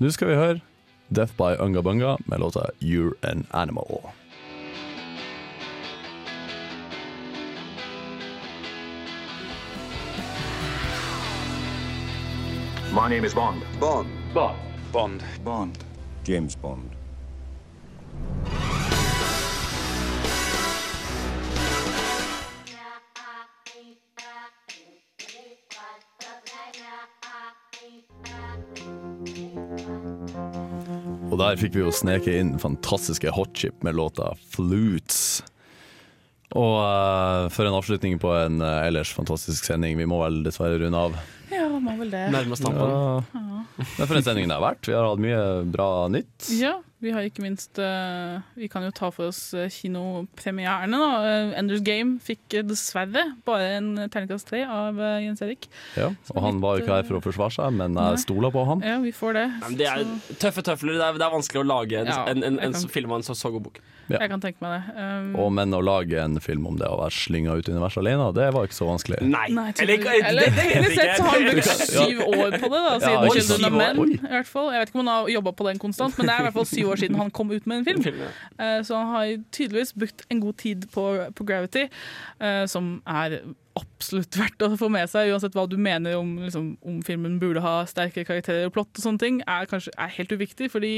Nå 0.01 0.11
skal 0.11 0.29
vi 0.29 0.35
høre 0.35 0.61
Death 1.13 1.35
by 1.37 1.57
Unga 1.59 1.83
Bunga 1.83 2.17
med 2.27 2.41
låta 2.41 2.71
You're 2.81 3.15
an 3.23 3.47
Animal. 3.53 4.13
My 12.93 13.09
name 13.09 13.25
is 13.25 13.35
Bond. 13.35 13.63
Bond. 13.79 14.09
Bond. 14.35 14.57
Bond. 14.93 15.23
Bond. 15.45 15.85
James 16.31 16.55
Bond. 16.57 16.87
Og 31.31 31.39
der 31.39 31.59
fikk 31.59 31.75
vi 31.75 31.83
jo 31.83 31.91
sneke 31.95 32.33
inn 32.39 32.57
fantastiske 32.63 33.31
Hotchip 33.35 33.83
med 33.83 33.99
låta 33.99 34.31
Flutes. 34.55 35.41
Og 36.55 36.79
uh, 36.79 37.51
for 37.51 37.67
en 37.67 37.75
avslutning 37.75 38.19
på 38.23 38.31
en 38.35 38.63
uh, 38.63 38.87
ellers 38.87 39.11
fantastisk 39.15 39.67
sending. 39.67 39.99
Vi 39.99 40.07
må 40.11 40.23
vel 40.23 40.43
dessverre 40.47 40.79
runde 40.83 41.07
av. 41.11 41.19
ja, 41.81 41.87
må 41.89 41.97
vel 42.05 42.13
det. 42.13 42.23
Nærmest 42.37 42.63
tampen. 42.63 42.93
Ja. 43.33 43.65
Men 43.81 44.07
for 44.07 44.19
en 44.21 44.25
sending 44.27 44.47
det 44.51 44.57
har 44.59 44.63
vært. 44.63 44.85
Vi 44.87 44.93
har 44.95 45.09
hatt 45.09 45.21
mye 45.25 45.43
bra 45.73 45.89
nytt. 46.13 46.51
Ja, 46.61 46.75
vi 47.01 47.15
har 47.17 47.25
ikke 47.25 47.41
minst 47.41 47.79
uh, 47.81 48.43
Vi 48.61 48.69
kan 48.69 48.85
jo 48.85 48.91
ta 48.93 49.09
for 49.15 49.31
oss 49.31 49.55
uh, 49.57 49.65
kinopremierene. 49.73 50.99
da. 51.01 51.11
Eh, 51.31 51.55
Enders 51.61 51.81
Game 51.87 52.19
fikk 52.21 52.59
eh, 52.59 52.65
dessverre 52.67 53.23
bare 53.49 53.71
en 53.79 53.89
terningkast 54.13 54.51
tre 54.51 54.63
av 54.69 55.01
eh, 55.01 55.23
Jens 55.25 55.41
Erik. 55.47 55.69
Ja, 55.97 56.11
og 56.35 56.43
han 56.45 56.61
var 56.61 56.77
jo 56.77 56.85
ikke 56.85 56.99
her 57.01 57.09
for 57.09 57.21
å 57.21 57.23
forsvare 57.25 57.57
seg, 57.57 57.73
men 57.81 57.97
jeg 57.97 58.21
stoler 58.27 58.53
på 58.55 58.67
han. 58.69 58.85
Ja, 58.85 58.99
vi 59.05 59.15
får 59.17 59.39
det. 59.39 59.47
Men 59.65 59.79
det 59.81 59.89
er 59.89 60.05
tøffe 60.43 60.65
tøfler. 60.67 60.99
Det 61.01 61.07
er, 61.09 61.21
det 61.23 61.27
er 61.31 61.35
vanskelig 61.39 61.63
å 61.65 61.69
lage 61.71 62.03
en, 62.05 62.13
Ja, 62.13 62.21
en, 62.29 62.43
en, 62.45 62.59
en, 62.59 62.63
en 62.69 62.77
kan- 62.77 62.93
film 62.93 63.15
av 63.17 63.23
en 63.23 63.27
så, 63.31 63.39
så 63.39 63.53
god 63.57 63.71
bok. 63.71 63.81
Ja. 64.11 64.19
Jeg 64.25 64.31
kan 64.33 64.41
tenke 64.43 64.59
meg 64.65 64.73
det. 64.77 64.95
Um, 64.97 65.37
Og 65.45 65.53
men 65.55 65.75
å 65.77 65.81
lage 65.85 66.19
en 66.23 66.41
film 66.43 66.67
om 66.67 66.79
det 66.81 66.89
å 66.89 66.97
være 67.01 67.15
slynga 67.15 67.55
ut 67.59 67.69
i 67.69 67.75
universet 67.75 68.03
alene, 68.03 68.27
det 68.35 68.49
var 68.57 68.67
ikke 68.67 68.79
så 68.79 68.89
vanskelig. 68.89 69.21
Nei. 69.23 69.47
Nei, 69.55 69.69
Eller, 69.81 70.07
eller 70.31 70.51
teknisk 70.57 70.97
sett 70.99 71.17
så 71.17 71.29
har 71.29 71.37
han 71.37 71.47
brukt 71.51 71.71
syv 71.91 72.23
år 72.27 72.57
på 72.59 72.71
det, 72.73 72.83
da, 72.87 72.95
siden 73.01 73.15
Ja, 73.15 73.31
'Children 73.31 73.65
of. 73.71 73.79
Men'. 73.81 74.15
I 74.19 74.35
hvert 74.35 74.51
fall. 74.51 74.73
Jeg 74.73 74.81
vet 74.81 74.89
ikke 74.93 75.01
om 75.01 75.07
han 75.07 75.15
har 75.15 75.29
jobba 75.37 75.53
på 75.53 75.69
den 75.69 75.79
konstant, 75.79 76.19
men 76.19 76.27
det 76.27 76.35
er 76.35 76.41
i 76.41 76.49
hvert 76.49 76.59
fall 76.59 76.71
syv 76.75 76.93
år 76.95 76.97
siden 77.05 77.17
han 77.17 77.31
kom 77.31 77.51
ut 77.51 77.67
med 77.67 77.79
en 77.79 77.85
film. 77.85 78.01
Uh. 78.03 78.65
Eh, 78.65 78.83
Så 78.83 78.97
han 78.97 79.07
har 79.15 79.27
tydeligvis 79.53 79.93
brukt 79.93 80.23
en 80.31 80.41
god 80.41 80.55
tid 80.57 80.89
på, 80.93 81.05
på 81.35 81.45
Gravity, 81.45 81.87
uh, 82.43 82.67
som 82.67 83.03
er 83.07 83.41
absolutt 83.79 84.35
verdt 84.39 84.63
å 84.65 84.71
få 84.79 84.89
med 84.93 85.07
seg, 85.11 85.31
uansett 85.31 85.55
hva 85.55 85.67
du 85.71 85.77
mener 85.81 86.17
om, 86.19 86.33
liksom, 86.43 86.73
om 86.87 86.99
filmen 87.07 87.37
burde 87.41 87.63
ha 87.63 87.85
sterke 87.89 88.25
karakterer 88.27 88.67
og 88.67 88.75
plott 88.75 88.91
og 88.99 89.05
sånne 89.05 89.23
ting, 89.23 89.39
er 89.47 89.69
kanskje 89.71 89.93
er 89.95 90.11
helt 90.17 90.35
uviktig, 90.35 90.71
fordi 90.73 90.93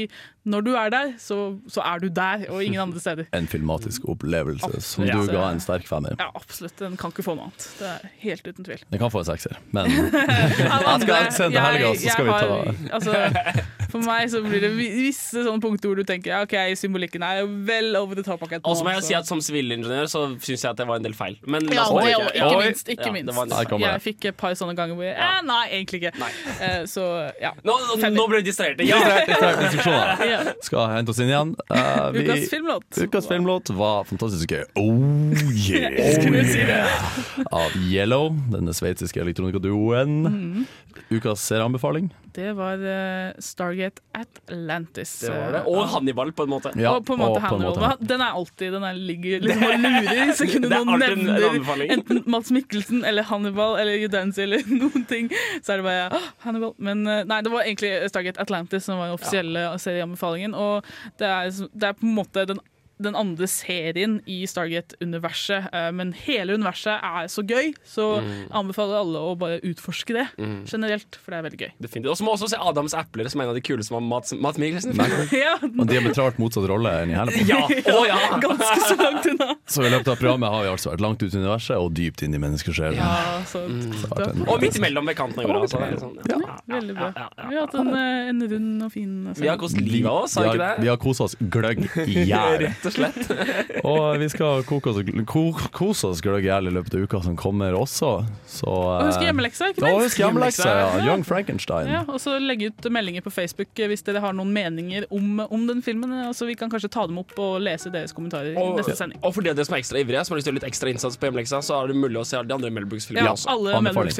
når 0.49 0.65
du 0.65 0.71
er 0.79 0.93
der, 0.93 1.13
så, 1.21 1.37
så 1.69 1.83
er 1.85 2.01
du 2.01 2.09
der, 2.09 2.47
og 2.49 2.63
ingen 2.65 2.81
andre 2.81 3.03
steder. 3.03 3.29
En 3.37 3.49
filmatisk 3.51 4.07
opplevelse 4.09 4.71
som 4.81 5.05
Absolutt. 5.05 5.29
du 5.29 5.37
ga 5.37 5.45
en 5.51 5.61
sterk 5.63 5.87
femmer. 5.87 6.17
Ja, 6.17 6.31
absolutt. 6.33 6.75
Den 6.81 6.97
kan 6.99 7.13
ikke 7.13 7.25
få 7.27 7.37
noe 7.37 7.51
annet. 7.51 7.69
Det 7.79 7.91
er 7.91 8.11
helt 8.25 8.49
uten 8.49 8.67
tvil. 8.67 8.83
Den 8.89 9.03
kan 9.03 9.13
få 9.13 9.21
en 9.23 9.29
sekser, 9.29 9.61
men 9.75 9.91
jeg 9.93 11.05
skal 11.05 11.31
sende 11.35 11.67
helga, 11.67 11.93
så 11.93 12.17
skal 12.17 12.29
vi 12.29 12.37
ta 12.41 12.97
altså, 12.97 13.82
For 13.93 14.01
meg 14.01 14.29
så 14.33 14.39
blir 14.41 14.63
det 14.63 14.71
visse 14.73 15.43
sånne 15.45 15.61
punkter 15.61 15.91
hvor 15.91 15.99
du 15.99 16.05
tenker 16.07 16.31
ja, 16.33 16.39
OK, 16.47 16.55
symbolikken 16.79 17.21
er 17.25 17.43
vel 17.67 17.93
over 17.99 18.17
the 18.17 18.23
top. 18.25 18.41
Og 18.43 18.73
så 18.75 18.83
må 18.85 18.95
jeg 18.95 19.03
si 19.05 19.13
at 19.17 19.27
Som 19.29 19.41
sivilingeniør 19.45 20.07
så 20.09 20.23
syns 20.41 20.63
jeg 20.65 20.69
at 20.71 20.79
det 20.81 20.87
var 20.89 20.97
en 20.97 21.05
del 21.05 21.13
feil. 21.17 21.37
Men 21.45 21.67
ja, 21.69 21.85
oss 21.85 21.93
det, 21.93 22.15
ikke- 22.33 22.47
Oi. 22.49 22.63
minst. 22.65 22.89
Ikke 22.89 23.11
minst. 23.13 23.37
Ja, 23.53 23.63
kommer 23.69 23.93
Jeg 23.93 24.01
fikk 24.07 24.25
et 24.31 24.37
par 24.39 24.55
sånne 24.57 24.73
ganger 24.77 24.97
hvor 24.97 25.05
jeg 25.05 25.13
eh, 25.15 25.41
Nei, 25.45 25.61
egentlig 25.77 26.01
ikke. 26.01 26.29
Eh, 26.57 26.83
så 26.89 27.05
ja. 27.41 27.53
Nå, 27.63 27.75
nå, 27.87 27.99
nå 28.17 28.25
ble 28.31 28.41
vi 28.41 28.47
distraherte. 28.49 28.87
Ja! 28.87 28.97
Distrahert, 29.27 29.63
distrahert. 29.77 30.25
Ja. 30.33 30.39
Skal 30.65 30.87
hente 30.95 31.11
oss 31.13 31.19
inn 31.21 31.29
igjen. 31.29 31.53
Uh, 31.69 32.09
vi- 32.15 32.23
Ukas 32.25 32.49
filmlåt. 32.49 32.87
Ukas 33.05 33.27
filmlåt 33.29 33.69
var 33.77 34.03
fantastisk 34.09 34.49
gøy. 34.55 34.63
Oh 34.79 35.37
yeah! 35.67 35.93
Oh, 35.99 36.41
yeah. 36.57 37.45
Av 37.53 37.77
Yellow, 37.91 38.31
denne 38.53 38.73
sveitsiske 38.73 39.21
elektronikaduoen. 39.21 40.17
Mm. 40.25 40.65
Ukas 41.13 41.43
serieanbefaling. 41.45 42.09
Det 42.33 42.51
var 42.57 42.81
eh, 42.81 43.33
Stargate 43.45 44.01
Atlantis. 44.17 45.11
Det 45.21 45.29
var 45.29 45.51
det. 45.53 45.59
Eh, 45.59 45.67
Og 45.69 45.87
Hannibal, 45.93 46.31
på 46.33 46.43
en 46.47 46.49
måte. 46.49 46.71
Ja, 46.81 46.95
og 46.97 47.05
på 47.05 47.13
en 47.13 47.19
måte 47.21 47.37
og 47.37 47.41
på 47.41 47.55
en 47.59 47.61
Hannibal. 47.61 47.77
måte. 47.83 48.07
Den 48.09 48.21
er 48.25 48.37
alltid 48.39 48.71
Den 48.73 48.83
er 48.89 48.93
ligger 48.97 49.43
liksom 49.45 49.63
og 49.67 49.79
lurer. 49.85 50.33
Så 50.39 50.47
kunne 50.49 50.71
noen 50.71 50.93
alltid 50.95 51.29
en- 51.29 51.93
enten 51.99 52.23
Mads 52.33 52.51
Mikkelsen 52.55 53.05
eller 53.05 53.23
Hannibal 53.29 53.77
eller 53.83 53.99
Judansi 54.01 54.41
eller 54.47 54.65
noen 54.81 55.05
ting, 55.09 55.29
så 55.61 55.73
er 55.75 55.83
det 55.83 55.87
bare 55.87 56.09
«Åh, 56.17 56.27
Hannibal. 56.47 56.73
Men 56.77 57.05
eh, 57.07 57.23
nei, 57.29 57.41
det 57.45 57.53
var 57.53 57.67
egentlig 57.69 57.93
Stargate 58.09 58.41
Atlantis 58.41 58.85
som 58.89 58.97
var 58.97 59.11
den 59.11 59.19
offisielle 59.19 59.67
serieanbefalingen. 59.79 60.53
Og 60.57 60.83
det 61.21 61.29
er, 61.29 61.53
det 61.73 61.91
er 61.91 61.97
på 62.01 62.09
en 62.09 62.17
måte 62.17 62.47
den 62.49 62.59
den 63.03 63.15
andre 63.15 63.47
serien 63.47 64.21
i 64.25 64.45
Stargate-universet. 64.49 65.69
eh, 65.73 65.91
Men 65.91 66.13
hele 66.13 66.53
universet 66.57 66.99
er 67.03 67.27
så 67.27 67.43
gøy, 67.45 67.73
så 67.85 68.21
Mm. 68.23 68.47
anbefaler 68.51 68.99
alle 68.99 69.19
å 69.19 69.37
bare 69.37 69.59
utforske 69.61 70.13
det 70.13 70.27
Mm. 70.37 70.65
generelt, 70.65 71.15
for 71.21 71.31
det 71.31 71.37
er 71.39 71.49
veldig 71.49 71.59
gøy. 71.59 71.71
Definitivt. 71.81 72.09
Og 72.11 72.17
så 72.17 72.23
må 72.23 72.33
også 72.33 72.49
se 72.49 72.57
Adams 72.59 72.93
epler, 72.93 73.29
som 73.29 73.41
er 73.41 73.43
en 73.45 73.49
av 73.49 73.55
de 73.55 73.61
kuleste 73.61 73.87
som 73.87 73.95
har 73.95 74.01
Mats, 74.07 74.33
Mats 74.33 74.57
Mikkelsen. 74.57 74.95
Ja, 75.33 75.55
Og 75.61 75.87
diametralt 75.87 76.37
motsatt 76.39 76.67
rolle 76.69 76.89
enn 77.03 77.11
i 77.11 77.13
hele 77.13 77.31
Ja, 77.47 77.67
Oh, 77.93 78.05
ja! 78.07 78.39
ganske 78.39 78.79
så 78.87 78.95
langt 78.97 79.25
unna. 79.25 79.55
Så 79.67 79.83
i 79.85 79.89
løpet 79.89 80.07
av 80.07 80.17
programmet 80.17 80.49
har 80.49 80.63
vi 80.63 80.69
altså 80.69 80.91
vært 80.95 81.01
langt 81.01 81.21
ut 81.23 81.33
i 81.33 81.37
universet 81.37 81.77
og 81.77 81.93
dypt 81.93 82.23
inn 82.23 82.33
i 82.33 82.37
menneskesjelen. 82.37 82.95
Ja, 82.95 83.41
så 83.45 83.65
en- 83.65 84.47
Og 84.47 84.61
midt 84.61 84.75
imellom 84.77 85.05
ved 85.05 85.15
kanten 85.17 85.39
av 85.39 85.45
jorda. 85.45 85.61
Altså. 85.63 85.79
det 85.89 85.99
sånn, 85.99 86.15
ja. 86.29 86.57
Veldig 86.69 86.95
bra. 86.95 87.11
Vi 87.49 87.55
har 87.55 87.65
hatt 87.67 87.75
en, 87.75 87.87
eh, 87.93 88.29
en 88.29 88.41
rund 88.49 88.83
og 88.83 88.91
fin 88.91 89.33
Vi 89.35 89.47
har 89.47 89.57
kost 89.57 89.77
livet 89.79 90.05
av 90.09 90.23
oss, 90.23 90.35
har 90.35 90.45
ikke 90.45 90.57
det? 90.77 90.81
vi 90.83 90.87
har 90.87 90.97
kosa 90.97 91.23
oss 91.23 91.35
gløgg 91.35 91.79
i 92.07 92.25
hjel. 92.31 92.73
Og 92.93 92.99
slett. 92.99 93.21
Og 93.93 94.03
vi 94.21 94.27
skal 94.31 94.61
koke 94.69 94.87
oss, 94.93 94.99
ko, 95.29 95.41
kose 95.75 96.03
oss 96.13 96.21
gløgg 96.23 96.45
i 96.45 96.47
hjel 96.51 96.65
i 96.69 96.73
løpet 96.75 96.93
av 96.97 97.01
uka 97.07 97.17
som 97.25 97.33
kommer 97.39 97.71
også. 97.77 98.11
Så, 98.49 98.67
Og 98.69 99.07
husk 99.09 99.21
hjemmeleksa, 99.25 99.63
ikke 99.73 99.83
Ja, 99.87 99.91
Og 99.97 100.01
husk 100.05 100.17
hjemmeleksa, 100.21 100.69
ja. 100.69 100.75
Young 101.07 101.23
Frankenstein. 101.27 101.87
Ja, 101.91 102.01
og 102.07 102.19
så 102.23 102.31
legge 102.41 102.63
ut 102.71 102.81
meldinger 102.93 103.21
på 103.25 103.31
Facebook 103.33 103.71
eh, 103.81 103.87
hvis 103.91 104.03
dere 104.05 104.19
har 104.23 104.33
noen 104.37 104.51
meninger 104.55 105.01
om, 105.13 105.25
om 105.47 105.61
den 105.69 105.81
filmen. 105.85 106.09
eh, 106.21 106.31
Så 106.37 106.43
vi 106.49 106.55
kan 106.59 106.69
kanskje 106.71 106.89
ta 106.93 107.03
dem 107.09 107.17
opp 107.21 107.33
og 107.41 107.53
lese 107.65 107.87
deres 107.93 108.13
kommentarer 108.15 108.51
i 108.53 108.55
Og, 108.61 108.67
neste 108.79 108.95
sending. 108.99 109.19
og 109.23 109.31
for 109.35 109.41
dere 109.45 109.65
som 109.65 109.73
er 109.75 109.79
ekstra 109.83 109.97
ivrige, 110.03 110.21
som 110.25 110.31
har 110.35 110.39
lyst 110.41 110.45
til 110.47 110.53
å 110.53 110.55
gjøre 110.55 110.61
litt 110.61 110.71
ekstra 110.71 110.87
innsats 110.93 111.15
på 111.19 111.23
hjemmeleksa, 111.29 111.57
så 111.65 111.71
er 111.83 111.87
det 111.93 111.97
mulig 111.99 112.19
å 112.21 112.25
se 112.27 112.35
de 112.43 112.53
andre 112.55 112.69
Mel 112.73 112.85
Brooks-filmene 112.89 113.25
Ja, 113.25 113.31
også. 113.35 113.47
alle. 113.49 113.69
Anbefaling, 113.79 114.13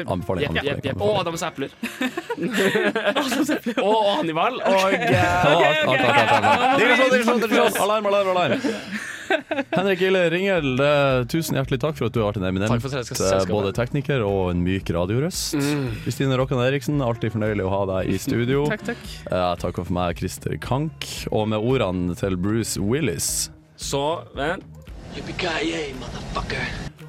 Og 1.00 1.20
Adams 1.22 1.44
epler. 1.46 1.70
og, 3.84 3.98
Hannibal. 4.18 4.54
Og 4.64 4.94
eh. 4.94 5.00
Digresjon, 6.80 7.10
digresjon, 7.12 7.40
digresjon. 7.44 7.74
Alarm, 7.84 8.06
alarm, 8.10 8.28
alarm. 8.34 8.53
Henrik 9.74 10.02
Ille 10.06 10.22
Ringel, 10.30 10.74
eh, 10.80 11.24
tusen 11.32 11.58
hjertelig 11.58 11.80
takk 11.82 11.98
for 11.98 12.08
at 12.10 12.14
du 12.16 12.20
har 12.22 12.32
vært 12.32 12.42
en 12.42 12.48
eminent 12.50 12.70
Takk 12.74 12.84
for 12.84 12.94
selskap- 12.94 13.24
eh, 13.42 13.48
både 13.50 13.72
tekniker 13.76 14.22
og 14.26 14.52
en 14.52 14.62
myk 14.66 14.92
radiorøst. 14.94 15.56
Mm. 15.58 15.88
Kristine 16.04 16.38
Rokkan 16.40 16.62
Eriksen, 16.66 17.02
alltid 17.04 17.34
fornøyelig 17.34 17.66
å 17.66 17.72
ha 17.74 17.82
deg 17.96 18.14
i 18.14 18.20
studio. 18.22 18.66
Takk, 18.74 18.86
takk. 18.92 19.04
Takk 19.26 19.34
Jeg 19.34 19.62
takker 19.66 19.88
for 19.90 19.98
meg, 19.98 20.20
Christer 20.22 20.58
Kank. 20.62 21.10
Og 21.32 21.48
med 21.54 21.60
ordene 21.64 22.18
til 22.20 22.38
Bruce 22.38 22.78
Willis, 22.82 23.50
så 23.80 24.22
vent. 24.38 24.64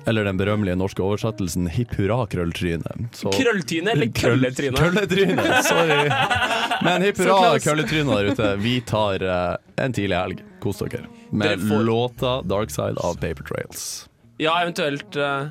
eller 0.07 0.26
den 0.28 0.36
berømmelige 0.36 0.76
norske 0.76 1.01
oversettelsen 1.01 1.68
Hipp 1.72 1.95
hurra 1.97 2.26
krølltryne. 2.28 3.09
Så- 3.16 3.32
Krølltyne 3.32 3.95
eller 3.95 4.11
krølletryne? 4.12 4.76
Krølletryne, 4.76 5.62
sorry. 5.64 6.11
Men 6.84 7.05
hipp 7.07 7.20
hurra, 7.22 7.55
krølletryne 7.64 8.18
der 8.18 8.32
ute. 8.34 8.51
Vi 8.61 8.74
tar 8.84 9.24
uh, 9.24 9.57
en 9.80 9.97
tidlig 9.97 10.18
helg. 10.20 10.42
Kos 10.61 10.82
dere. 10.84 11.07
Med 11.35 11.61
får- 11.68 11.85
låta 11.85 12.43
'Dark 12.43 12.70
Side' 12.70 12.99
av 13.05 13.14
Paper 13.14 13.45
Trails. 13.45 14.09
Ja, 14.39 14.55
eventuelt 14.62 15.16
uh, 15.16 15.47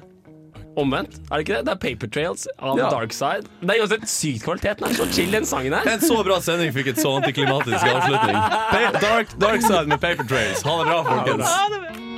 omvendt. 0.76 1.20
Er 1.32 1.38
det 1.38 1.46
ikke 1.46 1.56
det? 1.58 1.66
Det 1.66 1.72
er 1.74 1.82
Paper 1.84 2.08
Trails 2.08 2.48
av 2.60 2.78
Ja. 2.80 2.90
Dark 2.90 3.14
Side. 3.14 3.48
Det 3.62 3.78
er 3.78 3.94
et 3.98 4.10
sykt 4.10 4.44
kvalitet. 4.44 4.80
Den 4.80 4.90
er 4.90 4.94
så 4.98 5.08
chill, 5.14 5.32
den 5.32 5.46
sangen 5.46 5.74
her. 5.74 5.88
En 5.94 6.02
så 6.04 6.24
bra 6.24 6.40
sending 6.42 6.74
fikk 6.76 6.88
et 6.94 7.02
så 7.04 7.16
antiklimatisk 7.20 7.84
avslutning. 7.94 8.40
Dark, 9.08 9.36
dark 9.40 9.62
Side 9.62 9.88
med 9.88 10.00
Paper 10.02 10.28
Trails. 10.28 10.64
Ha 10.64 10.80
det 10.80 10.90
bra, 10.92 11.04
folkens. 11.04 11.48
Ha 11.48 11.70
det. 11.76 12.13